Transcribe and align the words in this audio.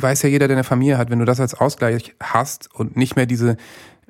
weiß 0.00 0.22
ja 0.22 0.28
jeder, 0.28 0.48
der 0.48 0.56
eine 0.56 0.64
Familie 0.64 0.98
hat, 0.98 1.10
wenn 1.10 1.18
du 1.18 1.24
das 1.24 1.40
als 1.40 1.54
Ausgleich 1.54 2.14
hast 2.22 2.74
und 2.74 2.96
nicht 2.96 3.16
mehr 3.16 3.26
diese 3.26 3.56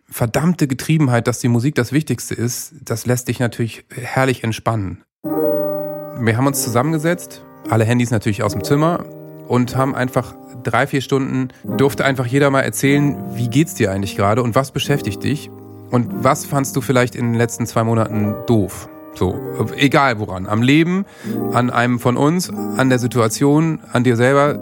verdammte 0.09 0.67
Getriebenheit, 0.67 1.27
dass 1.27 1.41
die 1.41 1.49
Musik 1.49 1.75
das 1.75 1.93
Wichtigste 1.93 2.35
ist, 2.35 2.75
das 2.83 3.07
lässt 3.07 3.29
dich 3.29 3.41
natürlich 3.41 3.85
herrlich 3.91 4.45
entspannen. 4.45 5.03
Wir 5.23 6.37
haben 6.37 6.47
uns 6.47 6.63
zusammengesetzt, 6.63 7.43
alle 7.69 7.85
Handys 7.85 8.11
natürlich 8.11 8.43
aus 8.43 8.53
dem 8.53 8.65
Zimmer 8.65 9.05
und 9.49 9.77
haben 9.77 9.95
einfach 9.95 10.35
drei, 10.63 10.87
vier 10.87 11.01
Stunden, 11.01 11.49
durfte 11.77 12.05
einfach 12.05 12.27
jeder 12.27 12.51
mal 12.51 12.63
erzählen, 12.63 13.17
wie 13.35 13.49
geht's 13.49 13.75
dir 13.75 13.91
eigentlich 13.91 14.17
gerade 14.17 14.43
und 14.43 14.55
was 14.55 14.71
beschäftigt 14.71 15.23
dich 15.23 15.51
und 15.91 16.25
was 16.25 16.45
fandst 16.45 16.75
du 16.77 16.81
vielleicht 16.81 17.15
in 17.15 17.33
den 17.33 17.35
letzten 17.35 17.67
zwei 17.67 17.85
Monaten 17.85 18.35
doof? 18.47 18.89
So, 19.15 19.41
egal 19.77 20.19
woran. 20.19 20.47
Am 20.47 20.61
Leben, 20.61 21.07
an 21.53 21.71
einem 21.71 21.99
von 21.99 22.17
uns, 22.17 22.51
an 22.51 22.91
der 22.91 22.99
Situation, 22.99 23.81
an 23.93 24.05
dir 24.05 24.17
selber. 24.17 24.59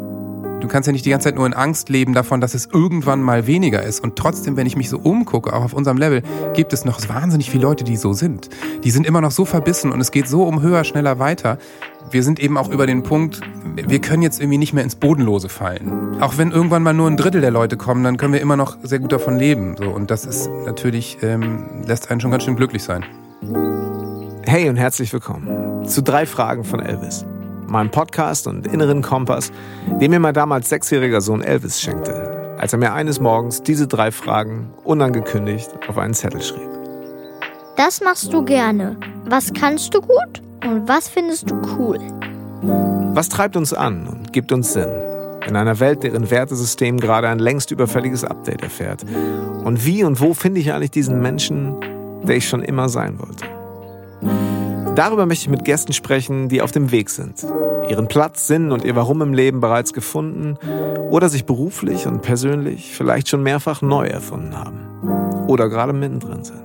Du 0.65 0.69
kannst 0.69 0.87
ja 0.87 0.95
nicht 0.95 1.05
die 1.05 1.11
ganze 1.11 1.25
Zeit 1.25 1.35
nur 1.35 1.45
in 1.45 1.53
Angst 1.53 1.91
leben 1.91 2.15
davon, 2.15 2.41
dass 2.41 2.55
es 2.55 2.64
irgendwann 2.64 3.21
mal 3.21 3.46
weniger 3.46 3.82
ist. 3.82 4.03
Und 4.03 4.17
trotzdem, 4.17 4.57
wenn 4.57 4.67
ich 4.67 4.77
mich 4.77 4.89
so 4.89 4.96
umgucke, 4.96 5.53
auch 5.53 5.63
auf 5.63 5.75
unserem 5.75 5.99
Level, 5.99 6.22
gibt 6.55 6.72
es 6.72 6.86
noch 6.86 7.07
wahnsinnig 7.07 7.50
viele 7.50 7.64
Leute, 7.64 7.85
die 7.85 7.99
so 7.99 8.14
sind. 8.14 8.49
Die 8.82 8.91
sind 8.91 9.07
immer 9.07 9.21
noch 9.21 9.31
so 9.31 9.45
verbissen 9.45 9.93
und 9.93 10.00
es 10.00 10.11
geht 10.11 10.27
so 10.27 10.45
um 10.45 10.63
höher, 10.63 10.85
schneller 10.85 11.19
weiter. 11.19 11.58
Wir 12.11 12.22
sind 12.22 12.41
eben 12.41 12.57
auch 12.57 12.71
über 12.71 12.86
den 12.86 13.03
Punkt, 13.03 13.43
wir 13.77 14.00
können 14.00 14.22
jetzt 14.22 14.41
irgendwie 14.41 14.57
nicht 14.57 14.72
mehr 14.72 14.85
ins 14.85 14.95
Bodenlose 14.95 15.50
fallen. 15.50 16.17
Auch 16.22 16.39
wenn 16.39 16.50
irgendwann 16.50 16.83
mal 16.83 16.94
nur 16.94 17.11
ein 17.11 17.19
Drittel 17.19 17.43
der 17.43 17.50
Leute 17.50 17.77
kommen, 17.77 18.03
dann 18.03 18.17
können 18.17 18.33
wir 18.33 18.41
immer 18.41 18.57
noch 18.57 18.79
sehr 18.83 19.00
gut 19.00 19.13
davon 19.13 19.36
leben. 19.36 19.77
So, 19.77 19.91
und 19.91 20.11
das 20.11 20.25
ist 20.25 20.49
natürlich, 20.64 21.19
ähm, 21.21 21.85
lässt 21.86 22.11
einen 22.11 22.22
schon 22.22 22.31
ganz 22.31 22.43
schön 22.43 22.57
glücklich 22.57 22.83
sein. 22.83 23.05
Hey 24.46 24.71
und 24.71 24.77
herzlich 24.77 25.13
willkommen 25.13 25.86
zu 25.86 26.03
drei 26.03 26.25
Fragen 26.25 26.64
von 26.64 26.81
Elvis. 26.81 27.27
Meinem 27.75 27.91
Podcast 27.91 28.46
und 28.46 28.69
inneren 28.69 29.03
Kompass, 29.03 29.51
den 30.01 30.13
mir 30.13 30.21
mein 30.21 30.33
damals 30.33 30.69
sechsjähriger 30.69 31.21
Sohn 31.21 31.43
Elvis 31.43 31.81
schenkte, 31.81 32.56
als 32.56 32.73
er 32.73 32.78
mir 32.78 32.92
eines 32.92 33.19
Morgens 33.19 33.64
diese 33.64 33.89
drei 33.89 34.12
Fragen 34.12 34.73
unangekündigt 34.84 35.70
auf 35.89 35.98
einen 35.98 36.14
Zettel 36.14 36.41
schrieb. 36.41 36.69
Das 37.77 38.00
machst 38.00 38.33
du 38.33 38.44
gerne. 38.44 38.97
Was 39.25 39.53
kannst 39.53 39.92
du 39.92 40.00
gut 40.00 40.41
und 40.64 40.86
was 40.89 41.08
findest 41.08 41.50
du 41.50 41.56
cool? 41.77 41.98
Was 43.12 43.28
treibt 43.28 43.56
uns 43.56 43.75
an 43.75 44.06
und 44.06 44.33
gibt 44.33 44.53
uns 44.53 44.72
Sinn? 44.72 44.92
In 45.44 45.56
einer 45.56 45.81
Welt, 45.81 46.05
deren 46.05 46.31
Wertesystem 46.31 47.00
gerade 47.00 47.28
ein 47.28 47.41
längst 47.41 47.72
überfälliges 47.72 48.22
Update 48.22 48.62
erfährt. 48.62 49.05
Und 49.64 49.84
wie 49.84 50.05
und 50.05 50.20
wo 50.20 50.33
finde 50.33 50.61
ich 50.61 50.72
eigentlich 50.72 50.92
diesen 50.92 51.20
Menschen, 51.20 51.75
der 52.22 52.36
ich 52.36 52.48
schon 52.48 52.62
immer 52.62 52.88
sein 52.88 53.19
wollte? 53.19 53.47
Darüber 54.95 55.27
möchte 55.27 55.45
ich 55.45 55.50
mit 55.50 55.64
Gästen 55.64 55.92
sprechen, 55.92 56.48
die 56.48 56.62
auf 56.62 56.70
dem 56.70 56.92
Weg 56.92 57.11
sind, 57.11 57.45
ihren 57.89 58.06
Platz, 58.06 58.47
Sinn 58.47 58.70
und 58.70 58.84
ihr 58.84 58.95
Warum 58.95 59.23
im 59.23 59.34
Leben 59.34 59.61
bereits 59.61 59.92
gefunden 59.92 60.56
oder 61.11 61.28
sich 61.28 61.47
beruflich 61.47 62.06
und 62.06 62.23
persönlich 62.23 62.92
vielleicht 62.95 63.28
schon 63.28 63.42
mehrfach 63.42 63.83
neu 63.83 64.06
erfunden 64.06 64.56
haben 64.56 65.48
oder 65.48 65.69
gerade 65.69 65.92
mittendrin 65.92 66.45
sind. 66.45 66.62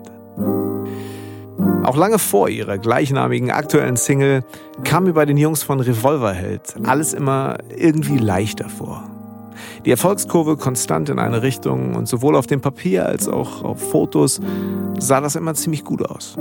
Auch 1.84 1.98
lange 1.98 2.20
vor 2.20 2.50
ihrer 2.50 2.78
gleichnamigen 2.78 3.50
aktuellen 3.50 3.96
Single 3.96 4.44
kam 4.84 5.06
mir 5.06 5.14
bei 5.14 5.26
den 5.26 5.38
Jungs 5.38 5.64
von 5.64 5.80
Revolverheld 5.80 6.76
alles 6.84 7.14
immer 7.14 7.58
irgendwie 7.76 8.20
leichter 8.20 8.70
vor. 8.70 9.10
Die 9.86 9.92
Erfolgskurve 9.92 10.56
konstant 10.56 11.10
in 11.10 11.18
eine 11.18 11.42
Richtung 11.42 11.96
und 11.96 12.08
sowohl 12.08 12.36
auf 12.36 12.46
dem 12.46 12.62
Papier 12.62 13.08
als 13.08 13.28
auch 13.28 13.64
auf 13.64 13.90
Fotos 13.90 14.40
sah 15.00 15.20
das 15.20 15.36
immer 15.36 15.56
ziemlich 15.56 15.84
gut 15.84 16.08
aus. 16.08 16.38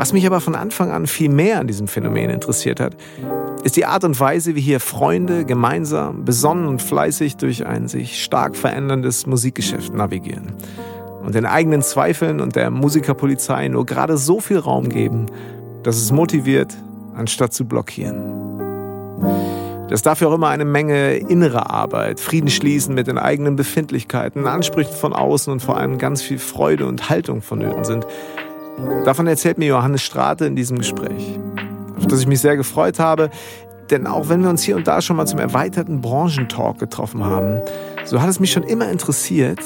Was 0.00 0.14
mich 0.14 0.26
aber 0.26 0.40
von 0.40 0.54
Anfang 0.54 0.92
an 0.92 1.06
viel 1.06 1.28
mehr 1.28 1.60
an 1.60 1.66
diesem 1.66 1.86
Phänomen 1.86 2.30
interessiert 2.30 2.80
hat, 2.80 2.96
ist 3.64 3.76
die 3.76 3.84
Art 3.84 4.02
und 4.02 4.18
Weise, 4.18 4.54
wie 4.54 4.60
hier 4.62 4.80
Freunde 4.80 5.44
gemeinsam, 5.44 6.24
besonnen 6.24 6.68
und 6.68 6.80
fleißig 6.80 7.36
durch 7.36 7.66
ein 7.66 7.86
sich 7.86 8.24
stark 8.24 8.56
veränderndes 8.56 9.26
Musikgeschäft 9.26 9.92
navigieren 9.92 10.54
und 11.22 11.34
den 11.34 11.44
eigenen 11.44 11.82
Zweifeln 11.82 12.40
und 12.40 12.56
der 12.56 12.70
Musikerpolizei 12.70 13.68
nur 13.68 13.84
gerade 13.84 14.16
so 14.16 14.40
viel 14.40 14.56
Raum 14.56 14.88
geben, 14.88 15.26
dass 15.82 15.98
es 15.98 16.12
motiviert, 16.12 16.74
anstatt 17.14 17.52
zu 17.52 17.66
blockieren. 17.66 18.24
Dass 19.90 20.00
dafür 20.00 20.30
auch 20.30 20.34
immer 20.34 20.48
eine 20.48 20.64
Menge 20.64 21.16
innere 21.16 21.68
Arbeit, 21.68 22.20
Frieden 22.20 22.48
schließen 22.48 22.94
mit 22.94 23.06
den 23.06 23.18
eigenen 23.18 23.54
Befindlichkeiten, 23.54 24.46
Ansprüchen 24.46 24.94
von 24.94 25.12
außen 25.12 25.52
und 25.52 25.60
vor 25.60 25.76
allem 25.76 25.98
ganz 25.98 26.22
viel 26.22 26.38
Freude 26.38 26.86
und 26.86 27.10
Haltung 27.10 27.42
vonnöten 27.42 27.84
sind, 27.84 28.06
Davon 29.04 29.26
erzählt 29.26 29.58
mir 29.58 29.66
Johannes 29.66 30.02
Strate 30.02 30.44
in 30.46 30.56
diesem 30.56 30.78
Gespräch, 30.78 31.38
auf 31.98 32.06
das 32.06 32.20
ich 32.20 32.26
mich 32.26 32.40
sehr 32.40 32.56
gefreut 32.56 32.98
habe. 32.98 33.30
Denn 33.90 34.06
auch 34.06 34.28
wenn 34.28 34.42
wir 34.42 34.50
uns 34.50 34.62
hier 34.62 34.76
und 34.76 34.86
da 34.86 35.00
schon 35.00 35.16
mal 35.16 35.26
zum 35.26 35.38
erweiterten 35.40 36.00
Branchentalk 36.00 36.78
getroffen 36.78 37.24
haben, 37.24 37.60
so 38.04 38.22
hat 38.22 38.28
es 38.28 38.38
mich 38.38 38.52
schon 38.52 38.62
immer 38.62 38.88
interessiert, 38.88 39.60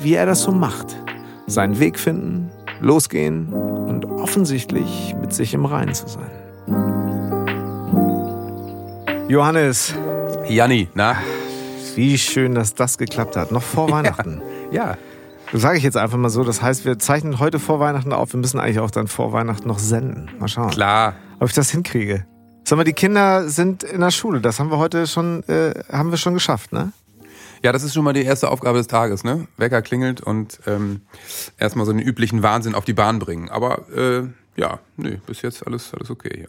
wie 0.00 0.14
er 0.14 0.26
das 0.26 0.42
so 0.42 0.52
macht. 0.52 0.96
Seinen 1.46 1.78
Weg 1.80 1.98
finden, 1.98 2.50
losgehen 2.80 3.52
und 3.52 4.04
offensichtlich 4.04 5.14
mit 5.20 5.32
sich 5.32 5.54
im 5.54 5.64
Reinen 5.64 5.94
zu 5.94 6.06
sein. 6.06 6.30
Johannes. 9.28 9.94
Janni, 10.48 10.88
na? 10.94 11.16
Wie 11.94 12.18
schön, 12.18 12.54
dass 12.54 12.74
das 12.74 12.98
geklappt 12.98 13.36
hat. 13.36 13.52
Noch 13.52 13.62
vor 13.62 13.90
Weihnachten. 13.92 14.42
ja. 14.70 14.96
Sage 15.52 15.78
ich 15.78 15.84
jetzt 15.84 15.96
einfach 15.96 16.16
mal 16.16 16.30
so. 16.30 16.44
Das 16.44 16.62
heißt, 16.62 16.84
wir 16.84 16.98
zeichnen 16.98 17.40
heute 17.40 17.58
vor 17.58 17.80
Weihnachten 17.80 18.12
auf. 18.12 18.32
Wir 18.32 18.38
müssen 18.38 18.60
eigentlich 18.60 18.78
auch 18.78 18.90
dann 18.90 19.08
vor 19.08 19.32
Weihnachten 19.32 19.66
noch 19.66 19.80
senden. 19.80 20.30
Mal 20.38 20.46
schauen. 20.46 20.70
Klar. 20.70 21.14
Ob 21.40 21.48
ich 21.48 21.54
das 21.54 21.70
hinkriege. 21.70 22.24
Sag 22.64 22.76
mal, 22.76 22.84
die 22.84 22.92
Kinder 22.92 23.48
sind 23.48 23.82
in 23.82 24.00
der 24.00 24.12
Schule. 24.12 24.40
Das 24.40 24.60
haben 24.60 24.70
wir 24.70 24.78
heute 24.78 25.08
schon, 25.08 25.42
äh, 25.48 25.74
haben 25.90 26.12
wir 26.12 26.18
schon 26.18 26.34
geschafft, 26.34 26.72
ne? 26.72 26.92
Ja, 27.62 27.72
das 27.72 27.82
ist 27.82 27.94
schon 27.94 28.04
mal 28.04 28.12
die 28.12 28.22
erste 28.22 28.48
Aufgabe 28.48 28.78
des 28.78 28.86
Tages, 28.86 29.24
ne? 29.24 29.48
Wecker 29.56 29.82
klingelt 29.82 30.20
und 30.20 30.60
ähm, 30.66 31.00
erstmal 31.58 31.84
so 31.84 31.92
den 31.92 32.00
üblichen 32.00 32.42
Wahnsinn 32.42 32.74
auf 32.74 32.84
die 32.84 32.92
Bahn 32.92 33.18
bringen. 33.18 33.48
Aber 33.48 33.88
äh, 33.90 34.22
ja, 34.56 34.78
nö, 34.96 35.16
bis 35.26 35.42
jetzt 35.42 35.66
alles, 35.66 35.92
alles 35.92 36.10
okay 36.10 36.30
hier. 36.32 36.48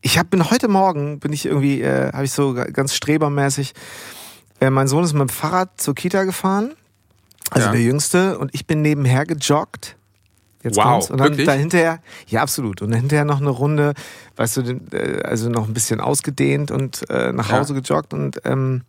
Ich 0.00 0.16
hab, 0.16 0.30
bin 0.30 0.48
heute 0.48 0.68
Morgen, 0.68 1.18
bin 1.18 1.32
ich 1.32 1.44
irgendwie, 1.44 1.82
äh, 1.82 2.12
habe 2.12 2.24
ich 2.24 2.32
so 2.32 2.54
ganz 2.54 2.94
strebermäßig, 2.94 3.74
äh, 4.60 4.70
mein 4.70 4.86
Sohn 4.86 5.02
ist 5.02 5.12
mit 5.12 5.22
dem 5.22 5.28
Fahrrad 5.28 5.80
zur 5.80 5.94
Kita 5.94 6.22
gefahren 6.24 6.74
also 7.50 7.66
ja. 7.66 7.72
der 7.72 7.82
Jüngste. 7.82 8.38
Und 8.38 8.54
ich 8.54 8.66
bin 8.66 8.82
nebenher 8.82 9.26
gejoggt. 9.26 9.96
Jetzt 10.66 10.78
wow, 10.78 10.84
kommt's. 10.84 11.10
Und 11.10 11.18
dann 11.18 11.28
wirklich? 11.28 11.46
dahinter, 11.46 12.00
ja 12.26 12.42
absolut. 12.42 12.82
Und 12.82 12.92
hinterher 12.92 13.24
noch 13.24 13.40
eine 13.40 13.50
Runde, 13.50 13.94
weißt 14.34 14.56
du, 14.56 14.80
äh, 14.92 15.22
also 15.22 15.48
noch 15.48 15.68
ein 15.68 15.74
bisschen 15.74 16.00
ausgedehnt 16.00 16.72
und 16.72 17.08
äh, 17.08 17.32
nach 17.32 17.52
Hause 17.52 17.74
ja. 17.74 17.80
gejoggt 17.80 18.12
und 18.12 18.40
ähm, 18.44 18.82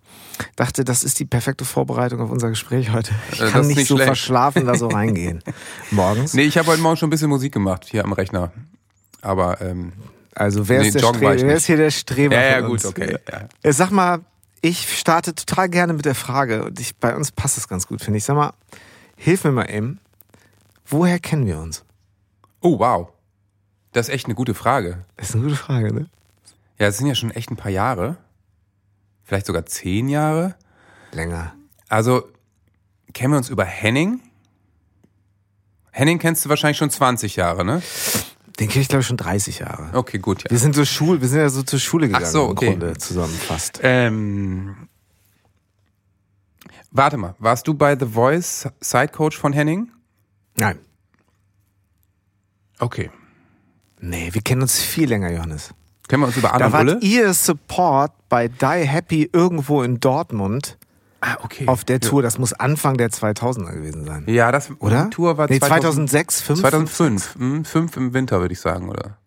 dachte, 0.56 0.84
das 0.84 1.04
ist 1.04 1.20
die 1.20 1.26
perfekte 1.26 1.66
Vorbereitung 1.66 2.20
auf 2.20 2.32
unser 2.32 2.50
Gespräch 2.50 2.92
heute. 2.92 3.12
Ich 3.32 3.42
äh, 3.42 3.50
kann 3.50 3.68
nicht, 3.68 3.78
nicht, 3.78 3.88
so 3.88 3.96
schlecht. 3.96 4.08
verschlafen 4.08 4.66
da 4.66 4.74
so 4.74 4.88
reingehen. 4.92 5.44
Morgens. 5.92 6.34
Nee, 6.34 6.46
ich 6.46 6.58
habe 6.58 6.68
heute 6.70 6.82
Morgen 6.82 6.98
schon 6.98 7.08
ein 7.08 7.12
bisschen 7.12 7.30
Musik 7.30 7.54
gemacht 7.54 7.86
hier 7.86 8.04
am 8.04 8.14
Rechner. 8.14 8.52
Aber 9.22 9.62
ähm, 9.62 9.94
also 10.34 10.68
wer, 10.68 10.82
nee, 10.82 10.88
ist, 10.88 10.96
der 10.96 11.00
Streber, 11.02 11.42
wer 11.42 11.56
ist 11.56 11.66
hier 11.68 11.78
der 11.78 11.92
Streber? 11.92 12.36
Ja, 12.36 12.42
ja, 12.42 12.60
gut, 12.62 12.86
okay. 12.86 13.18
Ja. 13.64 13.74
Sag 13.74 13.92
mal, 13.92 14.22
ich 14.62 14.98
starte 14.98 15.36
total 15.36 15.70
gerne 15.70 15.94
mit 15.94 16.06
der 16.06 16.16
Frage, 16.16 16.66
und 16.66 16.80
ich, 16.80 16.96
bei 16.96 17.16
uns 17.16 17.32
passt 17.32 17.58
es 17.58 17.68
ganz 17.68 17.88
gut, 17.88 18.02
finde 18.02 18.18
ich. 18.18 18.24
Sag 18.24 18.36
mal, 18.36 18.54
hilf 19.16 19.44
mir 19.44 19.52
mal 19.52 19.70
eben, 19.70 20.00
woher 20.86 21.20
kennen 21.20 21.46
wir 21.46 21.60
uns? 21.60 21.84
Oh, 22.62 22.80
wow. 22.80 23.10
Das 23.92 24.08
ist 24.08 24.14
echt 24.14 24.26
eine 24.26 24.36
gute 24.36 24.54
Frage. 24.54 25.06
Das 25.16 25.30
ist 25.30 25.36
eine 25.36 25.44
gute 25.44 25.56
Frage, 25.56 25.94
ne? 25.94 26.10
Ja, 26.80 26.88
es 26.88 26.98
sind 26.98 27.08
ja 27.08 27.16
schon 27.16 27.32
echt 27.32 27.50
ein 27.50 27.58
paar 27.58 27.72
Jahre. 27.72 28.18
Vielleicht 29.24 29.46
sogar 29.46 29.66
zehn 29.66 30.10
Jahre. 30.10 30.56
Länger. 31.12 31.54
Also, 31.90 32.28
kennen 33.14 33.34
wir 33.34 33.38
uns 33.38 33.50
über 33.50 33.66
Henning? 33.66 34.22
Henning 35.92 36.20
kennst 36.20 36.46
du 36.46 36.50
wahrscheinlich 36.50 36.78
schon 36.78 36.90
20 36.92 37.36
Jahre, 37.36 37.66
ne? 37.66 37.82
Den 38.60 38.70
kenne 38.70 38.82
ich, 38.82 38.88
glaube 38.88 39.02
ich, 39.02 39.08
schon 39.08 39.18
30 39.18 39.60
Jahre. 39.60 39.90
Okay, 39.94 40.18
gut, 40.18 40.44
ja. 40.44 40.50
Wir 40.50 40.58
sind 40.58 40.76
so 40.76 40.84
Schul, 40.84 41.22
wir 41.22 41.28
sind 41.28 41.40
ja 41.40 41.50
so 41.50 41.62
zur 41.62 41.80
Schule 41.80 42.08
gegangen 42.08 42.26
Ach 42.26 42.32
so, 42.32 42.44
okay. 42.50 42.74
im 42.74 42.80
Grunde 42.80 42.98
zusammenfasst. 42.98 43.80
Ähm, 43.84 44.88
warte 46.90 47.18
mal, 47.18 47.36
warst 47.38 47.68
du 47.68 47.76
bei 47.76 47.98
The 47.98 48.08
Voice 48.08 48.68
Sidecoach 48.82 49.38
von 49.38 49.54
Henning? 49.54 49.92
Nein. 50.56 50.80
Okay. 52.80 53.12
Nee, 54.00 54.30
wir 54.34 54.42
kennen 54.42 54.62
uns 54.62 54.80
viel 54.80 55.10
länger, 55.10 55.32
Johannes. 55.32 55.74
Kennen 56.08 56.24
wir 56.24 56.28
uns 56.28 56.38
über 56.38 56.54
Anna 56.54 56.70
Da 56.70 56.72
wart 56.72 57.04
ihr 57.04 57.34
Support 57.34 58.12
bei 58.30 58.48
Die 58.48 58.88
Happy 58.88 59.30
irgendwo 59.32 59.84
in 59.84 60.00
Dortmund. 60.00 60.78
Ah, 61.28 61.38
okay. 61.44 61.68
Auf 61.68 61.84
der 61.84 62.00
Tour, 62.00 62.22
das 62.22 62.38
muss 62.38 62.54
Anfang 62.54 62.96
der 62.96 63.10
2000er 63.10 63.74
gewesen 63.74 64.06
sein. 64.06 64.24
Ja, 64.28 64.52
das 64.52 64.72
oder? 64.80 65.06
Die 65.06 65.10
Tour 65.10 65.38
war 65.38 65.50
nee, 65.50 65.60
2006, 65.60 66.46
2005. 66.46 66.62
2005, 66.62 67.36
hm, 67.36 67.66
fünf 67.66 67.98
im 67.98 68.14
Winter 68.14 68.40
würde 68.40 68.54
ich 68.54 68.62
sagen, 68.62 68.90
oder? 68.90 69.18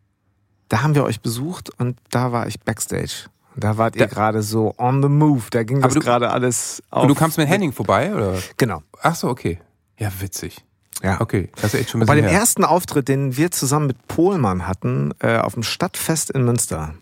Da 0.69 0.82
haben 0.82 0.94
wir 0.94 1.05
euch 1.05 1.20
besucht 1.20 1.70
und 1.79 1.99
da 2.11 2.32
war 2.32 2.47
ich 2.47 2.61
backstage. 2.61 3.29
Da 3.56 3.76
wart 3.76 3.97
ihr 3.97 4.06
gerade 4.06 4.43
so 4.43 4.75
on 4.79 5.02
the 5.02 5.08
move. 5.08 5.43
Da 5.50 5.64
ging 5.64 5.81
das 5.82 5.94
gerade 5.94 6.31
alles 6.31 6.82
auf. 6.91 7.02
Und 7.02 7.08
du 7.08 7.14
kamst 7.14 7.37
mit 7.37 7.49
Henning 7.49 7.73
vorbei, 7.73 8.14
oder? 8.14 8.38
Genau. 8.56 8.82
Ach 9.02 9.14
so, 9.14 9.29
okay. 9.29 9.58
Ja, 9.99 10.11
witzig. 10.20 10.64
Ja. 11.02 11.20
Okay, 11.20 11.50
das 11.56 11.75
ist 11.75 11.81
echt 11.81 11.91
schon 11.91 12.02
ein 12.02 12.06
Bei 12.06 12.14
dem 12.14 12.25
her. 12.25 12.32
ersten 12.32 12.64
Auftritt, 12.64 13.08
den 13.08 13.37
wir 13.37 13.50
zusammen 13.50 13.88
mit 13.88 14.06
Pohlmann 14.06 14.67
hatten, 14.67 15.12
äh, 15.20 15.38
auf 15.38 15.55
dem 15.55 15.62
Stadtfest 15.62 16.31
in 16.31 16.44
Münster. 16.44 16.94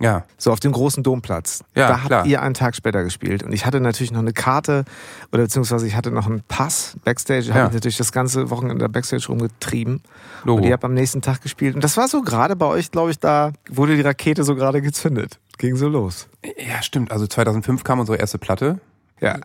Ja. 0.00 0.24
So 0.38 0.50
auf 0.50 0.60
dem 0.60 0.72
großen 0.72 1.02
Domplatz. 1.02 1.62
Ja, 1.74 1.88
da 1.88 1.96
habt 1.98 2.06
klar. 2.06 2.26
ihr 2.26 2.40
einen 2.42 2.54
Tag 2.54 2.74
später 2.74 3.04
gespielt. 3.04 3.42
Und 3.42 3.52
ich 3.52 3.66
hatte 3.66 3.80
natürlich 3.80 4.12
noch 4.12 4.20
eine 4.20 4.32
Karte 4.32 4.84
oder 5.30 5.42
beziehungsweise 5.42 5.86
ich 5.86 5.94
hatte 5.94 6.10
noch 6.10 6.26
einen 6.26 6.42
Pass 6.48 6.96
Backstage. 7.04 7.46
Ja. 7.48 7.54
habe 7.54 7.68
ich 7.68 7.74
natürlich 7.74 7.98
das 7.98 8.10
ganze 8.10 8.50
Wochenende 8.50 8.88
Backstage 8.88 9.26
rumgetrieben. 9.28 10.02
Logo. 10.44 10.58
Und 10.58 10.66
ihr 10.66 10.72
habt 10.72 10.84
am 10.84 10.94
nächsten 10.94 11.20
Tag 11.20 11.42
gespielt. 11.42 11.74
Und 11.74 11.84
das 11.84 11.96
war 11.96 12.08
so 12.08 12.22
gerade 12.22 12.56
bei 12.56 12.66
euch, 12.66 12.90
glaube 12.90 13.10
ich, 13.10 13.18
da 13.18 13.52
wurde 13.68 13.94
die 13.94 14.02
Rakete 14.02 14.42
so 14.42 14.56
gerade 14.56 14.80
gezündet. 14.80 15.38
Ging 15.58 15.76
so 15.76 15.88
los. 15.88 16.28
Ja, 16.56 16.82
stimmt. 16.82 17.12
Also 17.12 17.26
2005 17.26 17.84
kam 17.84 18.00
unsere 18.00 18.16
erste 18.16 18.38
Platte. 18.38 18.80
Ja. 19.20 19.38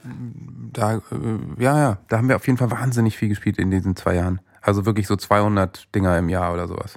Da, 0.72 0.96
äh, 0.96 1.02
ja, 1.58 1.78
ja, 1.78 1.98
da 2.08 2.18
haben 2.18 2.30
wir 2.30 2.38
auf 2.38 2.48
jeden 2.48 2.58
Fall 2.58 2.72
wahnsinnig 2.72 3.18
viel 3.18 3.28
gespielt 3.28 3.58
in 3.58 3.72
diesen 3.72 3.98
zwei 3.98 4.16
Jahren. 4.16 4.40
Also 4.62 4.86
wirklich 4.86 5.08
so 5.08 5.18
200 5.18 5.94
Dinger 5.94 6.18
im 6.18 6.30
Jahr 6.30 6.54
oder 6.54 6.68
sowas. 6.68 6.96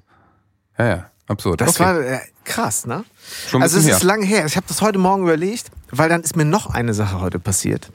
Ja, 0.79 0.87
ja, 0.87 1.11
absurd. 1.29 1.61
Das 1.61 1.71
Okay. 1.71 1.85
war 1.85 2.01
äh, 2.01 2.19
krass, 2.45 2.87
ne? 2.87 3.05
Schon 3.49 3.63
also 3.63 3.77
es 3.79 3.85
bisschen 3.85 3.97
ist 3.97 4.03
her. 4.03 4.07
lange 4.09 4.27
her. 4.27 4.47
Ich 4.47 4.57
habe 4.57 4.67
das 4.69 4.81
heute 4.83 4.99
Morgen 4.99 5.23
überlegt, 5.23 5.71
weil 5.91 6.09
dann 6.09 6.23
ist 6.23 6.37
mir 6.37 6.45
noch 6.45 6.67
eine 6.75 6.95
Sache 6.95 7.21
heute 7.21 7.39
passiert. 7.39 7.91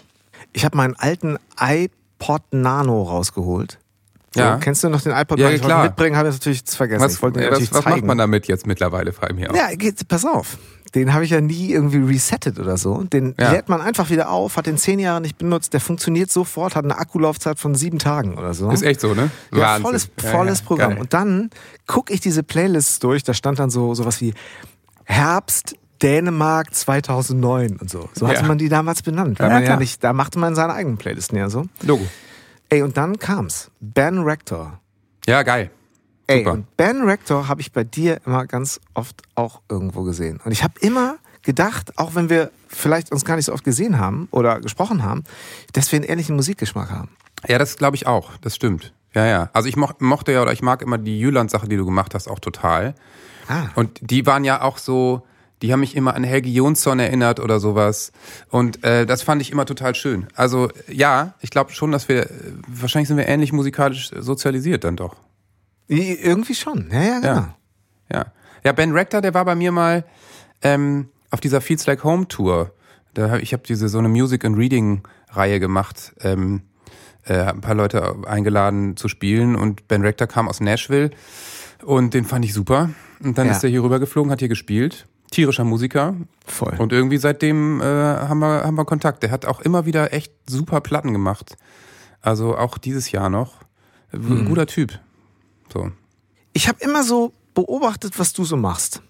Ich 0.54 0.64
habe 0.66 0.78
meinen 0.78 0.96
alten 0.96 1.38
iPod 1.60 2.42
Nano 2.52 3.04
rausgeholt. 3.04 3.80
So, 4.36 4.42
Ja. 4.42 4.58
Kennst 4.58 4.84
du 4.84 4.90
noch 4.90 5.02
den 5.02 5.12
iPod 5.12 5.38
Ja, 5.40 5.46
Nano? 5.46 5.56
Ich 5.56 5.62
wollte 5.62 5.74
klar. 5.74 5.84
mitbringen, 5.86 6.16
habe 6.18 6.30
ich 6.30 6.36
natürlich 6.36 6.64
vergessen. 6.66 7.04
was 7.04 7.14
ich 7.16 7.22
wollte 7.22 7.40
ja, 7.42 7.50
natürlich 7.50 7.72
was, 7.74 7.86
macht 7.86 8.04
man 8.04 8.18
damit 8.18 8.48
jetzt 8.48 8.66
mittlerweile, 8.68 9.14
frage 9.14 9.34
ich 9.34 9.40
mich 9.40 9.50
auch. 9.50 9.56
Ja, 9.56 9.74
geht, 9.76 10.08
pass 10.08 10.26
auf. 10.26 10.58
Den 10.96 11.14
habe 11.14 11.26
ich 11.26 11.32
ja 11.32 11.42
nie 11.42 11.72
irgendwie 11.72 11.98
resettet 12.14 12.60
oder 12.60 12.78
so. 12.78 13.04
Den 13.04 13.34
Ja. 13.40 13.52
lädt 13.52 13.68
man 13.68 13.82
einfach 13.82 14.10
wieder 14.12 14.30
auf, 14.30 14.58
hat 14.58 14.68
den 14.68 14.78
zehn 14.78 15.00
Jahre 15.00 15.22
nicht 15.22 15.38
benutzt, 15.40 15.74
der 15.74 15.80
funktioniert 15.80 16.30
sofort, 16.32 16.76
hat 16.76 16.84
eine 16.86 16.98
Akkulaufzeit 16.98 17.58
von 17.60 17.74
sieben 17.74 17.98
Tagen 18.00 18.38
oder 18.38 18.54
so. 18.54 18.70
Ist 18.70 18.84
echt 18.84 19.02
so, 19.02 19.14
ne? 19.16 19.32
Ja, 19.52 19.60
Wahnsinn. 19.60 19.82
volles, 19.84 20.10
volles 20.18 20.60
ja, 20.60 20.66
Programm. 20.66 20.90
geil. 20.92 21.00
Und 21.02 21.14
dann 21.14 21.50
gucke 21.88 22.14
ich 22.14 22.20
diese 22.22 22.44
Playlists 22.44 23.00
durch, 23.00 23.24
da 23.24 23.34
stand 23.34 23.58
dann 23.60 23.70
so 23.72 23.96
sowas 23.96 24.22
wie 24.22 24.34
Herbst 25.06 25.76
Dänemark 26.02 26.74
2009 26.74 27.78
und 27.78 27.90
so. 27.90 28.10
So 28.14 28.28
hatte 28.28 28.46
man 28.46 28.58
die 28.58 28.68
damals 28.70 29.02
benannt. 29.02 29.40
Weil 29.40 29.48
Ja, 29.48 29.54
man 29.54 29.64
ja 29.64 29.68
klar. 29.70 29.80
nicht, 29.80 30.04
da 30.04 30.12
machte 30.14 30.38
man 30.38 30.54
seine 30.54 30.74
eigenen 30.74 30.98
Playlisten 30.98 31.38
ja 31.38 31.50
so. 31.50 31.66
Logo. 31.82 32.06
Ey, 32.70 32.82
und 32.82 32.98
dann 32.98 33.18
kam's. 33.20 33.72
Ben 33.80 34.20
Rector. 34.20 34.80
Ja, 35.28 35.44
geil. 35.44 35.72
Ey, 36.28 36.40
Super. 36.40 36.52
und 36.54 36.78
Ben 36.78 37.02
Rector 37.04 37.48
habe 37.48 37.62
ich 37.62 37.72
bei 37.72 37.84
dir 37.84 38.20
immer 38.26 38.46
ganz 38.46 38.80
oft 38.94 39.22
auch 39.36 39.62
irgendwo 39.70 40.04
gesehen. 40.04 40.40
Und 40.44 40.52
ich 40.52 40.64
habe 40.64 40.74
immer 40.80 41.18
gedacht, 41.42 41.98
auch 41.98 42.16
wenn 42.16 42.30
wir 42.30 42.52
vielleicht 42.68 43.12
uns 43.12 43.26
gar 43.26 43.36
nicht 43.36 43.46
so 43.46 43.54
oft 43.54 43.64
gesehen 43.64 44.00
haben 44.00 44.28
oder 44.32 44.62
gesprochen 44.62 45.04
haben, 45.04 45.24
dass 45.74 45.92
wir 45.92 45.98
einen 46.00 46.08
ähnlichen 46.08 46.36
Musikgeschmack 46.36 46.90
haben. 46.90 47.10
Ja, 47.48 47.58
das 47.58 47.78
glaube 47.78 47.96
ich 47.96 48.08
auch. 48.08 48.32
Das 48.38 48.56
stimmt. 48.56 48.94
Ja, 49.14 49.26
ja. 49.26 49.50
Also 49.54 49.70
ich 49.70 49.76
moch, 49.76 49.94
mochte 50.00 50.32
ja 50.32 50.42
oder 50.42 50.54
ich 50.54 50.62
mag 50.62 50.82
immer 50.82 50.98
die 50.98 51.20
Jüland-Sache, 51.20 51.68
die 51.68 51.78
du 51.78 51.86
gemacht 51.86 52.16
hast, 52.16 52.28
auch 52.28 52.40
total. 52.40 52.96
Ah. 53.48 53.68
Und 53.76 54.00
die 54.02 54.26
waren 54.26 54.44
ja 54.44 54.62
auch 54.62 54.78
so, 54.78 55.28
die 55.62 55.72
haben 55.72 55.82
mich 55.82 55.96
immer 55.96 56.16
an 56.16 56.24
Helge 56.24 56.50
Jonsson 56.50 57.00
erinnert 57.00 57.40
oder 57.40 57.60
sowas. 57.60 58.12
Und 58.50 58.84
äh, 58.84 59.06
das 59.06 59.22
fand 59.22 59.42
ich 59.42 59.52
immer 59.52 59.66
total 59.66 59.94
schön. 59.96 60.28
Also 60.36 60.70
ja, 60.88 61.36
ich 61.42 61.50
glaube 61.50 61.74
schon, 61.74 61.92
dass 61.92 62.08
wir, 62.08 62.24
äh, 62.24 62.30
wahrscheinlich 62.68 63.10
sind 63.10 63.18
wir 63.18 63.28
ähnlich 63.28 63.54
musikalisch 63.54 64.12
sozialisiert 64.18 64.84
dann 64.84 64.96
doch. 64.96 65.18
Irgendwie 65.88 66.56
schon. 66.56 66.90
Ja, 66.92 67.02
ja, 67.04 67.20
genau. 67.20 67.34
Ja. 67.34 67.56
Ja. 68.12 68.26
Ja, 68.64 68.72
Ben 68.72 68.92
Rector, 68.94 69.22
der 69.22 69.34
war 69.34 69.44
bei 69.46 69.56
mir 69.56 69.72
mal 69.72 70.06
ähm, 70.62 71.10
auf 71.32 71.42
dieser 71.42 71.60
Feels 71.62 71.86
Like 71.86 72.04
Home 72.04 72.28
Tour. 72.28 72.72
Da 73.14 73.30
hab, 73.30 73.42
ich 73.42 73.54
habe 73.54 73.64
diese 73.68 73.90
so 73.90 73.98
eine 74.00 74.08
Music 74.10 74.46
and 74.46 74.58
Reading 74.58 75.02
Reihe 75.30 75.60
gemacht. 75.60 76.14
Ähm, 76.22 76.62
äh, 77.26 77.40
ein 77.40 77.62
paar 77.62 77.76
Leute 77.76 78.16
eingeladen 78.26 78.96
zu 78.98 79.08
spielen 79.08 79.56
und 79.56 79.88
Ben 79.88 80.02
Rector 80.02 80.28
kam 80.28 80.48
aus 80.48 80.60
Nashville 80.62 81.12
und 81.84 82.14
den 82.14 82.26
fand 82.26 82.46
ich 82.46 82.54
super. 82.54 82.90
Und 83.22 83.38
dann 83.38 83.48
Ja. 83.48 83.54
ist 83.54 83.64
er 83.64 83.70
hier 83.70 83.84
rüber 83.84 84.00
geflogen, 84.00 84.32
hat 84.32 84.40
hier 84.40 84.50
gespielt. 84.50 85.08
Tierischer 85.32 85.64
Musiker. 85.64 86.16
Voll. 86.46 86.76
Und 86.78 86.92
irgendwie 86.94 87.18
seitdem 87.18 87.82
äh, 87.82 87.84
haben, 87.84 88.40
wir, 88.40 88.64
haben 88.64 88.76
wir 88.76 88.86
Kontakt. 88.86 89.24
Der 89.24 89.32
hat 89.32 89.46
auch 89.46 89.62
immer 89.62 89.86
wieder 89.86 90.14
echt 90.14 90.32
super 90.48 90.80
Platten 90.82 91.12
gemacht. 91.12 91.58
Also 92.22 92.56
auch 92.58 92.78
dieses 92.78 93.12
Jahr 93.12 93.30
noch. 93.30 93.56
Mhm. 94.12 94.46
Guter 94.46 94.68
Typ. 94.68 95.00
So. 95.74 95.92
ich 96.54 96.68
habe 96.68 96.80
immer 96.82 97.04
so 97.04 97.34
beobachtet, 97.56 98.20
was 98.20 98.34
du 98.34 98.46
so 98.46 98.56
machst. 98.58 99.02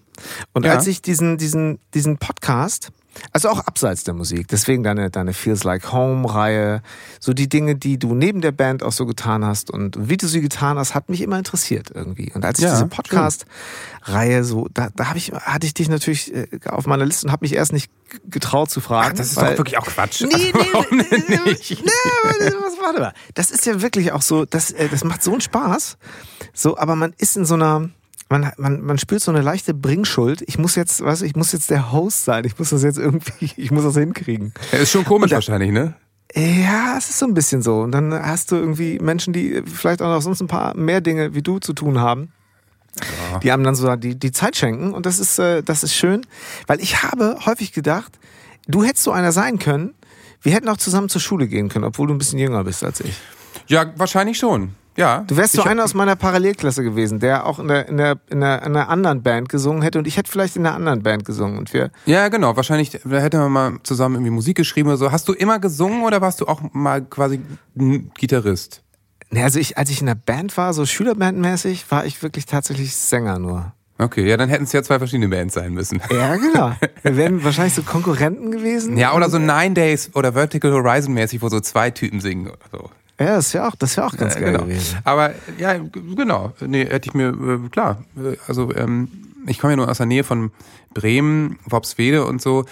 Und 0.54 0.64
Ja. 0.64 0.72
als 0.72 0.86
ich 0.86 1.02
diesen, 1.02 1.36
diesen, 1.36 1.78
diesen 1.92 2.16
Podcast, 2.18 2.90
also 3.32 3.48
auch 3.48 3.60
abseits 3.60 4.04
der 4.04 4.14
Musik, 4.14 4.48
deswegen 4.48 4.82
deine, 4.82 5.10
deine 5.10 5.32
Feels 5.32 5.64
Like 5.64 5.92
Home-Reihe, 5.92 6.82
so 7.20 7.32
die 7.32 7.48
Dinge, 7.48 7.76
die 7.76 7.98
du 7.98 8.14
neben 8.14 8.40
der 8.40 8.52
Band 8.52 8.82
auch 8.82 8.92
so 8.92 9.06
getan 9.06 9.44
hast 9.44 9.70
und 9.70 9.96
wie 10.08 10.16
du 10.16 10.26
sie 10.26 10.40
getan 10.40 10.78
hast, 10.78 10.94
hat 10.94 11.08
mich 11.08 11.20
immer 11.20 11.38
interessiert 11.38 11.90
irgendwie. 11.94 12.32
Und 12.32 12.44
als 12.44 12.58
ich 12.58 12.64
Ja, 12.64 12.72
diese 12.72 12.86
Podcast-Reihe 12.86 14.44
so, 14.44 14.68
da, 14.72 14.88
da 14.94 15.08
hab 15.10 15.16
ich, 15.16 15.32
hatte 15.32 15.66
ich 15.66 15.74
dich 15.74 15.88
natürlich 15.88 16.34
äh, 16.34 16.46
auf 16.66 16.86
meiner 16.86 17.04
Liste 17.06 17.26
und 17.26 17.32
habe 17.32 17.44
mich 17.44 17.54
erst 17.54 17.72
nicht 17.72 17.90
getraut 18.28 18.70
zu 18.70 18.80
fragen. 18.80 19.10
Ach, 19.12 19.16
das 19.18 19.28
ist 19.32 19.36
weil- 19.36 19.52
doch 19.52 19.58
wirklich 19.58 19.78
auch 19.78 19.86
Quatsch. 19.86 20.22
Nee, 20.22 20.32
Also, 20.34 20.46
nee, 20.58 20.68
warum 20.72 20.96
nee, 20.98 21.04
nee, 21.10 22.50
was, 22.62 22.74
warte 22.80 23.00
mal. 23.00 23.12
Das 23.34 23.50
ist 23.50 23.66
ja 23.66 23.80
wirklich 23.82 24.12
auch 24.12 24.22
so, 24.22 24.44
das, 24.44 24.70
äh, 24.70 24.88
das 24.88 25.04
macht 25.04 25.22
so 25.22 25.32
einen 25.32 25.40
Spaß. 25.40 25.96
So, 26.52 26.78
aber 26.78 26.94
man 26.96 27.12
ist 27.18 27.36
in 27.36 27.44
so 27.44 27.54
einer, 27.54 27.90
man, 28.28 28.52
man, 28.56 28.80
man 28.82 28.98
spürt 28.98 29.22
so 29.22 29.30
eine 29.30 29.42
leichte 29.42 29.74
Bringschuld. 29.74 30.42
Ich 30.46 30.58
muss 30.58 30.74
jetzt, 30.74 31.04
weißt 31.04 31.22
du, 31.22 31.26
ich 31.26 31.36
muss 31.36 31.52
jetzt 31.52 31.70
der 31.70 31.92
Host 31.92 32.24
sein. 32.24 32.44
Ich 32.44 32.58
muss 32.58 32.70
das 32.70 32.82
jetzt 32.82 32.98
irgendwie, 32.98 33.50
ich 33.56 33.70
muss 33.70 33.84
das 33.84 33.96
hinkriegen. 33.96 34.52
Ja, 34.72 34.78
ist 34.78 34.90
schon 34.90 35.04
komisch 35.04 35.30
wahrscheinlich, 35.30 35.70
ne? 35.70 35.94
Ja, 36.34 36.96
es 36.98 37.10
ist 37.10 37.18
so 37.20 37.26
ein 37.26 37.34
bisschen 37.34 37.62
so. 37.62 37.80
Und 37.80 37.92
dann 37.92 38.12
hast 38.12 38.50
du 38.50 38.56
irgendwie 38.56 38.98
Menschen, 38.98 39.32
die 39.32 39.62
vielleicht 39.66 40.02
auch 40.02 40.08
noch 40.08 40.20
sonst 40.20 40.40
ein 40.40 40.48
paar 40.48 40.76
mehr 40.76 41.00
Dinge 41.00 41.34
wie 41.34 41.42
du 41.42 41.58
zu 41.60 41.74
tun 41.74 42.00
haben. 42.00 42.32
Die 43.42 43.50
einem 43.50 43.64
dann 43.64 43.74
so 43.74 43.94
die, 43.96 44.16
die 44.16 44.32
Zeit 44.32 44.56
schenken. 44.56 44.94
Und 44.94 45.06
das 45.06 45.18
ist, 45.18 45.38
äh, 45.38 45.62
das 45.62 45.82
ist 45.82 45.94
schön. 45.94 46.26
Weil 46.66 46.80
ich 46.80 47.02
habe 47.02 47.38
häufig 47.44 47.72
gedacht, 47.72 48.18
du 48.68 48.84
hättest 48.84 49.04
so 49.04 49.10
einer 49.12 49.32
sein 49.32 49.58
können. 49.58 49.94
Wir 50.42 50.52
hätten 50.52 50.68
auch 50.68 50.76
zusammen 50.76 51.08
zur 51.08 51.20
Schule 51.20 51.48
gehen 51.48 51.68
können, 51.68 51.84
obwohl 51.84 52.06
du 52.06 52.14
ein 52.14 52.18
bisschen 52.18 52.38
jünger 52.38 52.62
bist 52.64 52.84
als 52.84 53.00
ich. 53.00 53.16
Ja, 53.66 53.92
wahrscheinlich 53.96 54.38
schon. 54.38 54.74
Ja. 54.96 55.24
Du 55.26 55.36
wärst 55.36 55.54
so 55.54 55.62
einer 55.62 55.84
aus 55.84 55.94
meiner 55.94 56.16
Parallelklasse 56.16 56.82
gewesen, 56.82 57.18
der 57.18 57.46
auch 57.46 57.58
in 57.58 57.68
der, 57.68 57.88
in 57.88 57.96
der, 57.96 58.18
in 58.30 58.40
der, 58.40 58.62
in 58.62 58.76
einer 58.76 58.88
anderen 58.88 59.22
Band 59.22 59.48
gesungen 59.48 59.82
hätte 59.82 59.98
und 59.98 60.06
ich 60.06 60.16
hätte 60.16 60.30
vielleicht 60.30 60.56
in 60.56 60.66
einer 60.66 60.74
anderen 60.74 61.02
Band 61.02 61.24
gesungen 61.24 61.58
und 61.58 61.72
wir, 61.72 61.90
Ja, 62.06 62.28
genau. 62.28 62.56
Wahrscheinlich 62.56 62.90
da 62.90 63.18
hätten 63.18 63.40
wir 63.40 63.48
mal 63.48 63.78
zusammen 63.82 64.16
irgendwie 64.16 64.30
Musik 64.30 64.56
geschrieben 64.56 64.88
oder 64.88 64.98
so. 64.98 65.12
Hast 65.12 65.28
du 65.28 65.32
immer 65.32 65.58
gesungen 65.58 66.02
oder 66.02 66.20
warst 66.20 66.40
du 66.40 66.46
auch 66.46 66.60
mal 66.72 67.02
quasi 67.02 67.40
ein 67.76 68.10
Gitarrist? 68.14 68.82
ne, 69.30 69.42
also 69.42 69.58
ich, 69.58 69.76
als 69.76 69.90
ich 69.90 70.00
in 70.00 70.06
der 70.06 70.14
Band 70.14 70.56
war, 70.56 70.72
so 70.72 70.86
Schülerbandmäßig, 70.86 71.90
war 71.90 72.06
ich 72.06 72.22
wirklich 72.22 72.46
tatsächlich 72.46 72.94
Sänger 72.96 73.38
nur. 73.38 73.72
Okay, 73.98 74.28
ja, 74.28 74.36
dann 74.36 74.48
hätten 74.48 74.64
es 74.64 74.72
ja 74.72 74.82
zwei 74.82 74.98
verschiedene 74.98 75.28
Bands 75.28 75.54
sein 75.54 75.72
müssen. 75.72 76.00
Ja, 76.10 76.34
genau. 76.36 76.72
Wir 77.02 77.16
wären 77.16 77.44
wahrscheinlich 77.44 77.74
so 77.74 77.82
Konkurrenten 77.82 78.50
gewesen. 78.50 78.96
Ja, 78.96 79.14
oder 79.14 79.30
so 79.30 79.38
Nine 79.38 79.74
Days 79.74 80.10
oder 80.14 80.32
Vertical 80.32 80.72
Horizon 80.72 81.14
mäßig, 81.14 81.42
wo 81.42 81.48
so 81.48 81.60
zwei 81.60 81.90
Typen 81.90 82.20
singen 82.20 82.48
oder 82.48 82.56
so. 82.72 82.90
Ja, 83.18 83.36
das 83.36 83.54
wäre 83.54 83.68
auch, 83.68 83.76
das 83.76 83.96
wäre 83.96 84.06
auch 84.06 84.16
ganz 84.16 84.34
Äh, 84.36 84.40
geil 84.40 84.52
genau. 84.52 84.64
gewesen. 84.64 84.98
Aber 85.04 85.32
ja, 85.58 85.74
genau. 86.16 86.52
Nee, 86.60 86.84
hätte 86.86 87.08
ich 87.08 87.14
mir, 87.14 87.28
äh, 87.28 87.68
klar. 87.68 88.04
Äh, 88.16 88.36
Also 88.46 88.74
ähm, 88.74 89.08
ich 89.46 89.58
komme 89.58 89.72
ja 89.74 89.76
nur 89.76 89.88
aus 89.88 89.98
der 89.98 90.06
Nähe 90.06 90.24
von 90.24 90.50
Bremen, 90.94 91.58
Worpswede 91.66 92.24
und 92.26 92.40
so. 92.42 92.64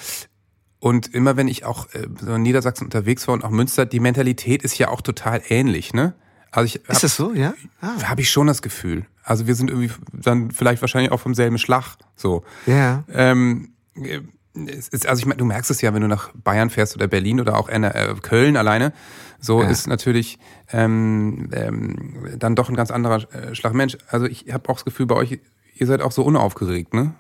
Und 0.80 1.14
immer 1.14 1.37
wenn 1.37 1.46
ich 1.46 1.64
auch 1.64 1.87
äh, 1.94 2.06
so 2.20 2.34
in 2.34 2.42
Niedersachsen 2.42 2.84
unterwegs 2.87 3.26
war 3.28 3.34
und 3.34 3.44
auch 3.44 3.50
Münster, 3.50 3.87
die 3.87 4.00
Mentalität 4.00 4.62
ist 4.64 4.76
ja 4.78 4.88
auch 4.88 5.00
total 5.00 5.40
ähnlich, 5.49 5.94
ne? 5.94 6.14
Also 6.50 6.66
ich 6.66 6.87
Ist 6.88 7.02
das 7.04 7.16
so, 7.16 7.32
ja? 7.32 7.54
Ah. 7.80 8.02
habe 8.02 8.20
ich 8.20 8.30
schon 8.30 8.46
das 8.46 8.61
Gefühl. 8.62 9.06
Also 9.22 9.46
wir 9.46 9.54
sind 9.54 9.70
irgendwie 9.70 9.90
dann 10.12 10.50
vielleicht 10.50 10.82
wahrscheinlich 10.82 11.12
auch 11.12 11.20
vom 11.20 11.34
selben 11.34 11.56
Schlag. 11.56 11.96
So. 12.16 12.42
Ja. 12.66 13.04
Ähm, 13.12 13.70
äh, 13.94 14.20
ist, 14.54 15.06
also 15.06 15.21
ich 15.21 15.26
meine, 15.26 15.38
du 15.38 15.44
merkst 15.44 15.71
es 15.71 15.80
ja, 15.80 15.94
wenn 15.94 16.02
du 16.02 16.09
nach 16.09 16.30
Bayern 16.35 16.68
fährst 16.71 16.94
oder 16.94 17.06
Berlin 17.09 17.40
oder 17.40 17.59
auch 17.59 17.68
in, 17.68 17.85
äh, 17.85 18.14
Köln 18.23 18.56
alleine. 18.56 18.92
So 19.40 19.62
Ja. 19.62 19.68
ist 19.68 19.87
natürlich 19.88 20.38
ähm, 20.73 21.49
ähm, 21.52 22.37
dann 22.38 22.54
doch 22.54 22.68
ein 22.68 22.76
ganz 22.76 22.90
anderer 22.90 23.23
äh, 23.35 23.54
Schlag 23.54 23.75
Mensch. 23.75 23.97
Also 24.09 24.26
ich 24.26 24.47
habe 24.52 24.68
auch 24.68 24.75
das 24.76 24.85
Gefühl, 24.85 25.06
bei 25.06 25.14
euch, 25.16 25.38
ihr 25.75 25.87
seid 25.87 26.00
auch 26.02 26.12
so 26.12 26.23
unaufgeregt, 26.23 26.94
ne? 26.94 27.14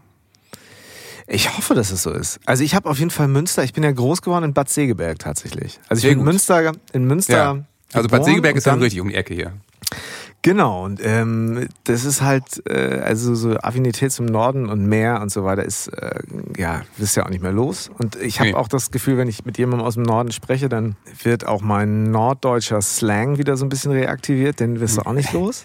Ich 1.26 1.56
hoffe, 1.56 1.74
dass 1.74 1.90
es 1.90 2.02
so 2.02 2.10
ist. 2.10 2.40
Also 2.46 2.64
ich 2.64 2.74
habe 2.74 2.88
auf 2.90 2.98
jeden 2.98 3.10
Fall 3.10 3.28
Münster, 3.28 3.64
ich 3.64 3.72
bin 3.72 3.82
ja 3.84 3.92
groß 3.92 4.22
geworden 4.22 4.44
in 4.44 4.54
Bad 4.54 4.68
Segeberg 4.68 5.18
tatsächlich. 5.18 5.80
Also 5.88 5.98
ich 6.00 6.02
Sehr 6.02 6.10
bin 6.10 6.18
in. 6.20 6.24
Münster, 6.24 6.72
in 6.92 7.04
Münster. 7.06 7.64
Also 7.92 8.08
Bad 8.08 8.24
Segeberg 8.24 8.56
ist 8.56 8.66
dann- 8.66 8.80
richtig 8.80 9.00
um 9.00 9.08
die 9.08 9.14
Ecke 9.14 9.34
hier. 9.34 9.52
Genau, 10.44 10.84
und 10.84 11.00
ähm, 11.04 11.68
das 11.84 12.04
ist 12.04 12.20
halt, 12.20 12.62
äh, 12.68 13.00
also 13.04 13.32
so 13.36 13.56
Affinität 13.58 14.10
zum 14.10 14.26
Norden 14.26 14.68
und 14.68 14.86
Meer 14.86 15.20
und 15.22 15.30
so 15.30 15.44
weiter 15.44 15.62
ist, 15.64 15.86
äh, 15.86 16.18
ja, 16.58 16.82
ist 16.98 17.14
ja 17.16 17.24
auch 17.24 17.30
nicht 17.30 17.42
mehr 17.42 17.52
los. 17.52 17.90
Und 17.98 18.16
ich 18.16 18.40
habe 18.40 18.50
Nee. 18.50 18.54
auch 18.56 18.66
das 18.66 18.90
Gefühl, 18.90 19.18
wenn 19.18 19.28
ich 19.28 19.44
mit 19.44 19.56
jemandem 19.56 19.86
aus 19.86 19.94
dem 19.94 20.02
Norden 20.02 20.32
spreche, 20.32 20.68
dann 20.68 20.96
wird 21.22 21.46
auch 21.46 21.62
mein 21.62 22.10
norddeutscher 22.10 22.82
Slang 22.82 23.38
wieder 23.38 23.56
so 23.56 23.64
ein 23.64 23.68
bisschen 23.68 23.92
reaktiviert, 23.92 24.58
den 24.58 24.80
wirst 24.80 24.98
du 24.98 25.02
auch 25.02 25.12
nicht 25.12 25.32
los. 25.32 25.64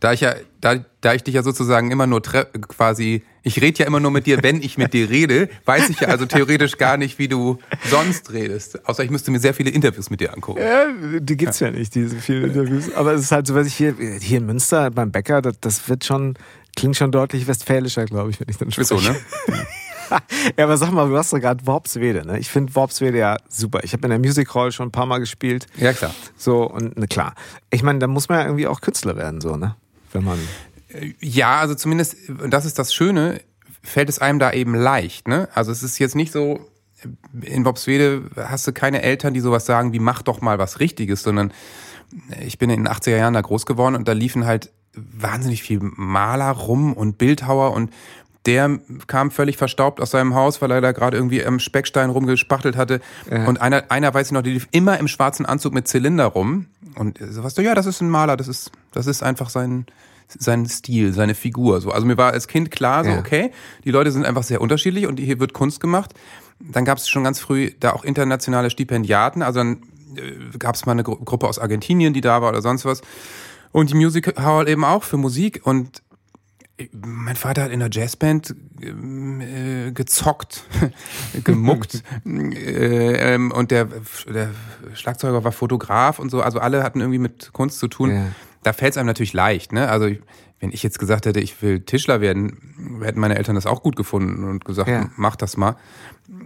Da 0.00 0.14
ich 0.14 0.20
ja, 0.20 0.34
da, 0.62 0.76
da 1.02 1.14
ich 1.14 1.22
dich 1.22 1.34
ja 1.34 1.42
sozusagen 1.42 1.90
immer 1.90 2.06
nur 2.06 2.22
tre 2.22 2.46
quasi, 2.68 3.22
ich 3.42 3.60
rede 3.60 3.80
ja 3.80 3.86
immer 3.86 4.00
nur 4.00 4.10
mit 4.10 4.26
dir, 4.26 4.42
wenn 4.42 4.62
ich 4.62 4.78
mit 4.78 4.94
dir 4.94 5.10
rede, 5.10 5.50
weiß 5.66 5.90
ich 5.90 6.00
ja 6.00 6.08
also 6.08 6.24
theoretisch 6.24 6.78
gar 6.78 6.96
nicht, 6.96 7.18
wie 7.18 7.28
du 7.28 7.58
sonst 7.90 8.32
redest. 8.32 8.86
Außer 8.88 9.04
ich 9.04 9.10
müsste 9.10 9.30
mir 9.30 9.40
sehr 9.40 9.52
viele 9.52 9.70
Interviews 9.70 10.08
mit 10.08 10.20
dir 10.20 10.32
angucken. 10.32 10.60
Ja, 10.62 10.86
die 11.20 11.36
gibt's 11.36 11.60
ja 11.60 11.70
nicht, 11.70 11.94
diese 11.94 12.16
vielen 12.16 12.44
Interviews. 12.44 12.92
Aber 12.94 13.12
es 13.12 13.20
ist 13.20 13.32
halt 13.32 13.46
so, 13.46 13.54
was 13.54 13.66
ich 13.66 13.74
hier, 13.74 13.94
hier 14.20 14.38
in 14.38 14.46
Münster 14.46 14.90
beim 14.90 15.12
Bäcker, 15.12 15.42
das, 15.42 15.60
das 15.60 15.88
wird 15.90 16.04
schon, 16.04 16.34
klingt 16.76 16.96
schon 16.96 17.12
deutlich 17.12 17.46
westfälischer, 17.46 18.06
glaube 18.06 18.30
ich, 18.30 18.40
wenn 18.40 18.48
ich 18.48 18.56
dann 18.56 18.70
spreche. 18.70 18.94
Ist 18.94 19.04
so, 19.04 19.10
ne? 19.10 19.16
ja, 20.56 20.64
aber 20.64 20.78
sag 20.78 20.92
mal, 20.92 21.08
du 21.08 21.16
hast 21.16 21.32
doch 21.32 21.40
gerade 21.40 21.66
Worpswede, 21.66 22.26
ne? 22.26 22.38
Ich 22.38 22.48
finde 22.48 22.74
Worpswede 22.74 23.18
ja 23.18 23.36
super. 23.48 23.84
Ich 23.84 23.92
habe 23.92 24.04
in 24.04 24.10
der 24.10 24.18
Music 24.18 24.54
Hall 24.54 24.72
schon 24.72 24.88
ein 24.88 24.92
paar 24.92 25.06
Mal 25.06 25.18
gespielt. 25.18 25.66
Ja, 25.76 25.92
klar. 25.92 26.14
So, 26.36 26.62
und 26.62 26.98
ne, 26.98 27.06
klar. 27.06 27.34
Ich 27.70 27.82
meine, 27.82 27.98
da 27.98 28.06
muss 28.06 28.28
man 28.28 28.38
ja 28.38 28.44
irgendwie 28.46 28.66
auch 28.66 28.80
Künstler 28.80 29.16
werden, 29.16 29.40
so, 29.40 29.56
ne? 29.56 29.76
Wenn 30.12 30.24
man. 30.24 30.38
Ja, 31.20 31.60
also 31.60 31.74
zumindest, 31.74 32.16
und 32.28 32.50
das 32.50 32.64
ist 32.64 32.78
das 32.78 32.92
Schöne, 32.92 33.40
fällt 33.82 34.08
es 34.08 34.18
einem 34.18 34.38
da 34.38 34.52
eben 34.52 34.74
leicht, 34.74 35.28
ne? 35.28 35.48
Also 35.54 35.70
es 35.72 35.82
ist 35.82 35.98
jetzt 35.98 36.16
nicht 36.16 36.32
so, 36.32 36.68
in 37.40 37.64
Worpswede 37.64 38.22
hast 38.36 38.66
du 38.66 38.72
keine 38.72 39.02
Eltern, 39.02 39.32
die 39.32 39.40
sowas 39.40 39.66
sagen 39.66 39.92
wie 39.92 40.00
mach 40.00 40.22
doch 40.22 40.40
mal 40.40 40.58
was 40.58 40.80
Richtiges, 40.80 41.22
sondern 41.22 41.52
ich 42.44 42.58
bin 42.58 42.70
in 42.70 42.84
den 42.84 42.92
80er 42.92 43.16
Jahren 43.16 43.34
da 43.34 43.40
groß 43.40 43.66
geworden 43.66 43.94
und 43.94 44.08
da 44.08 44.12
liefen 44.12 44.44
halt 44.44 44.72
wahnsinnig 44.94 45.62
viel 45.62 45.78
Maler 45.80 46.50
rum 46.50 46.92
und 46.92 47.18
Bildhauer 47.18 47.72
und 47.72 47.90
der 48.46 48.80
kam 49.06 49.30
völlig 49.30 49.58
verstaubt 49.58 50.00
aus 50.00 50.12
seinem 50.12 50.34
Haus, 50.34 50.62
weil 50.62 50.70
er 50.70 50.80
da 50.80 50.92
gerade 50.92 51.16
irgendwie 51.16 51.44
am 51.44 51.60
Speckstein 51.60 52.08
rumgespachtelt 52.08 52.74
hatte. 52.74 53.00
Ja. 53.30 53.46
Und 53.46 53.60
einer, 53.60 53.90
einer 53.90 54.12
weiß 54.14 54.28
ich 54.28 54.32
noch, 54.32 54.42
die 54.42 54.52
lief 54.52 54.66
immer 54.70 54.98
im 54.98 55.08
schwarzen 55.08 55.44
Anzug 55.44 55.74
mit 55.74 55.86
Zylinder 55.86 56.24
rum. 56.24 56.66
Und 56.96 57.18
so 57.18 57.44
was, 57.44 57.56
ja, 57.56 57.74
das 57.74 57.86
ist 57.86 58.00
ein 58.00 58.10
Maler, 58.10 58.36
das 58.36 58.48
ist, 58.48 58.70
das 58.92 59.06
ist 59.06 59.22
einfach 59.22 59.50
sein, 59.50 59.86
sein 60.28 60.66
Stil, 60.66 61.12
seine 61.12 61.34
Figur. 61.34 61.80
So, 61.80 61.90
also 61.90 62.06
mir 62.06 62.16
war 62.16 62.32
als 62.32 62.48
Kind 62.48 62.70
klar, 62.70 63.04
so, 63.04 63.10
ja. 63.10 63.18
okay, 63.18 63.52
die 63.84 63.90
Leute 63.90 64.10
sind 64.12 64.24
einfach 64.24 64.42
sehr 64.42 64.60
unterschiedlich 64.60 65.06
und 65.06 65.18
hier 65.18 65.40
wird 65.40 65.52
Kunst 65.52 65.80
gemacht. 65.80 66.14
Dann 66.60 66.84
gab 66.84 66.98
es 66.98 67.08
schon 67.08 67.24
ganz 67.24 67.40
früh 67.40 67.72
da 67.80 67.92
auch 67.92 68.04
internationale 68.04 68.70
Stipendiaten. 68.70 69.42
Also 69.42 69.60
dann 69.60 69.82
äh, 70.16 70.58
gab 70.58 70.74
es 70.74 70.84
mal 70.86 70.92
eine 70.92 71.04
Gru 71.04 71.16
Gruppe 71.16 71.48
aus 71.48 71.58
Argentinien, 71.58 72.12
die 72.12 72.20
da 72.20 72.42
war 72.42 72.50
oder 72.50 72.62
sonst 72.62 72.84
was. 72.84 73.00
Und 73.72 73.90
die 73.90 73.94
Music 73.94 74.36
Hall 74.38 74.68
eben 74.68 74.84
auch 74.84 75.02
für 75.02 75.16
Musik. 75.16 75.62
Und 75.64 76.02
mein 76.92 77.36
Vater 77.36 77.64
hat 77.64 77.70
in 77.70 77.80
der 77.80 77.90
Jazzband 77.90 78.54
äh, 78.80 79.92
gezockt, 79.92 80.64
gemuckt 81.44 82.02
äh, 82.26 83.34
ähm, 83.34 83.52
und 83.52 83.70
der, 83.70 83.88
der 84.32 84.50
Schlagzeuger 84.94 85.44
war 85.44 85.52
Fotograf 85.52 86.18
und 86.18 86.30
so. 86.30 86.42
Also 86.42 86.60
alle 86.60 86.82
hatten 86.82 87.00
irgendwie 87.00 87.18
mit 87.18 87.52
Kunst 87.52 87.78
zu 87.78 87.88
tun. 87.88 88.10
Ja. 88.10 88.26
Da 88.62 88.72
fällt 88.72 88.92
es 88.92 88.96
einem 88.98 89.06
natürlich 89.06 89.32
leicht. 89.32 89.72
Ne? 89.72 89.88
Also 89.88 90.10
wenn 90.60 90.72
ich 90.72 90.82
jetzt 90.82 90.98
gesagt 90.98 91.26
hätte, 91.26 91.40
ich 91.40 91.60
will 91.62 91.80
Tischler 91.80 92.20
werden, 92.20 93.00
hätten 93.02 93.20
meine 93.20 93.36
Eltern 93.36 93.54
das 93.54 93.66
auch 93.66 93.82
gut 93.82 93.96
gefunden 93.96 94.44
und 94.44 94.64
gesagt, 94.64 94.88
ja. 94.88 95.08
mach 95.16 95.36
das 95.36 95.56
mal. 95.56 95.76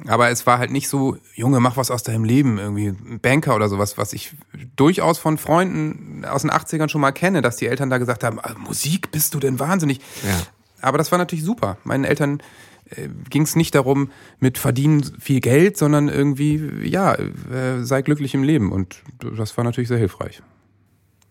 Aber 0.07 0.31
es 0.31 0.47
war 0.47 0.59
halt 0.59 0.71
nicht 0.71 0.89
so, 0.89 1.17
Junge, 1.35 1.61
mach 1.61 1.77
was 1.77 1.91
aus 1.91 2.03
deinem 2.03 2.25
Leben, 2.25 2.59
irgendwie 2.59 2.93
Banker 3.21 3.55
oder 3.55 3.69
sowas, 3.69 3.99
was 3.99 4.13
ich 4.13 4.35
durchaus 4.77 5.19
von 5.19 5.37
Freunden 5.37 6.25
aus 6.25 6.43
den 6.43 6.51
80ern 6.51 6.89
schon 6.89 7.01
mal 7.01 7.13
kenne, 7.13 7.43
dass 7.43 7.57
die 7.57 7.67
Eltern 7.67 7.91
da 7.91 7.99
gesagt 7.99 8.25
haben, 8.25 8.41
ah, 8.41 8.55
Musik, 8.59 9.11
bist 9.11 9.35
du 9.35 9.41
denn 9.41 9.59
wahnsinnig? 9.59 10.01
Ja. 10.27 10.43
Aber 10.81 10.99
das 10.99 11.13
war 11.13 11.19
natürlich 11.19 11.45
super. 11.45 11.79
Meinen 11.85 12.05
Eltern 12.05 12.43
äh, 12.91 13.09
ging 13.29 13.43
es 13.43 13.57
nicht 13.57 13.75
darum, 13.75 14.11
mit 14.39 14.59
verdienen 14.59 15.03
viel 15.21 15.41
Geld, 15.41 15.77
sondern 15.77 16.09
irgendwie, 16.09 16.89
ja, 16.89 17.15
äh, 17.15 17.83
sei 17.83 18.03
glücklich 18.03 18.35
im 18.35 18.43
Leben. 18.43 18.73
Und 18.73 19.03
das 19.37 19.57
war 19.57 19.65
natürlich 19.65 19.89
sehr 19.89 19.99
hilfreich. 19.99 20.43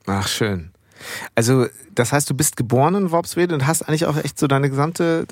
Ach, 0.05 0.27
schön. 0.27 0.72
Also, 1.35 1.67
das 1.93 2.11
heißt, 2.11 2.29
du 2.29 2.33
bist 2.33 2.57
geboren 2.57 2.95
in 2.95 3.11
Worpswede 3.11 3.53
und 3.53 3.67
hast 3.67 3.83
eigentlich 3.83 4.05
auch 4.05 4.17
echt 4.17 4.39
so 4.39 4.47
deine 4.47 4.69
gesamte, 4.69 5.25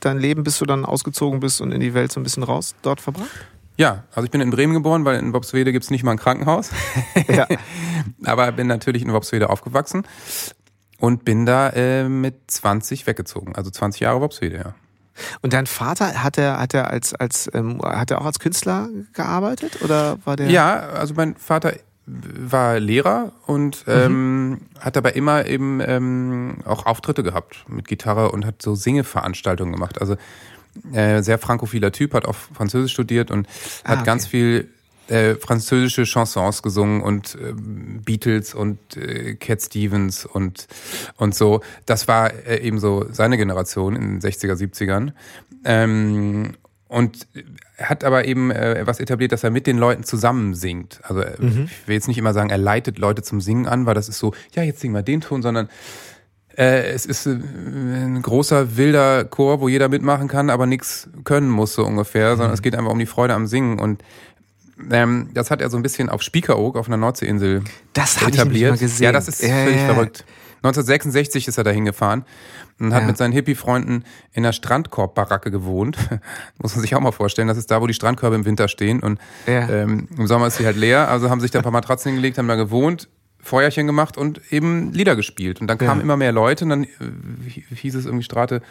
dein 0.00 0.18
Leben, 0.18 0.44
bis 0.44 0.58
du 0.58 0.66
dann 0.66 0.84
ausgezogen 0.84 1.40
bist 1.40 1.60
und 1.60 1.72
in 1.72 1.80
die 1.80 1.94
Welt 1.94 2.12
so 2.12 2.20
ein 2.20 2.22
bisschen 2.22 2.42
raus 2.42 2.74
dort 2.82 3.00
verbracht? 3.00 3.30
Ja, 3.76 4.04
also 4.12 4.24
ich 4.24 4.30
bin 4.30 4.40
in 4.40 4.50
Bremen 4.50 4.72
geboren, 4.72 5.04
weil 5.04 5.18
in 5.18 5.32
Worpswede 5.32 5.72
gibt 5.72 5.84
es 5.84 5.90
nicht 5.90 6.04
mal 6.04 6.12
ein 6.12 6.18
Krankenhaus. 6.18 6.70
Ja. 7.28 7.46
Aber 8.24 8.52
bin 8.52 8.66
natürlich 8.66 9.02
in 9.02 9.12
Worpswede 9.12 9.50
aufgewachsen 9.50 10.06
und 10.98 11.24
bin 11.24 11.46
da 11.46 11.70
äh, 11.70 12.08
mit 12.08 12.34
20 12.48 13.06
weggezogen. 13.06 13.54
Also 13.54 13.70
20 13.70 14.00
Jahre 14.00 14.20
Worpswede, 14.20 14.56
ja. 14.56 14.74
Und 15.42 15.52
dein 15.52 15.66
Vater 15.66 16.22
hat 16.22 16.38
er 16.38 16.60
hat 16.60 16.74
er 16.74 16.90
als 16.90 17.14
als 17.14 17.48
ähm, 17.54 17.80
hat 17.82 18.10
er 18.10 18.20
auch 18.20 18.26
als 18.26 18.40
Künstler 18.40 18.88
gearbeitet 19.12 19.80
oder 19.82 20.18
war 20.24 20.36
der? 20.36 20.50
Ja, 20.50 20.76
also 20.76 21.14
mein 21.14 21.36
Vater 21.36 21.74
war 22.06 22.80
Lehrer 22.80 23.32
und 23.46 23.84
ähm, 23.86 24.50
mhm. 24.50 24.60
hat 24.78 24.96
dabei 24.96 25.12
immer 25.12 25.46
eben 25.46 25.80
ähm, 25.80 26.58
auch 26.64 26.86
Auftritte 26.86 27.22
gehabt 27.22 27.64
mit 27.68 27.88
Gitarre 27.88 28.30
und 28.30 28.44
hat 28.44 28.60
so 28.60 28.74
Singeveranstaltungen 28.74 29.72
gemacht. 29.72 30.00
Also 30.00 30.16
äh, 30.92 31.22
sehr 31.22 31.38
frankophiler 31.38 31.92
Typ, 31.92 32.14
hat 32.14 32.26
auch 32.26 32.34
Französisch 32.34 32.92
studiert 32.92 33.30
und 33.30 33.46
ah, 33.84 33.90
hat 33.90 33.98
okay. 33.98 34.06
ganz 34.06 34.26
viel 34.26 34.68
äh, 35.08 35.34
französische 35.34 36.04
Chansons 36.04 36.62
gesungen 36.62 37.02
und 37.02 37.36
äh, 37.36 37.52
Beatles 37.54 38.54
und 38.54 38.78
äh, 38.96 39.34
Cat 39.34 39.62
Stevens 39.62 40.26
und 40.26 40.66
und 41.16 41.34
so. 41.34 41.60
Das 41.86 42.08
war 42.08 42.32
äh, 42.32 42.60
eben 42.60 42.78
so 42.78 43.06
seine 43.10 43.36
Generation 43.36 43.96
in 43.96 44.02
den 44.02 44.20
60er, 44.20 44.54
70ern. 44.54 45.12
Ähm, 45.64 46.54
und 46.94 47.26
hat 47.76 48.04
aber 48.04 48.24
eben 48.24 48.52
äh, 48.52 48.82
was 48.84 49.00
etabliert, 49.00 49.32
dass 49.32 49.42
er 49.42 49.50
mit 49.50 49.66
den 49.66 49.78
Leuten 49.78 50.04
zusammen 50.04 50.54
singt. 50.54 51.00
Also 51.02 51.22
äh, 51.22 51.34
mhm. 51.40 51.68
ich 51.68 51.88
will 51.88 51.94
jetzt 51.94 52.06
nicht 52.06 52.18
immer 52.18 52.32
sagen, 52.32 52.50
er 52.50 52.58
leitet 52.58 52.98
Leute 52.98 53.22
zum 53.22 53.40
Singen 53.40 53.66
an, 53.66 53.84
weil 53.84 53.94
das 53.94 54.08
ist 54.08 54.20
so, 54.20 54.32
ja, 54.54 54.62
jetzt 54.62 54.80
singen 54.80 54.94
wir 54.94 55.02
den 55.02 55.20
Ton, 55.20 55.42
sondern 55.42 55.68
äh, 56.56 56.92
es 56.92 57.04
ist 57.04 57.26
äh, 57.26 57.30
ein 57.32 58.22
großer, 58.22 58.76
wilder 58.76 59.24
Chor, 59.24 59.60
wo 59.60 59.68
jeder 59.68 59.88
mitmachen 59.88 60.28
kann, 60.28 60.50
aber 60.50 60.66
nichts 60.66 61.08
können 61.24 61.50
muss, 61.50 61.74
so 61.74 61.84
ungefähr, 61.84 62.34
mhm. 62.34 62.36
sondern 62.36 62.54
es 62.54 62.62
geht 62.62 62.76
einfach 62.76 62.92
um 62.92 62.98
die 63.00 63.06
Freude 63.06 63.34
am 63.34 63.48
Singen. 63.48 63.80
Und 63.80 64.04
ähm, 64.90 65.30
das 65.34 65.50
hat 65.50 65.60
er 65.60 65.70
so 65.70 65.76
ein 65.76 65.82
bisschen 65.82 66.08
auf 66.08 66.22
Spiekeroog 66.22 66.76
auf 66.76 66.86
einer 66.86 66.96
Nordseeinsel 66.96 67.64
das 67.92 68.22
etabliert. 68.22 68.74
Ich 68.74 68.80
mal 68.80 68.86
gesehen. 68.86 69.04
Ja, 69.04 69.12
das 69.12 69.26
ist 69.26 69.42
ja, 69.42 69.64
völlig 69.64 69.80
ja. 69.80 69.86
verrückt. 69.92 70.24
1966 70.64 71.46
ist 71.46 71.58
er 71.58 71.64
da 71.64 71.70
hingefahren 71.70 72.24
und 72.78 72.94
hat 72.94 73.02
ja. 73.02 73.06
mit 73.06 73.18
seinen 73.18 73.32
Hippie-Freunden 73.32 74.04
in 74.32 74.44
einer 74.44 74.54
Strandkorbbaracke 74.54 75.50
gewohnt. 75.50 75.98
Muss 76.58 76.74
man 76.74 76.80
sich 76.80 76.94
auch 76.94 77.00
mal 77.00 77.12
vorstellen. 77.12 77.48
Das 77.48 77.58
ist 77.58 77.70
da, 77.70 77.82
wo 77.82 77.86
die 77.86 77.94
Strandkörbe 77.94 78.34
im 78.34 78.46
Winter 78.46 78.68
stehen. 78.68 79.00
Und 79.00 79.20
ja. 79.46 79.68
ähm, 79.68 80.08
im 80.16 80.26
Sommer 80.26 80.46
ist 80.46 80.56
sie 80.56 80.64
halt 80.64 80.78
leer. 80.78 81.08
Also 81.10 81.28
haben 81.28 81.40
sich 81.40 81.50
da 81.50 81.58
ein 81.58 81.62
paar 81.62 81.72
Matratzen 81.72 82.10
hingelegt, 82.12 82.38
haben 82.38 82.48
da 82.48 82.56
gewohnt, 82.56 83.08
Feuerchen 83.40 83.86
gemacht 83.86 84.16
und 84.16 84.40
eben 84.50 84.92
Lieder 84.92 85.16
gespielt. 85.16 85.60
Und 85.60 85.66
dann 85.66 85.76
kamen 85.76 86.00
ja. 86.00 86.04
immer 86.04 86.16
mehr 86.16 86.32
Leute 86.32 86.64
und 86.64 86.70
dann 86.70 86.84
äh, 86.84 87.74
hieß 87.74 87.94
es 87.94 88.06
irgendwie 88.06 88.24
Strate 88.24 88.62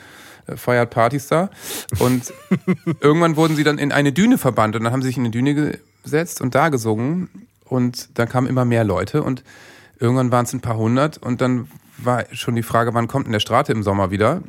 äh, 0.48 0.58
feiert 0.58 0.90
Partys 0.90 1.28
da. 1.28 1.52
Und 2.00 2.34
irgendwann 3.02 3.36
wurden 3.36 3.56
sie 3.56 3.64
dann 3.64 3.78
in 3.78 3.92
eine 3.92 4.12
Düne 4.12 4.40
verbannt 4.40 4.76
und 4.76 4.84
dann 4.84 4.92
haben 4.92 5.04
sie 5.04 5.10
sich 5.10 5.18
in 5.18 5.24
eine 5.24 5.32
Düne 5.32 5.80
gesetzt 6.04 6.42
und 6.42 6.56
da 6.56 6.70
gesungen. 6.70 7.30
Und 7.66 8.18
dann 8.18 8.28
kamen 8.28 8.48
immer 8.48 8.66
mehr 8.66 8.84
Leute 8.84 9.22
und 9.22 9.44
irgendwann 10.00 10.32
waren 10.32 10.46
es 10.46 10.54
ein 10.54 10.62
paar 10.62 10.78
hundert 10.78 11.18
und 11.18 11.40
dann 11.40 11.70
war 12.06 12.26
schon 12.32 12.56
die 12.56 12.64
Frage, 12.64 12.94
wann 12.94 13.08
kommt 13.08 13.26
denn 13.26 13.34
der 13.34 13.40
Strate 13.40 13.72
im 13.72 13.84
Sommer 13.84 14.12
wieder? 14.12 14.42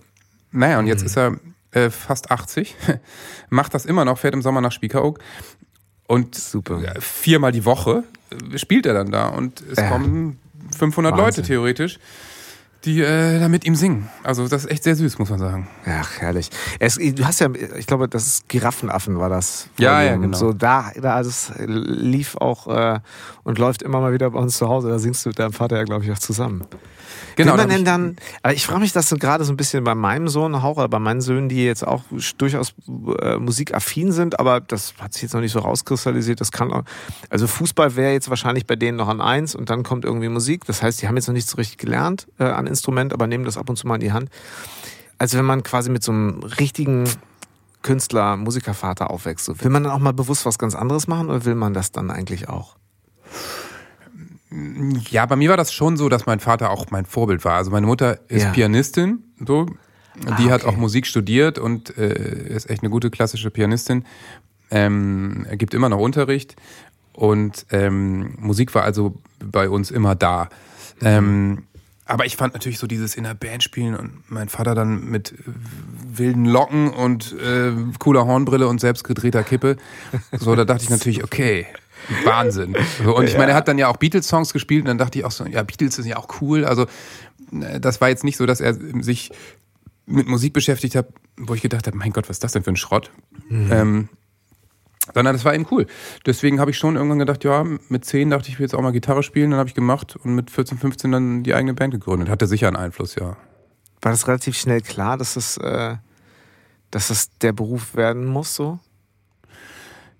Naja, 0.50 0.78
und 0.78 0.86
jetzt 0.86 1.00
mhm. 1.00 1.06
ist 1.06 1.16
er 1.16 1.36
äh, 1.72 1.90
fast 1.90 2.30
80, 2.30 2.76
macht 3.50 3.74
das 3.74 3.86
immer 3.86 4.04
noch, 4.04 4.18
fährt 4.18 4.34
im 4.34 4.42
Sommer 4.42 4.60
nach 4.60 4.72
Spiekeroog 4.72 5.18
und 6.06 6.34
Super. 6.34 6.80
viermal 7.00 7.52
die 7.52 7.64
Woche 7.64 8.04
äh, 8.30 8.58
spielt 8.58 8.86
er 8.86 8.94
dann 8.94 9.10
da 9.10 9.28
und 9.28 9.62
es 9.62 9.78
äh, 9.78 9.88
kommen 9.88 10.38
500 10.76 11.12
Wahnsinn. 11.12 11.24
Leute 11.24 11.42
theoretisch 11.42 11.98
die 12.84 13.00
äh, 13.00 13.38
da 13.38 13.48
mit 13.48 13.64
ihm 13.64 13.74
singen. 13.74 14.08
Also 14.22 14.48
das 14.48 14.64
ist 14.64 14.70
echt 14.70 14.84
sehr 14.84 14.96
süß, 14.96 15.18
muss 15.18 15.30
man 15.30 15.38
sagen. 15.38 15.68
Ach, 15.86 16.18
herrlich. 16.18 16.50
Es, 16.78 16.96
du 16.96 17.24
hast 17.24 17.40
ja, 17.40 17.48
ich 17.76 17.86
glaube, 17.86 18.08
das 18.08 18.26
ist 18.26 18.48
Giraffenaffen 18.48 19.18
war 19.18 19.28
das. 19.28 19.68
Ja, 19.78 20.02
ja, 20.02 20.16
genau. 20.16 20.36
So 20.36 20.52
da, 20.52 20.92
da 21.00 21.22
das 21.22 21.52
lief 21.58 22.36
auch 22.36 22.68
äh, 22.68 23.00
und 23.42 23.58
läuft 23.58 23.82
immer 23.82 24.00
mal 24.00 24.12
wieder 24.12 24.30
bei 24.30 24.38
uns 24.38 24.58
zu 24.58 24.68
Hause. 24.68 24.88
Da 24.88 24.98
singst 24.98 25.24
du 25.24 25.30
mit 25.30 25.38
deinem 25.38 25.52
Vater 25.52 25.76
ja, 25.76 25.84
glaube 25.84 26.04
ich, 26.04 26.12
auch 26.12 26.18
zusammen. 26.18 26.64
Genau. 27.36 27.52
Will 27.52 27.58
man 27.58 27.68
denn 27.68 27.84
dann, 27.84 28.16
aber 28.42 28.54
ich 28.54 28.64
frage 28.64 28.80
mich 28.80 28.92
das 28.92 29.10
gerade 29.10 29.44
so 29.44 29.52
ein 29.52 29.56
bisschen 29.56 29.82
bei 29.84 29.94
meinem 29.94 30.28
Sohn 30.28 30.54
auch, 30.54 30.76
oder 30.76 30.88
bei 30.88 30.98
meinen 30.98 31.20
Söhnen, 31.20 31.48
die 31.48 31.64
jetzt 31.64 31.86
auch 31.86 32.02
durchaus 32.38 32.74
äh, 33.20 33.36
musikaffin 33.36 34.12
sind, 34.12 34.38
aber 34.38 34.60
das 34.60 34.94
hat 35.00 35.12
sich 35.12 35.22
jetzt 35.22 35.34
noch 35.34 35.40
nicht 35.40 35.52
so 35.52 35.58
rauskristallisiert. 35.58 36.40
Das 36.40 36.52
kann 36.52 36.72
auch, 36.72 36.84
also 37.30 37.46
Fußball 37.46 37.96
wäre 37.96 38.12
jetzt 38.12 38.30
wahrscheinlich 38.30 38.66
bei 38.66 38.76
denen 38.76 38.96
noch 38.96 39.08
an 39.08 39.20
eins 39.20 39.54
und 39.54 39.70
dann 39.70 39.82
kommt 39.82 40.04
irgendwie 40.04 40.28
Musik. 40.28 40.64
Das 40.66 40.82
heißt, 40.82 41.02
die 41.02 41.08
haben 41.08 41.16
jetzt 41.16 41.26
noch 41.26 41.34
nicht 41.34 41.48
so 41.48 41.56
richtig 41.56 41.78
gelernt 41.78 42.26
äh, 42.38 42.44
an 42.44 42.66
Instrument, 42.74 43.12
aber 43.12 43.26
nehmen 43.26 43.44
das 43.44 43.56
ab 43.56 43.68
und 43.70 43.76
zu 43.76 43.86
mal 43.86 43.94
in 43.96 44.00
die 44.00 44.12
Hand. 44.12 44.30
Also 45.18 45.38
wenn 45.38 45.44
man 45.44 45.62
quasi 45.62 45.90
mit 45.90 46.02
so 46.02 46.12
einem 46.12 46.42
richtigen 46.42 47.04
Künstler, 47.82 48.36
Musikervater 48.36 49.10
aufwächst, 49.10 49.62
will 49.62 49.70
man 49.70 49.84
dann 49.84 49.92
auch 49.92 49.98
mal 49.98 50.12
bewusst 50.12 50.46
was 50.46 50.58
ganz 50.58 50.74
anderes 50.74 51.06
machen 51.06 51.28
oder 51.28 51.44
will 51.44 51.54
man 51.54 51.74
das 51.74 51.92
dann 51.92 52.10
eigentlich 52.10 52.48
auch? 52.48 52.76
Ja, 55.10 55.26
bei 55.26 55.36
mir 55.36 55.50
war 55.50 55.56
das 55.56 55.72
schon 55.72 55.96
so, 55.96 56.08
dass 56.08 56.26
mein 56.26 56.40
Vater 56.40 56.70
auch 56.70 56.90
mein 56.90 57.06
Vorbild 57.06 57.44
war. 57.44 57.54
Also 57.54 57.70
meine 57.70 57.86
Mutter 57.86 58.18
ist 58.28 58.44
ja. 58.44 58.50
Pianistin, 58.50 59.22
so. 59.44 59.66
Ah, 60.26 60.36
die 60.36 60.50
hat 60.50 60.64
auch 60.64 60.76
Musik 60.76 61.06
studiert 61.06 61.58
und 61.58 61.96
äh, 61.98 62.48
ist 62.48 62.70
echt 62.70 62.82
eine 62.82 62.90
gute 62.90 63.10
klassische 63.10 63.50
Pianistin. 63.50 64.04
Ähm, 64.70 65.44
er 65.48 65.56
gibt 65.56 65.74
immer 65.74 65.88
noch 65.88 65.98
Unterricht 65.98 66.54
und 67.12 67.66
ähm, 67.70 68.34
Musik 68.38 68.74
war 68.74 68.84
also 68.84 69.20
bei 69.40 69.68
uns 69.68 69.90
immer 69.90 70.14
da. 70.14 70.48
Mhm. 71.00 71.06
Ähm, 71.06 71.62
aber 72.06 72.26
ich 72.26 72.36
fand 72.36 72.54
natürlich 72.54 72.78
so 72.78 72.86
dieses 72.86 73.16
in 73.16 73.24
der 73.24 73.34
Band 73.34 73.62
spielen 73.62 73.94
und 73.94 74.30
mein 74.30 74.48
Vater 74.48 74.74
dann 74.74 75.06
mit 75.06 75.34
wilden 76.06 76.44
Locken 76.44 76.90
und 76.90 77.34
äh, 77.40 77.72
cooler 77.98 78.26
Hornbrille 78.26 78.68
und 78.68 78.80
selbstgedrehter 78.80 79.42
Kippe. 79.42 79.76
So, 80.38 80.54
da 80.54 80.64
dachte 80.64 80.84
ich 80.84 80.90
natürlich, 80.90 81.24
okay, 81.24 81.66
Wahnsinn. 82.24 82.76
Und 83.04 83.28
ich 83.28 83.36
meine, 83.36 83.52
er 83.52 83.56
hat 83.56 83.68
dann 83.68 83.78
ja 83.78 83.88
auch 83.88 83.96
Beatles-Songs 83.96 84.52
gespielt 84.52 84.82
und 84.82 84.88
dann 84.88 84.98
dachte 84.98 85.18
ich 85.18 85.24
auch 85.24 85.30
so, 85.30 85.46
ja, 85.46 85.62
Beatles 85.62 85.94
sind 85.96 86.06
ja 86.06 86.16
auch 86.16 86.28
cool. 86.40 86.64
Also 86.64 86.86
äh, 87.52 87.80
das 87.80 88.00
war 88.00 88.08
jetzt 88.08 88.24
nicht 88.24 88.36
so, 88.36 88.46
dass 88.46 88.60
er 88.60 88.74
sich 88.74 89.30
mit 90.06 90.26
Musik 90.26 90.52
beschäftigt 90.52 90.96
habe, 90.96 91.08
wo 91.38 91.54
ich 91.54 91.62
gedacht 91.62 91.86
habe, 91.86 91.96
mein 91.96 92.12
Gott, 92.12 92.28
was 92.28 92.36
ist 92.36 92.44
das 92.44 92.52
denn 92.52 92.62
für 92.62 92.70
ein 92.70 92.76
Schrott? 92.76 93.10
Ähm, 93.50 94.08
sondern 95.12 95.34
das 95.34 95.44
war 95.44 95.54
eben 95.54 95.66
cool. 95.70 95.86
Deswegen 96.24 96.60
habe 96.60 96.70
ich 96.70 96.78
schon 96.78 96.96
irgendwann 96.96 97.18
gedacht, 97.18 97.44
ja, 97.44 97.64
mit 97.88 98.04
10 98.04 98.30
dachte 98.30 98.48
ich, 98.48 98.54
ich 98.54 98.58
will 98.58 98.64
jetzt 98.64 98.74
auch 98.74 98.80
mal 98.80 98.92
Gitarre 98.92 99.22
spielen, 99.22 99.50
dann 99.50 99.58
habe 99.58 99.68
ich 99.68 99.74
gemacht 99.74 100.16
und 100.16 100.34
mit 100.34 100.50
14, 100.50 100.78
15 100.78 101.12
dann 101.12 101.42
die 101.42 101.54
eigene 101.54 101.74
Band 101.74 101.92
gegründet. 101.92 102.28
Hatte 102.28 102.46
sicher 102.46 102.68
einen 102.68 102.76
Einfluss, 102.76 103.14
ja. 103.16 103.36
War 104.00 104.12
das 104.12 104.26
relativ 104.28 104.56
schnell 104.56 104.80
klar, 104.80 105.18
dass 105.18 105.34
das, 105.34 105.56
äh, 105.58 105.96
dass 106.90 107.08
das 107.08 107.36
der 107.38 107.52
Beruf 107.52 107.94
werden 107.94 108.24
muss, 108.24 108.54
so? 108.54 108.78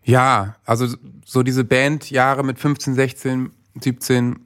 Ja, 0.03 0.57
also 0.67 0.87
so 1.25 1.43
diese 1.43 1.64
Bandjahre 1.64 2.45
mit 2.45 2.59
15, 2.59 2.95
16, 2.95 3.50
17, 3.81 4.41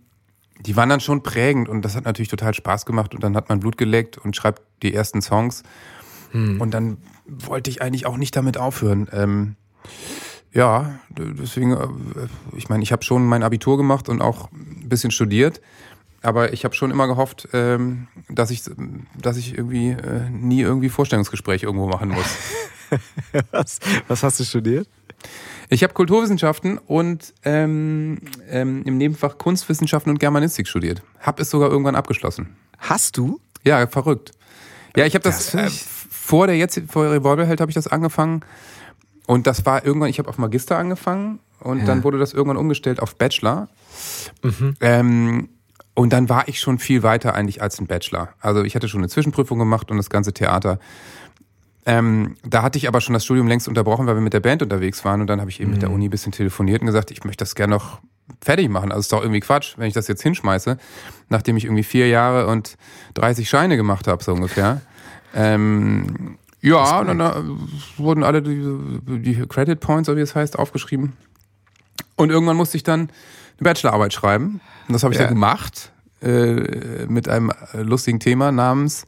die 0.61 0.77
waren 0.77 0.89
dann 0.89 1.01
schon 1.01 1.23
prägend 1.23 1.69
und 1.69 1.83
das 1.83 1.97
hat 1.97 2.05
natürlich 2.05 2.29
total 2.29 2.55
Spaß 2.55 2.87
gemacht 2.87 3.15
und 3.15 3.25
dann 3.25 3.37
hat 3.37 3.49
man 3.49 3.59
Blut 3.59 3.77
geleckt 3.77 4.19
und 4.19 4.37
schreibt 4.37 4.63
die 4.83 4.95
ersten 4.95 5.21
Songs 5.23 5.63
und 6.33 6.71
dann 6.73 6.99
wollte 7.27 7.71
ich 7.71 7.81
eigentlich 7.81 8.07
auch 8.07 8.17
nicht 8.17 8.37
damit 8.37 8.59
aufhören. 8.59 9.09
Ähm, 9.13 9.57
ja, 10.53 10.99
deswegen, 11.11 11.73
äh, 11.73 11.87
ich 12.57 12.69
meine, 12.69 12.83
ich 12.83 12.93
habe 12.93 13.03
schon 13.05 13.27
mein 13.27 13.43
Abitur 13.43 13.77
gemacht 13.77 14.09
und 14.09 14.21
auch 14.23 14.51
ein 14.53 14.89
bisschen 14.89 15.11
studiert, 15.11 15.61
aber 16.23 16.53
ich 16.53 16.65
habe 16.65 16.75
schon 16.75 16.91
immer 16.91 17.07
gehofft, 17.07 17.49
ähm, 17.53 18.09
dass 18.29 18.51
ich, 18.51 18.63
dass 19.17 19.37
ich 19.37 19.57
irgendwie 19.57 19.91
äh, 19.91 20.29
nie 20.31 20.61
irgendwie 20.63 20.89
Vorstellungsgespräche 20.89 21.67
irgendwo 21.67 21.87
machen 21.87 22.09
muss. 22.11 22.27
Was, 23.51 23.81
was 24.09 24.23
hast 24.23 24.41
du 24.41 24.45
studiert? 24.45 24.89
Ich 25.69 25.83
habe 25.83 25.93
Kulturwissenschaften 25.93 26.79
und 26.79 27.35
ähm, 27.45 28.19
ähm, 28.49 28.83
im 28.87 28.97
Nebenfach 28.97 29.37
Kunstwissenschaften 29.37 30.11
und 30.11 30.19
Germanistik 30.19 30.67
studiert. 30.67 31.03
Hab 31.21 31.39
es 31.39 31.51
sogar 31.51 31.69
irgendwann 31.71 31.95
abgeschlossen. 31.97 32.57
Hast 32.79 33.19
du? 33.19 33.41
Ja, 33.63 33.87
verrückt. 33.89 34.31
Ja, 34.97 35.05
ich 35.05 35.13
habe 35.15 35.23
das, 35.23 35.37
Das 35.37 35.51
find 35.51 35.63
äh, 35.65 35.67
ich- 35.67 35.85
vor 36.11 36.47
der 36.47 36.57
jetzt 36.57 36.81
vor 36.89 37.11
Revolverheld 37.11 37.61
habe 37.61 37.71
ich 37.71 37.75
das 37.75 37.89
angefangen 37.89 38.41
und 39.29 39.47
das 39.47 39.67
war 39.67 39.85
irgendwann. 39.85 40.09
Ich 40.09 40.19
habe 40.19 40.31
auf 40.31 40.39
Magister 40.39 40.79
angefangen 40.79 41.39
und 41.61 41.87
dann 41.87 42.03
wurde 42.03 42.19
das 42.19 42.33
irgendwann 42.33 42.57
umgestellt 42.57 42.99
auf 42.99 43.15
Bachelor. 43.15 43.69
Ähm, 44.81 45.51
und 45.93 46.15
dann 46.15 46.31
war 46.31 46.49
ich 46.49 46.61
schon 46.61 46.79
viel 46.79 47.03
weiter 47.03 47.35
eigentlich 47.35 47.61
als 47.61 47.79
ein 47.79 47.87
Bachelor. 47.87 48.31
Also 48.41 48.65
ich 48.65 48.75
hatte 48.75 48.89
schon 48.89 49.01
eine 49.01 49.11
Zwischenprüfung 49.11 49.59
gemacht 49.59 49.91
und 49.91 49.99
das 49.99 50.09
ganze 50.09 50.33
Theater. 50.33 50.79
Ähm, 51.85 52.37
da 52.43 52.63
hatte 52.63 52.79
ich 52.79 52.89
aber 52.89 53.03
schon 53.03 53.13
das 53.13 53.27
Studium 53.27 53.49
längst 53.49 53.69
unterbrochen, 53.69 54.07
weil 54.07 54.15
wir 54.15 54.23
mit 54.23 54.33
der 54.33 54.41
Band 54.41 54.63
unterwegs 54.63 55.05
waren. 55.05 55.21
Und 55.21 55.27
dann 55.27 55.41
habe 55.41 55.51
ich 55.51 55.61
eben 55.61 55.73
mit 55.73 55.83
der 55.83 55.91
Uni 55.91 56.07
ein 56.07 56.11
bisschen 56.11 56.33
telefoniert 56.33 56.81
und 56.81 56.87
gesagt, 56.87 57.11
ich 57.11 57.23
möchte 57.25 57.43
das 57.43 57.55
gerne 57.55 57.75
noch 57.75 58.01
fertig 58.41 58.71
machen. 58.71 58.91
Also 58.93 59.01
ist 59.01 59.13
doch 59.13 59.21
irgendwie 59.21 59.41
Quatsch, 59.41 59.75
wenn 59.77 59.89
ich 59.89 59.95
das 59.95 60.09
jetzt 60.09 60.23
hinschmeiße, 60.23 60.79
nachdem 61.29 61.59
ich 61.59 61.67
irgendwie 61.67 61.85
vier 61.85 62.09
Jahre 62.09 62.47
und 62.47 62.79
30 63.13 63.47
Scheine 63.47 63.77
gemacht 63.77 64.07
habe, 64.07 64.25
so 64.25 64.33
ungefähr. 64.33 64.81
Ähm, 65.35 66.39
ja, 66.61 67.01
und 67.01 67.19
dann 67.19 67.69
wurden 67.97 68.23
alle 68.25 68.43
die, 68.43 68.63
die 69.21 69.47
Credit 69.47 69.79
Points, 69.81 70.07
so 70.07 70.17
wie 70.17 70.21
es 70.21 70.35
heißt, 70.35 70.59
aufgeschrieben. 70.59 71.13
Und 72.17 72.31
irgendwann 72.31 72.57
musste 72.57 72.77
ich 72.77 72.83
dann 72.83 73.01
eine 73.01 73.11
Bachelorarbeit 73.61 74.13
schreiben. 74.13 74.61
Und 74.89 74.93
das 74.95 75.03
habe 75.05 75.15
ich 75.15 75.21
Ja. 75.21 75.27
dann 75.27 75.35
gemacht. 75.35 75.93
Äh, 76.21 77.07
mit 77.07 77.29
einem 77.29 77.53
lustigen 77.75 78.19
Thema 78.19 78.51
namens 78.51 79.07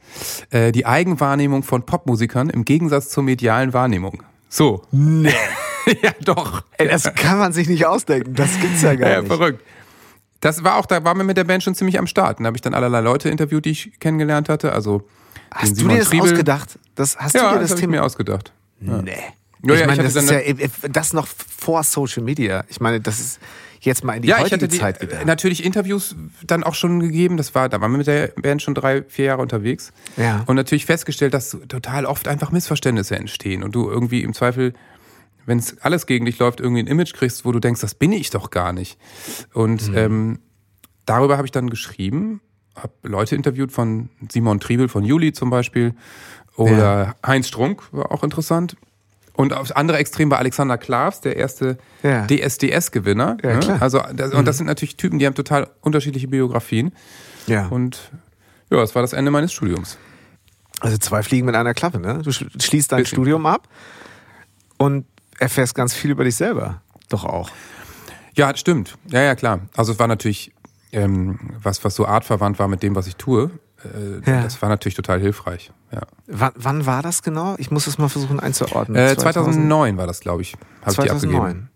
äh, 0.49 0.71
die 0.71 0.85
Eigenwahrnehmung 0.85 1.61
von 1.63 1.85
Popmusikern 1.85 2.49
im 2.49 2.63
Gegensatz 2.63 3.09
zur 3.09 3.23
medialen 3.23 3.73
Wahrnehmung. 3.73 4.23
So. 4.47 4.83
Nee. 4.91 5.33
ja, 6.03 6.11
doch. 6.23 6.63
Ey, 6.77 6.87
das 6.87 7.13
kann 7.15 7.37
man 7.37 7.51
sich 7.51 7.67
nicht 7.67 7.85
ausdenken. 7.85 8.33
Das 8.35 8.57
gibt's 8.61 8.81
ja 8.81 8.95
gar 8.95 9.09
Ja, 9.11 9.17
nicht. 9.19 9.27
verrückt. 9.27 9.61
Das 10.41 10.63
war 10.63 10.75
auch, 10.77 10.85
da 10.85 11.03
waren 11.03 11.17
wir 11.17 11.23
mit 11.23 11.37
der 11.37 11.43
Band 11.45 11.63
schon 11.63 11.75
ziemlich 11.75 11.97
am 11.99 12.07
Start. 12.07 12.39
Da 12.39 12.45
habe 12.45 12.57
ich 12.57 12.61
dann 12.61 12.73
allerlei 12.73 12.99
Leute 13.01 13.29
interviewt, 13.29 13.63
die 13.65 13.69
ich 13.71 13.99
kennengelernt 13.99 14.49
hatte. 14.49 14.73
Also 14.73 15.07
Hast 15.51 15.79
du 15.79 15.87
dir 15.87 15.97
das 15.99 16.09
Triebel. 16.09 16.31
ausgedacht? 16.31 16.79
Das, 16.95 17.17
hast 17.17 17.35
Ja, 17.35 17.49
du 17.49 17.55
dir 17.55 17.61
das, 17.61 17.69
das 17.69 17.79
ich 17.79 17.81
Thema 17.85 17.91
mir 17.97 18.03
ausgedacht. 18.03 18.51
Nee. 18.79 19.11
Ja, 19.63 19.73
ich 19.75 19.79
ja, 19.81 19.85
meine, 19.87 20.01
ich 20.05 20.13
das 20.13 20.23
ist 20.23 20.31
ja 20.31 20.39
dann- 20.39 20.59
äh, 20.59 20.69
das 20.89 21.13
noch 21.13 21.27
vor 21.27 21.83
Social 21.83 22.23
Media. 22.23 22.63
Ich 22.67 22.81
meine, 22.81 22.99
das 22.99 23.19
ist 23.19 23.39
jetzt 23.81 24.03
mal 24.03 24.13
in 24.15 24.23
die 24.23 24.29
Ja, 24.29 24.37
ich 24.37 24.43
heutige 24.45 24.55
hatte 24.55 24.67
die, 24.69 24.79
Zeit 24.79 24.97
äh, 25.01 25.05
gedacht. 25.05 25.25
natürlich 25.27 25.63
Interviews 25.63 26.15
dann 26.45 26.63
auch 26.63 26.73
schon 26.73 26.99
gegeben. 26.99 27.37
Das 27.37 27.53
war, 27.53 27.69
da 27.69 27.79
waren 27.79 27.91
wir 27.91 27.99
mit 27.99 28.07
der 28.07 28.29
Band 28.41 28.63
schon 28.63 28.73
drei, 28.73 29.03
vier 29.03 29.25
Jahre 29.25 29.41
unterwegs. 29.43 29.93
Ja. 30.17 30.43
Und 30.47 30.55
natürlich 30.55 30.87
festgestellt, 30.87 31.35
dass 31.35 31.55
total 31.67 32.05
oft 32.07 32.27
einfach 32.27 32.51
Missverständnisse 32.51 33.15
entstehen 33.15 33.61
und 33.63 33.73
du 33.75 33.87
irgendwie 33.89 34.23
im 34.23 34.33
Zweifel, 34.33 34.73
wenn 35.45 35.57
es 35.59 35.77
alles 35.81 36.05
gegen 36.05 36.25
dich 36.25 36.37
läuft, 36.39 36.59
irgendwie 36.59 36.81
ein 36.83 36.87
Image 36.87 37.13
kriegst, 37.13 37.45
wo 37.45 37.51
du 37.51 37.59
denkst, 37.59 37.81
das 37.81 37.95
bin 37.95 38.11
ich 38.11 38.29
doch 38.29 38.49
gar 38.49 38.73
nicht. 38.73 38.97
Und 39.53 39.89
Mhm. 39.89 39.97
ähm, 39.97 40.39
darüber 41.05 41.37
habe 41.37 41.47
ich 41.47 41.51
dann 41.51 41.69
geschrieben, 41.69 42.41
habe 42.75 42.93
Leute 43.03 43.35
interviewt 43.35 43.71
von 43.71 44.09
Simon 44.31 44.59
Triebel 44.59 44.87
von 44.87 45.03
Juli 45.03 45.33
zum 45.33 45.49
Beispiel 45.49 45.93
oder 46.55 47.15
Heinz 47.25 47.47
Strunk, 47.47 47.81
war 47.91 48.11
auch 48.11 48.23
interessant. 48.23 48.75
Und 49.33 49.53
aufs 49.53 49.71
andere 49.71 49.97
Extrem 49.97 50.29
war 50.29 50.39
Alexander 50.39 50.77
Klavs, 50.77 51.21
der 51.21 51.35
erste 51.37 51.77
Ja. 52.03 52.27
DSDS-Gewinner. 52.27 53.37
Ja. 53.43 53.55
Mhm. 53.55 53.81
Also 53.81 54.01
das, 54.13 54.33
und 54.33 54.45
das 54.45 54.57
sind 54.57 54.67
natürlich 54.67 54.97
Typen, 54.97 55.19
die 55.19 55.25
haben 55.25 55.35
total 55.35 55.69
unterschiedliche 55.81 56.27
Biografien. 56.27 56.91
ja. 57.47 57.67
Und 57.67 58.11
ja, 58.69 58.77
das 58.77 58.93
war 58.95 59.01
das 59.01 59.11
Ende 59.13 59.31
meines 59.31 59.51
Studiums. 59.51 59.97
Also 60.79 60.97
zwei 60.97 61.23
Fliegen 61.23 61.45
mit 61.45 61.55
einer 61.55 61.73
Klappe, 61.73 61.99
ne? 61.99 62.21
Du 62.23 62.29
sch- 62.29 62.61
schließt 62.61 62.91
dein 62.91 62.99
Bisschen. 62.99 63.15
Studium 63.17 63.45
ab 63.45 63.67
und 64.77 65.05
erfährst 65.39 65.75
ganz 65.75 65.93
viel 65.93 66.11
über 66.11 66.23
dich 66.23 66.35
selber. 66.35 66.81
Doch 67.09 67.25
auch. 67.25 67.49
Ja, 68.35 68.55
stimmt. 68.55 68.97
Ja, 69.07 69.21
ja, 69.21 69.35
klar. 69.35 69.61
Also 69.75 69.91
es 69.91 69.99
war 69.99 70.07
natürlich 70.07 70.53
ähm, 70.91 71.39
was, 71.61 71.83
was 71.83 71.95
so 71.95 72.05
artverwandt 72.05 72.59
war 72.59 72.67
mit 72.67 72.83
dem, 72.83 72.95
was 72.95 73.07
ich 73.07 73.15
tue. 73.15 73.51
Äh, 73.83 74.29
Ja. 74.29 74.43
Das 74.43 74.61
war 74.61 74.69
natürlich 74.69 74.95
total 74.95 75.19
hilfreich. 75.19 75.71
Ja. 75.91 76.01
Wann, 76.27 76.51
wann 76.55 76.85
war 76.85 77.01
das 77.01 77.23
genau? 77.23 77.55
Ich 77.57 77.71
muss 77.71 77.87
es 77.87 77.97
mal 77.97 78.07
versuchen 78.09 78.39
einzuordnen. 78.39 78.95
Äh, 78.97 79.17
2009 79.17 79.97
war 79.97 80.07
das, 80.07 80.21
glaube 80.21 80.41
ich. 80.43 80.55
Habe 80.81 80.91
ich 80.91 80.95
die 80.97 81.09
abgegeben. 81.09 81.31
2009. 81.33 81.67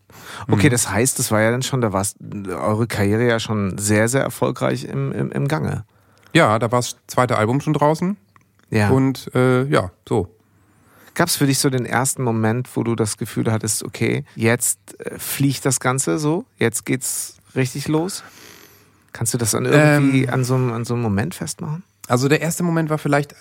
Okay, 0.48 0.70
das 0.70 0.89
heißt, 0.89 1.20
das 1.20 1.32
war 1.32 1.41
ja 1.41 1.52
dann 1.52 1.62
schon, 1.62 1.82
da 1.82 1.91
war 1.91 2.06
eure 2.50 2.88
Karriere 2.88 3.28
ja 3.28 3.39
schon 3.39 3.78
sehr, 3.78 4.08
sehr 4.08 4.22
erfolgreich 4.22 4.86
im, 4.86 5.12
im, 5.12 5.32
im 5.32 5.48
Gange. 5.48 5.84
Ja, 6.34 6.58
da 6.60 6.72
war 6.72 6.80
das 6.80 6.98
zweite 7.08 7.38
Album 7.38 7.62
schon 7.62 7.74
draußen. 7.74 8.18
Ja. 8.70 8.89
Und 8.89 9.30
äh, 9.36 9.63
ja, 9.65 9.91
so. 10.08 10.35
Gab 11.15 11.28
es 11.30 11.36
für 11.38 11.47
dich 11.47 11.58
so 11.60 11.69
den 11.69 11.86
ersten 11.86 12.21
Moment, 12.23 12.69
wo 12.75 12.84
du 12.84 12.93
das 12.95 13.17
Gefühl 13.17 13.51
hattest, 13.51 13.84
okay, 13.84 14.23
jetzt 14.36 14.99
äh, 14.99 15.17
fliegt 15.17 15.65
das 15.65 15.80
Ganze 15.80 16.19
so, 16.19 16.45
jetzt 16.58 16.86
geht's 16.86 17.38
richtig 17.56 17.88
los? 17.88 18.23
Kannst 19.13 19.34
du 19.34 19.38
das 19.38 19.56
an 19.56 19.65
irgendwie 19.65 20.25
Ähm. 20.25 20.30
an, 20.34 20.43
so, 20.43 20.56
einem- 20.56 20.73
an 20.73 20.84
so 20.86 20.93
einem 20.93 21.04
Moment 21.04 21.34
festmachen? 21.34 21.84
Also 22.08 22.28
der 22.28 22.41
erste 22.41 22.63
Moment 22.63 22.89
war 22.89 22.97
vielleicht, 22.97 23.34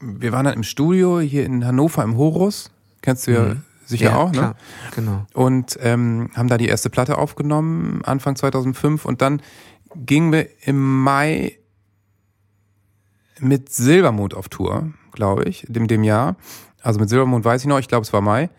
wir 0.00 0.32
waren 0.32 0.44
dann 0.46 0.54
im 0.54 0.62
Studio 0.62 1.20
hier 1.20 1.44
in 1.44 1.64
Hannover 1.66 2.02
im 2.04 2.16
Horus. 2.16 2.70
Kennst 3.02 3.26
du 3.26 3.32
ja 3.32 3.56
sicher 3.84 4.16
auch, 4.16 4.26
ne? 4.30 4.30
Mhm. 4.30 4.32
klar, 4.40 4.56
genau. 4.94 5.26
und 5.34 5.76
ähm, 5.82 6.30
haben 6.34 6.48
da 6.48 6.56
die 6.56 6.68
erste 6.68 6.88
Platte 6.88 7.18
aufgenommen, 7.18 8.00
Anfang 8.04 8.36
2005. 8.36 9.04
Und 9.04 9.20
dann 9.22 9.42
gingen 9.96 10.30
wir 10.32 10.48
im 10.66 11.02
Mai 11.02 11.58
mit 13.40 13.70
Silbermond 13.72 14.34
auf 14.34 14.48
Tour, 14.48 14.92
glaube 15.12 15.44
ich, 15.44 15.68
in 15.68 15.88
dem 15.88 16.04
Jahr. 16.04 16.36
Also 16.82 16.98
mit 17.00 17.08
Silbermond 17.08 17.44
weiß 17.44 17.62
ich 17.62 17.66
noch, 17.68 17.78
ich 17.78 17.88
glaube 17.88 18.02
es 18.04 18.12
war 18.12 18.20
Mai. 18.20 18.50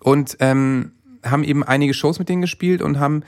Und 0.00 0.36
ähm, 0.40 0.92
haben 1.24 1.44
eben 1.44 1.64
einige 1.64 1.94
Shows 1.94 2.18
mit 2.18 2.28
denen 2.28 2.42
gespielt 2.42 2.82
und 2.82 2.98
haben 3.00 3.22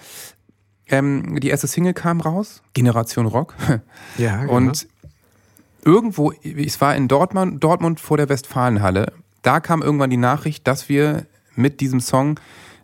ähm, 0.89 1.39
die 1.41 1.49
erste 1.49 1.67
Single 1.67 1.95
kam 1.95 2.21
raus, 2.21 2.63
Generation 2.75 3.27
Rock. 3.27 3.55
Ja, 4.19 4.43
genau. 4.43 4.55
Und 4.57 4.89
irgendwo, 5.85 6.33
es 6.43 6.81
war 6.81 6.95
in 6.97 7.09
Dortmund, 7.09 7.63
Dortmund 7.63 8.01
vor 8.01 8.17
der 8.17 8.29
Westfalenhalle, 8.29 9.13
da 9.43 9.61
kam 9.61 9.83
irgendwann 9.83 10.11
die 10.11 10.17
Nachricht, 10.17 10.67
dass 10.67 10.89
wir 10.89 11.27
mit 11.57 11.81
diesem 11.81 12.01
Song 12.01 12.39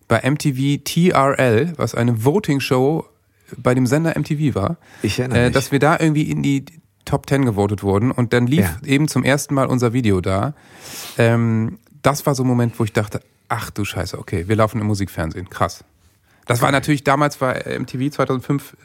bei 0.08 0.28
MTV 0.28 0.82
TRL, 0.84 1.74
was 1.76 1.94
eine 1.94 2.24
Voting-Show 2.24 3.04
bei 3.58 3.74
dem 3.74 3.86
Sender 3.86 4.18
MTV 4.18 4.54
war, 4.54 4.76
Ich 5.02 5.18
erinnere 5.18 5.38
äh, 5.40 5.44
mich. 5.46 5.54
dass 5.54 5.72
wir 5.72 5.78
da 5.78 5.98
irgendwie 5.98 6.30
in 6.30 6.42
die 6.42 6.64
Top 7.06 7.26
10 7.28 7.46
gewotet 7.46 7.82
wurden 7.82 8.10
und 8.10 8.34
dann 8.34 8.46
lief 8.46 8.60
Ja. 8.60 8.76
eben 8.86 9.08
zum 9.08 9.24
ersten 9.24 9.54
Mal 9.54 9.66
unser 9.66 9.94
Video 9.94 10.20
da. 10.20 10.52
Ähm, 11.16 11.78
das 12.02 12.26
war 12.26 12.34
so 12.34 12.44
ein 12.44 12.46
Moment, 12.46 12.78
wo 12.78 12.84
ich 12.84 12.92
dachte, 12.92 13.20
ach 13.48 13.70
du 13.70 13.84
Scheiße, 13.86 14.18
okay, 14.18 14.46
wir 14.48 14.56
laufen 14.56 14.80
im 14.80 14.86
Musikfernsehen, 14.86 15.48
krass. 15.48 15.84
Das 16.46 16.62
war 16.62 16.70
natürlich, 16.70 17.02
damals 17.02 17.40
war 17.40 17.54
MTV 17.66 18.10
2005 18.10 18.76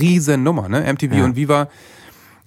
riesen 0.00 0.42
Nummer, 0.44 0.68
ne? 0.68 0.90
MTV 0.90 1.12
Ja. 1.14 1.24
und 1.24 1.36
Viva 1.36 1.68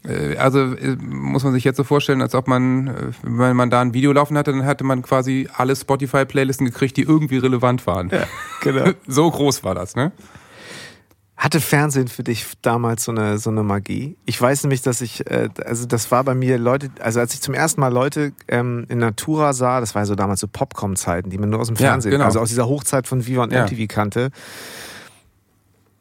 äh, 0.07 0.37
also 0.37 0.59
äh, 0.73 0.95
muss 0.97 1.43
man 1.43 1.53
sich 1.53 1.63
jetzt 1.63 1.77
so 1.77 1.83
vorstellen, 1.83 2.21
als 2.21 2.35
ob 2.35 2.47
man, 2.47 2.87
äh, 2.87 2.93
wenn 3.23 3.55
man 3.55 3.69
da 3.71 3.81
ein 3.81 3.93
Video 3.93 4.11
laufen 4.11 4.37
hatte, 4.37 4.51
dann 4.51 4.65
hatte 4.65 4.83
man 4.83 5.01
quasi 5.01 5.49
alle 5.55 5.75
Spotify-Playlisten 5.75 6.65
gekriegt, 6.65 6.97
die 6.97 7.01
irgendwie 7.01 7.37
relevant 7.37 7.85
waren. 7.87 8.11
genau. 8.61 8.91
So 9.07 9.29
groß 9.29 9.63
war 9.63 9.73
das, 9.75 9.95
ne? 9.95 10.11
Hatte 11.45 11.61
Fernsehen 11.61 12.07
für 12.07 12.23
dich 12.23 12.43
damals 12.63 13.03
so 13.03 13.11
eine, 13.11 13.37
so 13.37 13.51
eine 13.51 13.61
Magie? 13.61 14.17
Ich 14.25 14.41
weiß 14.41 14.63
nämlich, 14.63 14.81
dass 14.81 14.99
ich, 15.01 15.29
äh, 15.29 15.47
also 15.63 15.85
das 15.85 16.09
war 16.09 16.23
bei 16.23 16.33
mir 16.33 16.57
Leute, 16.57 16.89
also 16.99 17.19
als 17.19 17.35
ich 17.35 17.41
zum 17.41 17.53
ersten 17.53 17.81
Mal 17.81 17.93
Leute 17.93 18.33
ähm, 18.47 18.87
in 18.89 18.97
Natura 18.97 19.53
sah, 19.53 19.79
das 19.79 19.93
war 19.93 20.01
ja 20.01 20.05
so 20.07 20.15
damals 20.15 20.39
so 20.39 20.47
Popcom-Zeiten, 20.47 21.29
die 21.29 21.37
man 21.37 21.51
nur 21.51 21.59
aus 21.59 21.67
dem 21.67 21.75
Ja, 21.75 21.89
Fernsehen, 21.91 22.09
genau. 22.13 22.25
also 22.25 22.39
aus 22.39 22.49
dieser 22.49 22.65
Hochzeit 22.67 23.05
von 23.07 23.27
Viva 23.27 23.43
und 23.43 23.53
Ja. 23.53 23.65
MTV 23.67 23.87
kannte, 23.87 24.31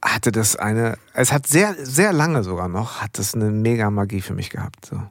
hatte 0.01 0.33
das 0.33 0.57
eine, 0.57 0.97
es 1.13 1.31
hat 1.31 1.47
sehr, 1.47 1.75
sehr 1.79 2.15
lange 2.15 2.43
sogar 2.43 2.69
noch, 2.69 3.03
hat 3.03 3.19
das 3.19 3.35
eine 3.35 3.51
mega 3.51 3.91
Magie 3.91 4.23
für 4.23 4.33
mich 4.35 4.49
gehabt. 4.49 4.87
So. 4.87 5.03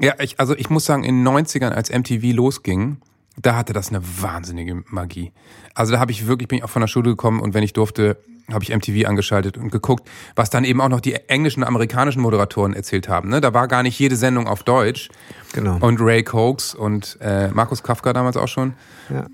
Ja, 0.00 0.14
ich, 0.20 0.40
also 0.40 0.56
ich 0.56 0.70
muss 0.70 0.86
sagen, 0.86 1.04
in 1.04 1.22
den 1.22 1.28
90ern, 1.28 1.72
als 1.72 1.90
MTV 1.90 2.34
losging, 2.34 2.96
da 3.36 3.56
hatte 3.56 3.74
das 3.74 3.90
eine 3.90 4.00
wahnsinnige 4.22 4.84
Magie. 4.88 5.32
Also 5.74 5.92
da 5.92 5.98
habe 6.00 6.12
ich 6.12 6.26
wirklich, 6.26 6.48
bin 6.48 6.56
ich 6.56 6.64
auch 6.64 6.70
von 6.70 6.80
der 6.80 6.88
Schule 6.88 7.10
gekommen 7.10 7.40
und 7.40 7.52
wenn 7.52 7.62
ich 7.62 7.74
durfte, 7.74 8.16
habe 8.52 8.62
ich 8.62 8.74
MTV 8.74 9.08
angeschaltet 9.08 9.56
und 9.58 9.70
geguckt, 9.72 10.08
was 10.34 10.50
dann 10.50 10.64
eben 10.64 10.80
auch 10.80 10.88
noch 10.88 11.00
die 11.00 11.14
englischen 11.14 11.62
und 11.62 11.68
amerikanischen 11.68 12.22
Moderatoren 12.22 12.74
erzählt 12.74 13.08
haben. 13.08 13.28
Ne? 13.28 13.40
Da 13.40 13.54
war 13.54 13.68
gar 13.68 13.82
nicht 13.82 13.98
jede 13.98 14.16
Sendung 14.16 14.46
auf 14.46 14.62
Deutsch. 14.62 15.08
Genau. 15.52 15.78
Und 15.80 16.00
Ray 16.00 16.22
Cokes 16.22 16.74
und 16.74 17.18
äh, 17.20 17.48
Markus 17.48 17.82
Kafka 17.82 18.12
damals 18.12 18.36
auch 18.36 18.48
schon. 18.48 18.74
Ja. 19.10 19.26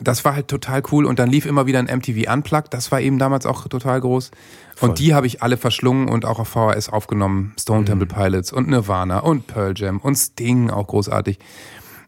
Das 0.00 0.24
war 0.24 0.34
halt 0.34 0.46
total 0.46 0.82
cool 0.92 1.06
und 1.06 1.18
dann 1.18 1.28
lief 1.28 1.44
immer 1.44 1.66
wieder 1.66 1.80
ein 1.80 1.86
MTV 1.86 2.32
Unplugged, 2.32 2.72
das 2.72 2.92
war 2.92 3.00
eben 3.00 3.18
damals 3.18 3.46
auch 3.46 3.66
total 3.66 4.00
groß. 4.00 4.30
Voll. 4.76 4.90
Und 4.90 5.00
die 5.00 5.12
habe 5.12 5.26
ich 5.26 5.42
alle 5.42 5.56
verschlungen 5.56 6.08
und 6.08 6.24
auch 6.24 6.38
auf 6.38 6.48
VHS 6.48 6.88
aufgenommen. 6.88 7.52
Stone 7.58 7.84
Temple 7.84 8.06
Pilots 8.06 8.52
und 8.52 8.68
Nirvana 8.68 9.18
und 9.18 9.48
Pearl 9.48 9.72
Jam 9.76 9.98
und 9.98 10.14
Sting, 10.14 10.70
auch 10.70 10.86
großartig. 10.86 11.40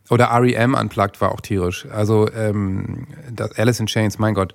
Oder 0.08 0.28
REM 0.32 0.74
Unplugged 0.74 1.20
war 1.20 1.32
auch 1.32 1.40
tierisch. 1.40 1.86
Also 1.92 2.28
ähm, 2.32 3.06
das 3.32 3.58
Alice 3.58 3.80
in 3.80 3.86
Chains, 3.86 4.18
mein 4.18 4.34
Gott, 4.34 4.54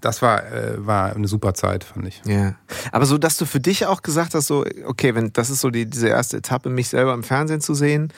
das 0.00 0.22
war, 0.22 0.44
äh, 0.52 0.84
war 0.86 1.14
eine 1.14 1.28
super 1.28 1.54
Zeit, 1.54 1.84
fand 1.84 2.06
ich. 2.06 2.22
Ja. 2.26 2.54
Aber 2.92 3.06
so, 3.06 3.18
dass 3.18 3.36
du 3.36 3.44
für 3.46 3.60
dich 3.60 3.86
auch 3.86 4.02
gesagt 4.02 4.34
hast, 4.34 4.46
so, 4.46 4.64
okay, 4.86 5.14
wenn 5.14 5.32
das 5.32 5.50
ist 5.50 5.60
so 5.60 5.70
die, 5.70 5.86
diese 5.86 6.08
erste 6.08 6.38
Etappe, 6.38 6.68
mich 6.70 6.88
selber 6.88 7.14
im 7.14 7.22
Fernsehen 7.22 7.60
zu 7.60 7.74
sehen. 7.74 8.12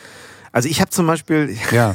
Also 0.50 0.68
ich 0.68 0.80
habe 0.80 0.90
zum 0.90 1.06
Beispiel 1.06 1.56
Ja. 1.70 1.94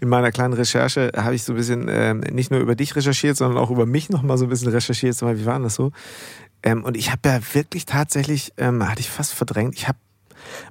in 0.00 0.08
meiner 0.08 0.30
kleinen 0.30 0.54
Recherche 0.54 1.12
habe 1.16 1.34
ich 1.34 1.44
so 1.44 1.52
ein 1.52 1.56
bisschen 1.56 1.88
ähm, 1.88 2.20
nicht 2.20 2.50
nur 2.50 2.60
über 2.60 2.74
dich 2.74 2.94
recherchiert, 2.96 3.36
sondern 3.36 3.58
auch 3.62 3.70
über 3.70 3.86
mich 3.86 4.08
noch 4.08 4.22
mal 4.22 4.38
so 4.38 4.46
ein 4.46 4.48
bisschen 4.50 4.68
recherchiert. 4.68 5.14
Sag 5.14 5.26
mal, 5.26 5.38
Wie 5.38 5.46
war 5.46 5.54
denn 5.54 5.64
das 5.64 5.74
so? 5.74 5.92
Ähm, 6.62 6.84
und 6.84 6.96
ich 6.96 7.10
habe 7.10 7.28
ja 7.28 7.40
wirklich 7.54 7.86
tatsächlich, 7.86 8.52
ähm, 8.56 8.88
hatte 8.88 9.00
ich 9.00 9.10
fast 9.10 9.34
verdrängt, 9.34 9.74
ich 9.74 9.88
habe 9.88 9.98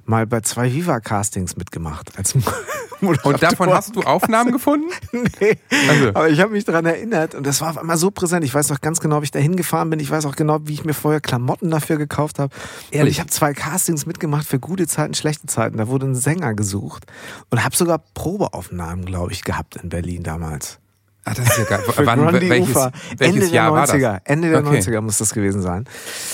mal 0.04 0.26
bei 0.26 0.40
zwei 0.40 0.72
Viva-Castings 0.72 1.56
mitgemacht. 1.56 2.16
Als 2.18 2.34
Moderator. 3.00 3.32
Und 3.32 3.42
davon 3.42 3.70
hast 3.70 3.96
du 3.96 4.02
Aufnahmen 4.02 4.52
gefunden? 4.52 4.86
Nee. 5.40 5.58
Also. 5.88 6.08
Aber 6.10 6.28
ich 6.28 6.40
habe 6.40 6.52
mich 6.52 6.64
daran 6.64 6.86
erinnert 6.86 7.34
und 7.34 7.46
das 7.46 7.60
war 7.60 7.70
auf 7.70 7.78
einmal 7.78 7.96
so 7.96 8.10
präsent. 8.10 8.44
Ich 8.44 8.54
weiß 8.54 8.68
noch 8.70 8.80
ganz 8.80 9.00
genau, 9.00 9.20
wie 9.20 9.24
ich 9.24 9.30
da 9.32 9.40
hingefahren 9.40 9.90
bin. 9.90 9.98
Ich 9.98 10.10
weiß 10.10 10.24
auch 10.26 10.36
genau, 10.36 10.60
wie 10.64 10.74
ich 10.74 10.84
mir 10.84 10.94
vorher 10.94 11.20
Klamotten 11.20 11.70
dafür 11.70 11.96
gekauft 11.98 12.38
habe. 12.38 12.54
Und 12.54 12.94
Ehrlich? 12.94 13.14
ich 13.14 13.20
habe 13.20 13.30
zwei 13.30 13.54
Castings 13.54 14.06
mitgemacht 14.06 14.46
für 14.46 14.60
gute 14.60 14.86
Zeiten, 14.86 15.14
schlechte 15.14 15.46
Zeiten. 15.46 15.78
Da 15.78 15.88
wurde 15.88 16.06
ein 16.06 16.14
Sänger 16.14 16.54
gesucht 16.54 17.04
und 17.50 17.64
habe 17.64 17.74
sogar 17.74 17.98
Probeaufnahmen, 18.14 19.04
glaube 19.04 19.32
ich, 19.32 19.42
gehabt 19.42 19.76
in 19.76 19.88
Berlin 19.88 20.22
damals. 20.22 20.78
Ah, 21.24 21.34
das 21.34 21.50
ist 21.50 21.58
ja 21.58 21.64
geil. 21.64 21.80
Für 21.94 22.04
Wann, 22.04 22.32
welches 22.32 22.74
welches 22.74 22.90
Ende 23.20 23.46
Jahr 23.46 23.70
der 23.70 23.78
war 23.80 23.86
90er. 23.88 24.12
das? 24.14 24.20
Ende 24.24 24.50
der 24.50 24.58
Okay. 24.66 24.78
90er 24.80 25.00
muss 25.02 25.18
das 25.18 25.32
gewesen 25.32 25.62
sein. 25.62 25.84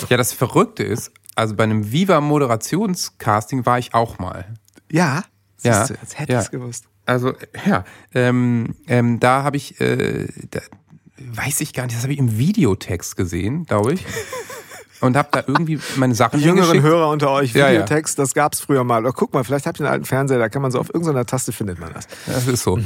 Ja, 0.08 0.16
das 0.16 0.32
Verrückte 0.32 0.82
ist, 0.82 1.10
also 1.38 1.54
bei 1.54 1.62
einem 1.62 1.92
Viva-Moderationscasting 1.92 3.64
war 3.64 3.78
ich 3.78 3.94
auch 3.94 4.18
mal. 4.18 4.46
Ja, 4.90 5.22
Ja, 5.62 5.72
siehst 5.86 5.90
du, 5.90 6.00
als 6.00 6.18
hätte 6.18 6.32
ja. 6.32 6.40
ich 6.40 6.46
es 6.46 6.50
gewusst. 6.50 6.88
Also, 7.06 7.32
ja, 7.64 7.84
ähm, 8.12 8.74
ähm, 8.88 9.20
da 9.20 9.44
habe 9.44 9.56
ich, 9.56 9.80
äh, 9.80 10.26
da, 10.50 10.60
weiß 11.16 11.60
ich 11.60 11.72
gar 11.72 11.84
nicht, 11.84 11.94
das 11.94 12.02
habe 12.02 12.12
ich 12.12 12.18
im 12.18 12.36
Videotext 12.38 13.16
gesehen, 13.16 13.64
glaube 13.64 13.94
ich. 13.94 14.04
Und 15.00 15.16
habe 15.16 15.28
da 15.30 15.44
irgendwie 15.46 15.78
meine 15.94 16.16
Sachen 16.16 16.40
Die 16.40 16.44
jüngeren. 16.44 16.82
Hörer 16.82 17.08
unter 17.08 17.30
euch, 17.30 17.54
Ja, 17.54 17.68
ja. 17.68 17.74
Videotext, 17.74 18.18
das 18.18 18.34
gab's 18.34 18.58
früher 18.58 18.82
mal. 18.82 19.02
Oder 19.04 19.12
guck 19.12 19.32
mal, 19.32 19.44
vielleicht 19.44 19.66
habt 19.66 19.78
ihr 19.78 19.84
einen 19.84 19.92
alten 19.92 20.06
Fernseher, 20.06 20.40
da 20.40 20.48
kann 20.48 20.60
man 20.60 20.72
so 20.72 20.80
auf 20.80 20.92
irgendeiner 20.92 21.24
Taste 21.24 21.52
findet 21.52 21.78
man 21.78 21.92
das. 21.92 22.08
Das 22.26 22.48
ist 22.48 22.64
so. 22.64 22.80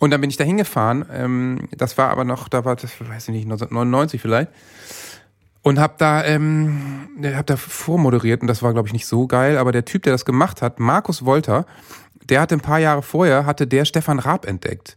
Und 0.00 0.10
dann 0.10 0.20
bin 0.22 0.30
ich 0.30 0.38
da 0.38 0.44
hingefahren. 0.44 1.04
Ähm, 1.12 1.68
das 1.76 1.98
war 1.98 2.08
aber 2.08 2.24
noch, 2.24 2.48
da 2.48 2.64
war 2.64 2.76
das, 2.76 2.98
weiß 2.98 3.28
ich 3.28 3.34
nicht, 3.34 3.44
1999 3.44 4.22
vielleicht. 4.22 4.50
Und 5.62 5.78
hab 5.78 5.98
da, 5.98 6.24
ähm, 6.24 7.08
hab 7.22 7.46
da 7.46 7.56
vormoderiert 7.56 8.42
und 8.42 8.48
das 8.48 8.62
war, 8.62 8.72
glaube 8.72 8.88
ich, 8.88 8.92
nicht 8.92 9.06
so 9.06 9.26
geil. 9.28 9.58
Aber 9.58 9.70
der 9.70 9.84
Typ, 9.84 10.02
der 10.02 10.12
das 10.12 10.24
gemacht 10.24 10.60
hat, 10.60 10.80
Markus 10.80 11.24
Wolter, 11.24 11.66
der 12.28 12.40
hatte 12.40 12.56
ein 12.56 12.60
paar 12.60 12.80
Jahre 12.80 13.02
vorher, 13.02 13.46
hatte 13.46 13.66
der 13.66 13.84
Stefan 13.84 14.18
Raab 14.18 14.44
entdeckt. 14.46 14.96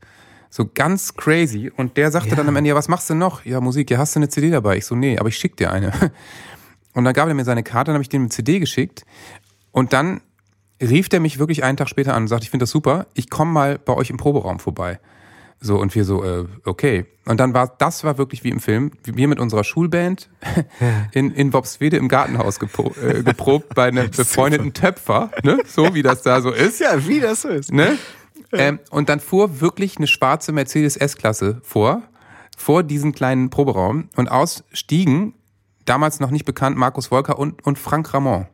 So 0.50 0.70
ganz 0.74 1.16
crazy. 1.16 1.72
Und 1.76 1.98
der 1.98 2.10
sagte 2.12 2.30
Ja. 2.30 2.36
dann 2.38 2.48
am 2.48 2.56
Ende, 2.56 2.70
ja, 2.70 2.76
was 2.76 2.88
machst 2.88 3.10
du 3.10 3.14
noch? 3.16 3.46
Ja, 3.46 3.62
Musik, 3.62 3.92
ja, 3.92 3.98
hast 4.00 4.16
du 4.16 4.20
eine 4.20 4.30
CD 4.30 4.50
dabei? 4.50 4.78
Ich 4.78 4.86
so, 4.86 4.96
nee, 4.96 5.20
aber 5.20 5.30
ich 5.30 5.38
schick 5.38 5.56
dir 5.58 5.72
eine. 5.72 5.92
Und 6.94 7.04
dann 7.04 7.14
gab 7.14 7.28
er 7.28 7.34
mir 7.34 7.44
seine 7.44 7.62
Karte, 7.62 7.90
dann 7.90 7.96
habe 7.96 8.04
ich 8.04 8.10
dem 8.10 8.22
eine 8.24 8.30
CD 8.30 8.60
geschickt. 8.60 9.06
Und 9.72 9.92
dann 9.92 10.22
rief 10.82 11.10
der 11.10 11.20
mich 11.20 11.38
wirklich 11.40 11.64
einen 11.64 11.78
Tag 11.78 11.90
später 11.90 12.14
an 12.16 12.24
und 12.24 12.28
sagte, 12.30 12.44
ich 12.46 12.50
finde 12.50 12.64
das 12.64 12.70
super, 12.70 13.08
ich 13.14 13.30
komme 13.30 13.52
mal 13.52 13.78
bei 13.78 13.94
euch 13.94 14.10
im 14.10 14.18
Proberaum 14.18 14.60
vorbei. 14.60 15.00
So, 15.66 15.80
und 15.80 15.96
wir 15.96 16.06
so, 16.06 16.24
äh, 16.24 16.46
okay. 16.64 17.08
Und 17.26 17.40
dann 17.40 17.56
war, 17.56 17.76
das 17.80 18.04
war 18.04 18.20
wirklich 18.20 18.44
wie 18.44 18.50
im 18.50 18.60
Film, 18.60 18.92
wir 19.04 19.28
mit 19.28 19.40
unserer 19.40 19.64
Schulband 19.64 20.30
in, 21.12 21.32
in 21.32 21.50
Bobswede 21.50 21.98
im 21.98 22.08
Gartenhaus 22.08 22.60
gepo, 22.60 22.94
äh, 23.02 23.24
geprobt 23.24 23.74
bei 23.74 23.88
einem 23.88 24.12
befreundeten 24.16 24.74
Töpfer, 24.74 25.32
ne? 25.42 25.58
so 25.66 25.96
wie 25.96 26.04
das 26.04 26.22
da 26.22 26.42
so 26.42 26.52
ist. 26.52 26.80
Ja, 26.80 27.08
wie 27.08 27.20
das 27.20 27.42
so 27.42 27.50
ist. 27.50 27.74
Ne? 27.74 27.98
Ähm, 28.52 28.80
und 28.92 29.10
dann 29.10 29.20
fuhr 29.20 29.60
wirklich 29.60 29.98
eine 29.98 30.06
schwarze 30.06 30.52
Mercedes 30.52 30.98
S-Klasse 30.98 31.60
vor, 31.64 32.04
vor 32.56 32.84
diesen 32.84 33.12
kleinen 33.12 33.50
Proberaum 33.50 34.10
und 34.16 34.30
ausstiegen, 34.30 35.34
damals 35.86 36.20
noch 36.20 36.30
nicht 36.30 36.46
bekannt, 36.46 36.78
Markus 36.78 37.10
Wolker 37.10 37.40
und, 37.40 37.66
und 37.66 37.80
Frank 37.80 38.14
Ramon. 38.14 38.46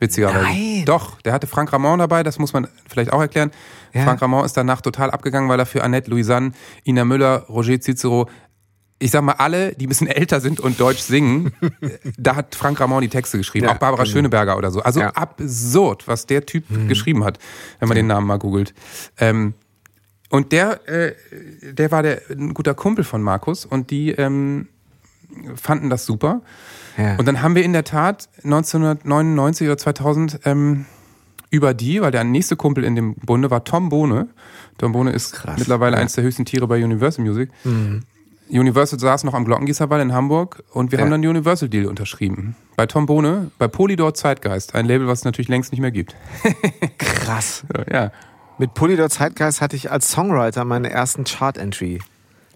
Witzigerweise. 0.00 0.44
Nein. 0.44 0.84
Doch, 0.86 1.20
der 1.20 1.32
hatte 1.32 1.46
Frank 1.46 1.72
Ramon 1.72 1.98
dabei, 1.98 2.22
das 2.22 2.38
muss 2.38 2.52
man 2.52 2.66
vielleicht 2.88 3.12
auch 3.12 3.20
erklären. 3.20 3.50
Ja. 3.92 4.04
Frank 4.04 4.22
Ramon 4.22 4.44
ist 4.44 4.56
danach 4.56 4.80
total 4.80 5.10
abgegangen, 5.10 5.48
weil 5.48 5.58
er 5.60 5.66
für 5.66 5.84
Annette 5.84 6.10
Louisanne, 6.10 6.52
Ina 6.84 7.04
Müller, 7.04 7.44
Roger 7.48 7.78
Cicero, 7.80 8.28
ich 8.98 9.10
sag 9.10 9.22
mal, 9.22 9.34
alle, 9.34 9.74
die 9.74 9.86
ein 9.86 9.88
bisschen 9.88 10.08
älter 10.08 10.40
sind 10.40 10.58
und 10.58 10.80
Deutsch 10.80 11.00
singen, 11.00 11.52
da 12.18 12.36
hat 12.36 12.54
Frank 12.54 12.80
Ramon 12.80 13.02
die 13.02 13.08
Texte 13.08 13.38
geschrieben. 13.38 13.66
Ja, 13.66 13.72
auch 13.74 13.78
Barbara 13.78 14.04
genau. 14.04 14.12
Schöneberger 14.12 14.56
oder 14.56 14.70
so. 14.70 14.80
Also 14.82 15.00
Ja. 15.00 15.10
Absurd, 15.10 16.08
was 16.08 16.26
der 16.26 16.46
Typ 16.46 16.64
geschrieben 16.88 17.24
hat, 17.24 17.38
wenn 17.78 17.88
man 17.88 17.96
den 17.96 18.06
Namen 18.06 18.26
mal 18.26 18.38
googelt. 18.38 18.74
Ähm, 19.18 19.54
und 20.30 20.52
der, 20.52 20.88
äh, 20.88 21.14
der 21.72 21.90
war 21.90 22.02
der, 22.02 22.22
ein 22.30 22.54
guter 22.54 22.74
Kumpel 22.74 23.04
von 23.04 23.20
Markus 23.22 23.66
und 23.66 23.90
die 23.90 24.12
ähm, 24.12 24.68
fanden 25.56 25.90
das 25.90 26.06
super. 26.06 26.42
Ja. 26.98 27.16
Und 27.16 27.26
dann 27.26 27.42
haben 27.42 27.54
wir 27.54 27.62
in 27.64 27.72
der 27.72 27.84
Tat 27.84 28.28
1999 28.44 29.66
oder 29.68 29.78
2000 29.78 30.40
ähm, 30.44 30.86
über 31.50 31.74
die, 31.74 32.00
weil 32.00 32.10
der 32.10 32.24
nächste 32.24 32.56
Kumpel 32.56 32.84
in 32.84 32.94
dem 32.96 33.14
Bunde 33.14 33.50
war 33.50 33.64
Tom 33.64 33.88
Bohne. 33.88 34.28
Tom 34.78 34.92
Bohne 34.92 35.10
ist 35.12 35.32
Krass, 35.32 35.58
mittlerweile 35.58 35.92
ja. 35.92 35.96
Mhm. 35.98 36.00
eines 36.02 36.14
der 36.14 36.24
höchsten 36.24 36.44
Tiere 36.44 36.66
bei 36.66 36.82
Universal 36.82 37.24
Music. 37.24 37.50
Universal 38.50 38.98
saß 38.98 39.24
noch 39.24 39.34
am 39.34 39.44
Glockengießerwall 39.44 40.00
in 40.00 40.12
Hamburg 40.12 40.62
und 40.72 40.90
wir 40.90 40.98
Ja. 40.98 41.04
haben 41.04 41.10
dann 41.10 41.22
den 41.22 41.30
Universal 41.30 41.68
Deal 41.68 41.86
unterschrieben. 41.86 42.56
Bei 42.76 42.86
Tom 42.86 43.06
Bohne, 43.06 43.50
bei 43.58 43.68
Polydor 43.68 44.14
Zeitgeist, 44.14 44.74
ein 44.74 44.86
Label, 44.86 45.06
was 45.06 45.20
es 45.20 45.24
natürlich 45.24 45.48
längst 45.48 45.70
nicht 45.72 45.80
mehr 45.80 45.90
gibt. 45.92 46.16
Krass. 46.98 47.64
So, 47.72 47.82
ja. 47.92 48.10
Mit 48.58 48.74
Polydor 48.74 49.08
Zeitgeist 49.08 49.60
hatte 49.60 49.76
ich 49.76 49.90
als 49.90 50.10
Songwriter 50.10 50.64
meine 50.64 50.90
ersten 50.90 51.24
Chart-Entry. 51.24 52.00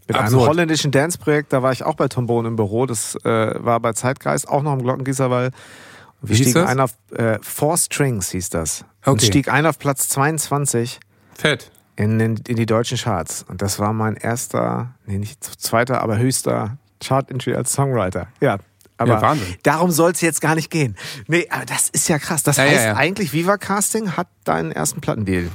Mit 0.06 0.16
Absurd. 0.16 0.40
einem 0.42 0.48
holländischen 0.50 0.90
Dance-Projekt, 0.90 1.52
da 1.52 1.62
war 1.62 1.72
ich 1.72 1.82
auch 1.82 1.94
bei 1.94 2.08
Tombone 2.08 2.48
im 2.48 2.56
Büro, 2.56 2.84
das 2.86 3.14
äh, 3.24 3.54
war 3.64 3.80
bei 3.80 3.92
Zeitgeist, 3.94 4.48
auch 4.48 4.62
noch 4.62 4.74
im 4.74 4.82
Glockengießerwall. 4.82 5.46
Und 5.46 6.28
wir 6.28 6.30
Wie 6.30 6.34
stiegen 6.42 6.54
das? 6.54 6.68
ein 6.70 6.80
auf, 6.80 6.92
äh, 7.16 7.38
Four 7.42 7.78
Strings 7.78 8.30
hieß 8.30 8.50
das. 8.50 8.84
Und 9.06 9.14
Okay. 9.14 9.26
stieg 9.26 9.48
ein 9.52 9.66
auf 9.66 9.78
Platz 9.78 10.08
22 10.08 11.00
Fett. 11.36 11.70
in, 11.96 12.20
in, 12.20 12.36
in 12.48 12.56
die 12.56 12.66
deutschen 12.66 12.98
Charts. 12.98 13.44
Und 13.48 13.62
das 13.62 13.78
war 13.78 13.92
mein 13.92 14.16
erster, 14.16 14.94
nee, 15.06 15.18
nicht 15.18 15.42
zweiter, 15.60 16.00
aber 16.02 16.18
höchster 16.18 16.76
Chart-Entry 17.02 17.54
als 17.54 17.72
Songwriter. 17.72 18.28
Ja. 18.40 18.58
Aber 18.96 19.20
Ja, 19.20 19.36
darum 19.64 19.90
soll 19.90 20.12
es 20.12 20.20
jetzt 20.20 20.40
gar 20.40 20.54
nicht 20.54 20.70
gehen. 20.70 20.96
Nee, 21.26 21.48
aber 21.50 21.64
das 21.64 21.88
ist 21.88 22.08
ja 22.08 22.18
krass. 22.20 22.44
Das 22.44 22.58
ja, 22.58 22.62
heißt 22.64 22.84
ja. 22.84 22.94
eigentlich, 22.96 23.32
Viva 23.32 23.56
Casting 23.58 24.12
hat 24.16 24.28
deinen 24.44 24.70
ersten 24.70 25.00
Plattendeal. 25.00 25.50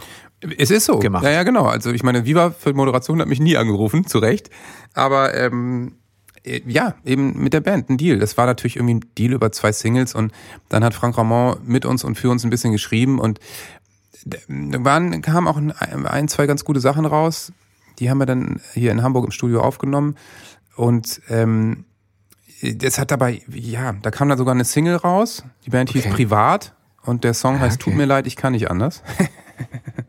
Es 0.57 0.71
ist 0.71 0.85
so. 0.85 0.99
Gemacht. 0.99 1.23
Ja, 1.23 1.31
ja, 1.31 1.43
genau. 1.43 1.65
Also 1.65 1.91
ich 1.91 2.03
meine, 2.03 2.25
Viva 2.25 2.51
für 2.51 2.73
Moderation 2.73 3.19
hat 3.19 3.27
mich 3.27 3.39
nie 3.39 3.57
angerufen, 3.57 4.07
zu 4.07 4.19
Recht. 4.19 4.49
Aber 4.93 5.33
ähm, 5.35 5.95
äh, 6.43 6.61
ja, 6.65 6.95
eben 7.05 7.41
mit 7.41 7.53
der 7.53 7.61
Band, 7.61 7.89
ein 7.89 7.97
Deal. 7.97 8.19
Das 8.19 8.37
war 8.37 8.45
natürlich 8.45 8.77
irgendwie 8.77 8.95
ein 8.95 9.05
Deal 9.17 9.33
über 9.33 9.51
zwei 9.51 9.71
Singles 9.71 10.15
und 10.15 10.31
dann 10.69 10.83
hat 10.83 10.93
Frank 10.93 11.17
Ramon 11.17 11.57
mit 11.65 11.85
uns 11.85 12.03
und 12.03 12.15
für 12.15 12.29
uns 12.29 12.43
ein 12.43 12.49
bisschen 12.49 12.71
geschrieben 12.71 13.19
und 13.19 13.39
da 14.25 14.37
waren, 14.83 15.21
kamen 15.21 15.47
auch 15.47 15.57
ein, 15.57 16.27
zwei 16.27 16.45
ganz 16.45 16.65
gute 16.65 16.81
Sachen 16.81 17.05
raus. 17.05 17.53
Die 17.99 18.09
haben 18.09 18.17
wir 18.17 18.25
dann 18.25 18.59
hier 18.73 18.91
in 18.91 19.01
Hamburg 19.01 19.25
im 19.25 19.31
Studio 19.31 19.61
aufgenommen 19.61 20.15
und 20.75 21.21
ähm, 21.29 21.85
das 22.61 22.99
hat 22.99 23.11
dabei, 23.11 23.41
ja, 23.47 23.93
da 23.93 24.11
kam 24.11 24.27
dann 24.27 24.37
sogar 24.37 24.53
eine 24.53 24.65
Single 24.65 24.97
raus. 24.97 25.43
Die 25.65 25.69
Band 25.69 25.91
hieß 25.91 26.05
Okay. 26.05 26.13
Privat 26.13 26.73
und 27.03 27.23
der 27.23 27.33
Song 27.33 27.59
heißt 27.59 27.81
okay. 27.81 27.91
Tut 27.91 27.97
mir 27.97 28.05
leid, 28.05 28.27
ich 28.27 28.35
kann 28.35 28.51
nicht 28.53 28.69
anders. 28.69 29.03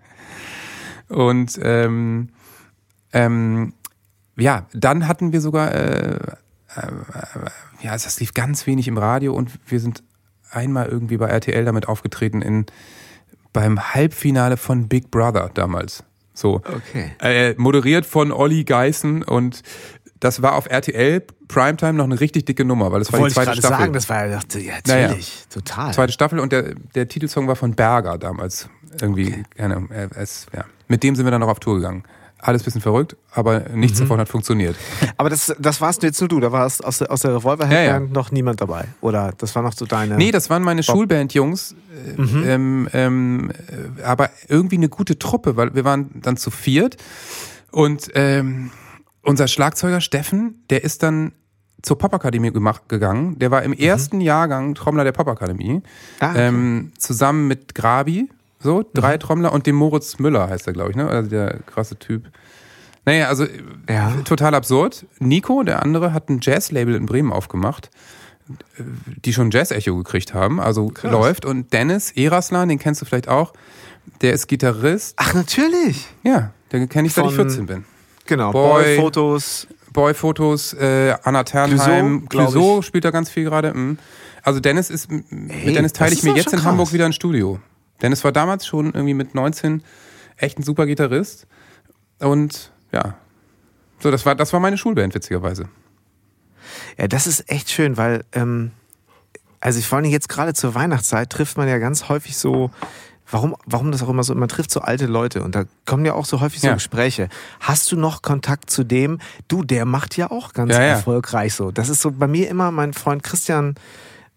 Und 1.10 1.58
ähm, 1.62 2.30
ähm, 3.12 3.74
ja, 4.38 4.66
dann 4.72 5.06
hatten 5.06 5.32
wir 5.32 5.40
sogar, 5.40 5.74
äh, 5.74 6.14
äh, 6.14 6.20
ja, 7.82 7.92
das 7.92 8.18
lief 8.20 8.32
ganz 8.32 8.66
wenig 8.66 8.88
im 8.88 8.96
Radio 8.96 9.34
und 9.34 9.50
wir 9.66 9.80
sind 9.80 10.02
einmal 10.50 10.86
irgendwie 10.86 11.16
bei 11.16 11.26
RTL 11.26 11.64
damit 11.64 11.88
aufgetreten 11.88 12.40
in 12.42 12.66
beim 13.52 13.92
Halbfinale 13.94 14.56
von 14.56 14.88
Big 14.88 15.10
Brother 15.10 15.50
damals. 15.52 16.04
So. 16.32 16.56
Okay. 16.56 17.12
Äh, 17.20 17.54
moderiert 17.58 18.06
von 18.06 18.30
Olli 18.32 18.64
Geißen 18.64 19.22
und 19.24 19.62
Das 20.20 20.42
war 20.42 20.54
auf 20.54 20.66
RTL 20.70 21.22
Primetime 21.48 21.94
noch 21.94 22.04
eine 22.04 22.20
richtig 22.20 22.44
dicke 22.44 22.64
Nummer, 22.64 22.92
weil 22.92 23.00
es 23.00 23.10
war 23.12 23.20
die 23.20 23.26
ich 23.28 23.32
zweite 23.34 23.46
gerade 23.52 23.58
Staffel. 23.60 23.78
sagen, 23.78 23.92
das 23.94 24.08
war 24.08 24.26
ja, 24.26 24.38
ja 24.58 24.78
Naja. 24.86 25.06
natürlich, 25.08 25.46
total. 25.48 25.92
Zweite 25.94 26.12
Staffel 26.12 26.38
und 26.38 26.52
der, 26.52 26.74
der 26.94 27.08
Titelsong 27.08 27.48
war 27.48 27.56
von 27.56 27.74
Berger 27.74 28.18
damals. 28.18 28.68
Irgendwie, 29.00 29.44
keine 29.56 29.76
Ahnung, 29.76 29.90
äh, 29.90 30.08
es, 30.16 30.46
ja. 30.54 30.64
Mit 30.88 31.02
dem 31.02 31.14
sind 31.14 31.24
wir 31.26 31.30
dann 31.30 31.40
noch 31.40 31.48
auf 31.48 31.60
Tour 31.60 31.76
gegangen. 31.76 32.02
Alles 32.42 32.62
bisschen 32.62 32.80
verrückt, 32.80 33.16
aber 33.32 33.68
nichts 33.74 33.98
Mhm. 33.98 34.04
davon 34.04 34.20
hat 34.20 34.28
funktioniert. 34.30 34.74
Aber 35.18 35.28
das, 35.28 35.54
das 35.58 35.80
warst 35.82 36.02
jetzt 36.02 36.20
nur 36.22 36.28
du, 36.28 36.40
da 36.40 36.50
war 36.50 36.64
aus 36.64 36.78
der, 36.98 37.10
aus 37.10 37.20
der 37.20 37.34
Revolverhand 37.36 38.12
noch 38.12 38.30
niemand 38.32 38.62
dabei. 38.62 38.86
Oder 39.02 39.32
das 39.36 39.54
war 39.54 39.62
noch 39.62 39.74
so 39.74 39.84
deine. 39.84 40.16
Nee, 40.16 40.30
das 40.30 40.48
waren 40.48 40.62
meine 40.62 40.82
Schulband-Jungs, 40.82 41.74
äh, 42.16 42.20
Mhm. 42.20 42.42
ähm, 42.46 42.88
ähm, 42.94 43.50
äh, 43.98 44.02
aber 44.04 44.30
irgendwie 44.48 44.76
eine 44.76 44.88
gute 44.88 45.18
Truppe, 45.18 45.56
weil 45.58 45.74
wir 45.74 45.84
waren 45.84 46.10
dann 46.22 46.38
zu 46.38 46.50
viert 46.50 46.96
und 47.72 48.08
ähm, 48.14 48.70
unser 49.22 49.46
Schlagzeuger 49.46 50.00
Steffen, 50.00 50.64
der 50.70 50.82
ist 50.82 51.02
dann 51.02 51.32
zur 51.82 51.98
Popakademie 51.98 52.52
gemacht, 52.52 52.88
gegangen. 52.88 53.38
Der 53.38 53.50
war 53.50 53.62
im 53.62 53.72
ersten 53.74 54.20
Jahrgang 54.22 54.74
Trommler 54.74 55.04
der 55.04 55.12
Popakademie, 55.12 55.74
Mhm. 55.74 55.82
Ah, 56.20 56.30
okay. 56.30 56.48
ähm, 56.48 56.92
zusammen 56.98 57.48
mit 57.48 57.74
Grabi, 57.74 58.30
so 58.60 58.84
drei 58.94 59.16
Trommler 59.18 59.52
und 59.52 59.66
dem 59.66 59.74
Moritz 59.76 60.18
Müller 60.18 60.48
heißt 60.48 60.66
er, 60.66 60.72
glaube 60.72 60.90
ich, 60.90 60.96
ne? 60.96 61.08
Also 61.08 61.30
der 61.30 61.58
krasse 61.66 61.98
Typ. 61.98 62.30
Naja, 63.06 63.28
also 63.28 63.46
Ja. 63.88 64.12
total 64.24 64.54
absurd. 64.54 65.06
Nico, 65.18 65.62
der 65.62 65.82
andere, 65.82 66.12
hat 66.12 66.28
ein 66.28 66.38
Jazz-Label 66.42 66.94
in 66.94 67.06
Bremen 67.06 67.32
aufgemacht, 67.32 67.90
die 69.24 69.32
schon 69.32 69.50
Jazz-Echo 69.50 69.96
gekriegt 69.96 70.34
haben, 70.34 70.60
also 70.60 70.92
läuft. 71.02 71.44
Und 71.44 71.72
Dennis 71.72 72.10
Eraslan, 72.12 72.68
den 72.68 72.78
kennst 72.78 73.00
du 73.00 73.06
vielleicht 73.06 73.28
auch, 73.28 73.52
der 74.22 74.32
ist 74.32 74.48
Gitarrist. 74.48 75.14
Ach, 75.16 75.34
natürlich. 75.34 76.06
Ja, 76.22 76.52
den 76.72 76.88
kenne 76.88 77.08
ich, 77.08 77.14
seit 77.14 77.24
ich 77.26 77.34
Von- 77.34 77.48
14 77.48 77.66
bin. 77.66 77.84
Genau, 78.26 78.52
Boy. 78.52 78.96
Boy-Fotos. 78.96 79.66
Boy-Fotos, 79.92 80.74
äh, 80.74 81.14
Anna 81.24 81.42
Ternheim, 81.42 82.28
Clouseau, 82.28 82.80
spielt 82.82 83.04
da 83.04 83.10
ganz 83.10 83.28
viel 83.28 83.44
gerade. 83.44 83.74
mm. 83.74 83.98
Also 84.42 84.60
Dennis 84.60 84.88
ist, 84.88 85.10
mit 85.10 85.30
Dennis 85.76 85.92
teile 85.92 86.12
ich 86.14 86.22
mir 86.22 86.34
jetzt 86.34 86.50
schon 86.50 86.60
in 86.60 86.64
Hamburg 86.64 86.86
krass. 86.86 86.94
wieder 86.94 87.06
ein 87.06 87.12
Studio. 87.12 87.58
Dennis 88.02 88.24
war 88.24 88.32
damals 88.32 88.66
schon 88.66 88.86
irgendwie 88.86 89.14
mit 89.14 89.34
19 89.34 89.82
echt 90.36 90.58
ein 90.58 90.62
super 90.62 90.86
Gitarrist. 90.86 91.46
Und 92.18 92.72
ja, 92.92 93.14
so, 93.98 94.10
das 94.10 94.24
war, 94.26 94.34
das 94.34 94.52
war 94.52 94.60
meine 94.60 94.78
Schulband, 94.78 95.14
witzigerweise. 95.14 95.68
Ja, 96.98 97.08
das 97.08 97.26
ist 97.26 97.50
echt 97.50 97.70
schön, 97.70 97.96
weil, 97.96 98.24
ähm, 98.32 98.70
also 99.60 99.78
ich 99.78 99.86
vor 99.86 99.98
allem 99.98 100.06
jetzt 100.10 100.28
gerade 100.28 100.54
zur 100.54 100.74
Weihnachtszeit 100.74 101.30
trifft 101.30 101.56
man 101.56 101.68
ja 101.68 101.78
ganz 101.78 102.08
häufig 102.08 102.36
so, 102.36 102.70
warum, 103.30 103.54
warum 103.66 103.92
das 103.92 104.02
auch 104.02 104.08
immer 104.08 104.22
so, 104.24 104.34
man 104.34 104.48
trifft 104.48 104.70
so 104.70 104.80
alte 104.80 105.06
Leute 105.06 105.42
und 105.42 105.54
da 105.54 105.64
kommen 105.84 106.04
ja 106.06 106.14
auch 106.14 106.24
so 106.24 106.40
häufig 106.40 106.60
so 106.60 106.68
Ja. 106.68 106.74
Gespräche. 106.74 107.28
Hast 107.60 107.90
du 107.92 107.96
noch 107.96 108.22
Kontakt 108.22 108.70
zu 108.70 108.84
dem? 108.84 109.18
Du, 109.48 109.62
der 109.62 109.84
macht 109.84 110.16
ja 110.16 110.30
auch 110.30 110.52
ganz 110.52 110.72
Ja, 110.74 110.80
ja. 110.80 110.86
erfolgreich 110.88 111.54
so. 111.54 111.70
Das 111.70 111.88
ist 111.88 112.00
so 112.00 112.10
bei 112.10 112.26
mir 112.26 112.48
immer 112.48 112.70
mein 112.70 112.92
Freund 112.94 113.22
Christian 113.22 113.74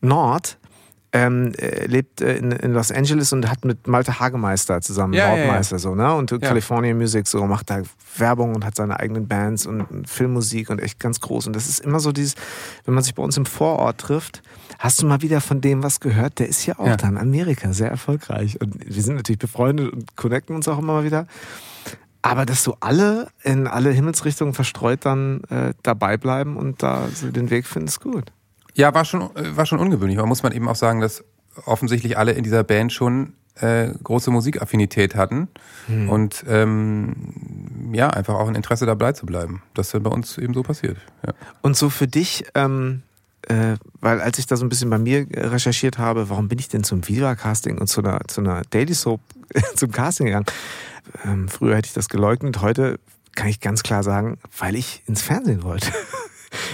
Nord. 0.02 0.58
Ähm, 1.16 1.54
äh, 1.60 1.86
lebt 1.86 2.22
äh, 2.22 2.38
in, 2.38 2.52
in 2.52 2.74
Los 2.74 2.92
Angeles 2.92 3.32
und 3.34 3.48
hat 3.48 3.66
mit 3.66 3.86
Malte 3.86 4.20
Hagemeister 4.20 4.82
zusammen, 4.82 5.14
Ja, 5.14 5.28
ja, 5.28 5.36
ja. 5.36 5.46
Nordmeister 5.46 5.78
so, 5.78 5.94
ne? 5.94 6.12
Und 6.16 6.32
California 6.42 6.92
Music 6.96 7.28
so, 7.28 7.46
macht 7.46 7.70
da 7.70 7.84
Werbung 8.18 8.56
und 8.56 8.66
hat 8.66 8.76
seine 8.76 9.00
eigenen 9.00 9.28
Bands 9.28 9.68
und 9.68 10.10
Filmmusik 10.10 10.72
und 10.72 10.82
echt 10.82 11.00
ganz 11.00 11.20
groß. 11.22 11.46
Und 11.46 11.56
das 11.56 11.70
ist 11.70 11.82
immer 11.82 12.00
so 12.00 12.12
dieses, 12.12 12.34
wenn 12.86 12.96
man 12.96 13.04
sich 13.04 13.14
bei 13.14 13.22
uns 13.22 13.38
im 13.38 13.46
Vorort 13.46 14.00
trifft, 14.00 14.42
hast 14.80 15.04
du 15.04 15.06
mal 15.06 15.22
wieder 15.22 15.40
von 15.40 15.62
dem 15.62 15.84
was 15.84 16.00
gehört? 16.00 16.40
Der 16.40 16.50
ist 16.50 16.66
ja 16.66 16.80
auch 16.80 16.88
Ja. 16.88 16.98
da 16.98 17.08
in 17.10 17.20
Amerika 17.20 17.74
sehr 17.74 17.92
erfolgreich. 17.92 18.60
Und 18.60 18.76
wir 18.84 19.04
sind 19.04 19.16
natürlich 19.16 19.38
befreundet 19.40 19.94
und 19.94 20.16
connecten 20.18 20.56
uns 20.56 20.68
auch 20.68 20.80
immer 20.80 20.94
mal 20.94 21.04
wieder. 21.04 21.28
Aber 22.24 22.48
dass 22.48 22.64
so 22.64 22.76
alle 22.80 23.28
in 23.44 23.68
alle 23.68 23.92
Himmelsrichtungen 23.92 24.56
verstreut 24.56 25.06
dann 25.06 25.42
äh, 25.52 25.74
dabei 25.84 26.18
bleiben 26.18 26.58
und 26.58 26.82
da 26.82 27.08
so 27.14 27.30
den 27.30 27.52
Weg 27.52 27.68
finden, 27.68 27.88
ist 27.90 28.00
gut. 28.00 28.32
Ja, 28.76 28.94
war 28.94 29.06
schon, 29.06 29.30
war 29.36 29.66
schon 29.66 29.80
ungewöhnlich. 29.80 30.18
Aber 30.20 30.28
muss 30.28 30.44
man 30.44 30.52
eben 30.52 30.68
auch 30.68 30.76
sagen, 30.76 31.00
dass 31.00 31.24
offensichtlich 31.66 32.18
alle 32.18 32.32
in 32.32 32.44
dieser 32.44 32.64
Band 32.64 32.92
schon 32.92 33.34
äh, 33.56 33.90
große 34.04 34.32
Musikaffinität 34.32 35.16
hatten 35.16 35.48
und 36.10 36.44
ähm, 36.48 37.92
ja, 37.94 38.10
einfach 38.10 38.36
auch 38.36 38.48
ein 38.48 38.56
Interesse 38.56 38.86
dabei 38.86 39.12
zu 39.12 39.26
bleiben. 39.26 39.62
Das 39.76 39.94
ist 39.94 40.04
bei 40.04 40.10
uns 40.10 40.38
eben 40.38 40.54
so 40.54 40.64
passiert. 40.64 40.98
Ja. 41.26 41.34
Und 41.62 41.78
so 41.78 41.90
für 41.90 42.08
dich, 42.08 42.46
ähm, 42.56 43.04
äh, 43.48 43.76
weil 44.00 44.22
als 44.22 44.40
ich 44.40 44.48
da 44.48 44.56
so 44.56 44.66
ein 44.66 44.70
bisschen 44.70 44.90
bei 44.90 44.98
mir 44.98 45.28
recherchiert 45.32 45.98
habe, 45.98 46.30
warum 46.30 46.48
bin 46.48 46.58
ich 46.58 46.70
denn 46.70 46.84
zum 46.84 47.08
Viva-Casting 47.08 47.78
und 47.78 47.88
zu 47.88 48.02
einer, 48.02 48.22
zu 48.28 48.42
einer 48.42 48.64
Daily 48.72 48.94
Soap 48.94 49.22
zum 49.76 49.92
Casting 49.92 50.28
gegangen? 50.28 50.48
Ähm, 51.26 51.48
früher 51.48 51.76
hätte 51.76 51.88
ich 51.88 51.94
das 51.94 52.10
geleugnet, 52.10 52.62
heute 52.62 53.00
kann 53.36 53.50
ich 53.50 53.60
ganz 53.60 53.84
klar 53.84 54.04
sagen, 54.04 54.38
weil 54.58 54.76
ich 54.76 55.04
ins 55.06 55.22
Fernsehen 55.22 55.64
wollte. 55.64 55.92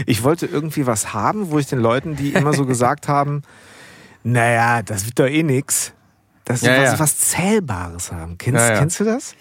Ich 0.05 0.23
wollte 0.23 0.45
irgendwie 0.45 0.85
was 0.85 1.13
haben, 1.13 1.51
wo 1.51 1.59
ich 1.59 1.67
den 1.67 1.79
Leuten, 1.79 2.15
die 2.15 2.33
immer 2.33 2.53
so 2.53 2.65
gesagt 2.65 3.07
haben, 3.07 3.43
naja, 4.23 4.81
das 4.81 5.05
wird 5.05 5.19
doch 5.19 5.27
eh 5.27 5.43
nix, 5.43 5.93
dass 6.45 6.61
sie 6.61 6.67
Ja, 6.67 6.81
was, 6.81 6.91
ja. 6.93 6.99
was 6.99 7.17
Zählbares 7.17 8.11
haben. 8.11 8.37
Kennst, 8.37 8.59
Ja, 8.59 8.77
kennst 8.77 8.99
du 8.99 9.03
das? 9.03 9.35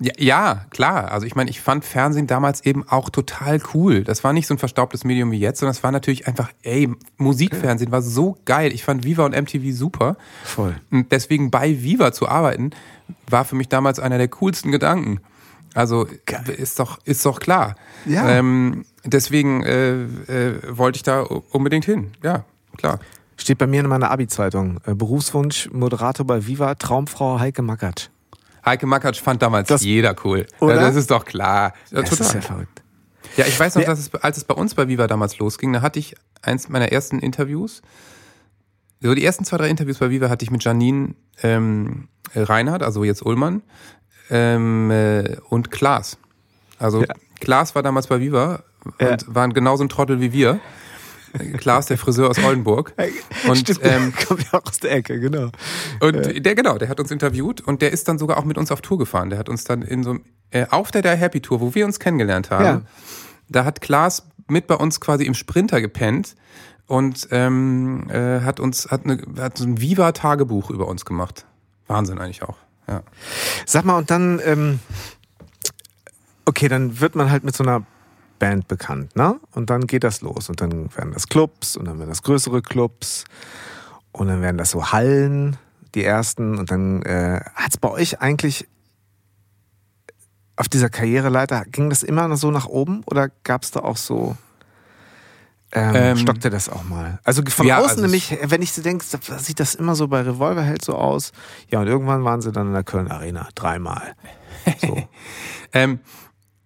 Ja, 0.00 0.64
klar. 0.70 1.12
Also 1.12 1.26
ich 1.26 1.34
meine, 1.34 1.50
ich 1.50 1.60
fand 1.60 1.84
Fernsehen 1.84 2.26
damals 2.26 2.64
eben 2.64 2.88
auch 2.88 3.10
total 3.10 3.60
cool. 3.74 4.02
Das 4.02 4.24
war 4.24 4.32
nicht 4.32 4.46
so 4.46 4.54
ein 4.54 4.58
verstaubtes 4.58 5.04
Medium 5.04 5.30
wie 5.30 5.38
jetzt, 5.38 5.60
sondern 5.60 5.72
es 5.72 5.82
war 5.82 5.92
natürlich 5.92 6.26
einfach, 6.26 6.50
ey, 6.62 6.90
Musikfernsehen 7.18 7.92
war 7.92 8.02
so 8.02 8.38
geil. 8.44 8.72
Ich 8.72 8.82
fand 8.82 9.04
Viva 9.04 9.24
und 9.24 9.36
MTV 9.40 9.76
super. 9.76 10.16
Voll. 10.42 10.74
Und 10.90 11.12
deswegen 11.12 11.50
bei 11.50 11.82
Viva 11.82 12.12
zu 12.12 12.28
arbeiten, 12.28 12.70
war 13.28 13.44
für 13.44 13.56
mich 13.56 13.68
damals 13.68 13.98
einer 13.98 14.18
der 14.18 14.28
coolsten 14.28 14.72
Gedanken. 14.72 15.20
Also 15.74 16.06
ist 16.56 16.78
doch, 16.78 16.98
ist 17.04 17.26
doch 17.26 17.40
klar. 17.40 17.74
Ja. 18.06 18.28
Ähm, 18.30 18.84
deswegen 19.04 19.62
äh, 19.62 20.02
äh, 20.02 20.60
wollte 20.76 20.96
ich 20.96 21.02
da 21.02 21.20
unbedingt 21.22 21.84
hin. 21.84 22.12
Ja, 22.22 22.44
klar. 22.76 23.00
Steht 23.36 23.58
bei 23.58 23.66
mir 23.66 23.80
in 23.80 23.88
meiner 23.88 24.10
Abi-Zeitung. 24.10 24.78
Äh, 24.86 24.94
Berufswunsch, 24.94 25.68
Moderator 25.72 26.26
bei 26.26 26.46
Viva, 26.46 26.74
Traumfrau 26.76 27.38
Heike 27.40 27.62
Mackatsch. 27.62 28.08
Heike 28.64 28.86
Makatsch 28.86 29.20
fand 29.20 29.42
damals 29.42 29.68
Das- 29.68 29.82
jeder 29.84 30.14
cool. 30.24 30.46
Oder? 30.60 30.76
Ja, 30.76 30.80
das 30.82 30.96
ist 30.96 31.10
doch 31.10 31.24
klar. 31.24 31.74
Ja, 31.90 32.00
Das 32.02 32.12
ist 32.18 32.32
ja 32.34 32.40
verrückt. 32.40 32.82
Ja, 33.36 33.44
ich 33.46 33.58
weiß 33.58 33.74
noch, 33.74 33.82
dass 33.84 33.98
es, 33.98 34.14
als 34.14 34.36
es 34.36 34.44
bei 34.44 34.54
uns 34.54 34.74
bei 34.74 34.86
Viva 34.88 35.06
damals 35.08 35.38
losging, 35.38 35.72
da 35.72 35.82
hatte 35.82 35.98
ich 35.98 36.14
eins 36.42 36.68
meiner 36.68 36.92
ersten 36.92 37.18
Interviews. 37.18 37.82
So 39.00 39.14
die 39.14 39.24
ersten 39.24 39.44
zwei, 39.44 39.56
drei 39.56 39.68
Interviews 39.68 39.98
bei 39.98 40.08
Viva 40.10 40.28
hatte 40.30 40.44
ich 40.44 40.50
mit 40.50 40.62
Janine 40.64 41.14
ähm, 41.42 42.08
Reinhardt, 42.34 42.82
also 42.82 43.02
jetzt 43.04 43.26
Ullmann, 43.26 43.62
ähm, 44.30 44.90
äh, 44.90 45.36
und 45.50 45.70
Klaas. 45.70 46.16
Also 46.78 47.02
Ja. 47.02 47.08
Klaas 47.40 47.74
war 47.74 47.82
damals 47.82 48.06
bei 48.06 48.20
Viva 48.20 48.62
und 48.84 48.94
Ja. 49.00 49.16
waren 49.26 49.52
genauso 49.52 49.84
ein 49.84 49.88
Trottel 49.88 50.20
wie 50.20 50.32
wir. 50.32 50.60
Klaas, 51.56 51.86
der 51.86 51.98
Friseur 51.98 52.30
aus 52.30 52.38
Oldenburg. 52.38 52.94
Und, 53.48 53.56
Stimmt, 53.56 53.80
ähm, 53.82 54.12
kommt 54.28 54.44
ja 54.44 54.58
auch 54.60 54.66
aus 54.66 54.78
der 54.78 54.92
Ecke, 54.92 55.18
genau. 55.18 55.50
und 56.00 56.44
der, 56.46 56.54
genau, 56.54 56.78
der 56.78 56.88
hat 56.88 57.00
uns 57.00 57.10
interviewt 57.10 57.60
und 57.60 57.82
der 57.82 57.90
ist 57.90 58.06
dann 58.06 58.18
sogar 58.18 58.36
auch 58.38 58.44
mit 58.44 58.56
uns 58.56 58.70
auf 58.70 58.80
Tour 58.82 58.98
gefahren. 58.98 59.30
Der 59.30 59.38
hat 59.40 59.48
uns 59.48 59.64
dann 59.64 59.82
in 59.82 60.04
so 60.04 60.10
einem, 60.10 60.22
äh, 60.50 60.66
auf 60.70 60.92
der 60.92 61.02
der 61.02 61.16
Happy 61.16 61.40
Tour, 61.40 61.60
wo 61.60 61.74
wir 61.74 61.86
uns 61.86 61.98
kennengelernt 61.98 62.50
haben, 62.52 62.64
Ja. 62.64 62.82
da 63.48 63.64
hat 63.64 63.80
Klaas 63.80 64.28
mit 64.46 64.68
bei 64.68 64.76
uns 64.76 65.00
quasi 65.00 65.24
im 65.24 65.34
Sprinter 65.34 65.80
gepennt 65.80 66.36
und 66.86 67.26
ähm, 67.32 68.08
äh, 68.10 68.40
hat 68.42 68.60
uns, 68.60 68.90
hat, 68.92 69.04
eine, 69.04 69.20
hat 69.40 69.58
so 69.58 69.64
ein 69.64 69.80
Viva-Tagebuch 69.80 70.70
über 70.70 70.86
uns 70.86 71.04
gemacht. 71.04 71.46
Wahnsinn 71.88 72.18
eigentlich 72.20 72.44
auch. 72.44 72.58
Ja. 72.86 73.02
Sag 73.66 73.84
mal, 73.84 73.98
und 73.98 74.10
dann, 74.10 74.40
ähm, 74.44 74.78
okay, 76.44 76.68
dann 76.68 77.00
wird 77.00 77.16
man 77.16 77.30
halt 77.30 77.42
mit 77.44 77.56
so 77.56 77.64
einer 77.64 77.84
Band 78.44 78.68
bekannt, 78.68 79.16
ne? 79.16 79.40
Und 79.52 79.70
dann 79.70 79.86
geht 79.86 80.04
das 80.04 80.20
los. 80.20 80.50
Und 80.50 80.60
dann 80.60 80.94
werden 80.94 81.14
das 81.14 81.28
Clubs 81.28 81.78
und 81.78 81.86
dann 81.86 81.98
werden 81.98 82.10
das 82.10 82.22
größere 82.22 82.60
Clubs 82.60 83.24
und 84.12 84.28
dann 84.28 84.42
werden 84.42 84.58
das 84.58 84.72
so 84.72 84.92
Hallen, 84.92 85.56
die 85.94 86.04
ersten. 86.04 86.58
Und 86.58 86.70
dann 86.70 87.00
äh, 87.04 87.40
hat's 87.54 87.78
bei 87.78 87.90
euch 87.90 88.20
eigentlich 88.20 88.68
auf 90.56 90.68
dieser 90.68 90.90
Karriereleiter, 90.90 91.64
ging 91.64 91.88
das 91.88 92.02
immer 92.02 92.28
noch 92.28 92.36
so 92.36 92.50
nach 92.50 92.66
oben 92.66 93.02
oder 93.06 93.30
gab's 93.44 93.70
da 93.70 93.80
auch 93.80 93.96
so. 93.96 94.36
Ähm, 95.72 95.94
Ähm, 95.94 96.16
stockte 96.18 96.50
das 96.50 96.68
auch 96.68 96.84
mal? 96.84 97.20
Also 97.24 97.42
von 97.48 97.66
ja, 97.66 97.78
außen 97.78 97.88
also 97.92 98.02
nämlich, 98.02 98.36
wenn 98.42 98.60
ich 98.60 98.74
so 98.74 98.82
denke, 98.82 99.06
sieht 99.38 99.58
das 99.58 99.74
immer 99.74 99.94
so 99.94 100.06
bei 100.06 100.20
Revolverheld 100.20 100.84
so 100.84 100.96
aus. 100.96 101.32
Ja, 101.70 101.80
und 101.80 101.86
irgendwann 101.86 102.24
waren 102.24 102.42
sie 102.42 102.52
dann 102.52 102.66
in 102.66 102.74
der 102.74 102.84
Köln 102.84 103.10
Arena, 103.10 103.48
dreimal. 103.54 104.14
So. 104.82 105.08
Ähm, 105.76 105.98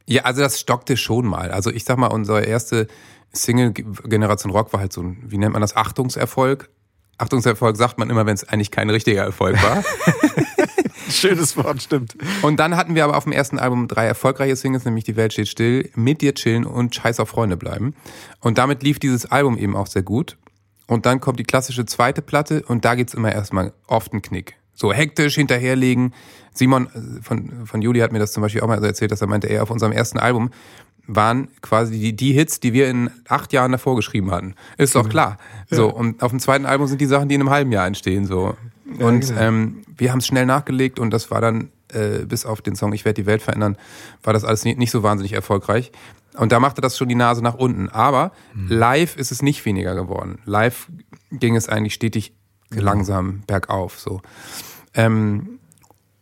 ja, 0.09 0.23
also 0.23 0.41
das 0.41 0.59
stockte 0.59 0.97
schon 0.97 1.27
mal. 1.27 1.51
Also 1.51 1.71
ich 1.71 1.85
sag 1.85 1.99
mal, 1.99 2.07
unsere 2.07 2.43
erste 2.43 2.87
Single 3.33 3.73
Generation 3.73 4.51
Rock 4.51 4.73
war 4.73 4.81
halt 4.81 4.93
so 4.93 5.03
ein, 5.03 5.23
wie 5.27 5.37
nennt 5.37 5.53
man 5.53 5.61
das, 5.61 5.77
Achtungserfolg. 5.77 6.71
Achtungserfolg 7.19 7.77
sagt 7.77 7.99
man 7.99 8.09
immer, 8.09 8.25
wenn 8.25 8.35
es 8.35 8.49
eigentlich 8.49 8.71
kein 8.71 8.89
richtiger 8.89 9.23
Erfolg 9.23 9.63
war. 9.63 9.85
Schönes 11.11 11.57
Wort, 11.57 11.83
stimmt. 11.83 12.17
Und 12.43 12.59
dann 12.59 12.77
hatten 12.77 12.95
wir 12.95 13.05
aber 13.05 13.17
auf 13.17 13.25
dem 13.25 13.33
ersten 13.33 13.59
Album 13.59 13.87
drei 13.87 14.07
erfolgreiche 14.07 14.57
Singles, 14.57 14.85
nämlich 14.85 15.05
Die 15.05 15.17
Welt 15.17 15.33
steht 15.33 15.49
still, 15.49 15.91
Mit 15.95 16.23
dir 16.23 16.35
chillen 16.35 16.65
und 16.65 16.95
Scheiß 16.95 17.21
auf 17.21 17.29
Freunde 17.29 17.57
bleiben. 17.57 17.95
Und 18.41 18.57
damit 18.57 18.83
lief 18.83 18.99
dieses 18.99 19.27
Album 19.27 19.59
eben 19.59 19.77
auch 19.77 19.87
sehr 19.89 20.03
gut. 20.03 20.39
Und 20.87 21.05
dann 21.05 21.21
kommt 21.21 21.39
die 21.39 21.45
klassische 21.45 21.85
zweite 21.85 22.23
Platte 22.23 22.63
und 22.67 22.85
da 22.85 22.95
geht's 22.95 23.15
immer 23.15 23.33
erstmal 23.33 23.73
oft 23.87 24.13
einen 24.13 24.23
Knick. 24.23 24.58
So 24.79 24.93
hektisch 24.93 25.35
hinterherlegen. 25.35 26.15
Simon 26.55 26.87
äh, 26.87 27.23
von, 27.23 27.67
von 27.67 27.83
Juli 27.83 27.99
hat 27.99 28.13
mir 28.13 28.21
das 28.21 28.33
zum 28.33 28.43
Beispiel 28.43 28.61
auch 28.61 28.69
mal 28.69 28.83
erzählt, 28.83 29.11
dass 29.11 29.21
er 29.21 29.27
meinte, 29.27 29.51
ey, 29.51 29.59
auf 29.59 29.71
unserem 29.71 29.93
ersten 29.93 30.19
Album 30.19 30.51
waren 31.09 31.49
quasi 31.63 31.99
die, 31.99 32.15
die 32.15 32.33
Hits, 32.33 32.61
die 32.61 32.73
wir 32.73 32.89
in 32.89 33.11
acht 33.29 33.53
Jahren 33.53 33.73
davor 33.73 33.97
geschrieben 33.97 34.31
hatten. 34.31 34.55
Ist 34.77 34.95
doch 34.95 35.09
klar. 35.09 35.39
So, 35.71 35.93
und 35.93 36.23
auf 36.23 36.31
dem 36.31 36.39
zweiten 36.39 36.67
Album 36.67 36.87
sind 36.87 37.01
die 37.01 37.07
Sachen, 37.07 37.29
die 37.29 37.35
in 37.35 37.41
einem 37.41 37.51
halben 37.51 37.73
Jahr 37.73 37.87
entstehen. 37.87 38.27
So. 38.27 38.57
Und 38.99 39.29
genau. 39.29 39.41
ähm, 39.41 39.83
wir 39.97 40.13
haben 40.13 40.19
es 40.19 40.27
schnell 40.27 40.45
nachgelegt 40.45 40.99
und 40.99 41.11
das 41.11 41.31
war 41.31 41.41
dann, 41.41 41.71
äh, 41.93 42.27
bis 42.27 42.45
auf 42.45 42.61
den 42.61 42.77
Song 42.77 42.93
Ich 42.93 43.07
werde 43.07 43.23
die 43.23 43.27
Welt 43.27 43.43
verändern, 43.43 43.77
war 44.23 44.35
das 44.35 44.45
alles 44.45 44.65
nicht, 44.65 44.79
nicht 44.79 44.91
so 44.91 45.03
wahnsinnig 45.03 45.33
erfolgreich. 45.33 45.93
Und 46.37 46.53
da 46.53 46.61
machte 46.61 46.83
das 46.83 46.97
schon 46.97 47.09
die 47.09 47.15
Nase 47.15 47.43
nach 47.43 47.55
unten. 47.55 47.89
Aber 47.89 48.31
live 48.69 49.17
ist 49.17 49.33
es 49.33 49.43
nicht 49.43 49.65
weniger 49.65 49.95
geworden. 49.95 50.39
Live 50.45 50.89
ging 51.33 51.57
es 51.57 51.69
eigentlich 51.69 51.95
stetig 51.95 52.33
langsam 52.71 53.43
bergauf. 53.47 53.99
So. 53.99 54.21
Ähm, 54.95 55.59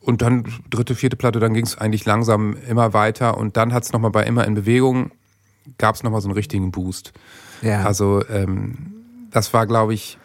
und 0.00 0.22
dann 0.22 0.44
dritte, 0.70 0.94
vierte 0.94 1.16
Platte, 1.16 1.40
dann 1.40 1.54
ging 1.54 1.64
es 1.64 1.76
eigentlich 1.76 2.04
langsam 2.04 2.56
immer 2.68 2.92
weiter 2.92 3.36
und 3.36 3.56
dann 3.56 3.72
hat 3.72 3.82
es 3.82 3.92
nochmal 3.92 4.12
bei 4.12 4.24
Immer 4.24 4.46
in 4.46 4.54
Bewegung, 4.54 5.10
gab 5.78 5.96
es 5.96 6.02
nochmal 6.02 6.20
so 6.20 6.28
einen 6.28 6.36
richtigen 6.36 6.70
Boost. 6.70 7.12
Ja. 7.62 7.82
Also 7.82 8.22
ähm, 8.28 8.94
das 9.30 9.52
war, 9.52 9.66
glaube 9.66 9.94
ich, 9.94 10.18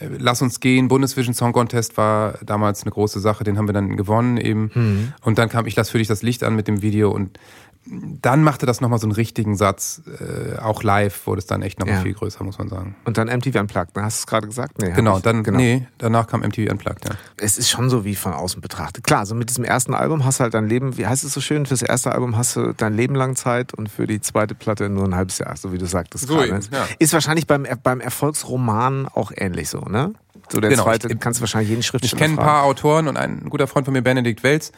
äh, 0.00 0.08
Lass 0.18 0.42
uns 0.42 0.60
gehen, 0.60 0.88
Bundesvision 0.88 1.34
Song 1.34 1.52
Contest 1.52 1.96
war 1.96 2.38
damals 2.44 2.82
eine 2.82 2.90
große 2.90 3.20
Sache, 3.20 3.44
den 3.44 3.58
haben 3.58 3.68
wir 3.68 3.72
dann 3.72 3.96
gewonnen 3.96 4.36
eben. 4.36 5.12
Und 5.22 5.38
dann 5.38 5.48
kam 5.48 5.66
Ich 5.66 5.76
lass 5.76 5.90
für 5.90 5.98
dich 5.98 6.08
das 6.08 6.22
Licht 6.22 6.42
an 6.42 6.56
mit 6.56 6.68
dem 6.68 6.82
Video 6.82 7.10
und 7.10 7.38
dann 7.86 8.42
machte 8.42 8.64
das 8.66 8.80
nochmal 8.80 8.98
so 8.98 9.06
einen 9.06 9.12
richtigen 9.12 9.56
Satz. 9.56 10.00
Äh, 10.06 10.58
auch 10.58 10.82
live 10.82 11.26
wurde 11.26 11.40
es 11.40 11.46
dann 11.46 11.62
echt 11.62 11.78
nochmal 11.78 11.96
Ja. 11.96 12.02
viel 12.02 12.14
größer, 12.14 12.42
muss 12.42 12.58
man 12.58 12.68
sagen. 12.68 12.96
Und 13.04 13.18
dann 13.18 13.28
MTV 13.28 13.58
Unplugged, 13.60 13.94
ne? 13.96 14.02
hast 14.02 14.18
du 14.18 14.22
es 14.22 14.26
gerade 14.26 14.46
gesagt? 14.46 14.80
Nee, 14.80 14.92
Genau, 14.92 15.18
dann, 15.18 15.42
nee, 15.42 15.86
danach 15.98 16.26
kam 16.26 16.40
MTV 16.42 16.70
Unplugged, 16.70 17.04
ja. 17.04 17.10
es 17.36 17.58
ist 17.58 17.68
schon 17.68 17.90
so 17.90 18.04
wie 18.04 18.14
von 18.14 18.32
außen 18.32 18.60
betrachtet. 18.62 19.04
Klar, 19.04 19.26
so 19.26 19.34
mit 19.34 19.50
diesem 19.50 19.64
ersten 19.64 19.92
Album 19.94 20.24
hast 20.24 20.40
du 20.40 20.44
halt 20.44 20.54
dein 20.54 20.66
Leben, 20.68 20.96
wie 20.96 21.06
heißt 21.06 21.24
es 21.24 21.34
so 21.34 21.40
schön, 21.40 21.66
fürs 21.66 21.82
erste 21.82 22.12
Album 22.12 22.36
hast 22.36 22.56
du 22.56 22.72
dein 22.74 22.94
Leben 22.94 23.14
lang 23.14 23.36
Zeit 23.36 23.74
und 23.74 23.88
für 23.90 24.06
die 24.06 24.20
zweite 24.20 24.54
Platte 24.54 24.88
nur 24.88 25.04
ein 25.04 25.14
halbes 25.14 25.38
Jahr, 25.38 25.56
so 25.56 25.72
wie 25.72 25.78
du 25.78 25.86
sagtest. 25.86 26.26
So 26.26 26.42
eben, 26.42 26.60
ja. 26.72 26.86
Ist 26.98 27.12
wahrscheinlich 27.12 27.46
beim, 27.46 27.66
beim 27.82 28.00
Erfolgsroman 28.00 29.08
auch 29.08 29.30
ähnlich 29.36 29.68
so, 29.68 29.80
ne? 29.80 30.14
So 30.54 30.60
der 30.60 30.70
Genau, 30.70 30.84
zweite, 30.84 31.08
ich- 31.08 31.18
kannst 31.20 31.40
du 31.40 31.42
wahrscheinlich 31.42 31.68
jeden 31.70 31.80
Ich 31.80 31.86
Schriftsteller 31.86 32.18
kenne 32.20 32.34
ein 32.34 32.44
paar 32.44 32.62
Autoren 32.64 33.08
und 33.08 33.16
ein 33.16 33.48
guter 33.50 33.66
Freund 33.66 33.84
von 33.86 33.92
mir, 33.92 34.02
Benedikt 34.02 34.42
Welz, 34.42 34.72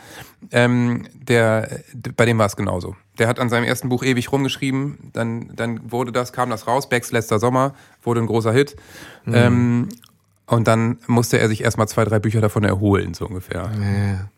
ähm, 0.51 1.07
der, 1.15 1.81
bei 2.17 2.25
dem 2.25 2.39
war 2.39 2.47
es 2.47 2.57
genauso. 2.57 2.97
Der 3.19 3.29
hat 3.29 3.39
an 3.39 3.49
seinem 3.49 3.65
ersten 3.65 3.89
Buch 3.89 4.03
ewig 4.03 4.31
rumgeschrieben, 4.33 5.11
dann, 5.13 5.51
dann 5.55 5.91
wurde 5.91 6.13
das, 6.13 6.33
kam 6.33 6.51
das 6.51 6.67
raus, 6.67 6.89
Becks 6.89 7.13
letzter 7.13 7.39
Sommer, 7.39 7.75
wurde 8.03 8.21
ein 8.21 8.27
großer 8.27 8.53
Hit. 8.53 8.77
Mhm. 9.25 9.35
Ähm, 9.35 9.89
und 10.47 10.69
dann 10.69 10.99
musste 11.07 11.39
er 11.39 11.49
sich 11.49 11.63
erstmal 11.65 11.89
zwei, 11.89 12.05
drei 12.05 12.19
Bücher 12.21 12.41
davon 12.41 12.63
erholen, 12.65 13.15
so 13.15 13.27
ungefähr. 13.27 13.71
Ja. 13.81 14.29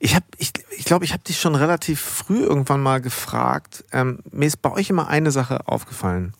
Ich 0.00 0.14
habe, 0.14 0.24
ich, 0.36 0.52
ich 0.76 0.84
glaube, 0.84 1.04
ich 1.06 1.12
habe 1.12 1.22
dich 1.22 1.40
schon 1.40 1.54
relativ 1.54 2.00
früh 2.00 2.40
irgendwann 2.42 2.82
mal 2.82 3.00
gefragt. 3.00 3.84
Ähm, 3.92 4.18
mir 4.30 4.46
ist 4.46 4.60
bei 4.60 4.70
euch 4.70 4.90
immer 4.90 5.08
eine 5.08 5.30
Sache 5.30 5.66
aufgefallen. 5.66 6.34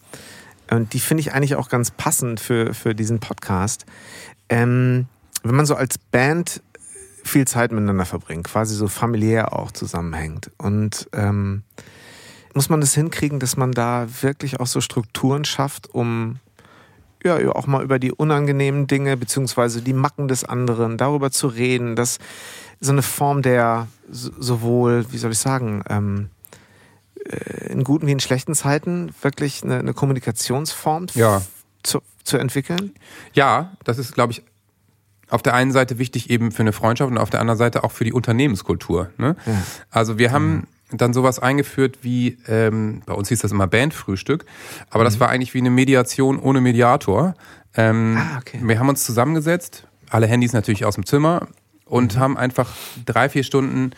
Und 0.70 0.92
die 0.92 1.00
finde 1.00 1.20
ich 1.20 1.33
eigentlich 1.33 1.57
auch 1.57 1.68
ganz 1.68 1.90
passend 1.90 2.40
für, 2.40 2.74
für 2.74 2.94
diesen 2.94 3.20
Podcast. 3.20 3.85
Ähm, 4.48 5.07
wenn 5.42 5.55
man 5.55 5.66
so 5.66 5.74
als 5.74 5.98
Band 5.98 6.62
viel 7.22 7.46
Zeit 7.46 7.72
miteinander 7.72 8.05
verbringt, 8.05 8.44
quasi 8.44 8.74
so 8.74 8.88
familiär 8.88 9.53
auch 9.53 9.72
zusammenhängt. 9.72 10.50
Und 10.59 11.09
ähm, 11.12 11.62
muss 12.55 12.68
man 12.68 12.81
das 12.81 12.94
hinkriegen, 12.94 13.40
dass 13.40 13.57
man 13.57 13.72
da 13.72 14.07
wirklich 14.22 14.61
auch 14.61 14.66
so 14.66 14.81
Strukturen 14.81 15.44
schafft, 15.44 15.92
um 15.92 16.38
ja, 17.24 17.37
auch 17.53 17.66
mal 17.66 17.83
über 17.83 17.98
die 17.98 18.12
unangenehmen 18.12 18.87
Dinge 18.87 19.16
beziehungsweise 19.16 19.81
die 19.81 19.94
Macken 19.94 20.29
des 20.29 20.44
anderen 20.44 20.98
darüber 20.98 21.31
zu 21.31 21.46
reden, 21.46 21.96
dass 21.96 22.18
so 22.81 22.92
eine 22.92 23.03
Form 23.03 23.40
der 23.40 23.88
so- 24.11 24.33
sowohl, 24.38 25.07
wie 25.11 25.16
soll 25.18 25.33
ich 25.33 25.38
sagen, 25.38 25.83
ähm, 25.88 26.29
äh, 26.29 26.34
in 27.70 27.84
guten 27.84 28.06
wie 28.06 28.12
in 28.12 28.20
schlechten 28.20 28.54
Zeiten 28.54 29.14
wirklich 29.22 29.62
eine, 29.62 29.78
eine 29.78 29.94
Kommunikationsform 29.94 31.06
Ja. 31.14 31.42
zu, 31.82 32.00
zu 32.22 32.37
entwickeln. 32.38 32.92
Ja, 33.32 33.72
das 33.84 33.98
ist, 33.98 34.14
glaube 34.14 34.32
ich, 34.32 34.42
auf 35.30 35.42
der 35.42 35.54
einen 35.54 35.72
Seite 35.72 35.98
wichtig 35.98 36.28
eben 36.30 36.52
für 36.52 36.60
eine 36.62 36.72
Freundschaft 36.72 37.10
und 37.10 37.18
auf 37.18 37.30
der 37.30 37.40
anderen 37.40 37.58
Seite 37.58 37.82
auch 37.82 37.92
für 37.92 38.04
die 38.04 38.12
Unternehmenskultur. 38.12 39.10
Ne? 39.16 39.37
Ja. 39.46 39.52
Also 39.90 40.18
wir 40.18 40.32
haben 40.32 40.66
dann 40.92 41.12
sowas 41.14 41.38
eingeführt 41.38 41.98
wie, 42.02 42.37
ähm, 42.46 43.02
bei 43.06 43.14
uns 43.14 43.28
hieß 43.30 43.40
das 43.40 43.50
immer 43.50 43.66
Bandfrühstück, 43.66 44.44
aber 44.90 45.02
das 45.02 45.18
war 45.18 45.30
eigentlich 45.30 45.54
wie 45.54 45.58
eine 45.58 45.70
Mediation 45.70 46.38
ohne 46.38 46.60
Mediator. 46.60 47.34
Ähm, 47.74 48.16
Ah, 48.18 48.38
okay. 48.38 48.60
Wir 48.62 48.78
haben 48.78 48.88
uns 48.90 49.02
zusammengesetzt, 49.04 49.87
alle 50.10 50.26
Handys 50.26 50.52
natürlich 50.52 50.84
aus 50.84 50.94
dem 50.94 51.06
Zimmer 51.06 51.48
und 51.87 52.18
haben 52.18 52.37
einfach 52.37 52.70
drei, 53.06 53.28
vier 53.28 53.42
Stunden 53.44 53.90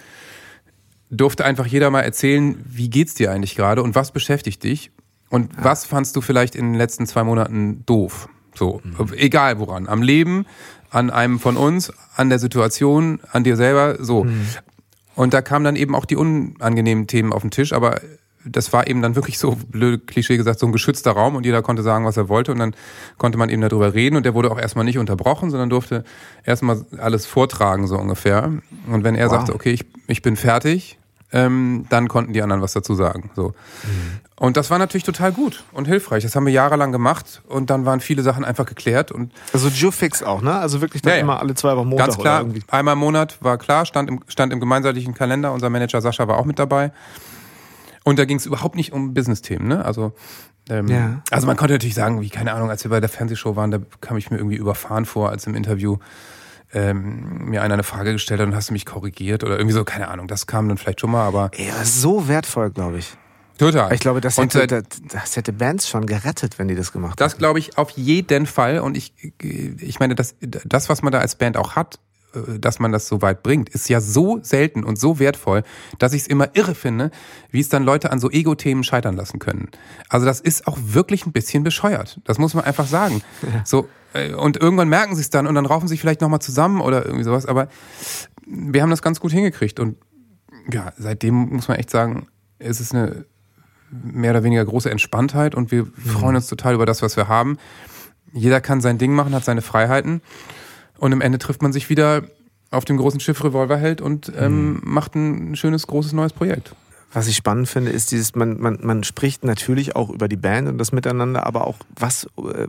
durfte 1.10 1.44
einfach 1.44 1.66
jeder 1.66 1.90
mal 1.90 2.02
erzählen, 2.02 2.56
wie 2.64 2.90
geht's 2.90 3.14
dir 3.14 3.30
eigentlich 3.30 3.54
gerade 3.54 3.82
und 3.82 3.94
was 3.94 4.12
beschäftigt 4.12 4.62
dich? 4.64 4.90
Und 5.28 5.50
was 5.60 5.84
fandst 5.84 6.14
du 6.16 6.20
vielleicht 6.20 6.54
in 6.54 6.72
den 6.72 6.74
letzten 6.74 7.06
zwei 7.06 7.24
Monaten 7.24 7.84
doof? 7.86 8.28
So, 8.54 8.80
egal 9.16 9.58
woran, 9.58 9.88
am 9.88 10.02
Leben, 10.02 10.46
an 10.90 11.10
einem 11.10 11.38
von 11.38 11.56
uns, 11.56 11.92
an 12.14 12.28
der 12.28 12.38
Situation, 12.38 13.20
an 13.32 13.44
dir 13.44 13.56
selber, 13.56 14.02
so. 14.02 14.26
Und 15.14 15.34
da 15.34 15.42
kamen 15.42 15.64
dann 15.64 15.76
eben 15.76 15.94
auch 15.94 16.04
die 16.04 16.16
unangenehmen 16.16 17.06
Themen 17.06 17.32
auf 17.32 17.42
den 17.42 17.50
Tisch, 17.50 17.72
aber 17.72 18.00
das 18.48 18.72
war 18.72 18.86
eben 18.86 19.02
dann 19.02 19.16
wirklich 19.16 19.38
so, 19.38 19.56
blöd 19.68 20.06
Klischee 20.06 20.36
gesagt, 20.36 20.58
so 20.58 20.66
ein 20.66 20.72
geschützter 20.72 21.12
Raum 21.12 21.36
und 21.36 21.44
jeder 21.44 21.62
konnte 21.62 21.82
sagen, 21.82 22.04
was 22.04 22.16
er 22.16 22.28
wollte 22.28 22.52
und 22.52 22.58
dann 22.58 22.74
konnte 23.18 23.38
man 23.38 23.48
eben 23.48 23.62
darüber 23.62 23.94
reden 23.94 24.16
und 24.16 24.24
der 24.24 24.34
wurde 24.34 24.50
auch 24.50 24.58
erstmal 24.58 24.84
nicht 24.84 24.98
unterbrochen, 24.98 25.50
sondern 25.50 25.70
durfte 25.70 26.04
erstmal 26.44 26.84
alles 26.98 27.26
vortragen, 27.26 27.86
so 27.86 27.96
ungefähr. 27.98 28.52
Und 28.90 29.04
wenn 29.04 29.14
er 29.14 29.26
Wow. 29.26 29.32
sagte, 29.32 29.54
okay, 29.54 29.70
ich, 29.72 29.84
ich 30.06 30.22
bin 30.22 30.36
fertig, 30.36 30.98
ähm, 31.32 31.86
dann 31.90 32.06
konnten 32.08 32.32
die 32.32 32.40
anderen 32.42 32.62
was 32.62 32.72
dazu 32.72 32.94
sagen. 32.94 33.30
So. 33.34 33.52
Und 34.38 34.56
das 34.56 34.70
war 34.70 34.78
natürlich 34.78 35.02
total 35.04 35.32
gut 35.32 35.64
und 35.72 35.86
hilfreich. 35.86 36.22
Das 36.22 36.36
haben 36.36 36.44
wir 36.46 36.52
jahrelang 36.52 36.92
gemacht 36.92 37.42
und 37.48 37.70
dann 37.70 37.84
waren 37.86 38.00
viele 38.00 38.22
Sachen 38.22 38.44
einfach 38.44 38.66
geklärt 38.66 39.10
und 39.10 39.32
Also 39.52 39.70
Geofix 39.70 40.22
auch, 40.22 40.42
ne? 40.42 40.52
Also 40.54 40.80
wirklich 40.82 41.02
dann 41.02 41.14
Ja, 41.14 41.18
immer 41.20 41.40
alle 41.40 41.54
zwei 41.54 41.74
Wochen 41.76 41.88
Montag 41.88 42.06
Ganz 42.08 42.18
klar, 42.18 42.44
einmal 42.70 42.92
im 42.92 42.98
Monat 43.00 43.38
war 43.40 43.56
klar, 43.58 43.86
stand 43.86 44.08
im, 44.10 44.20
stand 44.28 44.52
im 44.52 44.60
gemeinschaftlichen 44.60 45.14
Kalender. 45.14 45.52
Unser 45.52 45.70
Manager 45.70 46.00
Sascha 46.00 46.28
war 46.28 46.36
auch 46.38 46.44
mit 46.44 46.58
dabei. 46.58 46.92
Und 48.06 48.20
da 48.20 48.24
ging 48.24 48.36
es 48.36 48.46
überhaupt 48.46 48.76
nicht 48.76 48.92
um 48.92 49.14
Business-Themen. 49.14 49.66
Ne? 49.66 49.84
Also, 49.84 50.12
ähm, 50.70 50.86
Ja. 50.86 51.22
also 51.32 51.48
man 51.48 51.56
konnte 51.56 51.74
natürlich 51.74 51.96
sagen, 51.96 52.20
wie, 52.20 52.30
keine 52.30 52.52
Ahnung, 52.54 52.70
als 52.70 52.84
wir 52.84 52.90
bei 52.90 53.00
der 53.00 53.08
Fernsehshow 53.08 53.56
waren, 53.56 53.72
da 53.72 53.78
kam 54.00 54.16
ich 54.16 54.30
mir 54.30 54.36
irgendwie 54.38 54.54
überfahren 54.54 55.04
vor, 55.06 55.30
als 55.30 55.44
im 55.48 55.56
Interview 55.56 55.96
ähm, 56.72 57.48
mir 57.50 57.62
einer 57.62 57.74
eine 57.74 57.82
Frage 57.82 58.12
gestellt 58.12 58.40
hat 58.40 58.46
und 58.46 58.54
hast 58.54 58.68
du 58.68 58.74
mich 58.74 58.86
korrigiert 58.86 59.42
oder 59.42 59.56
irgendwie 59.58 59.74
so, 59.74 59.82
keine 59.84 60.06
Ahnung, 60.06 60.28
das 60.28 60.46
kam 60.46 60.68
dann 60.68 60.78
vielleicht 60.78 61.00
schon 61.00 61.10
mal, 61.10 61.26
aber 61.26 61.44
aber 61.46 61.84
so 61.84 62.28
wertvoll, 62.28 62.70
glaube 62.70 62.98
ich. 62.98 63.16
total. 63.58 63.92
Ich 63.92 64.00
glaube, 64.00 64.20
das 64.20 64.38
Und, 64.38 64.54
hätte, 64.54 64.76
äh, 64.76 64.82
das, 64.82 65.02
das 65.24 65.36
hätte 65.36 65.52
Bands 65.52 65.88
schon 65.88 66.06
gerettet, 66.06 66.58
wenn 66.60 66.68
die 66.68 66.74
das 66.76 66.92
gemacht 66.92 67.20
Das 67.20 67.32
hätten. 67.32 67.40
glaube 67.40 67.58
ich 67.58 67.76
auf 67.76 67.90
jeden 67.90 68.46
Fall. 68.46 68.78
Und 68.80 68.96
ich, 68.96 69.14
ich 69.80 69.98
meine, 69.98 70.14
das, 70.14 70.36
das, 70.40 70.88
was 70.88 71.02
man 71.02 71.12
da 71.12 71.18
als 71.18 71.34
Band 71.34 71.56
auch 71.56 71.74
hat, 71.74 71.98
dass 72.58 72.78
man 72.78 72.92
das 72.92 73.08
so 73.08 73.22
weit 73.22 73.42
bringt, 73.42 73.68
ist 73.68 73.88
ja 73.88 74.00
so 74.00 74.38
selten 74.42 74.84
und 74.84 74.98
so 74.98 75.18
wertvoll, 75.18 75.62
dass 75.98 76.12
ich 76.12 76.22
es 76.22 76.26
immer 76.28 76.50
irre 76.54 76.74
finde, 76.74 77.10
wie 77.50 77.60
es 77.60 77.68
dann 77.68 77.84
Leute 77.84 78.10
an 78.10 78.18
so 78.18 78.30
Ego-Themen 78.30 78.84
scheitern 78.84 79.16
lassen 79.16 79.38
können. 79.38 79.68
Also 80.08 80.26
das 80.26 80.40
ist 80.40 80.66
auch 80.66 80.78
wirklich 80.80 81.26
ein 81.26 81.32
bisschen 81.32 81.62
bescheuert. 81.62 82.20
Das 82.24 82.38
muss 82.38 82.54
man 82.54 82.64
einfach 82.64 82.86
sagen. 82.86 83.22
So, 83.64 83.88
äh, 84.12 84.32
und 84.34 84.56
irgendwann 84.56 84.88
merken 84.88 85.14
sie 85.14 85.20
es 85.20 85.30
dann 85.30 85.46
und 85.46 85.54
dann 85.54 85.66
raufen 85.66 85.88
sie 85.88 85.92
sich 85.92 86.00
vielleicht 86.00 86.20
nochmal 86.20 86.40
zusammen 86.40 86.80
oder 86.80 87.04
irgendwie 87.04 87.24
sowas. 87.24 87.46
Aber 87.46 87.68
wir 88.46 88.82
haben 88.82 88.90
das 88.90 89.02
ganz 89.02 89.18
gut 89.18 89.32
hingekriegt. 89.32 89.80
Und 89.80 89.96
ja, 90.70 90.92
seitdem 90.96 91.34
muss 91.34 91.68
man 91.68 91.78
echt 91.78 91.90
sagen, 91.90 92.28
ist 92.58 92.80
es 92.80 92.92
eine 92.92 93.24
mehr 93.90 94.32
oder 94.32 94.42
weniger 94.42 94.64
große 94.64 94.90
Entspanntheit 94.90 95.54
und 95.54 95.70
wir 95.70 95.86
freuen 95.86 96.36
uns 96.36 96.48
total 96.48 96.74
über 96.74 96.86
das, 96.86 97.02
was 97.02 97.16
wir 97.16 97.28
haben. 97.28 97.58
Jeder 98.32 98.60
kann 98.60 98.80
sein 98.80 98.98
Ding 98.98 99.12
machen, 99.14 99.34
hat 99.34 99.44
seine 99.44 99.62
Freiheiten 99.62 100.20
und 100.98 101.12
im 101.12 101.20
Ende 101.20 101.38
trifft 101.38 101.62
man 101.62 101.72
sich 101.72 101.88
wieder 101.88 102.22
auf 102.70 102.84
dem 102.84 102.96
großen 102.96 103.20
Schiff 103.20 103.42
Revolverheld 103.44 104.00
und 104.00 104.32
ähm, 104.36 104.80
macht 104.84 105.14
ein 105.14 105.54
schönes, 105.56 105.86
großes 105.86 106.12
neues 106.12 106.32
Projekt. 106.32 106.74
Was 107.12 107.28
ich 107.28 107.36
spannend 107.36 107.68
finde, 107.68 107.92
ist 107.92 108.10
dieses, 108.10 108.34
man, 108.34 108.60
man, 108.60 108.78
man 108.82 109.04
spricht 109.04 109.44
natürlich 109.44 109.96
auch 109.96 110.10
über 110.10 110.28
die 110.28 110.36
Band 110.36 110.68
und 110.68 110.76
das 110.76 110.92
Miteinander, 110.92 111.46
aber 111.46 111.66
auch, 111.66 111.76
was 111.98 112.26
äh, 112.36 112.66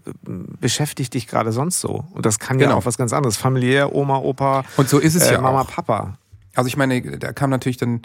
beschäftigt 0.62 1.14
dich 1.16 1.28
gerade 1.28 1.52
sonst 1.52 1.82
so? 1.82 2.06
Und 2.12 2.26
das 2.26 2.40
kann 2.40 2.60
ja 2.60 2.68
Genau. 2.68 2.78
auch 2.78 2.86
was 2.86 2.98
ganz 2.98 3.12
anderes. 3.12 3.36
Familiär, 3.36 3.94
Oma, 3.94 4.20
Opa, 4.20 4.64
Und 4.78 4.88
so 4.88 5.00
ist 5.00 5.16
es 5.16 5.24
äh, 5.24 5.34
ja 5.34 5.42
Mama, 5.42 5.62
auch. 5.62 5.68
Papa. 5.68 6.18
Also 6.56 6.68
ich 6.68 6.78
meine, 6.78 7.02
da 7.18 7.34
kam 7.34 7.50
natürlich 7.50 7.78
dann, 7.78 8.02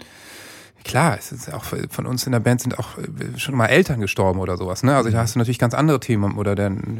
klar, 0.83 1.17
es 1.17 1.31
ist 1.31 1.51
auch 1.53 1.65
von 1.89 2.05
uns 2.05 2.25
in 2.25 2.31
der 2.31 2.39
Band 2.39 2.61
sind 2.61 2.77
auch 2.79 2.97
äh, 2.97 3.37
schon 3.39 3.55
mal 3.55 3.67
Eltern 3.67 3.99
gestorben 4.01 4.39
oder 4.39 4.57
sowas. 4.57 4.83
Ne? 4.83 4.95
Also 4.95 5.09
da 5.09 5.19
hast 5.19 5.35
du 5.35 5.39
natürlich 5.39 5.59
ganz 5.59 5.73
andere 5.73 5.99
Themen 5.99 6.37
oder 6.37 6.55
dann 6.55 6.99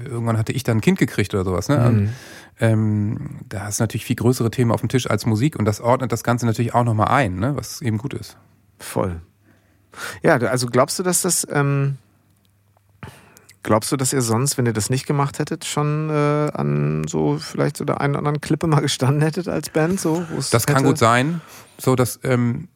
äh, 0.00 0.08
irgendwann 0.08 0.38
hatte 0.38 0.52
ich 0.52 0.62
dann 0.64 0.78
ein 0.78 0.80
Kind 0.80 0.98
gekriegt 0.98 1.34
oder 1.34 1.44
sowas. 1.44 1.68
Ne? 1.68 1.86
Und, 1.86 2.10
ähm, 2.60 3.40
da 3.48 3.62
hast 3.64 3.80
du 3.80 3.82
natürlich 3.84 4.04
viel 4.04 4.16
größere 4.16 4.50
Themen 4.50 4.70
auf 4.70 4.80
dem 4.80 4.88
Tisch 4.88 5.08
als 5.10 5.26
Musik 5.26 5.56
und 5.56 5.64
das 5.64 5.80
ordnet 5.80 6.12
das 6.12 6.22
Ganze 6.24 6.46
natürlich 6.46 6.74
auch 6.74 6.84
nochmal 6.84 7.08
ein, 7.08 7.36
ne? 7.36 7.56
was 7.56 7.80
eben 7.82 7.98
gut 7.98 8.14
ist. 8.14 8.36
Voll. 8.78 9.20
Ja, 10.22 10.36
also 10.36 10.66
glaubst 10.66 10.98
du, 10.98 11.02
dass 11.02 11.22
das, 11.22 11.46
ähm, 11.50 11.98
glaubst 13.62 13.92
du, 13.92 13.96
dass 13.96 14.12
ihr 14.12 14.22
sonst, 14.22 14.58
wenn 14.58 14.66
ihr 14.66 14.72
das 14.72 14.90
nicht 14.90 15.06
gemacht 15.06 15.38
hättet, 15.38 15.64
schon 15.64 16.10
äh, 16.10 16.50
an 16.54 17.04
so 17.06 17.38
vielleicht 17.38 17.76
so 17.76 17.84
der 17.84 18.00
einen 18.00 18.12
oder 18.14 18.20
anderen 18.20 18.40
Klippe 18.40 18.66
mal 18.66 18.80
gestanden 18.80 19.22
hättet 19.22 19.48
als 19.48 19.70
Band? 19.70 20.00
So, 20.00 20.24
Das 20.50 20.66
kann 20.66 20.76
hätte- 20.76 20.88
gut 20.88 20.98
sein. 20.98 21.40
So, 21.78 21.96
dass 21.96 22.20
ähm, 22.22 22.68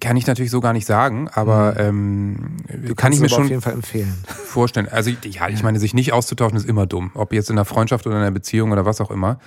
kann 0.00 0.16
ich 0.16 0.26
natürlich 0.26 0.50
so 0.50 0.60
gar 0.60 0.72
nicht 0.72 0.86
sagen, 0.86 1.28
aber 1.32 1.78
ähm, 1.78 2.56
Du 2.86 2.94
kann 2.94 3.12
ich 3.12 3.20
mir 3.20 3.28
schon 3.28 3.44
auf 3.44 3.48
jeden 3.50 3.60
Fall 3.62 3.74
empfehlen. 3.74 4.14
vorstellen. 4.26 4.88
Also 4.88 5.10
ja, 5.10 5.48
ich 5.48 5.62
meine, 5.62 5.78
sich 5.78 5.92
nicht 5.94 6.12
auszutauschen 6.12 6.56
ist 6.56 6.66
immer 6.66 6.86
dumm. 6.86 7.10
Ob 7.14 7.32
jetzt 7.32 7.50
in 7.50 7.56
einer 7.56 7.64
Freundschaft 7.64 8.06
oder 8.06 8.16
in 8.16 8.22
einer 8.22 8.30
Beziehung 8.30 8.72
oder 8.72 8.84
was 8.86 9.00
auch 9.00 9.10
immer. 9.10 9.38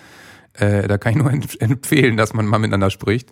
Äh, 0.53 0.87
da 0.87 0.97
kann 0.97 1.13
ich 1.13 1.17
nur 1.17 1.31
empfehlen, 1.59 2.15
dass 2.17 2.33
man 2.33 2.45
mal 2.45 2.59
miteinander 2.59 2.89
spricht. 2.89 3.29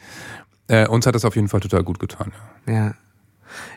Äh, 0.68 0.88
uns 0.88 1.06
hat 1.06 1.14
das 1.16 1.24
auf 1.26 1.36
jeden 1.36 1.48
Fall 1.50 1.60
total 1.60 1.84
gut 1.84 2.00
getan. 2.00 2.32
Ja. 2.68 2.74
Ja. 2.74 2.94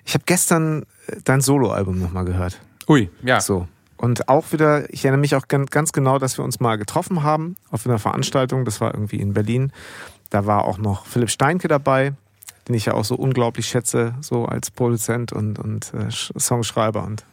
Ich 0.04 0.14
habe 0.14 0.24
gestern 0.26 0.82
äh, 1.06 1.16
dein 1.24 1.40
Soloalbum 1.42 2.00
nochmal 2.00 2.24
gehört. 2.24 2.60
Ui, 2.88 3.10
ja. 3.22 3.40
So. 3.40 3.68
Und 3.98 4.28
auch 4.28 4.52
wieder, 4.52 4.92
ich 4.92 5.04
erinnere 5.04 5.20
mich 5.20 5.34
auch 5.36 5.48
gan- 5.48 5.66
ganz 5.66 5.92
genau, 5.92 6.18
dass 6.18 6.38
wir 6.38 6.44
uns 6.44 6.60
mal 6.60 6.76
getroffen 6.76 7.22
haben 7.22 7.56
auf 7.70 7.86
einer 7.86 7.98
Veranstaltung. 7.98 8.64
Das 8.64 8.80
war 8.80 8.94
irgendwie 8.94 9.20
in 9.20 9.32
Berlin. 9.34 9.72
Da 10.30 10.46
war 10.46 10.64
auch 10.64 10.78
noch 10.78 11.06
Philipp 11.06 11.30
Steinke 11.30 11.68
dabei, 11.68 12.12
den 12.68 12.74
ich 12.74 12.86
ja 12.86 12.94
auch 12.94 13.04
so 13.04 13.14
unglaublich 13.14 13.66
schätze, 13.66 14.14
so 14.20 14.44
als 14.46 14.70
Produzent 14.70 15.32
und, 15.32 15.58
und 15.58 15.92
äh, 15.94 16.08
Sch- 16.08 16.38
Songschreiber 16.38 17.04
und 17.04 17.24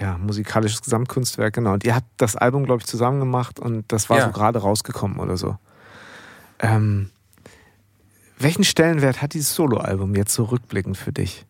ja, 0.00 0.18
musikalisches 0.18 0.82
Gesamtkunstwerk, 0.82 1.54
genau. 1.54 1.72
Und 1.74 1.84
ihr 1.84 1.94
habt 1.94 2.06
das 2.16 2.34
Album, 2.36 2.64
glaube 2.64 2.80
ich, 2.80 2.86
zusammen 2.86 3.20
gemacht 3.20 3.60
und 3.60 3.84
das 3.92 4.10
war 4.10 4.18
Ja. 4.18 4.26
so 4.26 4.32
gerade 4.32 4.58
rausgekommen 4.60 5.18
oder 5.18 5.36
so. 5.36 5.56
Ähm, 6.58 7.10
welchen 8.38 8.64
Stellenwert 8.64 9.22
hat 9.22 9.34
dieses 9.34 9.54
Soloalbum 9.54 10.14
jetzt 10.16 10.34
so 10.34 10.44
rückblickend 10.44 10.96
für 10.96 11.12
dich? 11.12 11.46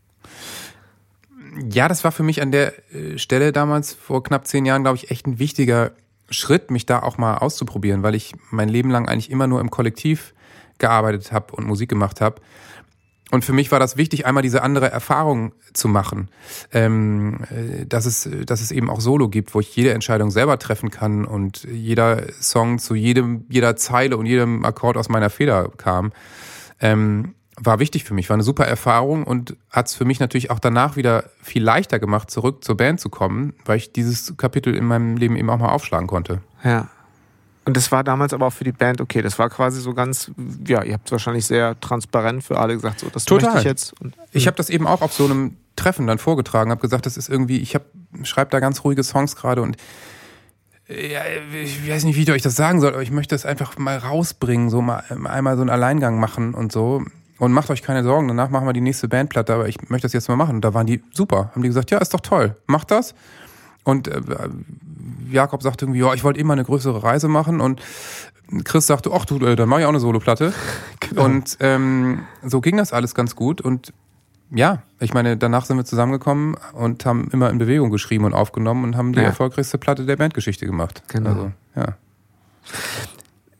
Ja, 1.70 1.88
das 1.88 2.04
war 2.04 2.12
für 2.12 2.22
mich 2.22 2.42
an 2.42 2.52
der 2.52 2.74
äh, 2.94 3.16
Stelle 3.18 3.52
damals 3.52 3.94
vor 3.94 4.22
knapp 4.22 4.46
zehn 4.46 4.66
Jahren, 4.66 4.82
glaube 4.82 4.96
ich, 4.96 5.10
echt 5.10 5.26
ein 5.26 5.38
wichtiger 5.38 5.92
Schritt, 6.30 6.70
mich 6.70 6.84
da 6.84 7.00
auch 7.02 7.16
mal 7.16 7.38
auszuprobieren, 7.38 8.02
weil 8.02 8.14
ich 8.14 8.34
mein 8.50 8.68
Leben 8.68 8.90
lang 8.90 9.08
eigentlich 9.08 9.30
immer 9.30 9.46
nur 9.46 9.60
im 9.60 9.70
Kollektiv 9.70 10.34
gearbeitet 10.78 11.32
habe 11.32 11.54
und 11.54 11.66
Musik 11.66 11.88
gemacht 11.88 12.20
habe. 12.20 12.40
Und 13.30 13.44
für 13.44 13.52
mich 13.52 13.72
war 13.72 13.80
das 13.80 13.96
wichtig, 13.96 14.26
einmal 14.26 14.42
diese 14.42 14.62
andere 14.62 14.90
Erfahrung 14.90 15.54
zu 15.72 15.88
machen, 15.88 16.28
ähm, 16.72 17.40
äh, 17.50 17.86
dass, 17.86 18.06
es, 18.06 18.28
dass 18.44 18.60
es 18.60 18.70
eben 18.70 18.90
auch 18.90 19.00
Solo 19.00 19.28
gibt, 19.28 19.54
wo 19.54 19.60
ich 19.60 19.74
jede 19.74 19.92
Entscheidung 19.92 20.30
selber 20.30 20.58
treffen 20.58 20.90
kann 20.90 21.24
und 21.24 21.64
jeder 21.64 22.32
Song 22.40 22.78
zu 22.78 22.94
jedem, 22.94 23.46
jeder 23.48 23.76
Zeile 23.76 24.16
und 24.16 24.26
jedem 24.26 24.64
Akkord 24.64 24.96
aus 24.96 25.08
meiner 25.08 25.30
Feder 25.30 25.70
kam. 25.76 26.12
Ähm, 26.80 27.34
war 27.56 27.78
wichtig 27.78 28.04
für 28.04 28.14
mich, 28.14 28.28
war 28.28 28.34
eine 28.34 28.42
super 28.42 28.66
Erfahrung 28.66 29.24
und 29.24 29.56
hat 29.70 29.86
es 29.86 29.94
für 29.94 30.04
mich 30.04 30.20
natürlich 30.20 30.50
auch 30.50 30.58
danach 30.58 30.96
wieder 30.96 31.30
viel 31.40 31.62
leichter 31.62 31.98
gemacht, 31.98 32.30
zurück 32.30 32.64
zur 32.64 32.76
Band 32.76 33.00
zu 33.00 33.08
kommen, 33.08 33.54
weil 33.64 33.76
ich 33.76 33.92
dieses 33.92 34.36
Kapitel 34.36 34.74
in 34.74 34.84
meinem 34.84 35.16
Leben 35.16 35.36
eben 35.36 35.50
auch 35.50 35.58
mal 35.58 35.70
aufschlagen 35.70 36.08
konnte. 36.08 36.40
Ja. 36.64 36.88
Und 37.66 37.76
das 37.76 37.90
war 37.90 38.04
damals 38.04 38.32
aber 38.34 38.46
auch 38.46 38.52
für 38.52 38.64
die 38.64 38.72
Band 38.72 39.00
okay. 39.00 39.22
Das 39.22 39.38
war 39.38 39.48
quasi 39.48 39.80
so 39.80 39.94
ganz, 39.94 40.30
ja, 40.66 40.82
ihr 40.82 40.94
habt 40.94 41.06
es 41.06 41.12
wahrscheinlich 41.12 41.46
sehr 41.46 41.78
transparent 41.80 42.44
für 42.44 42.58
alle 42.58 42.74
gesagt, 42.74 43.00
so, 43.00 43.08
das 43.08 43.24
Total. 43.24 43.54
möchte 43.54 43.60
ich 43.60 43.64
jetzt. 43.64 44.00
Und, 44.00 44.14
Ich 44.32 44.46
habe 44.46 44.56
das 44.56 44.68
eben 44.68 44.86
auch 44.86 45.00
auf 45.00 45.12
so 45.12 45.24
einem 45.24 45.56
Treffen 45.76 46.06
dann 46.06 46.18
vorgetragen, 46.18 46.70
habe 46.70 46.82
gesagt, 46.82 47.06
das 47.06 47.16
ist 47.16 47.28
irgendwie, 47.28 47.58
ich 47.58 47.74
habe 47.74 47.86
schreibe 48.22 48.50
da 48.50 48.60
ganz 48.60 48.84
ruhige 48.84 49.02
Songs 49.02 49.34
gerade 49.34 49.62
und 49.62 49.76
ja, 50.86 51.22
ich 51.62 51.88
weiß 51.88 52.04
nicht, 52.04 52.16
wie 52.16 52.22
ich 52.22 52.30
euch 52.30 52.42
das 52.42 52.56
sagen 52.56 52.80
soll, 52.80 52.92
aber 52.92 53.02
ich 53.02 53.10
möchte 53.10 53.34
das 53.34 53.46
einfach 53.46 53.78
mal 53.78 53.96
rausbringen, 53.96 54.68
so 54.68 54.82
mal 54.82 55.02
einmal 55.24 55.56
so 55.56 55.62
einen 55.62 55.70
Alleingang 55.70 56.20
machen 56.20 56.54
und 56.54 56.72
so. 56.72 57.02
Und 57.38 57.52
macht 57.52 57.70
euch 57.70 57.82
keine 57.82 58.04
Sorgen, 58.04 58.28
danach 58.28 58.50
machen 58.50 58.66
wir 58.66 58.72
die 58.72 58.80
nächste 58.80 59.08
Bandplatte, 59.08 59.54
aber 59.54 59.68
ich 59.68 59.88
möchte 59.88 60.04
das 60.04 60.12
jetzt 60.12 60.28
mal 60.28 60.36
machen. 60.36 60.56
Und 60.56 60.64
da 60.64 60.72
waren 60.72 60.86
die 60.86 61.02
super, 61.12 61.50
haben 61.52 61.62
die 61.62 61.68
gesagt, 61.68 61.90
ja, 61.90 61.98
ist 61.98 62.14
doch 62.14 62.20
toll, 62.20 62.54
macht 62.66 62.90
das. 62.90 63.14
Und 63.84 64.08
äh, 64.08 64.20
Jakob 65.30 65.62
sagte 65.62 65.84
irgendwie, 65.84 66.00
ja, 66.00 66.12
ich 66.14 66.24
wollte 66.24 66.40
immer 66.40 66.54
eine 66.54 66.64
größere 66.64 67.02
Reise 67.02 67.28
machen 67.28 67.60
und 67.60 67.80
Chris 68.64 68.86
sagte, 68.86 69.10
ach 69.12 69.24
du, 69.24 69.38
äh, 69.44 69.56
dann 69.56 69.68
mache 69.68 69.80
ich 69.80 69.86
auch 69.86 69.90
eine 69.90 70.00
Soloplatte. 70.00 70.52
Genau. 71.00 71.24
Und 71.26 71.58
ähm, 71.60 72.20
so 72.42 72.60
ging 72.62 72.78
das 72.78 72.92
alles 72.94 73.14
ganz 73.14 73.36
gut 73.36 73.60
und 73.60 73.92
ja, 74.50 74.82
ich 75.00 75.12
meine, 75.12 75.36
danach 75.36 75.64
sind 75.66 75.76
wir 75.76 75.84
zusammengekommen 75.84 76.56
und 76.72 77.04
haben 77.04 77.28
immer 77.30 77.50
in 77.50 77.58
Bewegung 77.58 77.90
geschrieben 77.90 78.24
und 78.24 78.32
aufgenommen 78.32 78.84
und 78.84 78.96
haben 78.96 79.12
die 79.12 79.18
Ja. 79.20 79.26
erfolgreichste 79.26 79.76
Platte 79.78 80.06
der 80.06 80.16
Bandgeschichte 80.16 80.64
gemacht. 80.64 81.02
Genau. 81.08 81.30
Also, 81.30 81.52
ja. 81.76 81.96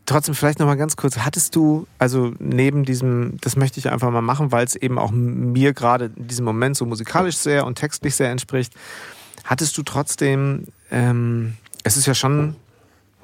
Trotzdem 0.07 0.35
vielleicht 0.35 0.59
nochmal 0.59 0.77
ganz 0.77 0.97
kurz, 0.97 1.18
hattest 1.18 1.57
du, 1.57 1.87
also 1.99 2.33
neben 2.39 2.85
diesem, 2.85 3.39
das 3.41 3.57
möchte 3.57 3.79
ich 3.81 3.91
einfach 3.91 4.11
mal 4.11 4.20
machen, 4.20 4.53
weil 4.53 4.64
es 4.66 4.77
eben 4.77 4.99
auch 4.99 5.11
mir 5.12 5.72
gerade 5.72 6.11
in 6.16 6.29
diesem 6.29 6.45
Moment 6.45 6.77
so 6.77 6.85
musikalisch 6.85 7.37
sehr 7.39 7.66
und 7.66 7.77
textlich 7.77 8.14
sehr 8.14 8.31
entspricht, 8.31 8.75
hattest 9.45 9.76
du 9.78 9.82
trotzdem, 9.82 10.66
ähm, 10.90 11.55
es 11.82 11.97
ist 11.97 12.07
ja 12.07 12.14
schon, 12.14 12.57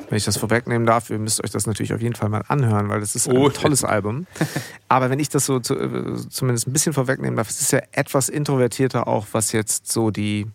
wenn 0.09 0.17
ich 0.17 0.25
das 0.25 0.37
vorwegnehmen 0.37 0.87
darf, 0.87 1.11
ihr 1.11 1.19
müsst 1.19 1.43
euch 1.45 1.51
das 1.51 1.67
natürlich 1.67 1.93
auf 1.95 2.01
jeden 2.01 2.15
Fall 2.15 2.29
mal 2.29 2.43
anhören, 2.49 2.89
weil 2.89 3.01
das 3.01 3.15
ist 3.17 3.29
ein 3.29 3.37
Oh. 3.37 3.49
tolles 3.51 3.85
Album. 3.85 4.27
Aber 4.89 5.11
wenn 5.11 5.19
ich 5.19 5.29
das 5.29 5.47
so 5.47 5.61
zu, 5.61 5.75
äh, 5.79 6.17
zumindest 6.29 6.67
ein 6.69 6.73
bisschen 6.73 6.93
vorwegnehmen 6.93 7.37
darf, 7.37 7.49
es 7.51 7.61
ist 7.61 7.73
ja 7.73 7.81
etwas 7.93 8.29
introvertierter 8.29 9.07
auch, 9.09 9.27
was 9.33 9.53
jetzt 9.53 9.91
so 9.93 10.11
die, 10.11 10.47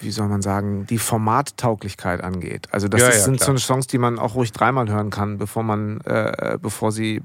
wie 0.00 0.10
soll 0.10 0.28
man 0.28 0.42
sagen, 0.42 0.86
die 0.86 0.98
Formattauglichkeit 0.98 2.22
angeht. 2.22 2.68
Also 2.72 2.88
das 2.88 3.00
Ja, 3.00 3.08
ist, 3.08 3.16
ja, 3.18 3.24
sind 3.24 3.40
klar. 3.40 3.58
so 3.58 3.58
Songs, 3.58 3.86
die 3.86 3.98
man 3.98 4.18
auch 4.18 4.34
ruhig 4.34 4.52
dreimal 4.52 4.88
hören 4.88 5.10
kann, 5.10 5.38
bevor 5.38 5.62
man, 5.62 6.00
äh, 6.02 6.58
bevor 6.60 6.92
sie 6.92 7.22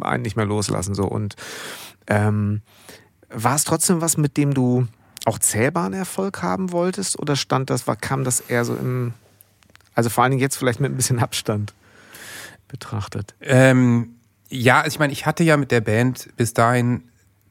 einen 0.00 0.22
nicht 0.22 0.36
mehr 0.36 0.46
loslassen. 0.46 0.94
So 0.94 1.04
und 1.06 1.34
ähm, 2.06 2.62
war 3.30 3.56
es 3.56 3.64
trotzdem 3.64 4.00
was, 4.00 4.16
mit 4.16 4.36
dem 4.36 4.54
du 4.54 4.86
auch 5.24 5.38
zählbaren 5.38 5.92
Erfolg 5.92 6.42
haben 6.42 6.72
wolltest, 6.72 7.18
oder 7.18 7.36
stand 7.36 7.70
das, 7.70 7.84
kam 8.00 8.24
das 8.24 8.40
eher 8.40 8.64
so 8.64 8.74
im, 8.74 9.14
also 9.94 10.10
vor 10.10 10.24
allen 10.24 10.32
Dingen 10.32 10.42
jetzt 10.42 10.56
vielleicht 10.56 10.80
mit 10.80 10.92
ein 10.92 10.96
bisschen 10.96 11.18
Abstand 11.18 11.72
betrachtet? 12.68 13.34
Ähm, 13.40 14.16
ja, 14.48 14.78
also 14.80 14.94
ich 14.94 14.98
meine, 14.98 15.12
ich 15.12 15.26
hatte 15.26 15.44
ja 15.44 15.56
mit 15.56 15.70
der 15.70 15.80
Band 15.80 16.28
bis 16.36 16.54
dahin 16.54 17.02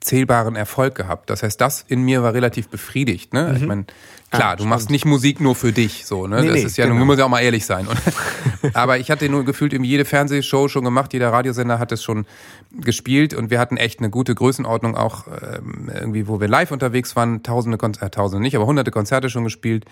zählbaren 0.03 0.55
Erfolg 0.55 0.95
gehabt. 0.95 1.29
Das 1.29 1.43
heißt, 1.43 1.59
das 1.59 1.85
in 1.87 2.03
mir 2.03 2.23
war 2.23 2.33
relativ 2.33 2.67
befriedigt. 2.69 3.33
Ne? 3.33 3.55
Ich 3.57 3.65
meine, 3.65 3.85
klar, 4.31 4.51
Ah, 4.51 4.55
du 4.55 4.65
machst 4.65 4.89
nicht 4.89 5.05
Musik 5.05 5.39
nur 5.39 5.55
für 5.55 5.71
dich, 5.71 6.05
so. 6.05 6.27
Ne? 6.27 6.41
Nee, 6.41 6.47
das 6.47 6.55
nee, 6.55 6.63
ist 6.63 6.77
ja, 6.77 6.85
genau. 6.85 6.97
man 6.97 7.07
muss 7.07 7.17
ja 7.17 7.25
auch 7.25 7.29
mal 7.29 7.41
ehrlich 7.41 7.65
sein. 7.65 7.87
Und, 7.87 7.97
aber 8.73 8.97
ich 8.97 9.09
hatte 9.09 9.29
nur 9.29 9.45
gefühlt 9.45 9.73
irgendwie 9.73 9.91
jede 9.91 10.05
Fernsehshow 10.05 10.67
schon 10.67 10.83
gemacht, 10.83 11.13
jeder 11.13 11.31
Radiosender 11.31 11.79
hat 11.79 11.91
es 11.91 12.03
schon 12.03 12.25
gespielt 12.71 13.33
und 13.33 13.49
wir 13.49 13.59
hatten 13.59 13.77
echt 13.77 13.99
eine 13.99 14.09
gute 14.09 14.35
Größenordnung 14.35 14.95
auch 14.95 15.27
ähm, 15.27 15.89
irgendwie, 15.93 16.27
wo 16.27 16.41
wir 16.41 16.47
live 16.47 16.71
unterwegs 16.71 17.15
waren, 17.15 17.43
tausende 17.43 17.77
Konzerte, 17.77 18.05
äh, 18.05 18.09
tausende 18.09 18.41
nicht, 18.41 18.55
aber 18.55 18.65
hunderte 18.65 18.91
Konzerte 18.91 19.29
schon 19.29 19.43
gespielt. 19.43 19.85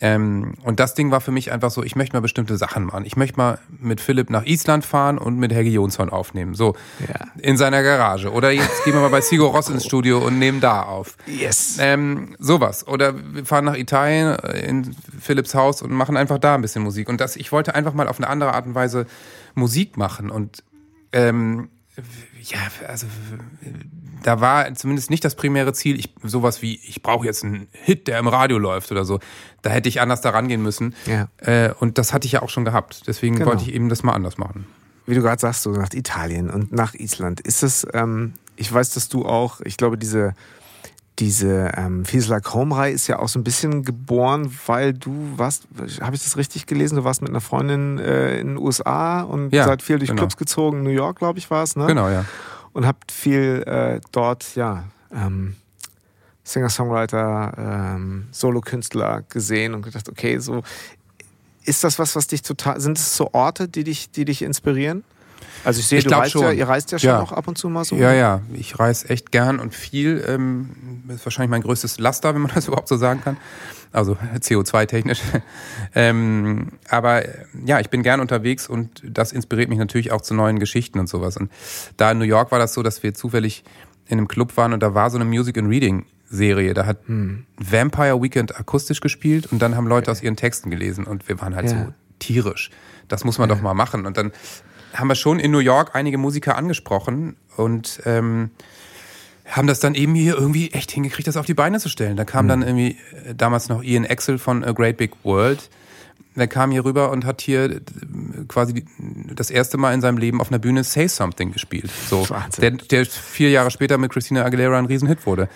Ähm, 0.00 0.54
und 0.62 0.78
das 0.78 0.94
Ding 0.94 1.10
war 1.10 1.20
für 1.20 1.32
mich 1.32 1.50
einfach 1.50 1.70
so, 1.72 1.82
ich 1.82 1.96
möchte 1.96 2.14
mal 2.14 2.20
bestimmte 2.20 2.56
Sachen 2.56 2.84
machen. 2.84 3.04
Ich 3.04 3.16
möchte 3.16 3.36
mal 3.36 3.58
mit 3.80 4.00
Philipp 4.00 4.30
nach 4.30 4.44
Island 4.44 4.84
fahren 4.84 5.18
und 5.18 5.38
mit 5.38 5.52
Helge 5.52 5.70
Jonsson 5.70 6.08
aufnehmen. 6.10 6.54
So, 6.54 6.76
Ja. 7.08 7.26
in 7.40 7.56
seiner 7.56 7.82
Garage. 7.82 8.30
Oder 8.32 8.52
jetzt 8.52 8.84
gehen 8.84 8.94
wir 8.94 9.00
mal 9.00 9.10
bei 9.10 9.20
Sigo 9.20 9.48
Ross 9.48 9.68
ins 9.70 9.84
Studio 9.84 10.18
und 10.18 10.38
nehmen 10.38 10.60
da 10.60 10.82
auf. 10.82 11.16
Yes. 11.26 11.78
Ähm, 11.80 12.36
sowas. 12.38 12.86
Oder 12.86 13.14
wir 13.34 13.44
fahren 13.44 13.64
nach 13.64 13.76
Italien 13.76 14.36
äh, 14.38 14.68
in 14.68 14.94
Philipps 15.20 15.54
Haus 15.54 15.82
und 15.82 15.90
machen 15.90 16.16
einfach 16.16 16.38
da 16.38 16.54
ein 16.54 16.62
bisschen 16.62 16.82
Musik. 16.84 17.08
Und 17.08 17.20
das, 17.20 17.34
ich 17.34 17.50
wollte 17.50 17.74
einfach 17.74 17.92
mal 17.94 18.06
auf 18.06 18.18
eine 18.18 18.28
andere 18.28 18.52
Art 18.54 18.66
und 18.66 18.76
Weise 18.76 19.06
Musik 19.56 19.96
machen. 19.96 20.30
Und 20.30 20.62
ähm, 21.12 21.70
ja, 22.40 22.58
also 22.86 23.06
da 24.22 24.40
war 24.40 24.74
zumindest 24.74 25.10
nicht 25.10 25.24
das 25.24 25.34
primäre 25.34 25.72
Ziel, 25.72 25.98
ich, 25.98 26.12
sowas 26.22 26.62
wie, 26.62 26.80
ich 26.86 27.02
brauche 27.02 27.26
jetzt 27.26 27.44
einen 27.44 27.68
Hit, 27.72 28.08
der 28.08 28.18
im 28.18 28.28
Radio 28.28 28.58
läuft 28.58 28.90
oder 28.92 29.04
so. 29.04 29.20
Da 29.62 29.70
hätte 29.70 29.88
ich 29.88 30.00
anders 30.00 30.20
daran 30.20 30.48
gehen 30.48 30.62
müssen. 30.62 30.94
Ja. 31.06 31.28
Äh, 31.38 31.72
und 31.80 31.98
das 31.98 32.12
hatte 32.12 32.26
ich 32.26 32.32
ja 32.32 32.42
auch 32.42 32.50
schon 32.50 32.64
gehabt. 32.64 33.02
Deswegen 33.06 33.36
Genau. 33.36 33.50
wollte 33.50 33.62
ich 33.64 33.74
eben 33.74 33.88
das 33.88 34.02
mal 34.02 34.12
anders 34.12 34.38
machen. 34.38 34.66
wie 35.06 35.14
du 35.14 35.22
gerade 35.22 35.40
sagst, 35.40 35.62
so 35.62 35.70
nach 35.70 35.92
Italien 35.94 36.50
und 36.50 36.70
nach 36.72 36.92
Island. 36.94 37.40
Ist 37.40 37.62
es, 37.62 37.86
ähm, 37.94 38.34
ich 38.56 38.70
weiß, 38.72 38.90
dass 38.90 39.08
du 39.08 39.24
auch, 39.24 39.60
ich 39.62 39.76
glaube, 39.78 39.96
diese, 39.96 40.34
diese 41.18 41.72
ähm, 41.76 42.04
Like 42.12 42.54
Home-Reihe 42.54 42.92
ist 42.92 43.06
ja 43.08 43.18
auch 43.18 43.28
so 43.28 43.38
ein 43.40 43.44
bisschen 43.44 43.82
geboren, 43.84 44.54
weil 44.66 44.92
du 44.92 45.32
warst, 45.36 45.66
habe 46.00 46.14
ich 46.14 46.22
das 46.22 46.36
richtig 46.36 46.66
gelesen, 46.66 46.96
du 46.96 47.04
warst 47.04 47.22
mit 47.22 47.30
einer 47.30 47.40
Freundin 47.40 47.98
äh, 47.98 48.38
in 48.38 48.48
den 48.48 48.56
USA 48.58 49.22
und 49.22 49.52
Ja, 49.52 49.64
seid 49.64 49.82
viel 49.82 49.98
durch 49.98 50.10
genau. 50.10 50.20
Clubs 50.20 50.36
gezogen, 50.36 50.82
New 50.84 50.90
York, 50.90 51.18
glaube 51.18 51.38
ich, 51.38 51.50
war 51.50 51.62
es, 51.64 51.74
ne? 51.74 51.86
Genau, 51.86 52.08
ja. 52.08 52.24
Und 52.72 52.86
habt 52.86 53.10
viel 53.12 53.62
äh, 53.66 54.00
dort, 54.12 54.54
ja, 54.54 54.84
ähm, 55.12 55.56
Singer-Songwriter, 56.44 57.52
ähm, 57.58 58.28
Solokünstler 58.30 59.22
gesehen 59.28 59.74
und 59.74 59.82
gedacht, 59.82 60.08
okay, 60.08 60.38
so 60.38 60.62
ist 61.64 61.84
das 61.84 61.98
was, 61.98 62.16
was 62.16 62.26
dich 62.26 62.42
total, 62.42 62.80
sind 62.80 62.98
es 62.98 63.14
so 63.16 63.30
Orte, 63.34 63.68
die 63.68 63.84
dich, 63.84 64.10
die 64.10 64.24
dich 64.24 64.42
inspirieren? 64.42 65.04
Also 65.64 65.80
ich 65.80 65.86
sehe, 65.86 65.98
Ich 65.98 66.04
du 66.04 66.10
reist 66.10 66.34
ja, 66.34 66.40
schon. 66.48 66.56
ihr 66.56 66.68
reist 66.68 66.92
ja 66.92 66.98
schon 66.98 67.08
Ja. 67.10 67.20
auch 67.20 67.32
ab 67.32 67.46
und 67.48 67.58
zu 67.58 67.68
mal 67.68 67.84
so. 67.84 67.96
Ja, 67.96 68.12
ja, 68.12 68.40
ich 68.54 68.78
reise 68.78 69.08
echt 69.10 69.32
gern 69.32 69.58
und 69.60 69.74
viel. 69.74 70.24
Ähm, 70.26 70.70
ist 71.08 71.24
wahrscheinlich 71.26 71.50
mein 71.50 71.62
größtes 71.62 71.98
Laster, 71.98 72.34
wenn 72.34 72.42
man 72.42 72.50
das 72.54 72.68
überhaupt 72.68 72.88
so 72.88 72.96
sagen 72.96 73.20
kann. 73.22 73.36
Also 73.92 74.16
CO2-technisch. 74.40 75.20
ähm, 75.94 76.72
aber 76.88 77.22
ja, 77.64 77.80
ich 77.80 77.90
bin 77.90 78.02
gern 78.02 78.20
unterwegs 78.20 78.68
und 78.68 79.02
das 79.04 79.32
inspiriert 79.32 79.68
mich 79.68 79.78
natürlich 79.78 80.12
auch 80.12 80.20
zu 80.20 80.34
neuen 80.34 80.58
Geschichten 80.58 80.98
und 80.98 81.08
sowas. 81.08 81.36
Und 81.36 81.50
da 81.96 82.10
in 82.12 82.18
New 82.18 82.24
York 82.24 82.50
war 82.52 82.58
das 82.58 82.74
so, 82.74 82.82
dass 82.82 83.02
wir 83.02 83.14
zufällig 83.14 83.64
in 84.06 84.18
einem 84.18 84.28
Club 84.28 84.56
waren 84.56 84.72
und 84.72 84.82
da 84.82 84.94
war 84.94 85.10
so 85.10 85.16
eine 85.16 85.24
Music 85.24 85.56
and 85.58 85.68
Reading 85.68 86.04
Serie. 86.30 86.74
Da 86.74 86.84
hat 86.86 86.98
Hm. 87.06 87.46
Vampire 87.56 88.20
Weekend 88.22 88.58
akustisch 88.58 89.00
gespielt 89.00 89.46
und 89.50 89.60
dann 89.60 89.74
haben 89.76 89.86
Leute 89.86 90.10
aus 90.10 90.22
ihren 90.22 90.36
Texten 90.36 90.70
gelesen 90.70 91.04
und 91.04 91.26
wir 91.28 91.40
waren 91.40 91.54
halt 91.54 91.70
Ja. 91.70 91.84
so 91.86 91.92
tierisch. 92.18 92.70
Das 93.08 93.24
muss 93.24 93.38
man 93.38 93.48
doch 93.48 93.62
mal 93.62 93.72
machen. 93.74 94.04
Und 94.04 94.16
dann 94.18 94.32
haben 94.98 95.08
wir 95.08 95.14
schon 95.14 95.38
in 95.38 95.50
New 95.50 95.58
York 95.58 95.94
einige 95.94 96.18
Musiker 96.18 96.56
angesprochen 96.56 97.36
und 97.56 98.02
ähm, 98.04 98.50
haben 99.46 99.66
das 99.68 99.80
dann 99.80 99.94
eben 99.94 100.14
hier 100.14 100.34
irgendwie 100.34 100.72
echt 100.72 100.90
hingekriegt, 100.90 101.28
das 101.28 101.36
auf 101.36 101.46
die 101.46 101.54
Beine 101.54 101.78
zu 101.78 101.88
stellen. 101.88 102.16
Da 102.16 102.24
kam 102.24 102.46
mhm. 102.46 102.48
dann 102.48 102.62
irgendwie 102.62 102.96
äh, 103.26 103.34
damals 103.34 103.68
noch 103.68 103.82
Ian 103.82 104.04
Axel 104.04 104.38
von 104.38 104.64
A 104.64 104.72
Great 104.72 104.96
Big 104.96 105.12
World. 105.22 105.70
Der 106.34 106.46
kam 106.46 106.70
hier 106.70 106.84
rüber 106.84 107.10
und 107.10 107.24
hat 107.24 107.40
hier 107.40 107.64
äh, 107.64 107.80
quasi 108.48 108.84
das 109.34 109.50
erste 109.50 109.78
Mal 109.78 109.94
in 109.94 110.00
seinem 110.00 110.18
Leben 110.18 110.40
auf 110.40 110.50
einer 110.50 110.58
Bühne 110.58 110.84
Say 110.84 111.08
Something 111.08 111.52
gespielt. 111.52 111.90
So, 112.10 112.26
der, 112.60 112.72
der 112.72 113.06
vier 113.06 113.50
Jahre 113.50 113.70
später 113.70 113.98
mit 113.98 114.12
Christina 114.12 114.44
Aguilera 114.44 114.78
ein 114.78 114.86
Riesenhit 114.86 115.26
wurde. 115.26 115.48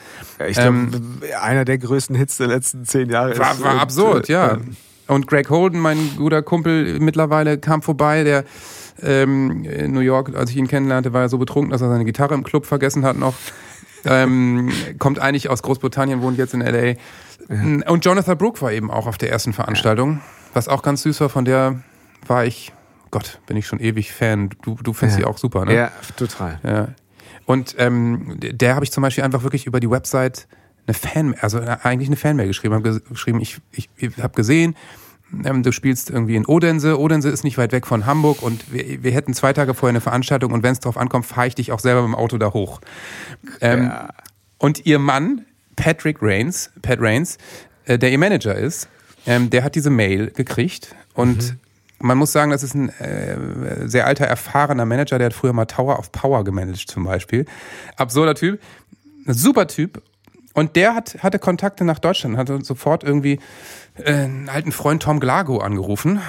Ich 0.48 0.56
glaube, 0.56 0.68
ähm, 0.68 1.22
einer 1.40 1.64
der 1.64 1.78
größten 1.78 2.16
Hits 2.16 2.38
der 2.38 2.46
letzten 2.46 2.84
zehn 2.84 3.10
Jahre. 3.10 3.38
War, 3.38 3.60
war 3.60 3.80
absurd, 3.80 4.28
äh, 4.28 4.32
ja. 4.32 4.58
Und 5.08 5.26
Greg 5.26 5.50
Holden, 5.50 5.80
mein 5.80 6.16
guter 6.16 6.42
Kumpel 6.42 6.98
mittlerweile, 7.00 7.58
kam 7.58 7.82
vorbei, 7.82 8.24
der 8.24 8.44
ähm, 9.02 9.64
in 9.64 9.92
New 9.92 10.00
York, 10.00 10.34
als 10.34 10.50
ich 10.50 10.56
ihn 10.56 10.68
kennenlernte, 10.68 11.12
war 11.12 11.22
er 11.22 11.28
so 11.28 11.38
betrunken, 11.38 11.70
dass 11.70 11.80
er 11.80 11.88
seine 11.88 12.04
Gitarre 12.04 12.34
im 12.34 12.42
Club 12.42 12.66
vergessen 12.66 13.04
hat 13.04 13.16
noch. 13.16 13.34
ähm, 14.04 14.70
kommt 14.98 15.18
eigentlich 15.18 15.48
aus 15.48 15.62
Großbritannien, 15.62 16.22
wohnt 16.22 16.38
jetzt 16.38 16.54
in 16.54 16.60
LA. 16.60 16.86
Ja. 16.86 16.96
Und 17.88 18.04
Jonathan 18.04 18.36
Brooke 18.38 18.60
war 18.60 18.72
eben 18.72 18.90
auch 18.90 19.06
auf 19.06 19.18
der 19.18 19.30
ersten 19.30 19.52
Veranstaltung, 19.52 20.20
was 20.54 20.68
auch 20.68 20.82
ganz 20.82 21.02
süß 21.02 21.20
war. 21.20 21.28
Von 21.28 21.44
der 21.44 21.82
war 22.26 22.44
ich, 22.44 22.72
Gott, 23.10 23.40
bin 23.46 23.56
ich 23.56 23.66
schon 23.66 23.80
ewig 23.80 24.12
Fan. 24.12 24.50
Du, 24.62 24.76
du 24.82 24.92
findest 24.92 25.20
ja. 25.20 25.26
sie 25.26 25.30
auch 25.30 25.38
super, 25.38 25.64
ne? 25.64 25.74
Ja, 25.74 25.92
total. 26.16 26.60
Ja. 26.62 26.88
Und 27.44 27.74
ähm, 27.78 28.36
der 28.38 28.74
habe 28.74 28.84
ich 28.84 28.92
zum 28.92 29.02
Beispiel 29.02 29.24
einfach 29.24 29.42
wirklich 29.42 29.66
über 29.66 29.80
die 29.80 29.90
Website 29.90 30.46
eine 30.86 30.94
Fan, 30.94 31.34
also 31.40 31.60
eigentlich 31.60 32.08
eine 32.08 32.16
Fanmail 32.16 32.46
geschrieben. 32.46 32.74
Habe 32.74 33.00
geschrieben, 33.00 33.40
ich, 33.40 33.58
ich, 33.72 33.88
ich 33.96 34.16
habe 34.18 34.34
gesehen, 34.34 34.76
ähm, 35.44 35.62
du 35.62 35.72
spielst 35.72 36.10
irgendwie 36.10 36.36
in 36.36 36.46
Odense. 36.46 36.98
Odense 36.98 37.30
ist 37.30 37.44
nicht 37.44 37.58
weit 37.58 37.72
weg 37.72 37.86
von 37.86 38.06
Hamburg 38.06 38.42
und 38.42 38.72
wir, 38.72 39.02
wir 39.02 39.12
hätten 39.12 39.34
zwei 39.34 39.52
Tage 39.52 39.74
vorher 39.74 39.90
eine 39.90 40.00
Veranstaltung 40.00 40.52
und 40.52 40.62
wenn 40.62 40.72
es 40.72 40.80
drauf 40.80 40.96
ankommt, 40.96 41.26
fahre 41.26 41.46
ich 41.46 41.54
dich 41.54 41.72
auch 41.72 41.80
selber 41.80 42.02
mit 42.02 42.10
dem 42.10 42.14
Auto 42.14 42.38
da 42.38 42.52
hoch. 42.52 42.80
Ähm, 43.60 43.84
ja. 43.84 44.08
Und 44.58 44.86
ihr 44.86 44.98
Mann, 44.98 45.44
Patrick 45.76 46.18
Rains, 46.20 46.70
Pat 46.82 47.00
Rains, 47.00 47.38
äh, 47.86 47.98
der 47.98 48.10
ihr 48.10 48.18
Manager 48.18 48.54
ist, 48.54 48.88
ähm, 49.26 49.50
der 49.50 49.64
hat 49.64 49.74
diese 49.74 49.90
Mail 49.90 50.30
gekriegt 50.30 50.94
und 51.14 51.52
mhm. 51.52 51.60
man 51.98 52.18
muss 52.18 52.32
sagen, 52.32 52.50
das 52.50 52.62
ist 52.62 52.74
ein 52.74 52.88
äh, 52.90 53.88
sehr 53.88 54.06
alter, 54.06 54.26
erfahrener 54.26 54.84
Manager, 54.84 55.18
der 55.18 55.26
hat 55.26 55.34
früher 55.34 55.52
mal 55.52 55.66
Tower 55.66 55.98
of 55.98 56.12
Power 56.12 56.44
gemanagt 56.44 56.90
zum 56.90 57.04
Beispiel. 57.04 57.46
Absurder 57.96 58.34
Typ, 58.34 58.60
super 59.26 59.66
Typ 59.66 60.02
und 60.54 60.76
der 60.76 60.94
hat, 60.94 61.22
hatte 61.22 61.38
Kontakte 61.38 61.84
nach 61.84 61.98
Deutschland, 61.98 62.36
hatte 62.36 62.62
sofort 62.64 63.04
irgendwie 63.04 63.38
einen 64.04 64.48
alten 64.48 64.72
Freund 64.72 65.02
Tom 65.02 65.20
Glago 65.20 65.58
angerufen 65.58 66.20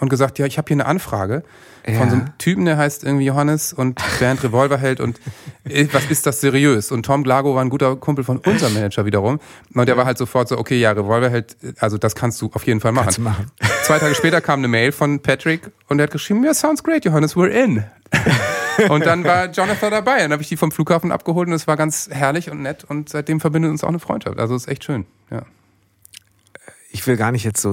und 0.00 0.08
gesagt, 0.08 0.38
ja, 0.38 0.46
ich 0.46 0.58
habe 0.58 0.68
hier 0.68 0.76
eine 0.76 0.86
Anfrage 0.86 1.42
ja. 1.86 1.94
von 1.94 2.10
so 2.10 2.16
einem 2.16 2.38
Typen, 2.38 2.64
der 2.64 2.76
heißt 2.76 3.04
irgendwie 3.04 3.26
Johannes 3.26 3.72
und 3.72 4.00
Bernd 4.18 4.42
Revolverheld 4.42 5.00
und 5.00 5.20
äh, 5.64 5.86
was 5.92 6.06
ist 6.06 6.26
das 6.26 6.40
seriös? 6.40 6.90
Und 6.90 7.04
Tom 7.04 7.22
Glago 7.22 7.54
war 7.54 7.62
ein 7.62 7.70
guter 7.70 7.96
Kumpel 7.96 8.24
von 8.24 8.38
unserem 8.38 8.74
Manager 8.74 9.04
wiederum 9.04 9.40
und 9.74 9.86
der 9.88 9.96
war 9.96 10.06
halt 10.06 10.18
sofort 10.18 10.48
so, 10.48 10.58
okay, 10.58 10.78
ja, 10.78 10.92
Revolverheld, 10.92 11.56
also 11.78 11.98
das 11.98 12.14
kannst 12.14 12.40
du 12.40 12.50
auf 12.54 12.66
jeden 12.66 12.80
Fall 12.80 12.92
machen. 12.92 13.22
machen. 13.22 13.46
Zwei 13.84 13.98
Tage 13.98 14.14
später 14.14 14.40
kam 14.40 14.60
eine 14.60 14.68
Mail 14.68 14.92
von 14.92 15.20
Patrick 15.20 15.70
und 15.88 15.98
er 15.98 16.04
hat 16.04 16.10
geschrieben, 16.10 16.44
ja, 16.44 16.54
sounds 16.54 16.82
great, 16.82 17.04
Johannes, 17.04 17.36
we're 17.36 17.48
in. 17.48 17.84
Und 18.88 19.04
dann 19.04 19.24
war 19.24 19.50
Jonathan 19.50 19.90
dabei. 19.90 20.20
Dann 20.20 20.32
habe 20.32 20.42
ich 20.42 20.48
die 20.48 20.56
vom 20.56 20.72
Flughafen 20.72 21.12
abgeholt 21.12 21.48
und 21.48 21.54
es 21.54 21.66
war 21.66 21.76
ganz 21.76 22.08
herrlich 22.10 22.50
und 22.50 22.62
nett. 22.62 22.82
Und 22.82 23.10
seitdem 23.10 23.38
verbindet 23.38 23.70
uns 23.70 23.84
auch 23.84 23.88
eine 23.88 23.98
Freundschaft. 23.98 24.38
Also 24.38 24.54
ist 24.54 24.68
echt 24.68 24.84
schön. 24.84 25.04
Ja. 25.30 25.42
Ich 26.90 27.06
will 27.06 27.16
gar 27.16 27.32
nicht 27.32 27.44
jetzt 27.44 27.60
so 27.60 27.72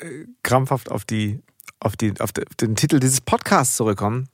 äh, 0.00 0.26
krampfhaft 0.42 0.90
auf 0.90 1.04
die, 1.04 1.42
auf 1.80 1.96
die, 1.96 2.14
auf 2.20 2.32
den 2.32 2.76
Titel 2.76 3.00
dieses 3.00 3.20
Podcasts 3.20 3.76
zurückkommen. 3.76 4.28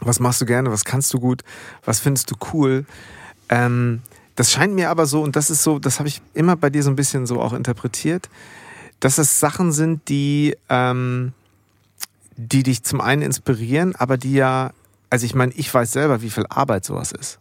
Was 0.00 0.20
machst 0.20 0.40
du 0.40 0.46
gerne? 0.46 0.70
Was 0.70 0.84
kannst 0.84 1.12
du 1.12 1.20
gut? 1.20 1.42
Was 1.84 2.00
findest 2.00 2.30
du 2.30 2.36
cool? 2.52 2.86
Ähm, 3.48 4.02
das 4.36 4.52
scheint 4.52 4.74
mir 4.74 4.90
aber 4.90 5.06
so, 5.06 5.22
und 5.22 5.34
das 5.34 5.50
ist 5.50 5.62
so, 5.64 5.78
das 5.78 5.98
habe 5.98 6.08
ich 6.08 6.22
immer 6.34 6.56
bei 6.56 6.70
dir 6.70 6.82
so 6.82 6.90
ein 6.90 6.96
bisschen 6.96 7.26
so 7.26 7.40
auch 7.40 7.52
interpretiert, 7.52 8.28
dass 9.00 9.18
es 9.18 9.40
Sachen 9.40 9.72
sind, 9.72 10.08
die, 10.08 10.56
ähm, 10.68 11.32
die 12.36 12.62
dich 12.62 12.84
zum 12.84 13.00
einen 13.00 13.22
inspirieren, 13.22 13.96
aber 13.96 14.16
die 14.16 14.34
ja 14.34 14.72
also 15.10 15.26
ich 15.26 15.34
meine, 15.34 15.52
ich 15.54 15.72
weiß 15.72 15.92
selber, 15.92 16.22
wie 16.22 16.30
viel 16.30 16.46
Arbeit 16.48 16.84
sowas 16.84 17.12
ist. 17.12 17.38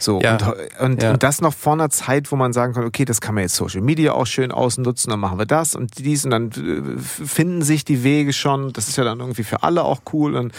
So, 0.00 0.20
ja. 0.20 0.32
und, 0.34 0.42
und, 0.80 1.02
ja. 1.02 1.12
und, 1.12 1.22
das 1.22 1.40
noch 1.42 1.54
vor 1.54 1.74
einer 1.74 1.90
Zeit, 1.90 2.32
wo 2.32 2.36
man 2.36 2.52
sagen 2.54 2.72
kann, 2.72 2.84
okay, 2.84 3.04
das 3.04 3.20
kann 3.20 3.34
man 3.34 3.42
jetzt 3.42 3.54
Social 3.54 3.82
Media 3.82 4.12
auch 4.12 4.26
schön 4.26 4.50
ausnutzen, 4.50 5.10
dann 5.10 5.20
machen 5.20 5.38
wir 5.38 5.46
das 5.46 5.74
und 5.74 5.98
dies 5.98 6.24
und 6.24 6.30
dann 6.30 6.50
äh, 6.50 6.98
finden 6.98 7.62
sich 7.62 7.84
die 7.84 8.02
Wege 8.02 8.32
schon, 8.32 8.72
das 8.72 8.88
ist 8.88 8.96
ja 8.96 9.04
dann 9.04 9.20
irgendwie 9.20 9.44
für 9.44 9.62
alle 9.62 9.84
auch 9.84 10.00
cool 10.12 10.36
und, 10.36 10.52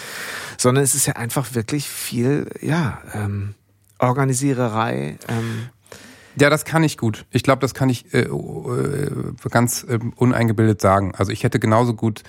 sondern 0.58 0.84
es 0.84 0.94
ist 0.94 1.08
ja 1.08 1.14
einfach 1.14 1.56
wirklich 1.56 1.90
viel, 1.90 2.48
ja, 2.62 3.00
ähm, 3.14 3.56
Organisiererei. 3.98 5.18
Ähm. 5.28 5.70
Ja, 6.40 6.50
das 6.50 6.66
kann 6.66 6.84
ich 6.84 6.98
gut. 6.98 7.26
Ich 7.30 7.44
glaube, 7.44 7.62
das 7.62 7.74
kann 7.74 7.90
ich 7.90 8.14
äh, 8.14 8.22
äh 8.22 9.10
ganz 9.50 9.84
äh, 9.84 10.00
uneingebildet 10.16 10.82
sagen. 10.82 11.14
Also 11.16 11.32
ich 11.32 11.44
hätte 11.44 11.60
genauso 11.60 11.94
gut 11.94 12.24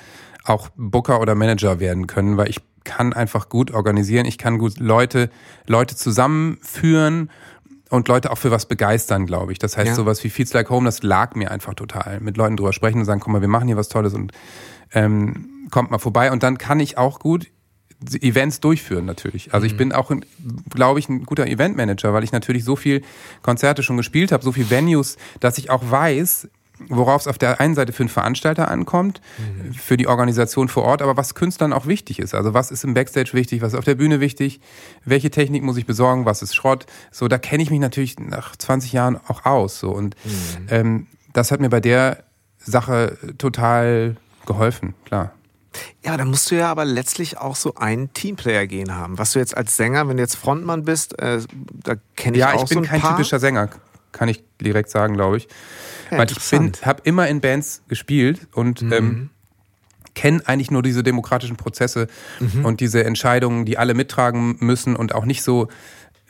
auch 0.45 0.69
Booker 0.77 1.21
oder 1.21 1.35
Manager 1.35 1.81
werden 1.81 2.07
können, 2.07 2.37
weil 2.37 2.51
ich 2.51 2.61
kann 2.85 3.13
einfach 3.13 3.49
gut 3.49 3.71
organisieren, 3.71 4.27
ich 4.27 4.39
kann 4.39 4.59
gut 4.59 4.79
Leute, 4.79 5.31
Leute 5.67 5.97
zusammenführen 5.97 7.31
und 7.91 8.09
Leute 8.09 8.31
auch 8.31 8.39
für 8.39 8.51
was 8.51 8.67
begeistern, 8.67 9.27
glaube 9.27 9.53
ich. 9.53 9.59
Das 9.59 9.77
heißt, 9.77 9.89
ja. 9.89 9.95
sowas 9.95 10.25
wie 10.25 10.31
Feels 10.31 10.53
Like 10.53 10.71
Home, 10.71 10.87
das 10.87 11.03
lag 11.03 11.35
mir 11.35 11.51
einfach 11.51 11.75
total. 11.75 12.21
Mit 12.21 12.37
Leuten 12.37 12.57
drüber 12.57 12.73
sprechen 12.73 12.99
und 13.01 13.05
sagen, 13.05 13.21
komm 13.21 13.35
mal, 13.35 13.43
wir 13.43 13.49
machen 13.49 13.67
hier 13.67 13.77
was 13.77 13.89
Tolles 13.89 14.15
und 14.15 14.33
ähm, 14.95 15.69
kommt 15.71 15.91
mal 15.91 15.99
vorbei. 15.99 16.33
Und 16.33 16.43
dann 16.43 16.57
kann 16.57 16.81
ich 16.81 16.97
auch 16.97 17.19
gut 17.19 17.49
Events 18.21 18.61
durchführen 18.61 19.05
natürlich. 19.05 19.53
Also 19.55 19.67
ich 19.67 19.75
mhm. 19.75 19.79
bin 19.79 19.93
auch, 19.93 20.11
glaube 20.71 20.99
ich, 20.99 21.09
ein 21.09 21.25
guter 21.25 21.47
Eventmanager, 21.47 22.13
weil 22.13 22.25
ich 22.25 22.33
natürlich 22.33 22.65
so 22.65 22.77
viel 22.77 23.03
Konzerte 23.43 23.83
schon 23.83 23.97
gespielt 23.97 24.33
habe, 24.33 24.43
so 24.43 24.53
viel 24.53 24.71
Venues, 24.71 25.17
dass 25.41 25.59
ich 25.59 25.71
auch 25.71 25.83
weiß, 25.89 26.49
worauf 26.89 27.23
es 27.23 27.27
auf 27.27 27.39
der 27.39 27.61
einen 27.61 27.75
Seite 27.75 27.93
für 27.93 28.03
einen 28.03 28.09
Veranstalter 28.09 28.71
ankommt, 28.71 29.21
mhm. 29.39 29.75
für 29.75 29.97
die 29.97 30.07
Organisation 30.07 30.69
vor 30.69 30.85
Ort, 30.85 31.03
aber 31.03 31.17
was 31.17 31.35
Künstlern 31.35 31.73
auch 31.73 31.87
wichtig 31.87 32.19
ist. 32.19 32.35
Also 32.35 32.55
was 32.55 32.71
ist 32.71 32.85
im 32.85 32.95
Backstage 32.95 33.31
wichtig, 33.33 33.63
was 33.63 33.73
ist 33.73 33.79
auf 33.79 33.85
der 33.85 33.95
Bühne 33.95 34.21
wichtig, 34.21 34.61
welche 35.05 35.31
Technik 35.31 35.63
muss 35.63 35.77
ich 35.77 35.87
besorgen, 35.87 36.25
was 36.25 36.43
ist 36.43 36.55
Schrott. 36.55 36.87
So, 37.11 37.29
da 37.29 37.39
kenne 37.39 37.63
ich 37.63 37.71
mich 37.71 37.81
natürlich 37.81 38.19
nach 38.19 38.57
20 38.57 38.93
Jahren 38.93 39.19
auch 39.29 39.45
aus. 39.45 39.79
So. 39.79 39.91
Und 39.91 40.17
mhm. 40.25 40.67
ähm, 40.69 41.07
das 41.33 41.51
hat 41.51 41.61
mir 41.61 41.71
bei 41.71 41.81
der 41.81 42.25
Sache 42.59 43.19
total 43.39 44.17
geholfen, 44.47 44.95
klar. 45.05 45.33
Ja, 46.05 46.17
da 46.17 46.25
musst 46.25 46.51
du 46.51 46.57
ja 46.57 46.71
aber 46.71 46.85
letztlich 46.85 47.39
auch 47.39 47.57
so 47.57 47.75
ein 47.77 48.13
Teamplayer-Gehen 48.13 48.95
haben. 48.95 49.19
Was 49.19 49.33
du 49.33 49.39
jetzt 49.39 49.57
als 49.57 49.77
Sänger, 49.77 50.09
wenn 50.09 50.17
du 50.17 50.23
jetzt 50.23 50.37
Frontmann 50.37 50.85
bist, 50.85 51.19
äh, 51.19 51.41
da 51.83 51.95
kenne 52.17 52.37
ich 52.37 52.41
ja, 52.41 52.53
auch 52.53 52.53
so 52.53 52.59
Ja, 52.59 52.65
ich 52.65 52.69
bin 52.71 52.83
kein 52.83 53.01
paar. 53.01 53.17
typischer 53.17 53.39
Sänger, 53.39 53.69
kann 54.13 54.29
ich 54.29 54.45
direkt 54.61 54.91
sagen, 54.91 55.15
glaube 55.15 55.39
ich. 55.39 55.49
Ja, 56.11 56.19
Weil 56.19 56.31
ich 56.31 56.51
bin, 56.51 56.73
habe 56.83 57.03
immer 57.05 57.29
in 57.29 57.41
Bands 57.41 57.83
gespielt 57.89 58.47
und 58.53 58.83
mhm. 58.83 58.93
ähm, 58.93 59.31
kenne 60.15 60.43
eigentlich 60.47 60.71
nur 60.71 60.83
diese 60.83 61.03
demokratischen 61.03 61.57
Prozesse 61.57 62.07
mhm. 62.39 62.65
und 62.65 62.81
diese 62.81 63.05
Entscheidungen, 63.05 63.65
die 63.65 63.79
alle 63.79 63.95
mittragen 63.95 64.57
müssen 64.61 64.95
und 64.95 65.15
auch 65.15 65.25
nicht 65.25 65.43
so 65.43 65.69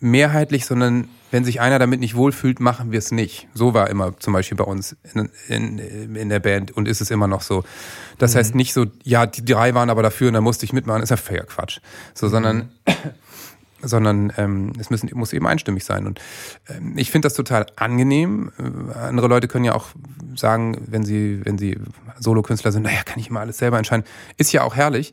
mehrheitlich, 0.01 0.67
sondern 0.67 1.09
wenn 1.31 1.45
sich 1.45 1.61
einer 1.61 1.79
damit 1.79 2.01
nicht 2.01 2.15
wohlfühlt, 2.15 2.61
machen 2.61 2.93
wir 2.93 2.99
es 2.99 3.11
nicht. 3.11 3.49
So 3.55 3.73
war 3.73 3.89
immer 3.89 4.19
zum 4.19 4.33
Beispiel 4.33 4.57
bei 4.57 4.65
uns 4.65 4.97
in, 5.15 5.31
in, 5.49 6.17
in 6.17 6.29
der 6.29 6.41
Band 6.41 6.73
und 6.73 6.87
ist 6.87 7.01
es 7.01 7.11
immer 7.11 7.27
noch 7.27 7.41
so. 7.41 7.65
Das 8.19 8.35
mhm. 8.35 8.39
heißt 8.39 8.55
nicht 8.55 8.75
so, 8.75 8.87
ja, 9.03 9.27
die 9.27 9.45
drei 9.45 9.75
waren 9.75 9.91
aber 9.91 10.03
dafür 10.03 10.29
und 10.29 10.35
dann 10.35 10.45
musste 10.45 10.65
ich 10.67 10.73
mitmachen, 10.73 11.03
ist 11.03 11.11
ja 11.11 11.17
fair 11.17 11.45
Quatsch. 11.45 11.81
So, 12.15 12.29
sondern 12.29 12.57
mhm 12.57 12.93
sondern 13.83 14.33
ähm, 14.37 14.73
es 14.79 14.91
müssen, 14.91 15.11
muss 15.15 15.33
eben 15.33 15.47
einstimmig 15.47 15.85
sein. 15.85 16.07
Und 16.07 16.21
ähm, 16.69 16.95
ich 16.97 17.11
finde 17.11 17.27
das 17.27 17.35
total 17.35 17.67
angenehm. 17.77 18.53
Äh, 18.59 18.99
andere 18.99 19.29
Leute 19.29 19.49
können 19.49 19.65
ja 19.65 19.75
auch 19.75 19.89
sagen, 20.35 20.79
wenn 20.87 21.05
sie, 21.05 21.41
wenn 21.45 21.59
sie 21.59 21.79
Solokünstler 22.19 22.73
sind, 22.73 22.83
naja, 22.83 23.03
kann 23.05 23.19
ich 23.19 23.29
immer 23.29 23.41
alles 23.41 23.59
selber 23.59 23.79
entscheiden. 23.79 24.05
Ist 24.37 24.53
ja 24.53 24.63
auch 24.63 24.77
herrlich, 24.77 25.13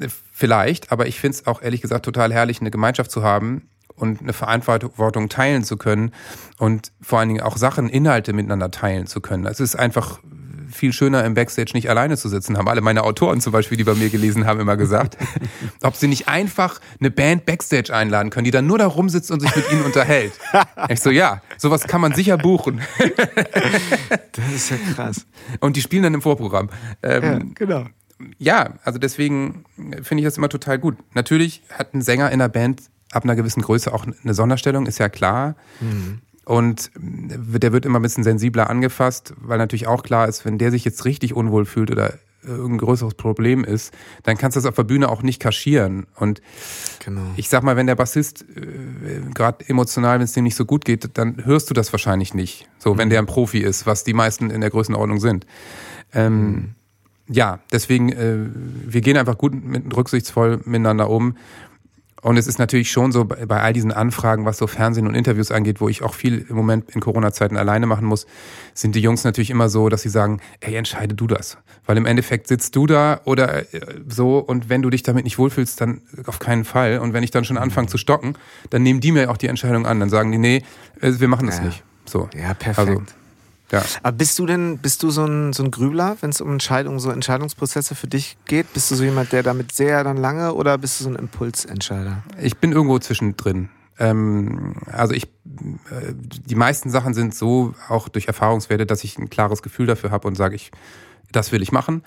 äh, 0.00 0.08
vielleicht, 0.32 0.92
aber 0.92 1.06
ich 1.06 1.20
finde 1.20 1.38
es 1.38 1.46
auch 1.46 1.62
ehrlich 1.62 1.82
gesagt 1.82 2.04
total 2.04 2.32
herrlich, 2.32 2.60
eine 2.60 2.70
Gemeinschaft 2.70 3.10
zu 3.10 3.22
haben 3.22 3.68
und 3.96 4.20
eine 4.20 4.32
Verantwortung 4.32 5.28
teilen 5.28 5.64
zu 5.64 5.76
können 5.76 6.12
und 6.58 6.92
vor 7.00 7.18
allen 7.18 7.28
Dingen 7.28 7.40
auch 7.40 7.56
Sachen, 7.56 7.88
Inhalte 7.88 8.32
miteinander 8.32 8.70
teilen 8.70 9.06
zu 9.06 9.20
können. 9.20 9.46
Es 9.46 9.60
ist 9.60 9.74
einfach 9.76 10.20
viel 10.70 10.92
schöner 10.92 11.24
im 11.24 11.34
Backstage 11.34 11.72
nicht 11.74 11.88
alleine 11.90 12.16
zu 12.16 12.28
sitzen, 12.28 12.56
haben 12.58 12.68
alle 12.68 12.80
meine 12.80 13.04
Autoren 13.04 13.40
zum 13.40 13.52
Beispiel, 13.52 13.76
die 13.76 13.84
bei 13.84 13.94
mir 13.94 14.10
gelesen 14.10 14.46
haben, 14.46 14.60
immer 14.60 14.76
gesagt. 14.76 15.16
Ob 15.82 15.96
sie 15.96 16.08
nicht 16.08 16.28
einfach 16.28 16.80
eine 17.00 17.10
Band 17.10 17.46
Backstage 17.46 17.94
einladen 17.94 18.30
können, 18.30 18.44
die 18.44 18.50
dann 18.50 18.66
nur 18.66 18.78
da 18.78 18.86
rumsitzt 18.86 19.30
und 19.30 19.40
sich 19.40 19.54
mit 19.54 19.70
ihnen 19.72 19.82
unterhält. 19.82 20.32
Ich 20.88 21.00
so, 21.00 21.10
ja, 21.10 21.42
sowas 21.58 21.84
kann 21.84 22.00
man 22.00 22.14
sicher 22.14 22.38
buchen. 22.38 22.80
Das 24.32 24.52
ist 24.54 24.70
ja 24.70 24.76
krass. 24.94 25.26
Und 25.60 25.76
die 25.76 25.80
spielen 25.80 26.02
dann 26.02 26.14
im 26.14 26.22
Vorprogramm. 26.22 26.70
Ähm, 27.02 27.22
ja, 27.22 27.38
genau. 27.54 27.84
Ja, 28.38 28.74
also 28.84 28.98
deswegen 28.98 29.64
finde 30.02 30.22
ich 30.22 30.24
das 30.24 30.36
immer 30.36 30.48
total 30.48 30.78
gut. 30.78 30.96
Natürlich 31.14 31.62
hat 31.72 31.94
ein 31.94 32.02
Sänger 32.02 32.30
in 32.30 32.38
der 32.38 32.48
Band 32.48 32.82
ab 33.10 33.24
einer 33.24 33.36
gewissen 33.36 33.62
Größe 33.62 33.92
auch 33.92 34.06
eine 34.06 34.34
Sonderstellung, 34.34 34.86
ist 34.86 34.98
ja 34.98 35.08
klar. 35.08 35.56
Mhm. 35.80 36.20
Und 36.46 36.92
der 36.94 37.72
wird 37.72 37.84
immer 37.84 37.98
ein 37.98 38.02
bisschen 38.02 38.22
sensibler 38.22 38.70
angefasst, 38.70 39.34
weil 39.40 39.58
natürlich 39.58 39.88
auch 39.88 40.04
klar 40.04 40.28
ist, 40.28 40.44
wenn 40.44 40.58
der 40.58 40.70
sich 40.70 40.84
jetzt 40.84 41.04
richtig 41.04 41.34
unwohl 41.34 41.66
fühlt 41.66 41.90
oder 41.90 42.14
ein 42.46 42.78
größeres 42.78 43.14
Problem 43.14 43.64
ist, 43.64 43.92
dann 44.22 44.36
kannst 44.36 44.56
du 44.56 44.60
das 44.60 44.66
auf 44.66 44.76
der 44.76 44.84
Bühne 44.84 45.08
auch 45.08 45.22
nicht 45.22 45.40
kaschieren. 45.40 46.06
Und 46.14 46.40
genau. 47.04 47.22
ich 47.36 47.48
sag 47.48 47.62
mal, 47.62 47.76
wenn 47.76 47.86
der 47.86 47.96
Bassist 47.96 48.44
äh, 48.56 49.32
gerade 49.34 49.68
emotional, 49.68 50.18
wenn 50.18 50.24
es 50.24 50.32
dem 50.32 50.44
nicht 50.44 50.54
so 50.54 50.64
gut 50.64 50.84
geht, 50.84 51.18
dann 51.18 51.44
hörst 51.44 51.68
du 51.70 51.74
das 51.74 51.92
wahrscheinlich 51.92 52.34
nicht. 52.34 52.68
So, 52.78 52.94
mhm. 52.94 52.98
wenn 52.98 53.10
der 53.10 53.18
ein 53.18 53.26
Profi 53.26 53.58
ist, 53.58 53.86
was 53.86 54.04
die 54.04 54.14
meisten 54.14 54.50
in 54.50 54.60
der 54.60 54.70
Größenordnung 54.70 55.20
sind. 55.20 55.46
Ähm, 56.14 56.42
mhm. 56.42 56.74
Ja, 57.28 57.58
deswegen, 57.72 58.12
äh, 58.12 58.36
wir 58.86 59.00
gehen 59.00 59.16
einfach 59.16 59.36
gut 59.36 59.52
mit 59.52 59.96
rücksichtsvoll 59.96 60.60
miteinander 60.64 61.10
um. 61.10 61.36
Und 62.26 62.38
es 62.38 62.48
ist 62.48 62.58
natürlich 62.58 62.90
schon 62.90 63.12
so 63.12 63.24
bei 63.24 63.60
all 63.62 63.72
diesen 63.72 63.92
Anfragen, 63.92 64.46
was 64.46 64.56
so 64.56 64.66
Fernsehen 64.66 65.06
und 65.06 65.14
Interviews 65.14 65.52
angeht, 65.52 65.80
wo 65.80 65.88
ich 65.88 66.02
auch 66.02 66.12
viel 66.12 66.44
im 66.48 66.56
Moment 66.56 66.90
in 66.90 67.00
Corona-Zeiten 67.00 67.56
alleine 67.56 67.86
machen 67.86 68.04
muss, 68.04 68.26
sind 68.74 68.96
die 68.96 69.00
Jungs 69.00 69.22
natürlich 69.22 69.48
immer 69.48 69.68
so, 69.68 69.88
dass 69.88 70.02
sie 70.02 70.08
sagen, 70.08 70.40
ey, 70.58 70.74
entscheide 70.74 71.14
du 71.14 71.28
das. 71.28 71.56
Weil 71.84 71.98
im 71.98 72.04
Endeffekt 72.04 72.48
sitzt 72.48 72.74
du 72.74 72.88
da 72.88 73.20
oder 73.26 73.72
äh, 73.72 73.80
so 74.08 74.38
und 74.40 74.68
wenn 74.68 74.82
du 74.82 74.90
dich 74.90 75.04
damit 75.04 75.22
nicht 75.22 75.38
wohlfühlst, 75.38 75.80
dann 75.80 76.00
auf 76.26 76.40
keinen 76.40 76.64
Fall. 76.64 76.98
Und 76.98 77.12
wenn 77.12 77.22
ich 77.22 77.30
dann 77.30 77.44
schon 77.44 77.58
anfange 77.58 77.86
zu 77.86 77.96
stocken, 77.96 78.34
dann 78.70 78.82
nehmen 78.82 78.98
die 78.98 79.12
mir 79.12 79.30
auch 79.30 79.36
die 79.36 79.46
Entscheidung 79.46 79.86
an. 79.86 80.00
Dann 80.00 80.10
sagen 80.10 80.32
die, 80.32 80.38
nee, 80.38 80.64
äh, 81.00 81.12
wir 81.20 81.28
machen 81.28 81.46
das 81.46 81.58
ja. 81.58 81.66
nicht. 81.66 81.84
So. 82.06 82.28
Ja, 82.34 82.54
perfekt. 82.54 82.88
Also, 82.88 83.02
ja. 83.72 83.82
Aber 84.02 84.16
bist 84.16 84.38
du 84.38 84.46
denn, 84.46 84.78
bist 84.78 85.02
du 85.02 85.10
so 85.10 85.24
ein, 85.24 85.52
so 85.52 85.64
ein 85.64 85.70
Grübler, 85.70 86.16
wenn 86.20 86.30
es 86.30 86.40
um 86.40 86.52
Entscheidungen, 86.52 86.98
so 87.00 87.10
Entscheidungsprozesse 87.10 87.94
für 87.94 88.06
dich 88.06 88.36
geht? 88.44 88.72
Bist 88.72 88.90
du 88.90 88.94
so 88.94 89.04
jemand, 89.04 89.32
der 89.32 89.42
damit 89.42 89.72
sehr 89.72 90.04
dann 90.04 90.16
lange 90.16 90.54
oder 90.54 90.78
bist 90.78 91.00
du 91.00 91.04
so 91.04 91.10
ein 91.10 91.16
Impulsentscheider? 91.16 92.22
Ich 92.40 92.58
bin 92.58 92.72
irgendwo 92.72 92.98
zwischendrin. 92.98 93.68
Ähm, 93.98 94.74
also 94.92 95.14
ich, 95.14 95.24
äh, 95.24 96.12
die 96.14 96.54
meisten 96.54 96.90
Sachen 96.90 97.14
sind 97.14 97.34
so 97.34 97.74
auch 97.88 98.08
durch 98.08 98.26
Erfahrungswerte, 98.26 98.86
dass 98.86 99.04
ich 99.04 99.18
ein 99.18 99.30
klares 99.30 99.62
Gefühl 99.62 99.86
dafür 99.86 100.10
habe 100.10 100.28
und 100.28 100.36
sage, 100.36 100.54
ich, 100.54 100.70
das 101.32 101.50
will 101.50 101.62
ich 101.62 101.72
machen. 101.72 102.02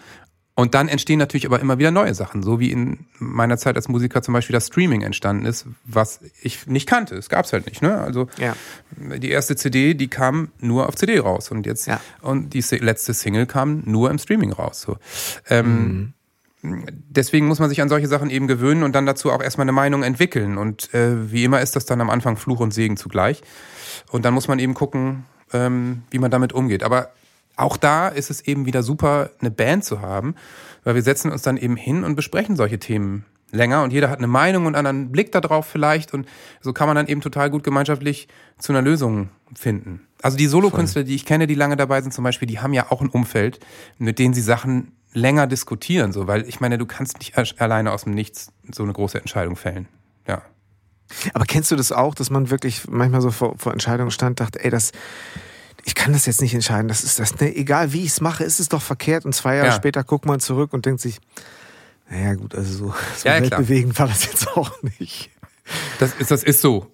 Und 0.59 0.73
dann 0.75 0.89
entstehen 0.89 1.19
natürlich 1.19 1.45
aber 1.45 1.61
immer 1.61 1.79
wieder 1.79 1.89
neue 1.89 2.13
Sachen, 2.13 2.43
so 2.43 2.59
wie 2.59 2.69
in 2.69 3.05
meiner 3.17 3.57
Zeit 3.57 3.77
als 3.77 3.87
Musiker 3.87 4.21
zum 4.21 4.33
Beispiel 4.33 4.53
das 4.53 4.67
Streaming 4.67 5.03
entstanden 5.03 5.45
ist, 5.45 5.65
was 5.85 6.19
ich 6.41 6.67
nicht 6.67 6.85
kannte. 6.85 7.15
Es 7.15 7.29
gab 7.29 7.45
es 7.45 7.53
halt 7.53 7.65
nicht. 7.65 7.81
Ne? 7.81 7.97
Also 7.97 8.27
ja. 8.37 8.57
die 8.97 9.29
erste 9.29 9.55
CD, 9.55 9.93
die 9.93 10.09
kam 10.09 10.49
nur 10.59 10.89
auf 10.89 10.95
CD 10.95 11.17
raus 11.17 11.49
und 11.49 11.65
jetzt 11.65 11.87
ja. 11.87 12.01
und 12.21 12.53
die 12.53 12.61
letzte 12.75 13.13
Single 13.13 13.45
kam 13.45 13.83
nur 13.85 14.11
im 14.11 14.17
Streaming 14.19 14.51
raus. 14.51 14.81
So. 14.81 14.97
Ähm, 15.49 16.13
mhm. 16.61 16.93
Deswegen 17.07 17.47
muss 17.47 17.59
man 17.59 17.69
sich 17.69 17.81
an 17.81 17.87
solche 17.87 18.09
Sachen 18.09 18.29
eben 18.29 18.47
gewöhnen 18.47 18.83
und 18.83 18.91
dann 18.95 19.05
dazu 19.05 19.31
auch 19.31 19.41
erstmal 19.41 19.63
eine 19.63 19.71
Meinung 19.71 20.03
entwickeln. 20.03 20.57
Und 20.57 20.93
äh, 20.93 21.31
wie 21.31 21.45
immer 21.45 21.61
ist 21.61 21.77
das 21.77 21.85
dann 21.85 22.01
am 22.01 22.09
Anfang 22.09 22.35
Fluch 22.35 22.59
und 22.59 22.73
Segen 22.73 22.97
zugleich. 22.97 23.43
Und 24.11 24.25
dann 24.25 24.33
muss 24.33 24.49
man 24.49 24.59
eben 24.59 24.73
gucken, 24.73 25.23
ähm, 25.53 26.03
wie 26.11 26.19
man 26.19 26.31
damit 26.31 26.51
umgeht. 26.51 26.83
Aber 26.83 27.13
auch 27.59 27.77
da 27.77 28.07
ist 28.07 28.29
es 28.29 28.41
eben 28.41 28.65
wieder 28.65 28.83
super, 28.83 29.31
eine 29.39 29.51
Band 29.51 29.83
zu 29.83 30.01
haben, 30.01 30.35
weil 30.83 30.95
wir 30.95 31.01
setzen 31.01 31.31
uns 31.31 31.41
dann 31.41 31.57
eben 31.57 31.75
hin 31.75 32.03
und 32.03 32.15
besprechen 32.15 32.55
solche 32.55 32.79
Themen 32.79 33.25
länger 33.51 33.83
und 33.83 33.91
jeder 33.91 34.09
hat 34.09 34.19
eine 34.19 34.27
Meinung 34.27 34.65
und 34.65 34.75
einen 34.75 34.87
anderen 34.87 35.11
Blick 35.11 35.31
darauf 35.31 35.65
vielleicht 35.65 36.13
und 36.13 36.27
so 36.61 36.71
kann 36.71 36.87
man 36.87 36.95
dann 36.95 37.07
eben 37.07 37.21
total 37.21 37.49
gut 37.49 37.63
gemeinschaftlich 37.63 38.27
zu 38.59 38.71
einer 38.71 38.81
Lösung 38.81 39.29
finden. 39.55 40.01
Also 40.21 40.37
die 40.37 40.47
Solokünstler, 40.47 41.03
die 41.03 41.15
ich 41.15 41.25
kenne, 41.25 41.47
die 41.47 41.55
lange 41.55 41.75
dabei 41.75 42.01
sind 42.01 42.13
zum 42.13 42.23
Beispiel, 42.23 42.47
die 42.47 42.59
haben 42.59 42.73
ja 42.73 42.91
auch 42.91 43.01
ein 43.01 43.09
Umfeld, 43.09 43.59
mit 43.97 44.19
denen 44.19 44.33
sie 44.33 44.41
Sachen 44.41 44.91
länger 45.13 45.47
diskutieren, 45.47 46.11
so, 46.11 46.27
weil 46.27 46.47
ich 46.47 46.59
meine, 46.59 46.77
du 46.77 46.85
kannst 46.85 47.19
nicht 47.19 47.35
alleine 47.59 47.91
aus 47.91 48.03
dem 48.03 48.13
Nichts 48.13 48.51
so 48.71 48.83
eine 48.83 48.93
große 48.93 49.17
Entscheidung 49.17 49.55
fällen. 49.55 49.87
Ja. 50.27 50.43
Aber 51.33 51.45
kennst 51.45 51.71
du 51.71 51.75
das 51.75 51.91
auch, 51.91 52.13
dass 52.13 52.29
man 52.29 52.51
wirklich 52.51 52.87
manchmal 52.87 53.21
so 53.21 53.31
vor, 53.31 53.57
vor 53.57 53.73
Entscheidungen 53.73 54.11
stand, 54.11 54.39
dachte, 54.39 54.63
ey, 54.63 54.69
das, 54.69 54.91
ich 55.85 55.95
kann 55.95 56.13
das 56.13 56.25
jetzt 56.25 56.41
nicht 56.41 56.53
entscheiden. 56.53 56.87
Das 56.87 57.03
ist 57.03 57.19
das, 57.19 57.39
ne, 57.39 57.55
egal 57.55 57.93
wie 57.93 58.01
ich 58.01 58.09
es 58.09 58.21
mache, 58.21 58.43
ist 58.43 58.59
es 58.59 58.69
doch 58.69 58.81
verkehrt. 58.81 59.25
Und 59.25 59.33
zwei 59.33 59.55
Jahre 59.55 59.69
ja. 59.69 59.73
später 59.73 60.03
guckt 60.03 60.25
man 60.25 60.39
zurück 60.39 60.73
und 60.73 60.85
denkt 60.85 61.01
sich, 61.01 61.19
naja 62.09 62.33
gut, 62.35 62.55
also 62.55 62.71
so, 62.71 62.93
so 63.17 63.27
ja, 63.27 63.41
weltbewegend 63.41 63.97
war 63.99 64.07
das 64.07 64.25
jetzt 64.25 64.47
auch 64.49 64.71
nicht. 64.83 65.29
Das 65.99 66.13
ist, 66.15 66.31
das 66.31 66.43
ist 66.43 66.61
so. 66.61 66.87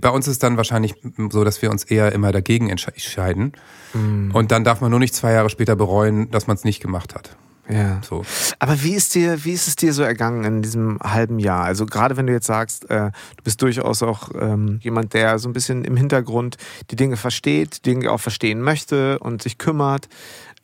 Bei 0.00 0.10
uns 0.10 0.26
ist 0.26 0.42
dann 0.42 0.56
wahrscheinlich 0.56 0.94
so, 1.30 1.44
dass 1.44 1.62
wir 1.62 1.70
uns 1.70 1.84
eher 1.84 2.10
immer 2.12 2.32
dagegen 2.32 2.68
entscheiden. 2.68 3.52
Mm. 3.94 4.32
Und 4.32 4.50
dann 4.50 4.64
darf 4.64 4.80
man 4.80 4.90
nur 4.90 4.98
nicht 4.98 5.14
zwei 5.14 5.32
Jahre 5.32 5.50
später 5.50 5.76
bereuen, 5.76 6.30
dass 6.32 6.48
man 6.48 6.56
es 6.56 6.64
nicht 6.64 6.80
gemacht 6.80 7.14
hat. 7.14 7.36
Ja. 7.68 8.00
So. 8.02 8.24
Aber 8.58 8.82
wie 8.82 8.94
ist 8.94 9.14
dir, 9.14 9.44
wie 9.44 9.52
ist 9.52 9.66
es 9.66 9.76
dir 9.76 9.92
so 9.92 10.02
ergangen 10.02 10.44
in 10.44 10.62
diesem 10.62 10.98
halben 11.02 11.38
Jahr? 11.38 11.64
Also 11.64 11.86
gerade 11.86 12.16
wenn 12.16 12.26
du 12.26 12.32
jetzt 12.32 12.46
sagst, 12.46 12.88
äh, 12.90 13.10
du 13.36 13.42
bist 13.44 13.60
durchaus 13.62 14.02
auch 14.02 14.30
ähm, 14.38 14.78
jemand, 14.82 15.14
der 15.14 15.38
so 15.38 15.48
ein 15.48 15.52
bisschen 15.52 15.84
im 15.84 15.96
Hintergrund 15.96 16.56
die 16.90 16.96
Dinge 16.96 17.16
versteht, 17.16 17.78
die 17.78 17.90
Dinge 17.90 18.10
auch 18.10 18.20
verstehen 18.20 18.62
möchte 18.62 19.18
und 19.18 19.42
sich 19.42 19.58
kümmert. 19.58 20.08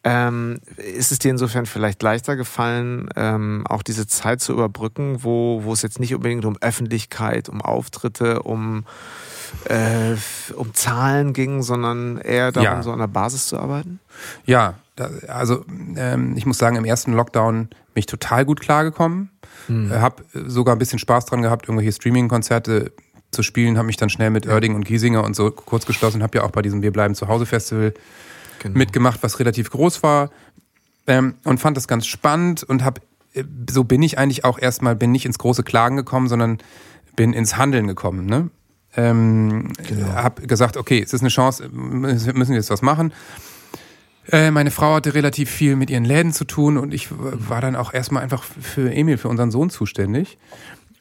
Ähm, 0.04 0.58
ist 0.76 1.12
es 1.12 1.20
dir 1.20 1.30
insofern 1.30 1.64
vielleicht 1.64 2.02
leichter 2.02 2.34
gefallen, 2.34 3.08
ähm, 3.14 3.64
auch 3.68 3.84
diese 3.84 4.08
Zeit 4.08 4.40
zu 4.40 4.52
überbrücken, 4.52 5.22
wo, 5.22 5.60
wo 5.62 5.72
es 5.72 5.82
jetzt 5.82 6.00
nicht 6.00 6.12
unbedingt 6.12 6.44
um 6.44 6.56
Öffentlichkeit, 6.60 7.48
um 7.48 7.62
Auftritte, 7.62 8.42
um, 8.42 8.84
äh, 9.66 10.16
um 10.56 10.74
Zahlen 10.74 11.32
ging, 11.34 11.62
sondern 11.62 12.18
eher 12.18 12.50
darum, 12.50 12.64
ja. 12.64 12.82
so 12.82 12.90
an 12.90 12.98
der 12.98 13.06
Basis 13.06 13.46
zu 13.46 13.60
arbeiten? 13.60 14.00
Ja, 14.44 14.74
also 15.28 15.64
ähm, 15.96 16.36
ich 16.36 16.46
muss 16.46 16.58
sagen, 16.58 16.76
im 16.76 16.84
ersten 16.84 17.12
Lockdown 17.12 17.68
bin 17.68 18.00
ich 18.00 18.06
total 18.06 18.44
gut 18.44 18.60
klargekommen. 18.60 19.30
Hm. 19.66 19.90
Äh, 19.90 19.96
hab 19.96 20.22
sogar 20.32 20.74
ein 20.74 20.78
bisschen 20.78 20.98
Spaß 20.98 21.26
dran 21.26 21.42
gehabt, 21.42 21.68
irgendwelche 21.68 21.92
Streaming-Konzerte 21.92 22.92
zu 23.30 23.42
spielen, 23.42 23.78
habe 23.78 23.86
mich 23.86 23.96
dann 23.96 24.10
schnell 24.10 24.30
mit 24.30 24.46
Oerding 24.46 24.74
und 24.74 24.84
Giesinger 24.84 25.24
und 25.24 25.34
so 25.34 25.50
kurz 25.50 25.86
geschlossen, 25.86 26.22
habe 26.22 26.38
ja 26.38 26.44
auch 26.44 26.50
bei 26.50 26.62
diesem 26.62 26.82
Wir 26.82 26.92
bleiben 26.92 27.14
zu 27.14 27.28
Hause 27.28 27.46
Festival 27.46 27.94
genau. 28.58 28.78
mitgemacht, 28.78 29.22
was 29.22 29.38
relativ 29.38 29.70
groß 29.70 30.02
war 30.02 30.30
ähm, 31.06 31.34
und 31.44 31.58
fand 31.58 31.76
das 31.76 31.88
ganz 31.88 32.06
spannend 32.06 32.62
und 32.62 32.84
habe 32.84 33.00
äh, 33.34 33.44
so 33.70 33.84
bin 33.84 34.02
ich 34.02 34.18
eigentlich 34.18 34.44
auch 34.44 34.58
erstmal 34.58 34.96
bin 34.96 35.12
nicht 35.12 35.26
ins 35.26 35.38
große 35.38 35.62
Klagen 35.62 35.96
gekommen, 35.96 36.28
sondern 36.28 36.58
bin 37.16 37.32
ins 37.32 37.56
Handeln 37.56 37.86
gekommen. 37.86 38.26
Ne? 38.26 38.50
Ähm, 38.96 39.72
genau. 39.86 40.08
Habe 40.08 40.46
gesagt, 40.46 40.76
okay, 40.76 41.02
es 41.02 41.12
ist 41.12 41.20
eine 41.20 41.30
Chance, 41.30 41.68
müssen 41.70 42.48
wir 42.48 42.56
jetzt 42.56 42.70
was 42.70 42.82
machen. 42.82 43.12
Äh, 44.30 44.50
meine 44.50 44.70
Frau 44.70 44.94
hatte 44.94 45.14
relativ 45.14 45.50
viel 45.50 45.76
mit 45.76 45.90
ihren 45.90 46.04
Läden 46.04 46.32
zu 46.32 46.44
tun 46.44 46.78
und 46.78 46.94
ich 46.94 47.08
war 47.10 47.60
dann 47.60 47.76
auch 47.76 47.92
erstmal 47.92 48.22
einfach 48.22 48.44
für 48.44 48.92
Emil, 48.92 49.18
für 49.18 49.28
unseren 49.28 49.50
Sohn 49.50 49.70
zuständig. 49.70 50.38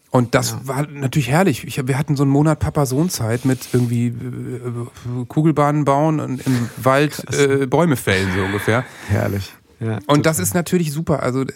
Und 0.09 0.35
das 0.35 0.51
ja. 0.51 0.59
war 0.63 0.87
natürlich 0.87 1.29
herrlich. 1.29 1.65
Ich, 1.65 1.87
wir 1.87 1.97
hatten 1.97 2.17
so 2.17 2.23
einen 2.23 2.31
Monat 2.31 2.59
Papa-Sohn-Zeit 2.59 3.45
mit 3.45 3.69
irgendwie 3.71 4.07
äh, 4.07 5.25
Kugelbahnen 5.27 5.85
bauen 5.85 6.19
und 6.19 6.45
im 6.45 6.69
Wald 6.77 7.23
äh, 7.33 7.65
Bäume 7.65 7.95
fällen, 7.95 8.29
so 8.35 8.43
ungefähr. 8.43 8.83
Herrlich. 9.07 9.53
Ja, 9.79 9.95
und 9.95 10.01
total. 10.07 10.21
das 10.21 10.39
ist 10.39 10.53
natürlich 10.53 10.91
super. 10.91 11.23
Also 11.23 11.43
äh, 11.43 11.47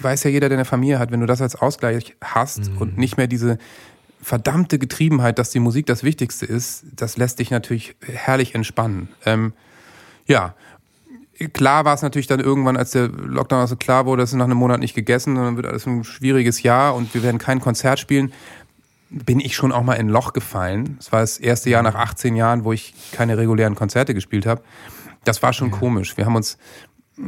weiß 0.00 0.24
ja 0.24 0.30
jeder, 0.30 0.48
der 0.48 0.56
eine 0.56 0.64
Familie 0.64 0.98
hat, 0.98 1.12
wenn 1.12 1.20
du 1.20 1.26
das 1.26 1.42
als 1.42 1.54
Ausgleich 1.54 2.16
hast 2.22 2.70
mhm. 2.70 2.78
und 2.78 2.98
nicht 2.98 3.18
mehr 3.18 3.26
diese 3.26 3.58
verdammte 4.22 4.78
Getriebenheit, 4.78 5.38
dass 5.38 5.50
die 5.50 5.60
Musik 5.60 5.86
das 5.86 6.02
Wichtigste 6.02 6.46
ist, 6.46 6.84
das 6.96 7.18
lässt 7.18 7.38
dich 7.38 7.50
natürlich 7.50 7.94
herrlich 8.00 8.54
entspannen. 8.54 9.08
Ähm, 9.26 9.52
ja, 10.26 10.54
klar 11.52 11.84
war 11.84 11.94
es 11.94 12.02
natürlich 12.02 12.26
dann 12.26 12.40
irgendwann, 12.40 12.76
als 12.76 12.90
der 12.90 13.08
Lockdown 13.08 13.60
also 13.60 13.76
klar 13.76 14.06
wurde, 14.06 14.22
dass 14.22 14.30
es 14.30 14.36
nach 14.36 14.46
einem 14.46 14.58
Monat 14.58 14.80
nicht 14.80 14.94
gegessen, 14.94 15.36
sondern 15.36 15.56
wird 15.56 15.66
alles 15.66 15.86
ein 15.86 16.04
schwieriges 16.04 16.62
Jahr 16.62 16.94
und 16.94 17.14
wir 17.14 17.22
werden 17.22 17.38
kein 17.38 17.60
Konzert 17.60 18.00
spielen, 18.00 18.32
bin 19.10 19.40
ich 19.40 19.54
schon 19.54 19.72
auch 19.72 19.82
mal 19.82 19.94
in 19.94 20.06
ein 20.06 20.10
Loch 20.10 20.32
gefallen. 20.32 20.96
Es 21.00 21.12
war 21.12 21.20
das 21.20 21.38
erste 21.38 21.70
Jahr 21.70 21.82
nach 21.82 21.94
18 21.94 22.36
Jahren, 22.36 22.64
wo 22.64 22.72
ich 22.72 22.94
keine 23.12 23.38
regulären 23.38 23.74
Konzerte 23.74 24.14
gespielt 24.14 24.46
habe. 24.46 24.62
Das 25.24 25.42
war 25.42 25.52
schon 25.52 25.70
ja. 25.70 25.76
komisch. 25.76 26.16
Wir 26.16 26.26
haben 26.26 26.36
uns 26.36 26.58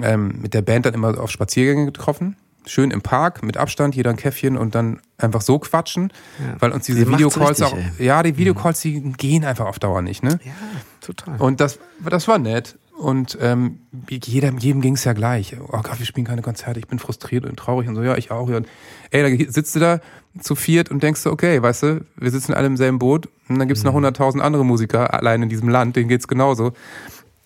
ähm, 0.02 0.40
mit 0.42 0.54
der 0.54 0.62
Band 0.62 0.86
dann 0.86 0.94
immer 0.94 1.18
auf 1.18 1.30
Spaziergänge 1.30 1.86
getroffen. 1.86 2.36
Schön 2.66 2.90
im 2.90 3.00
Park, 3.00 3.42
mit 3.42 3.56
Abstand, 3.56 3.94
jeder 3.94 4.10
ein 4.10 4.16
Käffchen 4.16 4.58
und 4.58 4.74
dann 4.74 5.00
einfach 5.16 5.40
so 5.40 5.58
quatschen, 5.58 6.12
ja. 6.38 6.56
weil 6.60 6.72
uns 6.72 6.84
diese 6.84 7.06
die 7.06 7.10
Videocalls 7.10 7.62
auch, 7.62 7.74
ey. 7.74 8.04
ja, 8.04 8.22
die 8.22 8.36
Videocalls, 8.36 8.80
die 8.80 9.00
gehen 9.00 9.46
einfach 9.46 9.64
auf 9.64 9.78
Dauer 9.78 10.02
nicht, 10.02 10.22
ne? 10.22 10.38
Ja, 10.44 10.52
total. 11.00 11.40
Und 11.40 11.60
das, 11.60 11.78
das 12.04 12.28
war 12.28 12.38
nett. 12.38 12.76
Und 13.00 13.38
ähm, 13.40 13.78
jeder, 14.10 14.52
jedem 14.58 14.82
ging 14.82 14.94
es 14.94 15.04
ja 15.04 15.14
gleich. 15.14 15.56
Oh 15.58 15.80
Gott, 15.82 15.98
wir 15.98 16.04
spielen 16.04 16.26
keine 16.26 16.42
Konzerte, 16.42 16.78
ich 16.78 16.86
bin 16.86 16.98
frustriert 16.98 17.46
und 17.46 17.56
traurig 17.56 17.88
und 17.88 17.94
so, 17.94 18.02
ja, 18.02 18.14
ich 18.18 18.30
auch. 18.30 18.46
Und 18.46 18.68
ey, 19.10 19.38
da 19.38 19.50
sitzt 19.50 19.74
du 19.74 19.80
da 19.80 20.00
zu 20.38 20.54
viert 20.54 20.90
und 20.90 21.02
denkst 21.02 21.22
du, 21.22 21.30
okay, 21.30 21.62
weißt 21.62 21.82
du, 21.82 22.04
wir 22.16 22.30
sitzen 22.30 22.52
alle 22.52 22.66
im 22.66 22.76
selben 22.76 22.98
Boot 22.98 23.26
und 23.48 23.58
dann 23.58 23.68
gibt's 23.68 23.82
mhm. 23.82 23.88
noch 23.88 23.94
hunderttausend 23.94 24.44
andere 24.44 24.66
Musiker 24.66 25.14
allein 25.14 25.42
in 25.42 25.48
diesem 25.48 25.70
Land, 25.70 25.96
denen 25.96 26.10
geht's 26.10 26.28
genauso. 26.28 26.74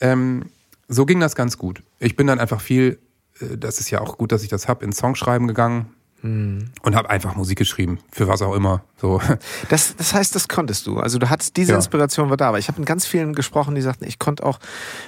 Ähm, 0.00 0.46
so 0.88 1.07
ging 1.07 1.20
das 1.20 1.36
ganz 1.36 1.57
gut. 1.57 1.84
Ich 2.00 2.16
bin 2.16 2.26
dann 2.26 2.40
einfach 2.40 2.61
viel, 2.61 2.98
äh, 3.38 3.57
das 3.57 3.78
ist 3.78 3.90
ja 3.90 4.00
auch 4.00 4.18
gut, 4.18 4.32
dass 4.32 4.42
ich 4.42 4.48
das 4.48 4.66
hab, 4.66 4.82
in 4.82 4.92
Songschreiben 4.92 5.46
gegangen, 5.46 5.86
Mhm. 6.25 6.70
Und 6.81 6.97
habe 6.97 7.11
einfach 7.11 7.37
Musik 7.37 7.59
geschrieben, 7.59 7.99
für 8.11 8.27
was 8.27 8.41
auch 8.41 8.55
immer. 8.55 8.83
So. 8.97 9.20
Das, 9.68 9.95
das 9.97 10.14
heißt, 10.14 10.35
das 10.35 10.49
konntest 10.49 10.87
du. 10.87 10.99
Also 10.99 11.18
du 11.18 11.29
hattest 11.29 11.57
diese 11.57 11.72
ja. 11.72 11.77
Inspiration 11.77 12.31
war 12.31 12.37
da. 12.37 12.49
Aber 12.49 12.59
ich 12.59 12.68
habe 12.68 12.81
mit 12.81 12.89
ganz 12.89 13.07
vielen 13.07 13.35
gesprochen, 13.35 13.75
die 13.75 13.83
sagten, 13.83 14.07
ich 14.07 14.18
konnte 14.18 14.45
auch, 14.45 14.59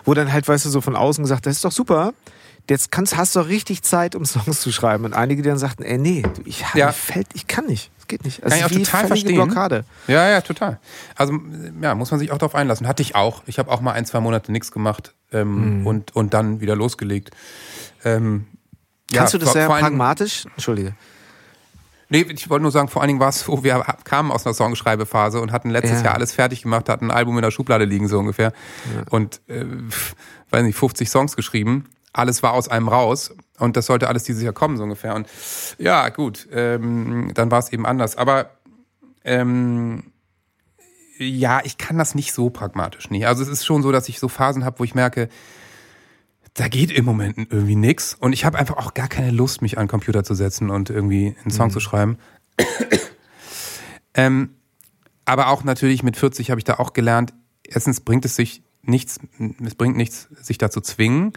wo 0.04 0.12
dann 0.12 0.32
halt, 0.32 0.46
weißt 0.46 0.66
du, 0.66 0.68
so 0.68 0.80
von 0.80 0.94
außen 0.94 1.24
gesagt, 1.24 1.46
das 1.46 1.56
ist 1.56 1.64
doch 1.64 1.72
super. 1.72 2.12
Jetzt 2.68 2.90
kannst, 2.90 3.16
hast 3.16 3.34
du 3.34 3.40
doch 3.40 3.48
richtig 3.48 3.82
Zeit, 3.82 4.14
um 4.14 4.24
Songs 4.26 4.60
zu 4.60 4.72
schreiben. 4.72 5.04
Und 5.04 5.14
einige, 5.14 5.42
die 5.42 5.48
dann 5.48 5.58
sagten, 5.58 5.84
ey, 5.84 5.96
nee, 5.96 6.22
ich, 6.44 6.64
ja. 6.74 6.92
fällt, 6.92 7.28
ich 7.32 7.46
kann 7.46 7.66
nicht. 7.66 7.90
Es 7.98 8.06
geht 8.06 8.24
nicht. 8.24 8.44
Das 8.44 8.50
kann 8.50 8.58
ich 8.58 8.64
auch 8.66 8.70
total 8.70 9.06
verstehen. 9.06 9.34
Blockade. 9.36 9.84
Ja, 10.08 10.28
ja, 10.28 10.40
total. 10.42 10.78
Also, 11.14 11.38
ja, 11.80 11.94
muss 11.94 12.10
man 12.10 12.20
sich 12.20 12.30
auch 12.30 12.38
darauf 12.38 12.54
einlassen. 12.54 12.86
Hatte 12.86 13.02
ich 13.02 13.14
auch. 13.14 13.42
Ich 13.46 13.58
habe 13.58 13.70
auch 13.70 13.80
mal 13.80 13.92
ein, 13.92 14.04
zwei 14.04 14.20
Monate 14.20 14.52
nichts 14.52 14.70
gemacht 14.70 15.14
ähm, 15.32 15.80
mhm. 15.80 15.86
und, 15.86 16.14
und 16.14 16.34
dann 16.34 16.60
wieder 16.60 16.76
losgelegt. 16.76 17.30
Ähm, 18.04 18.46
Kannst 19.12 19.32
ja, 19.34 19.38
du 19.38 19.44
das 19.44 19.52
sehr 19.54 19.68
pragmatisch? 19.68 20.44
Entschuldige. 20.54 20.94
Nee, 22.08 22.24
ich 22.28 22.48
wollte 22.48 22.62
nur 22.62 22.70
sagen, 22.70 22.88
vor 22.88 23.02
allen 23.02 23.08
Dingen 23.08 23.20
war 23.20 23.30
es 23.30 23.40
so, 23.40 23.64
wir 23.64 23.84
kamen 24.04 24.30
aus 24.30 24.46
einer 24.46 24.54
Songschreibephase 24.54 25.40
und 25.40 25.50
hatten 25.50 25.70
letztes 25.70 25.98
Ja. 25.98 26.06
Jahr 26.06 26.14
alles 26.14 26.32
fertig 26.32 26.62
gemacht, 26.62 26.88
hatten 26.88 27.06
ein 27.06 27.16
Album 27.16 27.36
in 27.36 27.42
der 27.42 27.50
Schublade 27.50 27.84
liegen, 27.84 28.06
so 28.06 28.18
ungefähr. 28.18 28.52
Und, 29.10 29.40
äh, 29.48 29.64
weiß 30.50 30.62
nicht, 30.62 30.76
50 30.76 31.10
Songs 31.10 31.34
geschrieben. 31.34 31.86
Alles 32.12 32.42
war 32.42 32.52
aus 32.52 32.68
einem 32.68 32.88
raus 32.88 33.34
und 33.58 33.76
das 33.76 33.86
sollte 33.86 34.08
alles 34.08 34.22
dieses 34.22 34.42
Jahr 34.42 34.52
kommen, 34.52 34.76
so 34.76 34.84
ungefähr. 34.84 35.14
Und 35.14 35.28
ja, 35.78 36.08
gut, 36.08 36.48
ähm, 36.52 37.32
dann 37.34 37.50
war 37.50 37.58
es 37.58 37.72
eben 37.72 37.84
anders. 37.84 38.16
Aber 38.16 38.50
ähm, 39.24 40.04
ja, 41.18 41.60
ich 41.64 41.76
kann 41.76 41.98
das 41.98 42.14
nicht 42.14 42.32
so 42.32 42.50
pragmatisch 42.50 43.10
nicht. 43.10 43.26
Also 43.26 43.42
es 43.42 43.48
ist 43.48 43.66
schon 43.66 43.82
so, 43.82 43.90
dass 43.90 44.08
ich 44.08 44.20
so 44.20 44.28
Phasen 44.28 44.64
habe, 44.64 44.78
wo 44.78 44.84
ich 44.84 44.94
merke, 44.94 45.28
da 46.56 46.68
geht 46.68 46.90
im 46.90 47.04
Moment 47.04 47.36
irgendwie 47.36 47.76
nix 47.76 48.14
und 48.14 48.32
ich 48.32 48.44
habe 48.44 48.58
einfach 48.58 48.76
auch 48.78 48.94
gar 48.94 49.08
keine 49.08 49.30
Lust, 49.30 49.62
mich 49.62 49.78
an 49.78 49.84
den 49.84 49.90
Computer 49.90 50.24
zu 50.24 50.34
setzen 50.34 50.70
und 50.70 50.90
irgendwie 50.90 51.36
einen 51.42 51.50
Song 51.50 51.70
zu 51.70 51.80
schreiben. 51.80 52.18
ähm, 54.14 54.50
aber 55.24 55.48
auch 55.48 55.64
natürlich 55.64 56.02
mit 56.02 56.16
40 56.16 56.50
habe 56.50 56.58
ich 56.58 56.64
da 56.64 56.74
auch 56.74 56.92
gelernt, 56.92 57.34
erstens 57.62 58.00
bringt 58.00 58.24
es 58.24 58.36
sich 58.36 58.62
nichts, 58.82 59.20
es 59.64 59.74
bringt 59.74 59.96
nichts, 59.96 60.28
sich 60.40 60.58
da 60.58 60.70
zu 60.70 60.80
zwingen, 60.80 61.32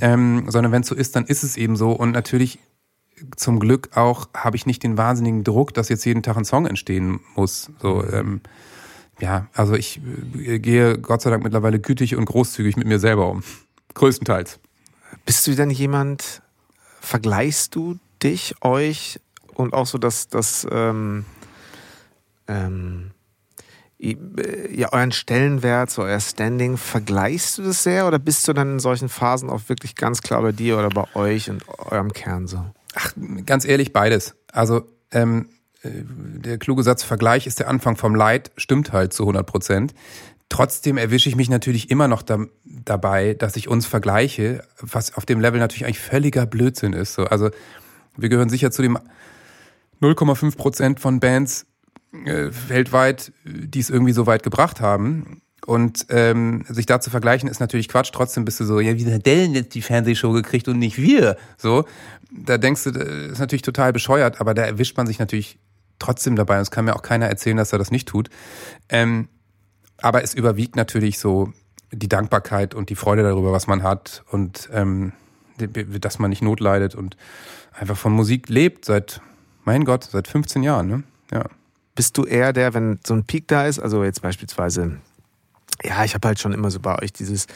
ähm, 0.00 0.46
sondern 0.48 0.72
wenn 0.72 0.82
es 0.82 0.88
so 0.88 0.94
ist, 0.94 1.14
dann 1.14 1.26
ist 1.26 1.44
es 1.44 1.56
eben 1.56 1.76
so 1.76 1.92
und 1.92 2.10
natürlich 2.10 2.58
zum 3.36 3.60
Glück 3.60 3.96
auch 3.96 4.28
habe 4.34 4.56
ich 4.56 4.66
nicht 4.66 4.82
den 4.82 4.96
wahnsinnigen 4.96 5.44
Druck, 5.44 5.74
dass 5.74 5.88
jetzt 5.88 6.04
jeden 6.04 6.22
Tag 6.22 6.36
ein 6.36 6.44
Song 6.44 6.66
entstehen 6.66 7.20
muss. 7.36 7.70
So, 7.80 8.04
ähm, 8.04 8.40
ja, 9.20 9.46
also 9.52 9.74
ich 9.74 10.00
äh, 10.36 10.58
gehe 10.58 10.98
Gott 10.98 11.22
sei 11.22 11.30
Dank 11.30 11.44
mittlerweile 11.44 11.78
gütig 11.78 12.16
und 12.16 12.24
großzügig 12.24 12.76
mit 12.76 12.88
mir 12.88 12.98
selber 12.98 13.30
um. 13.30 13.44
Größtenteils. 13.94 14.58
Bist 15.24 15.46
du 15.46 15.54
denn 15.54 15.70
jemand, 15.70 16.42
vergleichst 17.00 17.74
du 17.74 17.98
dich, 18.22 18.54
euch 18.62 19.20
und 19.54 19.74
auch 19.74 19.86
so 19.86 19.98
das, 19.98 20.28
das 20.28 20.66
ähm, 20.70 21.24
ähm, 22.48 23.10
äh, 24.02 24.74
ja, 24.74 24.92
euren 24.92 25.12
Stellenwert, 25.12 25.90
so 25.90 26.02
euer 26.02 26.20
Standing, 26.20 26.76
vergleichst 26.76 27.58
du 27.58 27.62
das 27.62 27.82
sehr 27.82 28.06
oder 28.06 28.18
bist 28.18 28.48
du 28.48 28.52
dann 28.52 28.72
in 28.72 28.80
solchen 28.80 29.08
Phasen 29.08 29.48
auch 29.48 29.68
wirklich 29.68 29.94
ganz 29.94 30.22
klar 30.22 30.42
bei 30.42 30.52
dir 30.52 30.78
oder 30.78 30.88
bei 30.88 31.04
euch 31.14 31.50
und 31.50 31.64
eurem 31.68 32.12
Kern 32.12 32.46
so? 32.46 32.64
Ach, 32.94 33.12
ganz 33.46 33.64
ehrlich, 33.64 33.92
beides. 33.92 34.34
Also 34.52 34.82
ähm, 35.12 35.48
äh, 35.82 35.90
der 35.94 36.58
kluge 36.58 36.82
Satz 36.82 37.02
Vergleich 37.02 37.46
ist 37.46 37.60
der 37.60 37.68
Anfang 37.68 37.96
vom 37.96 38.14
Leid, 38.14 38.50
stimmt 38.56 38.92
halt 38.92 39.12
zu 39.12 39.22
100 39.22 39.46
Prozent. 39.46 39.94
Trotzdem 40.52 40.98
erwische 40.98 41.30
ich 41.30 41.34
mich 41.34 41.48
natürlich 41.48 41.90
immer 41.90 42.08
noch 42.08 42.20
da, 42.20 42.44
dabei, 42.66 43.32
dass 43.32 43.56
ich 43.56 43.68
uns 43.68 43.86
vergleiche, 43.86 44.62
was 44.78 45.14
auf 45.16 45.24
dem 45.24 45.40
Level 45.40 45.58
natürlich 45.58 45.86
eigentlich 45.86 45.98
völliger 45.98 46.44
Blödsinn 46.44 46.92
ist. 46.92 47.14
So, 47.14 47.24
also 47.24 47.48
wir 48.18 48.28
gehören 48.28 48.50
sicher 48.50 48.70
zu 48.70 48.82
dem 48.82 48.98
0,5 50.02 50.58
Prozent 50.58 51.00
von 51.00 51.20
Bands 51.20 51.64
äh, 52.12 52.50
weltweit, 52.68 53.32
die 53.46 53.80
es 53.80 53.88
irgendwie 53.88 54.12
so 54.12 54.26
weit 54.26 54.42
gebracht 54.42 54.82
haben. 54.82 55.40
Und 55.64 56.04
ähm, 56.10 56.66
sich 56.68 56.84
da 56.84 57.00
zu 57.00 57.08
vergleichen 57.08 57.48
ist 57.48 57.60
natürlich 57.60 57.88
Quatsch. 57.88 58.10
Trotzdem 58.12 58.44
bist 58.44 58.60
du 58.60 58.66
so, 58.66 58.78
ja, 58.78 58.94
wie 58.94 59.10
hat 59.10 59.24
der 59.24 59.36
denn 59.36 59.54
jetzt 59.54 59.74
die 59.74 59.80
Fernsehshow 59.80 60.32
gekriegt 60.32 60.68
und 60.68 60.78
nicht 60.78 60.98
wir? 60.98 61.38
So, 61.56 61.86
da 62.30 62.58
denkst 62.58 62.84
du, 62.84 62.90
ist 62.90 63.38
natürlich 63.38 63.62
total 63.62 63.94
bescheuert, 63.94 64.38
aber 64.38 64.52
da 64.52 64.64
erwischt 64.64 64.98
man 64.98 65.06
sich 65.06 65.18
natürlich 65.18 65.58
trotzdem 65.98 66.36
dabei. 66.36 66.56
Und 66.56 66.62
es 66.62 66.70
kann 66.70 66.84
mir 66.84 66.94
auch 66.94 67.00
keiner 67.00 67.26
erzählen, 67.26 67.56
dass 67.56 67.72
er 67.72 67.78
das 67.78 67.90
nicht 67.90 68.06
tut. 68.06 68.28
Ähm, 68.90 69.28
aber 70.02 70.22
es 70.22 70.34
überwiegt 70.34 70.76
natürlich 70.76 71.18
so 71.18 71.52
die 71.90 72.08
Dankbarkeit 72.08 72.74
und 72.74 72.90
die 72.90 72.96
Freude 72.96 73.22
darüber, 73.22 73.52
was 73.52 73.66
man 73.66 73.82
hat 73.82 74.24
und 74.30 74.68
ähm, 74.72 75.12
dass 75.58 76.18
man 76.18 76.30
nicht 76.30 76.42
Not 76.42 76.60
leidet 76.60 76.94
und 76.94 77.16
einfach 77.72 77.96
von 77.96 78.12
Musik 78.12 78.48
lebt 78.48 78.84
seit, 78.84 79.20
mein 79.64 79.84
Gott, 79.84 80.04
seit 80.04 80.26
15 80.28 80.62
Jahren. 80.62 80.86
Ne? 80.88 81.02
Ja. 81.32 81.44
Bist 81.94 82.16
du 82.18 82.24
eher 82.24 82.52
der, 82.52 82.74
wenn 82.74 82.98
so 83.06 83.14
ein 83.14 83.24
Peak 83.24 83.48
da 83.48 83.66
ist, 83.66 83.78
also 83.78 84.02
jetzt 84.02 84.22
beispielsweise, 84.22 84.98
ja, 85.82 86.04
ich 86.04 86.14
habe 86.14 86.28
halt 86.28 86.40
schon 86.40 86.52
immer 86.52 86.70
so 86.70 86.80
bei 86.80 86.98
euch 87.00 87.12
dieses, 87.12 87.46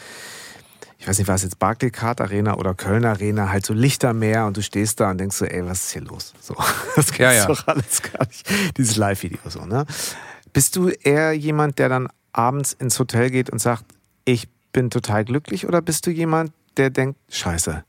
ich 0.99 1.07
weiß 1.07 1.17
nicht, 1.17 1.27
war 1.27 1.35
es 1.35 1.43
jetzt 1.43 1.59
Barclaycard 1.59 2.21
Arena 2.21 2.55
oder 2.55 2.75
Köln 2.75 3.05
Arena, 3.05 3.49
halt 3.49 3.65
so 3.65 3.73
Lichtermeer 3.73 4.45
und 4.45 4.55
du 4.55 4.61
stehst 4.61 4.99
da 4.99 5.09
und 5.11 5.17
denkst 5.17 5.35
so, 5.35 5.45
ey, 5.45 5.65
was 5.65 5.85
ist 5.85 5.91
hier 5.91 6.03
los? 6.03 6.33
So, 6.39 6.55
das 6.95 7.07
gibt's 7.07 7.17
Ja, 7.19 7.33
ja. 7.33 7.45
doch 7.47 7.67
alles 7.67 8.01
gar 8.03 8.25
nicht. 8.27 8.47
Dieses 8.77 8.95
Live-Video 8.95 9.39
so, 9.47 9.65
ne? 9.65 9.85
Bist 10.53 10.75
du 10.75 10.89
eher 10.89 11.33
jemand, 11.33 11.77
der 11.79 11.89
dann 11.89 12.07
abends 12.37 12.73
ins 12.73 12.99
Hotel 12.99 13.29
geht 13.29 13.49
und 13.49 13.59
sagt, 13.59 13.85
ich 14.25 14.47
bin 14.71 14.89
total 14.89 15.25
glücklich 15.25 15.67
oder 15.67 15.81
bist 15.81 16.05
du 16.05 16.11
jemand, 16.11 16.51
der 16.77 16.89
denkt, 16.89 17.17
scheiße, 17.31 17.83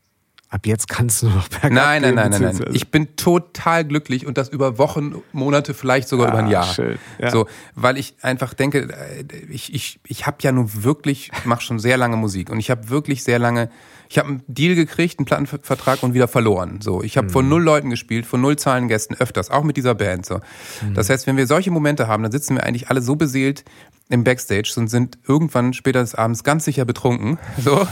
ab 0.49 0.67
jetzt 0.67 0.89
kannst 0.89 1.21
du 1.23 1.27
nur 1.27 1.37
noch 1.37 1.49
bergab 1.49 1.73
Nein, 1.73 2.03
nein, 2.03 2.15
nein, 2.15 2.31
nein, 2.31 2.43
nein. 2.57 2.71
Ich 2.73 2.91
bin 2.91 3.15
total 3.17 3.85
glücklich 3.85 4.27
und 4.27 4.39
das 4.39 4.49
über 4.49 4.79
Wochen, 4.79 5.17
Monate, 5.33 5.75
vielleicht 5.75 6.09
sogar 6.09 6.29
über 6.29 6.39
ein 6.39 6.47
Ah, 6.47 6.51
Jahr. 6.51 6.65
schön, 6.65 6.99
ja. 7.19 7.31
So, 7.31 7.47
weil 7.75 7.99
ich 7.99 8.15
einfach 8.23 8.55
denke, 8.55 8.89
äh, 8.91 9.25
ich, 9.51 9.75
ich, 9.75 10.01
ich 10.07 10.27
habe 10.27 10.39
ja 10.41 10.51
nun 10.53 10.83
wirklich, 10.83 11.31
mache 11.45 11.61
schon 11.61 11.79
sehr 11.79 11.99
lange 11.99 12.17
Musik 12.17 12.49
und 12.51 12.59
ich 12.59 12.71
habe 12.71 12.89
wirklich 12.89 13.23
sehr 13.25 13.39
lange, 13.39 13.69
ich 14.09 14.19
habe 14.19 14.29
einen 14.29 14.43
Deal 14.47 14.75
gekriegt, 14.75 15.19
einen 15.19 15.27
Plattenvertrag 15.27 16.03
und 16.03 16.15
wieder 16.15 16.29
verloren. 16.29 16.81
So, 16.81 17.03
ich 17.03 17.17
habe 17.17 17.27
Mhm. 17.29 17.33
von 17.33 17.49
null 17.49 17.63
Leuten 17.63 17.91
gespielt, 17.91 18.27
von 18.27 18.41
null 18.41 18.57
Zahlen 18.57 18.89
Gästen 18.89 19.15
öfters, 19.15 19.51
auch 19.51 19.65
mit 19.65 19.77
dieser 19.77 19.95
Band. 19.95 20.25
So, 20.27 20.37
Mhm. 20.83 20.95
das 20.95 21.11
heißt, 21.11 21.27
wenn 21.27 21.37
wir 21.37 21.47
solche 21.47 21.71
Momente 21.71 22.09
haben, 22.09 22.23
dann 22.23 22.33
sitzen 22.33 22.57
wir 22.57 22.65
eigentlich 22.65 22.89
alle 22.89 23.03
so 23.03 23.17
beseelt 23.17 23.65
im 24.09 24.25
Backstage 24.25 24.73
und 24.77 24.89
sind 24.89 25.19
irgendwann 25.29 25.73
später 25.75 26.01
des 26.01 26.15
Abends 26.15 26.43
ganz 26.45 26.65
sicher 26.65 26.85
betrunken. 26.85 27.39
So. 27.63 27.87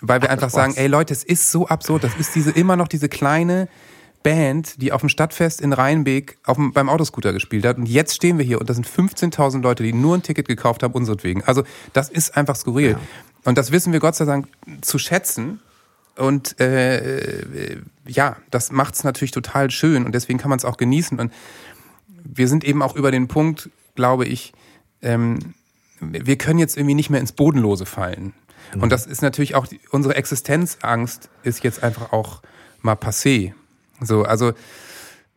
Weil 0.00 0.22
wir 0.22 0.30
einfach 0.30 0.50
sagen, 0.50 0.74
ey 0.76 0.86
Leute, 0.86 1.12
es 1.12 1.24
ist 1.24 1.50
so 1.50 1.66
absurd. 1.68 2.04
Das 2.04 2.14
ist 2.16 2.34
diese 2.34 2.50
immer 2.52 2.76
noch 2.76 2.88
diese 2.88 3.08
kleine 3.08 3.68
Band, 4.28 4.82
die 4.82 4.92
auf 4.92 5.00
dem 5.00 5.08
Stadtfest 5.08 5.58
in 5.62 5.72
Rheinbeek 5.72 6.36
auf 6.44 6.58
dem, 6.58 6.74
beim 6.74 6.90
Autoscooter 6.90 7.32
gespielt 7.32 7.64
hat. 7.64 7.78
Und 7.78 7.88
jetzt 7.88 8.14
stehen 8.14 8.36
wir 8.36 8.44
hier 8.44 8.60
und 8.60 8.68
das 8.68 8.76
sind 8.76 8.86
15.000 8.86 9.62
Leute, 9.62 9.82
die 9.82 9.94
nur 9.94 10.14
ein 10.14 10.22
Ticket 10.22 10.46
gekauft 10.46 10.82
haben, 10.82 10.92
unseretwegen. 10.92 11.42
Also 11.44 11.62
das 11.94 12.10
ist 12.10 12.36
einfach 12.36 12.54
skurril. 12.54 12.98
Und 13.44 13.56
das 13.56 13.72
wissen 13.72 13.90
wir 13.90 14.00
Gott 14.00 14.16
sei 14.16 14.26
Dank 14.26 14.46
zu 14.82 14.98
schätzen. 14.98 15.60
Und 16.14 16.60
äh, 16.60 17.78
ja, 18.06 18.36
das 18.50 18.70
macht 18.70 18.96
es 18.96 19.02
natürlich 19.02 19.30
total 19.30 19.70
schön 19.70 20.04
und 20.04 20.14
deswegen 20.14 20.38
kann 20.38 20.50
man 20.50 20.58
es 20.58 20.66
auch 20.66 20.76
genießen. 20.76 21.18
Und 21.18 21.32
wir 22.22 22.48
sind 22.48 22.64
eben 22.64 22.82
auch 22.82 22.96
über 22.96 23.10
den 23.10 23.28
Punkt, 23.28 23.70
glaube 23.94 24.26
ich, 24.26 24.52
ähm, 25.00 25.54
wir 26.00 26.36
können 26.36 26.58
jetzt 26.58 26.76
irgendwie 26.76 26.96
nicht 26.96 27.08
mehr 27.08 27.20
ins 27.20 27.32
Bodenlose 27.32 27.86
fallen. 27.86 28.34
Und 28.78 28.92
das 28.92 29.06
ist 29.06 29.22
natürlich 29.22 29.54
auch, 29.54 29.66
die, 29.66 29.80
unsere 29.90 30.16
Existenzangst 30.16 31.30
ist 31.44 31.64
jetzt 31.64 31.82
einfach 31.82 32.12
auch 32.12 32.42
mal 32.82 32.94
passé. 32.94 33.54
So, 34.00 34.22
also, 34.22 34.52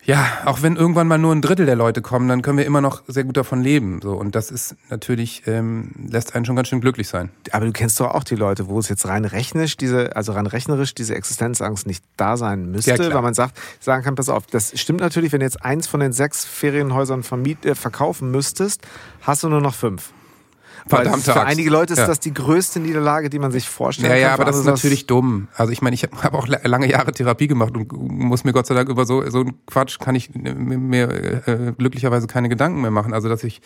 ja, 0.03 0.26
auch 0.45 0.64
wenn 0.64 0.78
irgendwann 0.78 1.07
mal 1.07 1.20
nur 1.20 1.34
ein 1.34 1.43
Drittel 1.43 1.68
der 1.68 1.76
Leute 1.76 2.01
kommen, 2.01 2.28
dann 2.28 2.41
können 2.41 2.57
wir 2.57 2.66
immer 2.66 2.82
noch 2.82 3.03
sehr 3.07 3.24
gut 3.24 3.38
davon 3.38 3.62
leben. 3.62 3.99
So, 4.01 4.14
und 4.14 4.36
das 4.36 4.49
ist 4.49 4.76
natürlich, 4.89 5.43
ähm, 5.45 5.91
lässt 6.09 6.34
einen 6.34 6.43
schon 6.43 6.55
ganz 6.55 6.70
schön 6.70 6.82
glücklich 6.82 7.07
sein. 7.07 7.30
Aber 7.51 7.68
du 7.68 7.72
kennst 7.72 7.99
doch 7.99 8.16
auch 8.16 8.24
die 8.24 8.36
Leute, 8.36 8.68
wo 8.68 8.80
es 8.80 8.89
jetzt 8.89 9.07
rein 9.07 9.26
rechnerisch, 9.26 9.78
diese, 9.78 10.16
also 10.16 10.32
rein 10.32 10.47
rechnerisch 10.47 10.95
diese 10.95 11.14
Existenzangst 11.14 11.86
nicht 11.86 12.03
da 12.18 12.36
sein 12.36 12.72
müsste, 12.72 12.91
Ja, 12.91 13.14
weil 13.14 13.22
man 13.22 13.36
sagt, 13.36 13.59
sagen 13.80 14.03
kann, 14.03 14.16
pass 14.16 14.30
auf, 14.30 14.47
das 14.47 14.80
stimmt 14.80 15.01
natürlich, 15.01 15.32
wenn 15.34 15.41
du 15.41 15.45
jetzt 15.45 15.64
eins 15.64 15.86
von 15.86 15.99
den 15.99 16.14
sechs 16.14 16.45
Ferienhäusern 16.45 17.22
vermiet, 17.22 17.64
äh, 17.66 17.76
verkaufen 17.76 18.32
müsstest, 18.32 18.82
hast 19.22 19.43
du 19.43 19.49
nur 19.49 19.62
noch 19.62 19.76
fünf. 19.76 20.14
Weil 20.86 21.03
Verdammte 21.03 21.32
Für 21.34 21.41
einige 21.43 21.69
Leute 21.69 21.93
ist 21.93 21.99
Ja. 21.99 22.07
das 22.07 22.19
die 22.19 22.34
größte 22.34 22.79
Niederlage, 22.79 23.29
die 23.29 23.39
man 23.39 23.51
sich 23.51 23.69
vorstellen 23.69 24.07
Ja, 24.09 24.13
kann. 24.15 24.21
ja, 24.21 24.27
Für 24.29 24.34
aber 24.41 24.45
das 24.45 24.57
ist 24.57 24.65
natürlich 24.65 25.05
dumm. 25.07 25.47
Also 25.55 25.71
ich 25.71 25.82
meine, 25.82 25.93
ich 25.93 26.03
habe 26.03 26.38
auch 26.38 26.47
la- 26.47 26.59
lange 26.63 26.89
Jahre 26.89 27.11
Therapie 27.11 27.47
gemacht 27.47 27.75
und 27.75 27.91
muss 27.93 28.43
mir 28.43 28.53
Gott 28.53 28.65
sei 28.67 28.73
Dank 28.75 28.89
über 28.89 29.05
so 29.05 29.27
so 29.29 29.41
einen 29.41 29.53
Quatsch 29.67 29.99
kann 29.99 30.15
ich 30.15 30.32
mir 30.34 31.09
äh, 31.47 31.73
glücklicherweise 31.77 32.27
keine 32.27 32.49
Gedanken 32.49 32.82
mehr 32.82 32.91
machen. 32.91 33.13
Also 33.13 33.29
dass 33.29 33.43
ich, 33.43 33.61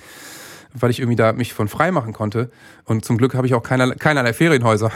weil 0.74 0.90
ich 0.92 1.00
irgendwie 1.00 1.16
da 1.16 1.32
mich 1.32 1.54
von 1.54 1.70
frei 1.70 1.92
machen 1.92 2.12
konnte 2.12 2.52
und 2.84 3.06
zum 3.06 3.18
Glück 3.18 3.34
habe 3.34 3.48
ich 3.48 3.54
auch 3.54 3.64
keinerlei, 3.64 3.96
keinerlei 3.96 4.34
Ferienhäuser. 4.34 4.92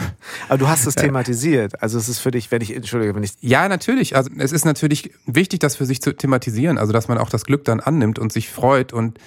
Aber 0.48 0.58
du 0.58 0.68
hast 0.68 0.86
es 0.86 0.94
thematisiert. 0.96 1.82
Also 1.82 1.96
es 1.96 2.08
ist 2.10 2.18
für 2.18 2.30
dich, 2.30 2.50
wenn 2.50 2.60
ich, 2.60 2.76
entschuldige, 2.76 3.14
wenn 3.14 3.22
ich 3.22 3.32
Ja, 3.40 3.66
natürlich. 3.68 4.14
Also 4.14 4.30
es 4.36 4.52
ist 4.52 4.66
natürlich 4.66 5.12
wichtig, 5.24 5.60
das 5.60 5.76
für 5.76 5.86
sich 5.86 6.02
zu 6.02 6.14
thematisieren. 6.14 6.76
Also 6.76 6.92
dass 6.92 7.08
man 7.08 7.16
auch 7.16 7.30
das 7.30 7.44
Glück 7.46 7.64
dann 7.64 7.80
annimmt 7.80 8.18
und 8.18 8.30
sich 8.30 8.50
freut 8.50 8.92
und 8.92 9.18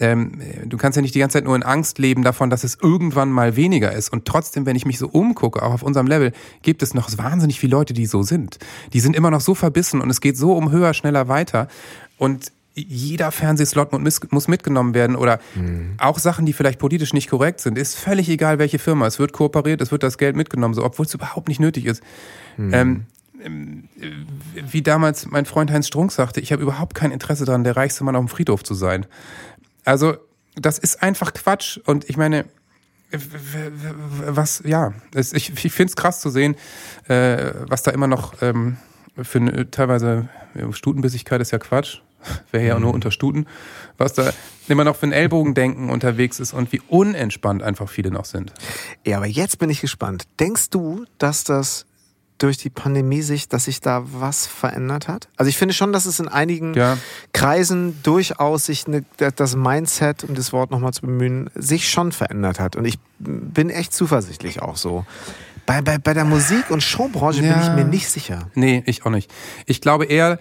ähm, 0.00 0.40
du 0.64 0.76
kannst 0.76 0.96
ja 0.96 1.02
nicht 1.02 1.14
die 1.14 1.18
ganze 1.18 1.34
Zeit 1.34 1.44
nur 1.44 1.54
in 1.54 1.62
Angst 1.62 1.98
leben 1.98 2.22
davon, 2.22 2.50
dass 2.50 2.64
es 2.64 2.78
irgendwann 2.80 3.30
mal 3.30 3.54
weniger 3.54 3.92
ist. 3.92 4.12
Und 4.12 4.24
trotzdem, 4.24 4.66
wenn 4.66 4.76
ich 4.76 4.86
mich 4.86 4.98
so 4.98 5.08
umgucke, 5.08 5.62
auch 5.62 5.72
auf 5.72 5.82
unserem 5.82 6.06
Level, 6.06 6.32
gibt 6.62 6.82
es 6.82 6.94
noch 6.94 7.16
wahnsinnig 7.18 7.60
viele 7.60 7.76
Leute, 7.76 7.94
die 7.94 8.06
so 8.06 8.22
sind. 8.22 8.58
Die 8.92 9.00
sind 9.00 9.14
immer 9.14 9.30
noch 9.30 9.40
so 9.40 9.54
verbissen 9.54 10.00
und 10.00 10.10
es 10.10 10.20
geht 10.20 10.36
so 10.36 10.54
um 10.54 10.72
höher, 10.72 10.94
schneller 10.94 11.28
weiter. 11.28 11.68
Und 12.16 12.52
jeder 12.74 13.30
Fernsehslot 13.30 13.92
muss 13.92 14.48
mitgenommen 14.48 14.94
werden 14.94 15.16
oder 15.16 15.40
auch 15.98 16.18
Sachen, 16.18 16.46
die 16.46 16.52
vielleicht 16.52 16.78
politisch 16.78 17.12
nicht 17.12 17.28
korrekt 17.28 17.60
sind. 17.60 17.76
Ist 17.76 17.98
völlig 17.98 18.28
egal, 18.28 18.58
welche 18.58 18.78
Firma. 18.78 19.06
Es 19.06 19.18
wird 19.18 19.32
kooperiert, 19.32 19.80
es 19.80 19.90
wird 19.90 20.02
das 20.02 20.18
Geld 20.18 20.36
mitgenommen, 20.36 20.74
so, 20.74 20.84
obwohl 20.84 21.04
es 21.04 21.12
überhaupt 21.12 21.48
nicht 21.48 21.60
nötig 21.60 21.84
ist. 21.86 22.02
Ähm, 22.72 23.04
wie 24.70 24.82
damals 24.82 25.26
mein 25.26 25.46
Freund 25.46 25.70
Heinz 25.70 25.86
Strunk 25.86 26.12
sagte, 26.12 26.40
ich 26.40 26.52
habe 26.52 26.62
überhaupt 26.62 26.94
kein 26.94 27.10
Interesse 27.10 27.44
daran, 27.44 27.64
der 27.64 27.76
reichste 27.76 28.04
Mann 28.04 28.16
auf 28.16 28.24
dem 28.24 28.28
Friedhof 28.28 28.62
zu 28.62 28.74
sein. 28.74 29.06
Also, 29.84 30.16
das 30.56 30.78
ist 30.78 31.02
einfach 31.02 31.32
Quatsch. 31.32 31.78
Und 31.84 32.08
ich 32.08 32.16
meine, 32.16 32.44
was, 33.12 34.62
ja, 34.64 34.92
ich, 35.14 35.64
ich 35.64 35.72
finde 35.72 35.90
es 35.90 35.96
krass 35.96 36.20
zu 36.20 36.30
sehen, 36.30 36.56
äh, 37.08 37.52
was 37.66 37.82
da 37.82 37.90
immer 37.90 38.06
noch 38.06 38.40
ähm, 38.42 38.76
für 39.20 39.38
eine, 39.38 39.70
teilweise 39.70 40.28
Stutenbissigkeit 40.72 41.40
ist 41.40 41.50
ja 41.50 41.58
Quatsch. 41.58 42.00
Wäre 42.50 42.66
ja 42.66 42.78
nur 42.78 42.92
unter 42.92 43.10
Stuten, 43.10 43.46
was 43.96 44.12
da 44.12 44.32
immer 44.68 44.84
noch 44.84 44.96
für 44.96 45.06
ein 45.06 45.12
Ellbogendenken 45.12 45.88
unterwegs 45.88 46.38
ist 46.38 46.52
und 46.52 46.70
wie 46.70 46.82
unentspannt 46.88 47.62
einfach 47.62 47.88
viele 47.88 48.10
noch 48.10 48.26
sind. 48.26 48.52
Ja, 49.06 49.16
aber 49.16 49.26
jetzt 49.26 49.58
bin 49.58 49.70
ich 49.70 49.80
gespannt. 49.80 50.24
Denkst 50.38 50.68
du, 50.70 51.06
dass 51.16 51.44
das 51.44 51.86
durch 52.40 52.56
die 52.58 52.70
Pandemie 52.70 53.22
sich, 53.22 53.48
dass 53.48 53.66
sich 53.66 53.80
da 53.80 54.02
was 54.06 54.46
verändert 54.46 55.06
hat? 55.08 55.28
Also 55.36 55.48
ich 55.48 55.56
finde 55.56 55.74
schon, 55.74 55.92
dass 55.92 56.06
es 56.06 56.18
in 56.18 56.26
einigen 56.28 56.74
Ja. 56.74 56.98
Kreisen 57.32 58.02
durchaus 58.02 58.66
sich 58.66 58.88
ne, 58.88 59.04
das 59.36 59.54
Mindset, 59.54 60.24
um 60.24 60.34
das 60.34 60.52
Wort 60.52 60.70
nochmal 60.70 60.92
zu 60.92 61.02
bemühen, 61.02 61.50
sich 61.54 61.88
schon 61.88 62.12
verändert 62.12 62.58
hat. 62.58 62.74
Und 62.76 62.84
ich 62.84 62.98
bin 63.18 63.70
echt 63.70 63.92
zuversichtlich 63.92 64.62
auch 64.62 64.76
so. 64.76 65.06
Bei, 65.66 65.82
bei, 65.82 65.98
bei 65.98 66.14
der 66.14 66.24
Musik- 66.24 66.70
und 66.70 66.82
Showbranche 66.82 67.40
bin 67.42 67.50
Ja. 67.50 67.62
ich 67.62 67.74
mir 67.76 67.84
nicht 67.88 68.08
sicher. 68.08 68.50
Nee, 68.54 68.82
ich 68.86 69.04
auch 69.06 69.10
nicht. 69.10 69.30
Ich 69.66 69.80
glaube 69.80 70.06
eher, 70.06 70.38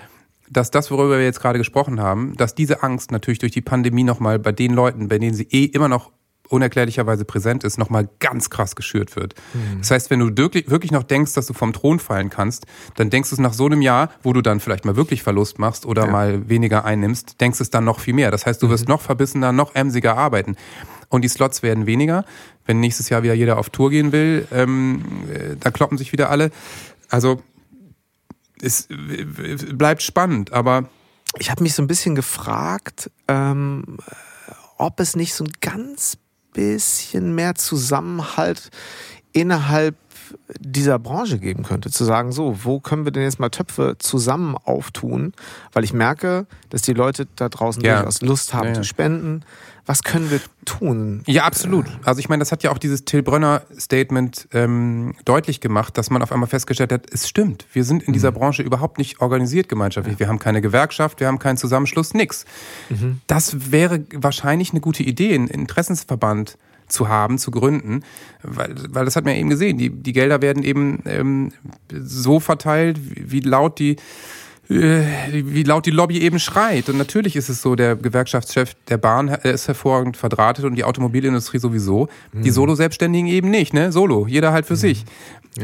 dass 0.49 0.71
das, 0.71 0.89
worüber 0.89 1.17
wir 1.17 1.25
jetzt 1.25 1.41
gerade 1.41 1.59
gesprochen 1.59 1.99
haben, 1.99 2.35
dass 2.37 2.55
diese 2.55 2.81
Angst 2.81 3.11
natürlich 3.11 3.37
durch 3.39 3.51
die 3.51 3.61
Pandemie 3.61 4.03
nochmal 4.03 4.39
bei 4.39 4.51
den 4.51 4.73
Leuten, 4.73 5.07
bei 5.07 5.19
denen 5.19 5.35
sie 5.35 5.47
eh 5.51 5.65
immer 5.65 5.87
noch 5.89 6.11
unerklärlicherweise 6.49 7.25
präsent 7.25 7.63
ist, 7.63 7.77
nochmal 7.77 8.09
ganz 8.19 8.49
krass 8.49 8.75
geschürt 8.75 9.15
wird. 9.15 9.35
Das 9.79 9.91
heißt, 9.91 10.09
wenn 10.09 10.19
du 10.19 10.35
wirklich, 10.35 10.69
wirklich 10.69 10.91
noch 10.91 11.03
denkst, 11.03 11.33
dass 11.33 11.45
du 11.47 11.53
vom 11.53 11.71
Thron 11.73 11.99
fallen 11.99 12.29
kannst, 12.29 12.65
dann 12.95 13.09
denkst 13.09 13.29
du 13.29 13.35
es 13.35 13.39
nach 13.39 13.53
so 13.53 13.65
einem 13.67 13.81
Jahr, 13.81 14.09
wo 14.23 14.33
du 14.33 14.41
dann 14.41 14.59
vielleicht 14.59 14.83
mal 14.83 14.95
wirklich 14.95 15.23
Verlust 15.23 15.59
machst 15.59 15.85
oder 15.85 16.05
Ja. 16.05 16.11
mal 16.11 16.49
weniger 16.49 16.85
einnimmst, 16.85 17.39
denkst 17.39 17.61
es 17.61 17.69
dann 17.69 17.85
noch 17.85 17.99
viel 17.99 18.13
mehr. 18.13 18.31
Das 18.31 18.45
heißt, 18.45 18.61
du 18.61 18.69
wirst 18.69 18.87
noch 18.89 19.01
verbissener, 19.01 19.51
noch 19.51 19.75
emsiger 19.75 20.17
arbeiten. 20.17 20.55
Und 21.09 21.23
die 21.23 21.29
Slots 21.29 21.63
werden 21.63 21.85
weniger. 21.85 22.25
Wenn 22.65 22.79
nächstes 22.79 23.09
Jahr 23.09 23.23
wieder 23.23 23.33
jeder 23.33 23.57
auf 23.57 23.69
Tour 23.69 23.89
gehen 23.89 24.11
will, 24.11 24.47
ähm, 24.51 25.03
äh, 25.33 25.55
da 25.59 25.71
kloppen 25.71 25.97
sich 25.97 26.11
wieder 26.11 26.29
alle. 26.29 26.51
Also 27.09 27.41
es 28.61 28.87
äh, 28.89 29.25
bleibt 29.73 30.01
spannend, 30.01 30.51
aber 30.53 30.89
Ich 31.37 31.49
habe 31.51 31.63
mich 31.63 31.73
so 31.73 31.81
ein 31.83 31.87
bisschen 31.87 32.15
gefragt, 32.15 33.09
ähm, 33.27 33.97
ob 34.77 34.99
es 34.99 35.15
nicht 35.15 35.33
so 35.33 35.43
ein 35.43 35.51
ganz 35.61 36.17
bisschen 36.53 37.35
mehr 37.35 37.55
Zusammenhalt 37.55 38.69
innerhalb 39.33 39.95
dieser 40.59 40.99
Branche 40.99 41.39
geben 41.39 41.63
könnte. 41.63 41.89
Zu 41.89 42.03
sagen, 42.05 42.31
so, 42.31 42.63
wo 42.63 42.79
können 42.79 43.03
wir 43.05 43.11
denn 43.11 43.23
jetzt 43.23 43.39
mal 43.39 43.49
Töpfe 43.49 43.95
zusammen 43.97 44.55
auftun? 44.63 45.33
Weil 45.73 45.83
ich 45.83 45.93
merke, 45.93 46.45
dass 46.69 46.83
die 46.83 46.93
Leute 46.93 47.27
da 47.35 47.49
draußen 47.49 47.83
Ja. 47.83 47.97
durchaus 47.97 48.21
Lust 48.21 48.53
haben 48.53 48.67
Ja, 48.67 48.73
ja. 48.73 48.75
zu 48.75 48.83
spenden. 48.83 49.41
Was 49.89 50.03
können 50.03 50.29
wir 50.29 50.39
tun? 50.65 51.23
Ja, 51.25 51.45
absolut. 51.45 51.87
Also 52.03 52.19
ich 52.19 52.29
meine, 52.29 52.41
das 52.41 52.51
hat 52.51 52.61
ja 52.61 52.69
auch 52.69 52.77
dieses 52.77 53.05
Till 53.05 53.23
Brönner 53.23 53.63
Statement 53.75 54.47
ähm, 54.53 55.15
deutlich 55.25 55.61
gemacht, 55.61 55.97
dass 55.97 56.11
man 56.11 56.21
auf 56.21 56.31
einmal 56.31 56.47
festgestellt 56.47 56.91
hat, 56.91 57.11
es 57.11 57.27
stimmt, 57.27 57.65
wir 57.73 57.83
sind 57.83 58.03
in 58.03 58.13
dieser 58.13 58.31
Branche 58.31 58.61
überhaupt 58.61 58.99
nicht 58.99 59.19
organisiert 59.19 59.67
gemeinschaftlich. 59.67 60.19
Wir 60.19 60.27
haben 60.27 60.37
keine 60.37 60.61
Gewerkschaft, 60.61 61.19
wir 61.19 61.25
haben 61.25 61.39
keinen 61.39 61.57
Zusammenschluss, 61.57 62.13
nix. 62.13 62.45
Das 63.25 63.71
wäre 63.71 64.05
wahrscheinlich 64.13 64.69
eine 64.73 64.79
gute 64.79 65.01
Idee, 65.01 65.33
einen 65.33 65.47
Interessensverband 65.47 66.59
zu 66.87 67.07
haben, 67.07 67.39
zu 67.39 67.49
gründen, 67.49 68.03
weil, 68.43 68.75
weil 68.89 69.05
das 69.05 69.15
hat 69.15 69.25
man 69.25 69.33
ja 69.33 69.39
eben 69.39 69.49
gesehen, 69.49 69.79
die, 69.79 69.89
die 69.89 70.13
Gelder 70.13 70.43
werden 70.43 70.61
eben 70.61 71.01
ähm, 71.05 71.51
so 71.91 72.39
verteilt, 72.39 72.99
wie, 73.01 73.31
wie 73.31 73.39
laut 73.39 73.79
die 73.79 73.95
wie 74.69 75.63
laut 75.63 75.87
die 75.87 75.91
Lobby 75.91 76.19
eben 76.19 76.37
schreit. 76.37 76.89
Und 76.89 76.97
natürlich 76.97 77.35
ist 77.35 77.49
es 77.49 77.61
so, 77.61 77.75
der 77.75 77.95
Gewerkschaftschef 77.95 78.75
der 78.87 78.97
Bahn 78.97 79.27
äh, 79.27 79.51
ist 79.51 79.67
hervorragend 79.67 80.15
verdrahtet 80.15 80.63
und 80.65 80.75
die 80.75 80.83
Automobilindustrie 80.83 81.57
sowieso. 81.57 82.07
Die 82.43 82.51
Solo-Selbstständigen 82.51 83.27
eben 83.27 83.49
nicht, 83.49 83.73
ne? 83.73 83.91
Solo, 83.91 84.27
jeder 84.27 84.51
halt 84.51 84.67
für 84.67 84.75
sich. 84.75 85.05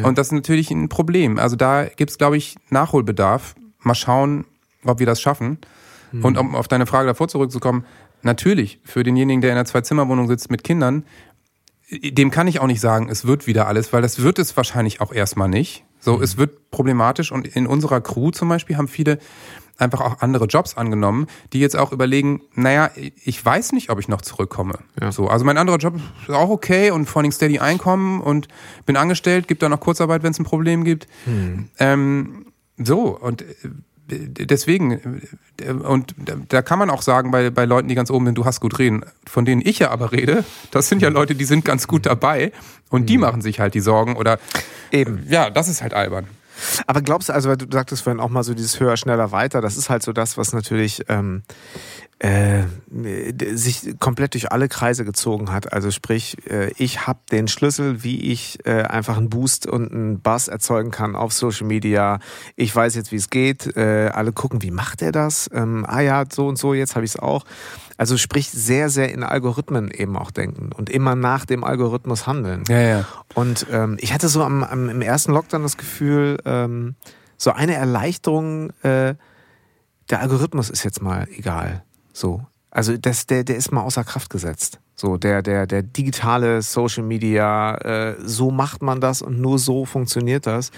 Und 0.04 0.18
das 0.18 0.28
ist 0.28 0.34
natürlich 0.34 0.72
ein 0.72 0.90
Problem. 0.90 1.38
Also 1.38 1.56
da 1.56 1.86
gibt's, 1.86 2.18
glaube 2.18 2.38
ich, 2.38 2.56
Nachholbedarf. 2.70 3.56
Mal 3.82 3.96
schauen, 3.96 4.46
ob 4.84 5.00
wir 5.00 5.06
das 5.06 5.22
schaffen. 5.22 5.60
Und 6.24 6.38
um 6.38 6.56
auf 6.56 6.68
deine 6.68 6.86
Frage 6.86 7.08
davor 7.08 7.28
zurückzukommen, 7.28 7.86
natürlich, 8.24 8.80
für 8.84 9.04
denjenigen, 9.04 9.42
der 9.42 9.52
in 9.52 9.58
einer 9.58 9.66
Zwei-Zimmer-Wohnung 9.66 10.28
sitzt 10.28 10.50
mit 10.50 10.64
Kindern, 10.64 11.04
dem 11.92 12.32
kann 12.32 12.48
ich 12.48 12.60
auch 12.60 12.68
nicht 12.68 12.82
sagen, 12.82 13.10
es 13.10 13.28
wird 13.28 13.48
wieder 13.48 13.68
alles, 13.68 13.94
weil 13.94 14.02
das 14.02 14.22
wird 14.22 14.40
es 14.40 14.58
wahrscheinlich 14.58 15.02
auch 15.02 15.14
erstmal 15.14 15.50
nicht. 15.50 15.84
So, 16.06 16.22
es 16.22 16.38
wird 16.38 16.70
problematisch 16.70 17.32
und 17.32 17.48
in 17.48 17.66
unserer 17.66 18.00
Crew 18.00 18.30
zum 18.30 18.48
Beispiel 18.48 18.78
haben 18.78 18.88
viele 18.88 19.18
einfach 19.78 20.02
auch 20.02 20.22
andere 20.22 20.46
Jobs 20.46 20.78
angenommen, 20.78 21.26
die 21.52 21.60
jetzt 21.60 21.76
auch 21.76 21.92
überlegen, 21.92 22.42
naja, 22.54 22.92
ich 22.96 23.44
weiß 23.44 23.72
nicht, 23.72 23.90
ob 23.90 24.00
ich 24.00 24.08
noch 24.08 24.22
zurückkomme. 24.22 24.76
Ja. 25.02 25.12
So, 25.12 25.28
also 25.28 25.44
mein 25.44 25.58
anderer 25.58 25.78
Job 25.78 25.96
ist 26.22 26.30
auch 26.30 26.50
okay 26.50 26.92
und 26.92 27.08
vor 27.08 27.24
allem 27.24 27.32
steady 27.32 27.58
Einkommen 27.58 28.22
und 28.22 28.48
bin 28.86 28.98
angestellt, 28.98 29.48
gibt 29.48 29.64
da 29.64 29.68
noch 29.68 29.80
Kurzarbeit, 29.80 30.22
wenn 30.22 30.32
es 30.32 30.40
ein 30.40 30.46
Problem 30.46 30.84
gibt. 30.84 31.08
Ähm, 31.80 32.46
so, 32.78 33.18
und 33.18 33.42
äh, 33.42 33.46
deswegen, 34.08 35.22
und 35.84 36.16
da 36.50 36.62
kann 36.62 36.80
man 36.80 36.90
auch 36.90 37.02
sagen, 37.02 37.32
bei, 37.32 37.50
bei 37.50 37.66
Leuten, 37.66 37.88
die 37.88 37.96
ganz 37.96 38.12
oben 38.12 38.26
sind, 38.26 38.38
du 38.38 38.46
hast 38.46 38.60
gut 38.60 38.78
reden, 38.78 39.04
von 39.26 39.46
denen 39.46 39.62
ich 39.66 39.80
ja 39.80 39.90
aber 39.92 40.12
rede, 40.12 40.44
das 40.72 40.90
sind 40.90 41.02
ja 41.02 41.10
Leute, 41.10 41.36
die 41.36 41.46
sind 41.46 41.66
ganz 41.66 41.88
gut 41.88 42.06
dabei 42.06 42.52
und 42.90 43.10
die 43.10 43.18
machen 43.18 43.42
sich 43.42 43.60
halt 43.60 43.74
die 43.74 43.80
Sorgen 43.80 44.16
oder 44.16 44.40
Eben. 44.92 45.26
ja, 45.28 45.50
das 45.50 45.68
ist 45.68 45.82
halt 45.82 45.94
albern. 45.94 46.28
Aber 46.88 47.02
glaubst 47.02 47.30
du, 47.30 47.34
also 47.34 47.50
weil 47.50 47.58
du 47.58 47.66
sagtest 47.70 48.04
vorhin 48.04 48.20
auch 48.20 48.30
mal 48.30 48.44
so 48.44 48.54
dieses 48.54 48.80
höher, 48.80 48.96
schneller, 48.96 49.32
weiter, 49.32 49.62
das 49.62 49.78
ist 49.78 49.90
halt 49.90 50.04
so 50.04 50.14
das, 50.14 50.38
was 50.38 50.54
natürlich 50.54 51.04
ähm, 51.10 51.44
äh, 52.20 52.64
sich 53.56 54.00
komplett 54.00 54.36
durch 54.36 54.52
alle 54.52 54.70
Kreise 54.70 55.04
gezogen 55.04 55.52
hat. 55.52 55.74
Also 55.74 55.92
sprich, 55.92 56.38
äh, 56.50 56.72
ich 56.78 57.08
habe 57.08 57.20
den 57.30 57.50
Schlüssel, 57.50 58.04
wie 58.04 58.32
ich 58.32 58.66
äh, 58.66 58.84
einfach 58.84 59.18
einen 59.18 59.30
Boost 59.30 59.68
und 59.68 59.92
einen 59.92 60.20
Buzz 60.22 60.48
erzeugen 60.48 60.92
kann 60.92 61.16
auf 61.16 61.34
Social 61.34 61.68
Media. 61.68 62.20
Ich 62.56 62.74
weiß 62.74 62.96
jetzt, 62.96 63.12
wie 63.12 63.18
es 63.18 63.30
geht. 63.30 63.76
Äh, 63.76 64.12
alle 64.14 64.32
gucken, 64.32 64.62
wie 64.62 64.72
macht 64.72 65.02
er 65.02 65.12
das? 65.12 65.50
Ähm, 65.54 65.86
ah 65.86 66.00
ja, 66.00 66.24
so 66.32 66.48
und 66.48 66.58
so, 66.58 66.74
jetzt 66.74 66.96
habe 66.96 67.04
ich 67.04 67.16
es 67.16 67.20
auch. 67.20 67.44
Also 67.98 68.18
sprich, 68.18 68.50
sehr, 68.50 68.90
sehr 68.90 69.12
in 69.12 69.24
Algorithmen 69.24 69.92
eben 69.92 70.18
auch 70.18 70.32
denken 70.32 70.72
und 70.74 70.90
immer 70.90 71.16
nach 71.16 71.46
dem 71.46 71.66
Algorithmus 71.66 72.28
handeln. 72.28 72.64
Ja, 72.70 72.80
ja. 72.80 73.08
Und 73.34 73.68
ähm, 73.72 73.98
ich 74.00 74.14
hatte 74.14 74.30
so 74.30 74.42
am, 74.42 74.64
am, 74.64 74.88
im 74.88 75.02
ersten 75.02 75.34
Lockdown 75.34 75.64
das 75.64 75.76
Gefühl, 75.78 76.38
ähm, 76.46 76.96
so 77.38 77.52
eine 77.52 77.76
Erleichterung, 77.76 78.70
äh, 78.84 79.16
der 80.10 80.22
Algorithmus 80.22 80.70
ist 80.70 80.84
jetzt 80.84 81.02
mal 81.02 81.28
egal. 81.36 81.84
So. 82.16 82.42
Also 82.72 82.98
das, 82.98 83.26
der, 83.28 83.44
der 83.44 83.56
ist 83.58 83.72
mal 83.72 83.82
außer 83.82 84.04
Kraft 84.04 84.30
gesetzt. 84.30 84.80
So, 84.96 85.18
der, 85.18 85.42
der, 85.42 85.68
der 85.68 85.84
digitale 85.84 86.62
Social 86.62 87.04
Media, 87.04 87.76
äh, 87.76 88.16
so 88.24 88.52
macht 88.52 88.82
man 88.82 89.02
das 89.02 89.22
und 89.22 89.40
nur 89.40 89.60
so 89.60 89.86
funktioniert 89.86 90.46
das. 90.48 90.72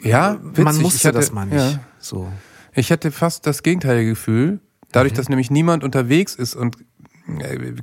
Ja, 0.00 0.38
witzig. 0.42 0.64
man 0.64 0.76
musste 0.80 1.08
hatte- 1.08 1.18
das 1.18 1.32
mal 1.32 1.46
nicht. 1.46 1.54
ja. 1.56 1.80
So. 1.98 2.30
Ich 2.74 2.90
hatte 2.92 3.10
fast 3.10 3.46
das 3.46 3.62
gegenteilige 3.62 4.10
Gefühl. 4.10 4.60
Dadurch, 4.92 5.14
dass 5.14 5.28
nämlich 5.30 5.50
niemand 5.50 5.84
unterwegs 5.84 6.34
ist 6.34 6.54
und 6.54 6.76
äh, 6.76 6.82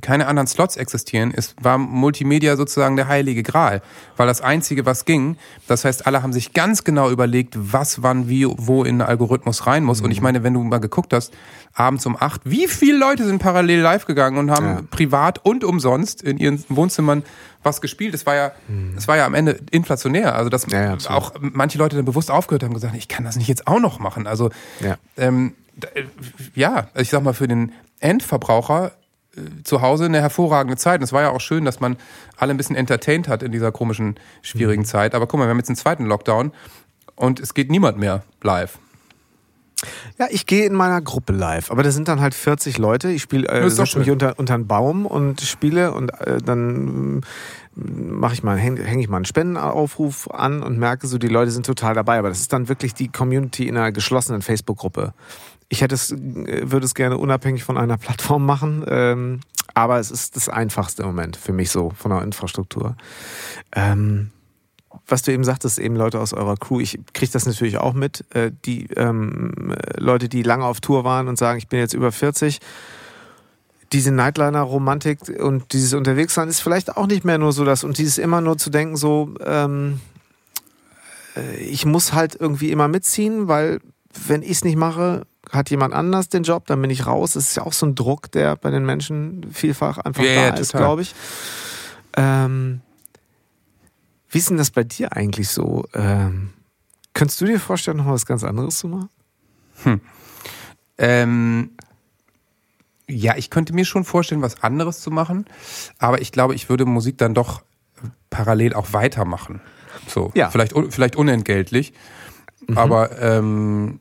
keine 0.02 0.26
anderen 0.26 0.46
Slots 0.46 0.76
existieren, 0.76 1.30
ist, 1.30 1.54
war 1.62 1.78
Multimedia 1.78 2.56
sozusagen 2.56 2.96
der 2.96 3.08
heilige 3.08 3.42
Gral. 3.42 3.80
Weil 4.16 4.26
das 4.26 4.40
Einzige, 4.42 4.84
was 4.86 5.04
ging, 5.06 5.36
das 5.66 5.84
heißt, 5.84 6.06
alle 6.06 6.22
haben 6.22 6.32
sich 6.32 6.52
ganz 6.52 6.84
genau 6.84 7.10
überlegt, 7.10 7.54
was, 7.56 8.02
wann, 8.02 8.28
wie, 8.28 8.46
wo 8.46 8.84
in 8.84 8.98
den 8.98 9.08
Algorithmus 9.08 9.66
rein 9.66 9.82
muss. 9.84 10.00
Und 10.02 10.10
ich 10.10 10.20
meine, 10.20 10.42
wenn 10.42 10.54
du 10.54 10.62
mal 10.62 10.78
geguckt 10.78 11.12
hast, 11.14 11.32
abends 11.72 12.04
um 12.04 12.16
acht, 12.20 12.42
wie 12.44 12.68
viele 12.68 12.98
Leute 12.98 13.24
sind 13.24 13.38
parallel 13.38 13.80
live 13.80 14.04
gegangen 14.06 14.36
und 14.38 14.50
haben 14.50 14.66
Ja. 14.66 14.82
privat 14.90 15.44
und 15.44 15.64
umsonst 15.64 16.22
in 16.22 16.36
ihren 16.38 16.62
Wohnzimmern 16.68 17.22
was 17.62 17.80
gespielt. 17.80 18.14
Es 18.14 18.26
war 18.26 18.34
ja, 18.34 18.52
es 18.96 19.06
war 19.08 19.16
ja 19.16 19.26
am 19.26 19.34
Ende 19.34 19.58
inflationär. 19.70 20.34
Also, 20.34 20.50
dass 20.50 20.66
Ja, 20.70 20.96
ja, 20.96 21.10
auch 21.10 21.32
manche 21.40 21.78
Leute 21.78 21.96
dann 21.96 22.04
bewusst 22.04 22.30
aufgehört 22.30 22.62
haben 22.62 22.70
und 22.70 22.74
gesagt, 22.74 22.94
ich 22.96 23.08
kann 23.08 23.24
das 23.24 23.36
nicht 23.36 23.48
jetzt 23.48 23.66
auch 23.66 23.80
noch 23.80 23.98
machen. 24.00 24.26
Also, 24.26 24.50
Ja. 24.80 24.96
ähm, 25.16 25.54
äh, 25.94 26.02
ja, 26.54 26.88
ich 26.94 27.08
sag 27.10 27.22
mal, 27.22 27.32
für 27.34 27.48
den 27.48 27.72
Endverbraucher 28.00 28.86
äh, 28.88 28.90
zu 29.64 29.82
Hause 29.82 30.06
eine 30.06 30.20
hervorragende 30.20 30.76
Zeit. 30.76 31.00
Und 31.00 31.04
es 31.04 31.12
war 31.12 31.22
ja 31.22 31.30
auch 31.30 31.40
schön, 31.40 31.64
dass 31.64 31.80
man 31.80 31.96
alle 32.36 32.52
ein 32.52 32.56
bisschen 32.56 32.76
entertained 32.76 33.28
hat 33.28 33.42
in 33.42 33.52
dieser 33.52 33.72
komischen, 33.72 34.16
schwierigen 34.42 34.84
Zeit. 34.84 35.14
Aber 35.14 35.26
guck 35.26 35.38
mal, 35.38 35.46
wir 35.46 35.50
haben 35.50 35.58
jetzt 35.58 35.68
einen 35.68 35.76
zweiten 35.76 36.06
Lockdown 36.06 36.52
und 37.16 37.40
es 37.40 37.54
geht 37.54 37.70
niemand 37.70 37.98
mehr 37.98 38.22
live. 38.42 38.78
Ja, 40.18 40.26
ich 40.30 40.46
gehe 40.46 40.66
in 40.66 40.74
meiner 40.74 41.00
Gruppe 41.00 41.32
live, 41.32 41.70
aber 41.70 41.82
da 41.82 41.90
sind 41.90 42.08
dann 42.08 42.20
halt 42.20 42.34
40 42.34 42.76
Leute. 42.76 43.10
Ich 43.10 43.22
spiele, 43.22 43.48
äh, 43.48 43.64
mich 43.64 44.10
unter, 44.10 44.38
unter 44.38 44.54
einen 44.54 44.66
Baum 44.66 45.06
und 45.06 45.40
spiele 45.40 45.92
und 45.92 46.10
äh, 46.20 46.38
dann 46.38 47.22
mache 47.74 48.34
ich 48.34 48.42
mal, 48.42 48.58
hänge 48.58 48.82
häng 48.82 48.98
ich 48.98 49.08
mal 49.08 49.16
einen 49.16 49.24
Spendenaufruf 49.24 50.30
an 50.30 50.62
und 50.62 50.78
merke 50.78 51.06
so, 51.06 51.18
die 51.18 51.28
Leute 51.28 51.50
sind 51.50 51.64
total 51.64 51.94
dabei. 51.94 52.18
Aber 52.18 52.28
das 52.28 52.40
ist 52.40 52.52
dann 52.52 52.68
wirklich 52.68 52.94
die 52.94 53.08
Community 53.08 53.68
in 53.68 53.76
einer 53.76 53.92
geschlossenen 53.92 54.42
Facebook-Gruppe. 54.42 55.14
Ich 55.70 55.80
hätte 55.80 55.94
es, 55.94 56.10
würde 56.12 56.84
es 56.84 56.94
gerne 56.94 57.16
unabhängig 57.16 57.64
von 57.64 57.78
einer 57.78 57.96
Plattform 57.96 58.44
machen, 58.44 58.84
ähm, 58.86 59.40
aber 59.72 59.98
es 59.98 60.10
ist 60.10 60.36
das 60.36 60.48
Einfachste 60.48 61.02
im 61.02 61.08
Moment 61.08 61.36
für 61.36 61.52
mich 61.52 61.70
so 61.70 61.90
von 61.90 62.10
der 62.10 62.22
Infrastruktur. 62.22 62.96
Ähm, 63.72 64.30
was 65.06 65.22
du 65.22 65.32
eben 65.32 65.44
sagtest, 65.44 65.78
eben 65.78 65.96
Leute 65.96 66.20
aus 66.20 66.34
eurer 66.34 66.56
Crew, 66.56 66.80
ich 66.80 66.98
kriege 67.14 67.32
das 67.32 67.46
natürlich 67.46 67.78
auch 67.78 67.94
mit, 67.94 68.24
äh, 68.34 68.50
die 68.64 68.88
ähm, 68.96 69.52
äh, 69.70 70.00
Leute, 70.00 70.28
die 70.28 70.42
lange 70.42 70.64
auf 70.64 70.80
Tour 70.80 71.04
waren 71.04 71.28
und 71.28 71.38
sagen, 71.38 71.58
ich 71.58 71.68
bin 71.68 71.78
jetzt 71.78 71.94
über 71.94 72.10
40. 72.12 72.58
Diese 73.92 74.10
Nightliner-Romantik 74.10 75.40
und 75.40 75.72
dieses 75.72 75.94
Unterwegssein 75.94 76.48
ist 76.48 76.60
vielleicht 76.60 76.96
auch 76.96 77.06
nicht 77.06 77.24
mehr 77.24 77.38
nur 77.38 77.52
so 77.52 77.64
das 77.64 77.84
und 77.84 77.98
dieses 77.98 78.18
immer 78.18 78.40
nur 78.40 78.58
zu 78.58 78.70
denken, 78.70 78.96
so, 78.96 79.34
ähm, 79.44 79.94
äh, 79.96 80.10
äh, 81.36 81.56
ich 81.56 81.84
muss 81.84 82.12
halt 82.12 82.36
irgendwie 82.38 82.70
immer 82.70 82.88
mitziehen, 82.88 83.48
weil 83.48 83.80
wenn 84.26 84.42
ich 84.42 84.50
es 84.50 84.64
nicht 84.64 84.76
mache, 84.76 85.26
hat 85.50 85.70
jemand 85.70 85.94
anders 85.94 86.28
den 86.28 86.42
Job, 86.42 86.66
dann 86.66 86.80
bin 86.80 86.90
ich 86.90 87.06
raus. 87.06 87.32
Das 87.32 87.48
ist 87.48 87.56
ja 87.56 87.64
auch 87.64 87.72
so 87.72 87.86
ein 87.86 87.94
Druck, 87.94 88.30
der 88.32 88.56
bei 88.56 88.70
den 88.70 88.84
Menschen 88.84 89.46
vielfach 89.52 89.98
einfach 89.98 90.22
Ja, 90.22 90.34
da 90.34 90.40
ja, 90.48 90.54
ist, 90.54 90.72
glaube 90.72 91.02
ich. 91.02 91.14
Ähm, 92.16 92.80
wie 94.28 94.38
ist 94.38 94.50
denn 94.50 94.56
das 94.58 94.70
bei 94.70 94.84
dir 94.84 95.16
eigentlich 95.16 95.48
so? 95.48 95.84
Ähm, 95.94 96.50
könntest 97.14 97.40
du 97.40 97.46
dir 97.46 97.58
vorstellen, 97.60 97.96
noch 97.96 98.04
mal 98.04 98.12
was 98.14 98.26
ganz 98.26 98.44
anderes 98.44 98.78
zu 98.78 98.88
machen? 98.88 99.08
Ähm, 100.98 101.70
ja, 103.08 103.36
ich 103.36 103.50
könnte 103.50 103.72
mir 103.72 103.84
schon 103.84 104.04
vorstellen, 104.04 104.42
was 104.42 104.62
anderes 104.62 105.00
zu 105.00 105.10
machen, 105.10 105.46
aber 105.98 106.20
ich 106.20 106.30
glaube, 106.32 106.54
ich 106.54 106.68
würde 106.68 106.84
Musik 106.84 107.18
dann 107.18 107.34
doch 107.34 107.62
parallel 108.28 108.74
auch 108.74 108.92
weitermachen. 108.92 109.60
So, 110.06 110.30
Ja. 110.34 110.50
vielleicht, 110.50 110.74
vielleicht 110.90 111.16
unentgeltlich, 111.16 111.92
aber 112.74 113.20
ähm, 113.20 114.00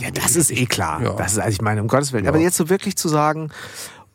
Ja, 0.00 0.10
das 0.10 0.36
ist 0.36 0.50
eh 0.50 0.66
klar. 0.66 1.02
Ja. 1.02 1.12
Das 1.14 1.32
ist, 1.32 1.38
also 1.38 1.50
ich 1.50 1.60
meine, 1.62 1.80
um 1.80 1.88
Gottes 1.88 2.12
Willen. 2.12 2.26
Aber 2.26 2.38
jetzt 2.38 2.56
so 2.56 2.68
wirklich 2.68 2.96
zu 2.96 3.08
sagen, 3.08 3.50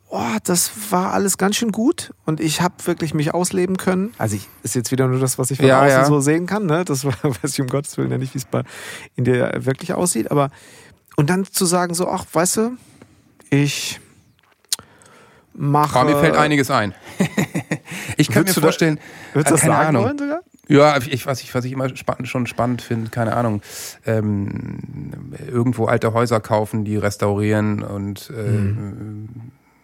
oh, 0.09 0.21
das 0.43 0.71
war 0.89 1.13
alles 1.13 1.37
ganz 1.37 1.55
schön 1.55 1.71
gut 1.71 2.11
und 2.25 2.39
ich 2.39 2.61
habe 2.61 2.73
wirklich 2.85 3.13
mich 3.13 3.33
ausleben 3.33 3.77
können. 3.77 4.13
Also 4.17 4.35
ich, 4.35 4.47
ist 4.63 4.75
jetzt 4.75 4.91
wieder 4.91 5.07
nur 5.07 5.19
das, 5.19 5.37
was 5.37 5.51
ich 5.51 5.57
von 5.59 5.67
Ja, 5.67 5.79
außen 5.79 5.89
ja. 5.89 6.05
so 6.05 6.19
sehen 6.19 6.47
kann. 6.47 6.65
Ne? 6.65 6.83
Das 6.83 7.05
war- 7.05 7.13
weiß 7.23 7.53
ich 7.53 7.61
um 7.61 7.67
Gottes 7.67 7.97
Willen 7.97 8.11
ja 8.11 8.17
nicht, 8.17 8.33
wie 8.33 8.39
es 8.39 8.45
bei 8.45 8.63
in 9.15 9.23
dir 9.23 9.51
wirklich 9.59 9.93
aussieht. 9.93 10.31
Aber 10.31 10.49
und 11.15 11.29
dann 11.29 11.45
zu 11.45 11.65
sagen 11.65 11.93
so, 11.93 12.09
ach, 12.09 12.25
weißt 12.33 12.57
du, 12.57 12.71
ich 13.49 13.99
mache. 15.53 15.97
aber 15.99 16.11
mir 16.11 16.19
fällt 16.19 16.35
einiges 16.35 16.71
ein. 16.71 16.93
ich 18.17 18.29
kann 18.29 18.43
mir 18.43 18.49
du 18.49 18.55
da- 18.55 18.61
vorstellen, 18.61 18.99
Würdest 19.33 19.51
du 19.51 19.55
das 19.55 19.61
keine 19.61 19.73
sagen 19.73 19.87
Ahnung. 19.89 20.03
wollen 20.05 20.17
sogar? 20.17 20.39
Ja, 20.69 20.97
ich, 20.97 21.25
was, 21.25 21.41
ich, 21.41 21.53
was 21.55 21.65
ich 21.65 21.71
immer 21.73 21.93
spann, 21.97 22.25
schon 22.25 22.45
spannend 22.47 22.81
finde, 22.81 23.09
keine 23.09 23.35
Ahnung, 23.35 23.61
ähm, 24.05 24.79
irgendwo 25.51 25.85
alte 25.85 26.13
Häuser 26.13 26.39
kaufen, 26.39 26.85
die 26.85 26.95
restaurieren 26.95 27.81
und 27.83 28.29
äh, 28.29 28.51
Mhm. 28.51 29.29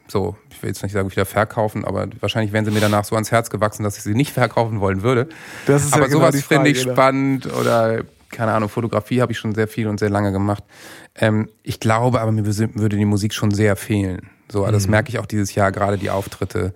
so, 0.07 0.38
ich 0.51 0.61
will 0.61 0.69
jetzt 0.69 0.83
nicht 0.83 0.91
sagen, 0.93 1.09
wieder 1.11 1.25
verkaufen, 1.25 1.83
aber 1.83 2.07
wahrscheinlich 2.19 2.53
wären 2.53 2.63
sie 2.65 2.69
mir 2.71 2.79
danach 2.81 3.03
so 3.05 3.15
ans 3.15 3.31
Herz 3.31 3.49
gewachsen, 3.49 3.81
dass 3.83 3.97
ich 3.97 4.03
sie 4.03 4.13
nicht 4.13 4.31
verkaufen 4.31 4.79
wollen 4.79 5.01
würde. 5.01 5.27
Das 5.65 5.83
ist 5.83 5.91
ja 5.91 5.97
aber 5.97 6.07
genau 6.07 6.19
sowas 6.19 6.43
finde 6.43 6.69
ich 6.69 6.86
ne? 6.86 6.91
spannend 6.93 7.51
oder 7.51 8.03
keine 8.29 8.51
Ahnung, 8.51 8.69
Fotografie 8.69 9.21
habe 9.21 9.31
ich 9.31 9.39
schon 9.39 9.55
sehr 9.55 9.67
viel 9.67 9.88
und 9.88 9.99
sehr 9.99 10.09
lange 10.09 10.31
gemacht. 10.31 10.63
Ähm, 11.15 11.49
ich 11.63 11.79
glaube 11.79 12.21
aber, 12.21 12.31
mir 12.31 12.45
würde 12.45 12.97
die 12.97 13.05
Musik 13.05 13.33
schon 13.33 13.49
sehr 13.51 13.75
fehlen. 13.75 14.29
So, 14.51 14.65
Mhm. 14.67 14.71
das 14.73 14.88
merke 14.88 15.09
ich 15.09 15.17
auch 15.17 15.25
dieses 15.25 15.55
Jahr, 15.55 15.71
gerade 15.71 15.97
die 15.97 16.09
Auftritte. 16.11 16.73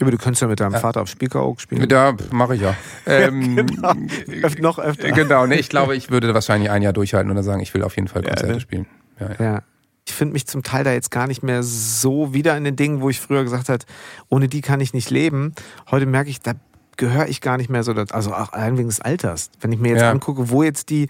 Aber 0.00 0.10
du 0.10 0.18
könntest 0.18 0.42
ja 0.42 0.48
mit 0.48 0.60
deinem 0.60 0.74
Vater 0.74 1.00
auf 1.02 1.08
Speaker 1.08 1.46
Oak 1.46 1.60
spielen. 1.60 1.88
Da 1.88 2.14
mache 2.30 2.54
ich 2.56 2.60
ja. 2.60 2.74
Ähm, 3.06 3.56
Öf- 3.58 4.60
noch 4.60 4.78
öfter. 4.78 5.10
Genau, 5.12 5.46
ne, 5.46 5.58
ich 5.58 5.68
glaube, 5.68 5.96
ich 5.96 6.10
würde 6.10 6.34
wahrscheinlich 6.34 6.70
ein 6.70 6.82
Jahr 6.82 6.92
durchhalten 6.92 7.30
und 7.30 7.36
dann 7.36 7.44
sagen, 7.44 7.60
ich 7.62 7.72
will 7.72 7.82
auf 7.82 7.96
jeden 7.96 8.08
Fall 8.08 8.22
Konzerte 8.22 8.52
ne? 8.54 8.60
spielen. 8.60 8.86
Ja, 9.18 9.28
ja. 9.38 9.44
Ja. 9.54 9.62
Ich 10.08 10.14
finde 10.14 10.34
mich 10.34 10.46
zum 10.46 10.62
Teil 10.62 10.84
da 10.84 10.92
jetzt 10.92 11.10
gar 11.10 11.26
nicht 11.26 11.42
mehr 11.42 11.62
so 11.62 12.32
wieder 12.34 12.56
in 12.56 12.62
den 12.64 12.76
Dingen, 12.76 13.00
wo 13.00 13.08
ich 13.10 13.20
früher 13.20 13.42
gesagt 13.42 13.68
habe, 13.68 13.84
ohne 14.28 14.48
die 14.48 14.60
kann 14.60 14.80
ich 14.80 14.92
nicht 14.94 15.10
leben. 15.10 15.52
Heute 15.90 16.06
merke 16.06 16.30
ich, 16.30 16.40
da 16.40 16.52
gehöre 16.96 17.26
ich 17.28 17.40
gar 17.40 17.56
nicht 17.56 17.70
mehr 17.70 17.82
so, 17.82 17.92
dazu. 17.92 18.14
also 18.14 18.32
auch 18.34 18.52
allein 18.52 18.76
wegen 18.78 18.88
des 18.88 19.00
Alters. 19.00 19.50
Wenn 19.60 19.72
ich 19.72 19.78
mir 19.80 19.90
jetzt 19.92 20.02
Ja. 20.02 20.10
angucke, 20.12 20.48
wo 20.50 20.62
jetzt 20.62 20.90
die, 20.90 21.08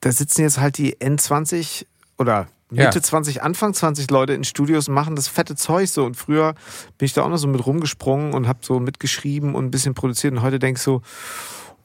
da 0.00 0.12
sitzen 0.12 0.42
jetzt 0.42 0.58
halt 0.60 0.78
die 0.78 0.96
N20 0.96 1.84
oder 2.18 2.46
Mitte 2.70 2.98
Ja. 2.98 3.02
20, 3.02 3.42
Anfang 3.42 3.74
20 3.74 4.10
Leute 4.10 4.32
in 4.32 4.44
Studios 4.44 4.88
machen 4.88 5.16
das 5.16 5.28
fette 5.28 5.56
Zeug 5.56 5.88
so. 5.88 6.04
Und 6.04 6.16
früher 6.16 6.54
bin 6.98 7.06
ich 7.06 7.12
da 7.12 7.22
auch 7.22 7.28
noch 7.28 7.36
so 7.38 7.48
mit 7.48 7.64
rumgesprungen 7.66 8.32
und 8.34 8.46
habe 8.48 8.60
so 8.62 8.78
mitgeschrieben 8.80 9.54
und 9.54 9.64
ein 9.66 9.70
bisschen 9.70 9.94
produziert. 9.94 10.32
Und 10.32 10.42
heute 10.42 10.58
denke 10.58 10.78
ich 10.78 10.82
so, 10.82 11.02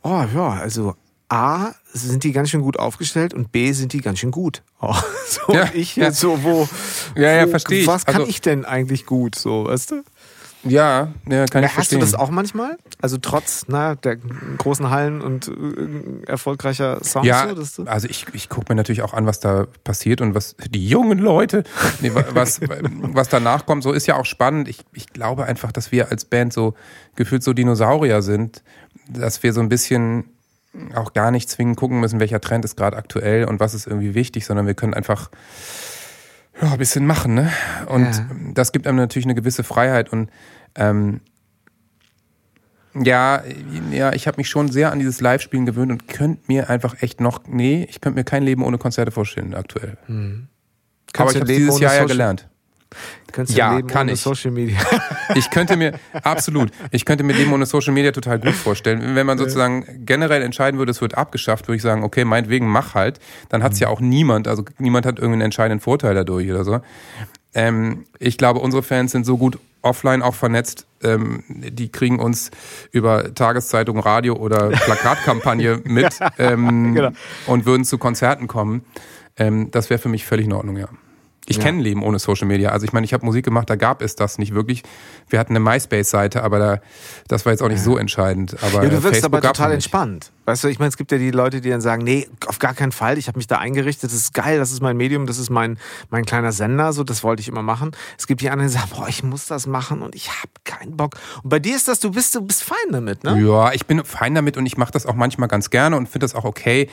oh 0.04 0.24
ja, 0.34 0.50
also 0.50 0.96
A, 1.28 1.72
sind 1.92 2.24
die 2.24 2.32
ganz 2.34 2.52
schön 2.52 2.62
gut 2.62 2.78
aufgestellt 2.78 3.34
und 3.34 3.52
B, 3.52 3.72
sind 3.72 3.94
die 3.94 4.02
ganz 4.02 4.20
schön 4.20 4.32
gut. 4.32 4.62
Oh, 4.88 4.94
so 5.28 5.52
Ja, 5.52 5.72
ich 5.74 5.96
ja. 5.96 6.04
jetzt 6.06 6.20
so, 6.20 6.44
wo, 6.44 6.70
Ja, 7.16 7.32
ja, 7.32 7.46
wo 7.48 7.50
verstehe 7.50 7.80
ich. 7.82 7.88
was 7.88 8.06
kann 8.06 8.18
Also- 8.18 8.28
ich 8.30 8.42
denn 8.42 8.66
eigentlich 8.66 9.08
gut, 9.08 9.34
so, 9.34 9.66
weißt 9.66 9.92
du? 9.92 10.04
Ja, 10.66 11.10
ja, 11.30 11.46
kann 11.46 11.64
ich 11.64 11.70
Hast 11.70 11.92
du 11.92 11.98
verstehen. 11.98 12.00
das 12.02 12.16
auch 12.16 12.30
manchmal? 12.30 12.78
Also 13.02 13.18
trotz 13.18 13.66
na, 13.68 13.96
der 13.96 14.18
großen 14.18 14.90
Hallen 14.90 15.22
und 15.22 15.48
äh, 15.48 16.28
erfolgreicher 16.28 17.04
Songs? 17.04 17.26
Ja, 17.28 17.48
so, 17.56 17.84
du 17.84 17.90
also 17.90 18.08
ich, 18.10 18.26
ich 18.34 18.50
gucke 18.50 18.72
mir 18.72 18.76
natürlich 18.76 19.02
auch 19.02 19.14
an, 19.14 19.26
was 19.26 19.40
da 19.40 19.68
passiert 19.84 20.22
und 20.22 20.36
was 20.36 20.56
die 20.70 20.88
jungen 20.88 21.20
Leute, 21.20 21.64
nee, 22.02 22.14
wa- 22.14 22.26
was, 22.32 22.60
was 23.02 23.30
danach 23.30 23.66
kommt, 23.66 23.84
so 23.84 23.92
ist 23.92 24.08
ja 24.08 24.16
auch 24.18 24.26
spannend. 24.26 24.68
Ich, 24.68 24.84
ich 24.94 25.08
glaube 25.08 25.46
einfach, 25.46 25.72
dass 25.72 25.92
wir 25.92 26.10
als 26.12 26.26
Band 26.26 26.52
so 26.54 26.74
gefühlt 27.16 27.44
so 27.44 27.54
Dinosaurier 27.54 28.22
sind, 28.22 28.64
dass 29.08 29.44
wir 29.44 29.54
so 29.54 29.62
ein 29.62 29.70
bisschen 29.70 30.26
auch 30.94 31.14
gar 31.14 31.32
nicht 31.32 31.50
zwingend 31.50 31.78
gucken 31.78 32.00
müssen, 32.02 32.20
welcher 32.20 32.42
Trend 32.42 32.66
ist 32.66 32.76
gerade 32.76 32.98
aktuell 32.98 33.46
und 33.46 33.60
was 33.62 33.74
ist 33.74 33.88
irgendwie 33.88 34.14
wichtig, 34.16 34.46
sondern 34.46 34.68
wir 34.68 34.74
können 34.74 34.94
einfach 34.94 35.30
ja, 36.62 36.72
ein 36.72 36.78
bisschen 36.78 37.06
machen, 37.06 37.34
ne? 37.34 37.52
Und 37.88 38.06
Ja. 38.16 38.26
das 38.54 38.72
gibt 38.72 38.88
einem 38.88 38.98
natürlich 38.98 39.26
eine 39.26 39.36
gewisse 39.36 39.64
Freiheit 39.64 40.12
und 40.12 40.30
ähm, 40.76 41.22
ja, 42.96 43.44
ja, 43.92 44.14
ich 44.14 44.26
habe 44.28 44.38
mich 44.38 44.48
schon 44.48 44.70
sehr 44.72 44.92
an 44.92 45.00
dieses 45.00 45.20
Live-Spielen 45.20 45.66
gewöhnt 45.66 45.92
und 45.92 46.08
könnte 46.08 46.42
mir 46.48 46.70
einfach 46.70 47.02
echt 47.02 47.20
noch, 47.20 47.42
nee, 47.48 47.86
ich 47.90 48.00
könnte 48.00 48.18
mir 48.18 48.24
kein 48.24 48.44
Leben 48.44 48.64
ohne 48.64 48.78
Konzerte 48.78 49.12
vorstellen 49.12 49.54
aktuell. 49.54 49.98
Aber 50.08 50.48
Kannst 51.12 51.36
ich 51.36 51.42
habe 51.42 51.54
dieses 51.54 51.80
Jahr 51.80 51.94
ja 51.96 52.06
gelernt. 52.06 52.48
du 53.36 53.44
Ja, 53.54 53.76
leben 53.76 53.88
kann 53.90 54.08
ohne 54.08 54.14
ich. 54.14 54.22
Social 54.22 54.52
Media. 54.52 54.80
Ich 55.36 55.50
könnte 55.50 55.76
mir, 55.76 56.00
absolut, 56.24 56.70
ich 56.92 57.04
könnte 57.04 57.24
mir 57.24 57.34
Leben 57.34 57.52
ohne 57.52 57.66
Social 57.66 57.94
Media 57.94 58.12
total 58.12 58.40
gut 58.40 58.54
vorstellen. 58.54 59.16
Wenn 59.16 59.26
man 59.26 59.38
sozusagen 59.40 60.06
generell 60.06 60.44
entscheiden 60.44 60.78
würde, 60.78 60.92
es 60.92 61.02
wird 61.02 61.16
abgeschafft, 61.18 61.68
würde 61.68 61.78
ich 61.78 61.82
sagen, 61.82 62.04
okay, 62.04 62.24
meinetwegen 62.24 62.68
mach 62.68 62.94
halt. 62.94 63.20
Dann 63.50 63.64
hat 63.64 63.74
es 63.74 63.80
ja 63.80 63.90
auch 63.90 64.00
niemand, 64.00 64.48
also 64.48 64.64
niemand 64.78 65.06
hat 65.06 65.18
irgendeinen 65.18 65.42
entscheidenden 65.42 65.82
Vorteil 65.82 66.14
dadurch 66.14 66.50
oder 66.50 66.64
so. 66.64 66.80
Ähm, 67.56 68.06
ich 68.20 68.38
glaube, 68.38 68.60
unsere 68.60 68.84
Fans 68.84 69.12
sind 69.12 69.26
so 69.26 69.38
gut 69.38 69.58
offline 69.86 70.22
auch 70.22 70.36
vernetzt, 70.36 70.88
ähm, 71.04 71.44
die 71.48 71.90
kriegen 71.90 72.20
uns 72.20 72.52
über 72.92 73.34
Tageszeitung, 73.34 74.00
Radio 74.00 74.36
oder 74.36 74.70
Plakatkampagne 74.70 75.82
mit 75.86 76.20
ähm, 76.38 76.94
Genau. 76.96 77.12
und 77.48 77.66
würden 77.66 77.86
zu 77.86 77.98
Konzerten 77.98 78.48
kommen. 78.48 78.84
Ähm, 79.38 79.70
das 79.72 79.90
wäre 79.90 80.00
für 80.00 80.10
mich 80.10 80.26
völlig 80.26 80.46
in 80.46 80.54
Ordnung, 80.54 80.78
ja. 80.78 80.88
Ich 81.48 81.58
Ja. 81.58 81.64
kenne 81.64 81.82
Leben 81.82 82.02
ohne 82.04 82.18
Social 82.18 82.48
Media. 82.48 82.70
Also 82.70 82.86
ich 82.86 82.94
meine, 82.94 83.06
ich 83.06 83.14
habe 83.14 83.24
Musik 83.26 83.46
gemacht, 83.46 83.70
da 83.70 83.76
gab 83.76 84.02
es 84.02 84.16
das 84.16 84.38
nicht 84.40 84.54
wirklich. 84.56 84.82
Wir 85.30 85.38
hatten 85.40 85.56
eine 85.56 85.60
MySpace-Seite, 85.60 86.44
aber 86.44 86.58
da, 86.60 86.82
das 87.28 87.46
war 87.46 87.54
jetzt 87.54 87.62
auch 87.62 87.70
nicht 87.70 87.82
so 87.84 87.98
entscheidend. 87.98 88.56
Aber 88.62 88.84
Ja, 88.84 88.90
du 88.90 89.04
wirkst 89.04 89.22
Facebook 89.22 89.34
aber 89.34 89.42
total 89.42 89.72
entspannt. 89.74 90.32
Weißt 90.46 90.64
du, 90.64 90.68
ich 90.68 90.80
meine, 90.80 90.90
es 90.90 90.98
gibt 90.98 91.12
ja 91.12 91.18
die 91.18 91.32
Leute, 91.32 91.62
die 91.62 91.70
dann 91.70 91.82
sagen, 91.82 92.04
nee, 92.04 92.28
auf 92.48 92.60
gar 92.60 92.74
keinen 92.74 92.92
Fall, 92.92 93.18
ich 93.18 93.28
habe 93.28 93.38
mich 93.38 93.48
da 93.48 93.58
eingerichtet, 93.58 94.12
das 94.12 94.18
ist 94.18 94.34
geil, 94.34 94.60
das 94.60 94.72
ist 94.72 94.82
mein 94.82 94.96
Medium, 94.98 95.26
das 95.26 95.38
ist 95.40 95.50
mein, 95.50 95.78
mein 96.10 96.24
kleiner 96.26 96.52
Sender, 96.52 96.94
so, 96.94 97.04
das 97.04 97.24
wollte 97.24 97.42
ich 97.42 97.48
immer 97.48 97.64
machen. 97.64 97.92
Es 98.18 98.28
gibt 98.28 98.42
die 98.42 98.50
anderen, 98.50 98.70
die 98.70 98.78
sagen, 98.78 98.90
boah, 98.96 99.08
ich 99.08 99.24
muss 99.24 99.48
das 99.48 99.66
machen 99.68 100.02
und 100.02 100.14
ich 100.16 100.30
habe 100.30 100.52
keinen 100.64 100.98
Bock. 100.98 101.16
Und 101.44 101.50
bei 101.50 101.60
dir 101.60 101.76
ist 101.76 101.88
das, 101.88 102.00
du 102.00 102.12
bist, 102.12 102.34
du 102.36 102.42
bist 102.42 102.64
fein 102.64 102.78
damit, 102.92 103.24
ne? 103.24 103.40
Ja, 103.40 103.72
ich 103.72 103.86
bin 103.88 104.04
fein 104.04 104.36
damit 104.36 104.58
und 104.58 104.66
ich 104.66 104.78
mache 104.78 104.92
das 104.92 105.06
auch 105.06 105.16
manchmal 105.16 105.48
ganz 105.48 105.70
gerne 105.70 105.96
und 105.98 106.08
finde 106.08 106.26
das 106.26 106.36
auch 106.36 106.44
okay. 106.46 106.90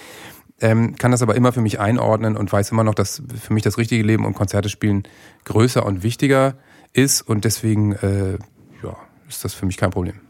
Ähm, 0.62 0.94
kann 0.96 1.10
das 1.10 1.22
aber 1.22 1.34
immer 1.34 1.52
für 1.52 1.60
mich 1.60 1.80
einordnen 1.80 2.36
und 2.36 2.50
weiß 2.52 2.70
immer 2.70 2.84
noch, 2.84 2.94
dass 2.94 3.20
für 3.40 3.52
mich 3.52 3.64
das 3.64 3.78
richtige 3.78 4.02
Leben 4.04 4.24
und 4.24 4.34
Konzerte 4.34 4.68
spielen 4.68 5.02
größer 5.44 5.84
und 5.84 6.02
wichtiger 6.04 6.54
ist 6.92 7.20
und 7.22 7.44
deswegen 7.44 7.92
äh, 7.92 8.38
ja, 8.82 8.96
ist 9.28 9.44
das 9.44 9.54
für 9.54 9.66
mich 9.66 9.76
kein 9.76 9.90
Problem. 9.90 10.20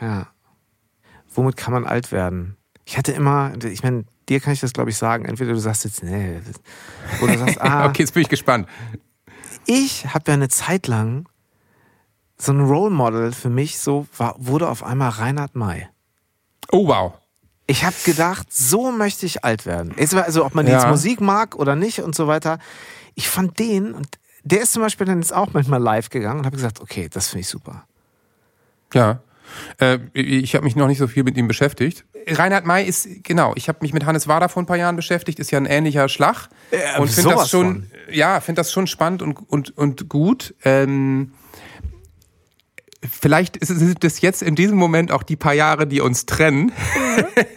Ja. 0.00 0.26
Womit 1.32 1.56
kann 1.56 1.72
man 1.72 1.86
alt 1.86 2.10
werden? 2.10 2.56
Ich 2.84 2.98
hatte 2.98 3.12
immer, 3.12 3.52
ich 3.64 3.82
meine, 3.82 4.04
dir 4.28 4.40
kann 4.40 4.52
ich 4.52 4.60
das, 4.60 4.72
glaube 4.72 4.90
ich, 4.90 4.96
sagen. 4.96 5.24
Entweder 5.26 5.52
du 5.52 5.60
sagst 5.60 5.84
jetzt, 5.84 6.02
nee, 6.02 6.40
oder 7.22 7.34
du 7.34 7.38
sagst, 7.38 7.60
ah, 7.60 7.86
Okay, 7.86 8.02
jetzt 8.02 8.14
bin 8.14 8.22
ich 8.22 8.28
gespannt. 8.28 8.66
ich 9.66 10.06
habe 10.12 10.24
ja 10.28 10.34
eine 10.34 10.48
Zeit 10.48 10.86
lang 10.88 11.28
so 12.36 12.52
ein 12.52 12.60
Role 12.60 12.90
Model 12.90 13.32
für 13.32 13.50
mich 13.50 13.78
so 13.78 14.06
war, 14.16 14.34
wurde 14.38 14.68
auf 14.68 14.82
einmal 14.82 15.10
Reinhard 15.10 15.54
May. 15.54 15.88
Oh 16.72 16.86
wow. 16.88 17.12
Ich 17.70 17.84
habe 17.84 17.94
gedacht, 18.04 18.46
so 18.50 18.90
möchte 18.90 19.26
ich 19.26 19.44
alt 19.44 19.66
werden. 19.66 19.94
Also 19.98 20.44
ob 20.44 20.54
man 20.54 20.66
Ja. 20.66 20.78
jetzt 20.78 20.88
Musik 20.88 21.20
mag 21.20 21.54
oder 21.54 21.76
nicht 21.76 22.00
und 22.00 22.14
so 22.14 22.26
weiter. 22.26 22.58
Ich 23.14 23.28
fand 23.28 23.58
den 23.58 23.92
und 23.92 24.08
der 24.42 24.62
ist 24.62 24.72
zum 24.72 24.82
Beispiel 24.82 25.06
dann 25.06 25.20
jetzt 25.20 25.34
auch 25.34 25.52
manchmal 25.52 25.80
live 25.80 26.08
gegangen 26.08 26.40
und 26.40 26.46
habe 26.46 26.56
gesagt, 26.56 26.80
okay, 26.80 27.08
das 27.12 27.28
finde 27.28 27.42
ich 27.42 27.48
super. 27.48 27.84
Ja. 28.94 29.20
Äh, 29.78 29.98
ich 30.14 30.54
habe 30.54 30.64
mich 30.64 30.76
noch 30.76 30.86
nicht 30.88 30.98
so 30.98 31.06
viel 31.08 31.24
mit 31.24 31.36
ihm 31.36 31.46
beschäftigt. 31.46 32.04
Reinhard 32.26 32.64
May 32.66 32.84
ist, 32.86 33.06
genau, 33.22 33.52
ich 33.54 33.68
habe 33.68 33.78
mich 33.82 33.92
mit 33.92 34.04
Hannes 34.06 34.28
Wader 34.28 34.48
vor 34.48 34.62
ein 34.62 34.66
paar 34.66 34.76
Jahren 34.76 34.96
beschäftigt, 34.96 35.38
ist 35.38 35.50
ja 35.50 35.58
ein 35.58 35.66
ähnlicher 35.66 36.08
Schlag. 36.08 36.48
Ja, 36.70 36.98
und 37.00 37.10
finde 37.10 37.30
das 37.34 37.50
schon, 37.50 37.90
ja, 38.10 38.40
finde 38.40 38.60
das 38.60 38.72
schon 38.72 38.86
spannend 38.86 39.20
und, 39.22 39.36
und, 39.50 39.76
und 39.76 40.08
gut. 40.08 40.54
Ähm, 40.64 41.32
vielleicht 43.08 43.56
ist 43.56 43.70
es- 43.70 43.78
sind 43.78 44.02
es 44.04 44.20
jetzt 44.20 44.42
in 44.42 44.54
diesem 44.54 44.76
Moment 44.76 45.12
auch 45.12 45.22
die 45.22 45.36
paar 45.36 45.54
Jahre, 45.54 45.86
die 45.86 46.00
uns 46.00 46.26
trennen. 46.26 46.72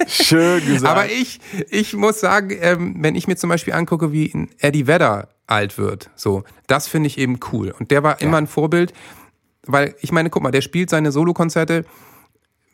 Schön 0.07 0.65
gesagt. 0.65 0.91
Aber 0.91 1.11
ich, 1.11 1.39
ich 1.69 1.93
muss 1.95 2.19
sagen, 2.19 2.55
ähm, 2.61 2.95
wenn 2.99 3.15
ich 3.15 3.27
mir 3.27 3.35
zum 3.35 3.49
Beispiel 3.49 3.73
angucke, 3.73 4.11
wie 4.11 4.31
ein 4.33 4.49
Eddie 4.59 4.87
Vedder 4.87 5.29
alt 5.47 5.77
wird, 5.77 6.09
so, 6.15 6.43
das 6.67 6.87
finde 6.87 7.07
ich 7.07 7.17
eben 7.17 7.39
cool. 7.51 7.73
Und 7.77 7.91
der 7.91 8.03
war 8.03 8.21
immer 8.21 8.37
ein 8.37 8.47
Vorbild, 8.47 8.93
weil 9.65 9.95
ich 10.01 10.11
meine, 10.11 10.29
guck 10.29 10.43
mal, 10.43 10.51
der 10.51 10.61
spielt 10.61 10.89
seine 10.89 11.11
Solokonzerte 11.11 11.85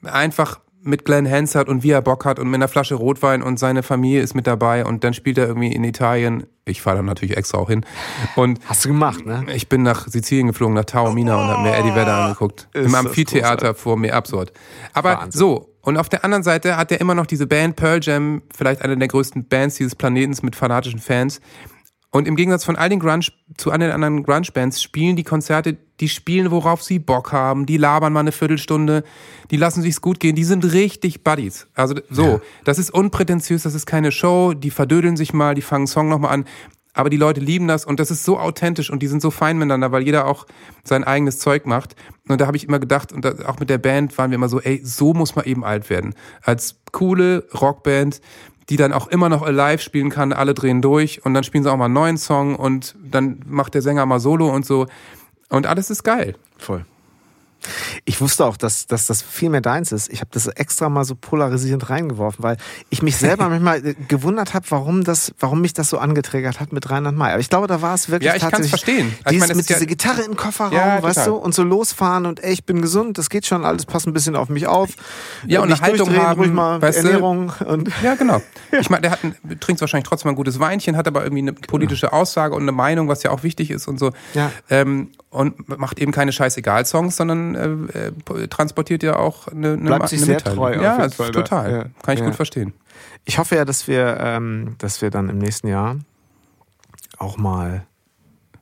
einfach 0.04 0.60
mit 0.88 1.06
Glenn 1.06 1.30
Hansard 1.30 1.70
und 1.70 1.84
wie 1.84 1.92
er 1.92 2.02
Bock 2.02 2.26
hat 2.26 2.40
und 2.40 2.48
mit 2.48 2.56
einer 2.56 2.68
Flasche 2.68 2.96
Rotwein 2.96 3.44
und 3.44 3.60
seine 3.60 3.84
Familie 3.84 4.22
ist 4.22 4.34
mit 4.34 4.48
dabei 4.48 4.86
und 4.86 5.04
dann 5.04 5.14
spielt 5.14 5.38
er 5.38 5.48
irgendwie 5.48 5.72
in 5.72 5.84
Italien. 5.84 6.48
Ich 6.66 6.82
fahre 6.82 6.98
da 6.98 7.04
natürlich 7.04 7.38
extra 7.38 7.60
auch 7.60 7.70
hin. 7.70 7.86
Und 8.36 8.60
Hast 8.66 8.84
du 8.86 8.90
gemacht, 8.90 9.26
ne? 9.26 9.46
ich 9.54 9.70
bin 9.70 9.84
nach 9.84 10.08
Sizilien 10.08 10.48
geflogen, 10.48 10.76
nach 10.76 10.86
Taormina 10.86 11.36
und 11.36 11.48
habe 11.48 11.62
mir 11.64 11.76
Eddie 11.78 11.96
Vedder 11.96 12.16
angeguckt. 12.16 12.68
Ist 12.74 12.86
Im 12.86 12.96
Amphitheater 12.96 13.76
vor 13.76 13.98
mir, 13.98 14.16
absurd. 14.16 14.52
Aber 14.94 15.18
Wahnsinn. 15.18 15.40
so, 15.40 15.74
und 15.82 15.98
auf 15.98 16.10
der 16.10 16.26
anderen 16.26 16.44
Seite 16.44 16.76
hat 16.76 16.92
er 16.92 17.00
immer 17.00 17.16
noch 17.16 17.26
diese 17.26 17.48
Band 17.48 17.78
Pearl 17.78 18.00
Jam, 18.02 18.42
vielleicht 18.54 18.82
eine 18.82 18.98
der 18.98 19.08
größten 19.08 19.48
Bands 19.48 19.76
dieses 19.76 19.96
Planetens 19.96 20.44
mit 20.44 20.56
fanatischen 20.56 21.00
Fans. 21.00 21.40
Und 22.18 22.28
im 22.28 22.36
Gegensatz 22.36 22.64
von 22.64 22.76
all 22.76 22.90
den 22.90 23.00
Grunge, 23.00 23.28
zu 23.58 23.70
all 23.70 23.78
den 23.78 23.92
anderen 23.92 24.24
Grunge-Bands 24.24 24.82
spielen 24.82 25.16
die 25.16 25.24
Konzerte, 25.24 25.78
die 26.00 26.10
spielen, 26.10 26.50
worauf 26.50 26.82
sie 26.82 26.98
Bock 26.98 27.32
haben, 27.32 27.68
die 27.68 27.78
labern 27.78 28.12
mal 28.12 28.22
eine 28.22 28.32
Viertelstunde, 28.32 29.04
die 29.52 29.58
lassen 29.58 29.84
sich's 29.84 30.02
gut 30.02 30.20
gehen, 30.20 30.36
die 30.36 30.44
sind 30.44 30.66
richtig 30.74 31.24
Buddies. 31.24 31.68
Also 31.76 31.94
so, 32.10 32.42
das 32.64 32.80
ist 32.80 32.90
unprätentiös, 32.92 33.62
das 33.62 33.76
ist 33.76 33.86
keine 33.86 34.12
Show, 34.12 34.56
die 34.56 34.72
verdödeln 34.72 35.16
sich 35.16 35.32
mal, 35.32 35.54
die 35.54 35.62
fangen 35.62 35.82
einen 35.82 35.88
Song 35.88 36.10
nochmal 36.10 36.34
an. 36.34 36.46
Aber 36.96 37.12
die 37.12 37.18
Leute 37.18 37.40
lieben 37.40 37.68
das. 37.68 37.86
Und 37.86 38.00
das 38.00 38.10
ist 38.10 38.24
so 38.24 38.40
authentisch. 38.40 38.90
Und 38.90 39.04
die 39.04 39.08
sind 39.08 39.22
so 39.22 39.30
fein 39.30 39.60
miteinander, 39.60 39.92
weil 39.92 40.02
jeder 40.02 40.26
auch 40.26 40.48
sein 40.84 41.04
eigenes 41.04 41.38
Zeug 41.38 41.68
macht. 41.68 41.96
Und 42.28 42.42
da 42.42 42.48
habe 42.48 42.58
ich 42.58 42.68
immer 42.68 42.80
gedacht, 42.80 43.14
und 43.14 43.46
auch 43.46 43.60
mit 43.60 43.70
der 43.70 43.78
Band 43.78 44.18
waren 44.18 44.32
wir 44.32 44.36
immer 44.36 44.50
so, 44.50 44.60
ey, 44.60 44.82
so 44.84 45.14
muss 45.14 45.36
man 45.36 45.46
eben 45.46 45.64
alt 45.64 45.92
werden. 45.92 46.16
Als 46.42 46.80
coole 46.92 47.48
Rockband, 47.54 48.20
die 48.70 48.78
dann 48.78 48.94
auch 48.94 49.08
immer 49.08 49.30
noch 49.30 49.48
live 49.48 49.82
spielen 49.82 50.10
kann, 50.10 50.34
alle 50.34 50.54
drehen 50.54 50.82
durch 50.82 51.26
und 51.26 51.34
dann 51.34 51.44
spielen 51.44 51.64
sie 51.64 51.72
auch 51.72 51.78
mal 51.78 51.86
einen 51.86 51.94
neuen 51.94 52.18
Song 52.18 52.56
und 52.56 52.96
dann 53.02 53.40
macht 53.48 53.74
der 53.74 53.82
Sänger 53.82 54.06
mal 54.06 54.20
Solo 54.20 54.54
und 54.54 54.66
so. 54.66 54.88
Und 55.50 55.66
alles 55.66 55.90
ist 55.90 56.04
geil. 56.04 56.36
Voll. 56.58 56.86
Ich 58.10 58.22
wusste 58.22 58.46
auch, 58.46 58.56
dass, 58.56 58.88
dass 58.88 59.06
das 59.06 59.22
viel 59.22 59.50
mehr 59.50 59.60
deins 59.60 59.92
ist. 59.92 60.08
Ich 60.10 60.22
habe 60.22 60.30
das 60.32 60.48
extra 60.48 60.88
mal 60.88 61.04
so 61.04 61.14
polarisierend 61.14 61.90
reingeworfen, 61.90 62.42
weil 62.42 62.56
ich 62.90 63.02
mich 63.04 63.18
selber 63.18 63.50
manchmal 63.50 63.86
äh, 63.86 63.96
gewundert 64.08 64.54
habe, 64.54 64.66
warum 64.70 65.04
das, 65.04 65.34
warum 65.42 65.60
mich 65.60 65.74
das 65.74 65.90
so 65.90 65.98
angeträgert 65.98 66.62
hat 66.62 66.72
mit 66.72 66.90
Reinhard 66.90 67.16
May. 67.18 67.32
Aber 67.32 67.42
ich 67.42 67.50
glaube, 67.50 67.68
da 67.68 67.82
war 67.82 67.94
es 67.96 68.08
wirklich 68.10 68.28
Ja, 68.30 68.36
ich 68.36 68.42
tatsächlich 68.42 68.70
verstehen. 68.70 69.08
Also 69.08 69.18
ich 69.26 69.30
Dieses, 69.32 69.48
meine, 69.50 69.58
mit 69.58 69.70
ja- 69.70 69.76
dieser 69.76 69.86
Gitarre 69.88 70.22
im 70.22 70.38
Kofferraum, 70.38 70.72
Ja, 70.72 71.04
weißt 71.04 71.18
total. 71.18 71.32
du, 71.34 71.36
und 71.36 71.54
so 71.54 71.64
losfahren 71.64 72.26
und 72.26 72.42
ey, 72.42 72.54
ich 72.54 72.64
bin 72.64 72.82
gesund, 72.82 73.18
das 73.18 73.30
geht 73.30 73.46
schon, 73.46 73.66
alles 73.66 73.86
passt 73.86 74.08
ein 74.08 74.14
bisschen 74.14 74.38
auf 74.38 74.48
mich 74.48 74.68
auf. 74.68 74.92
Ja, 75.46 75.60
und 75.62 75.68
nicht 75.68 75.84
eine 75.84 75.92
Haltung 75.92 76.16
haben, 76.16 76.40
ruhig 76.40 76.52
mal 76.54 76.82
weißt 76.82 77.04
du? 77.04 77.08
Ernährung 77.10 77.52
und 77.66 77.92
Ja, 78.04 78.16
genau. 78.16 78.42
Ich 78.80 78.90
meine, 78.90 79.02
der 79.02 79.12
hat 79.12 79.24
ein, 79.26 79.36
trinkt 79.60 79.82
wahrscheinlich 79.82 80.08
trotzdem 80.08 80.30
mal 80.30 80.34
ein 80.34 80.38
gutes 80.38 80.62
Weinchen, 80.62 80.96
hat 80.96 81.08
aber 81.10 81.24
irgendwie 81.24 81.42
eine 81.42 81.52
politische 81.54 82.14
Aussage 82.14 82.56
und 82.56 82.62
eine 82.62 82.72
Meinung, 82.72 83.10
was 83.10 83.24
ja 83.24 83.32
auch 83.32 83.44
wichtig 83.44 83.70
ist 83.70 83.88
und 83.90 84.00
so. 84.00 84.12
Ja. 84.34 84.50
Ähm, 84.70 85.10
und 85.30 85.78
macht 85.78 86.00
eben 86.00 86.14
keine 86.14 86.32
Scheißegal-Songs, 86.32 87.16
sondern 87.18 87.90
äh, 87.90 87.97
äh, 87.98 88.48
transportiert 88.48 89.04
ja 89.04 89.18
auch 89.18 89.48
eine, 89.48 89.74
eine, 89.74 89.78
Bleibt 89.78 90.10
sich 90.10 90.20
eine 90.20 90.26
sehr 90.26 90.36
Mitteilung. 90.36 90.58
treu 90.66 90.76
auf 90.78 90.82
Ja, 90.82 90.98
jeden 91.02 91.12
Fall 91.14 91.28
da. 91.32 91.42
total. 91.42 91.72
Ja. 91.72 91.84
Kann 92.04 92.14
ich 92.14 92.20
Ja. 92.20 92.26
gut 92.26 92.36
verstehen. 92.36 92.74
Ich 93.26 93.38
hoffe 93.40 93.56
ja, 93.56 93.66
dass 93.66 93.88
wir, 93.88 94.18
ähm, 94.20 94.76
dass 94.78 95.02
wir 95.02 95.10
dann 95.10 95.30
im 95.30 95.38
nächsten 95.38 95.68
Jahr 95.68 95.98
auch 97.18 97.38
mal 97.38 97.84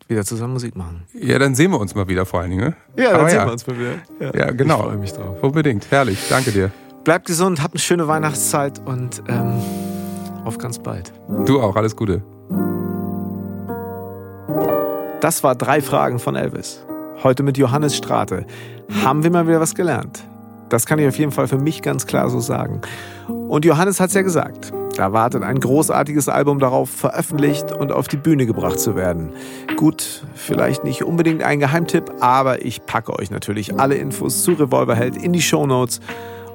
wieder 0.07 0.23
zusammen 0.23 0.53
Musik 0.53 0.75
machen. 0.75 1.03
Ja, 1.13 1.39
dann 1.39 1.55
sehen 1.55 1.71
wir 1.71 1.79
uns 1.79 1.95
mal 1.95 2.07
wieder 2.07 2.25
vor 2.25 2.41
allen 2.41 2.51
Dingen. 2.51 2.61
ne? 2.69 2.75
Ja, 2.95 3.11
dann 3.11 3.19
Aber 3.21 3.29
sehen 3.29 3.39
ja. 3.39 3.45
wir 3.47 3.51
uns 3.53 3.67
mal 3.67 3.75
wieder. 3.79 4.35
Ja, 4.37 4.51
genau. 4.51 4.77
Ich 4.79 4.83
freue 4.85 4.97
mich 4.97 5.13
drauf. 5.13 5.37
Unbedingt. 5.43 5.89
Herrlich. 5.89 6.19
Danke 6.29 6.51
dir. 6.51 6.71
Bleibt 7.03 7.27
gesund, 7.27 7.61
habt 7.61 7.73
eine 7.75 7.79
schöne 7.79 8.07
Weihnachtszeit 8.07 8.79
und 8.85 9.21
ähm, 9.27 9.61
auf 10.43 10.57
ganz 10.57 10.79
bald. 10.79 11.11
Du 11.45 11.59
auch. 11.61 11.75
Alles 11.75 11.95
Gute. 11.95 12.23
Das 15.21 15.43
war 15.43 15.55
drei 15.55 15.81
Fragen 15.81 16.19
von 16.19 16.35
Elvis. 16.35 16.85
Heute 17.23 17.43
mit 17.43 17.57
Johannes 17.57 17.95
Strate. 17.95 18.45
Haben 19.03 19.23
wir 19.23 19.31
mal 19.31 19.47
wieder 19.47 19.59
was 19.59 19.75
gelernt? 19.75 20.23
Das 20.69 20.85
kann 20.85 20.99
ich 20.99 21.07
auf 21.07 21.17
jeden 21.17 21.31
Fall 21.31 21.47
für 21.47 21.57
mich 21.57 21.81
ganz 21.81 22.05
klar 22.05 22.29
so 22.29 22.39
sagen. 22.39 22.81
Und 23.27 23.65
Johannes 23.65 23.99
hat 23.99 24.09
es 24.09 24.15
ja 24.15 24.21
gesagt. 24.21 24.71
Da 24.97 25.13
wartet 25.13 25.43
ein 25.43 25.59
großartiges 25.59 26.29
Album 26.29 26.59
darauf, 26.59 26.89
veröffentlicht 26.89 27.71
und 27.71 27.91
auf 27.91 28.07
die 28.07 28.17
Bühne 28.17 28.45
gebracht 28.45 28.79
zu 28.79 28.95
werden. 28.95 29.33
Gut, 29.75 30.23
vielleicht 30.35 30.83
nicht 30.83 31.03
unbedingt 31.03 31.43
ein 31.43 31.59
Geheimtipp, 31.59 32.11
aber 32.21 32.63
ich 32.63 32.85
packe 32.85 33.17
euch 33.17 33.29
natürlich 33.29 33.79
alle 33.79 33.95
Infos 33.95 34.43
zu 34.43 34.53
Revolverheld 34.53 35.17
in 35.17 35.33
die 35.33 35.41
Shownotes 35.41 35.99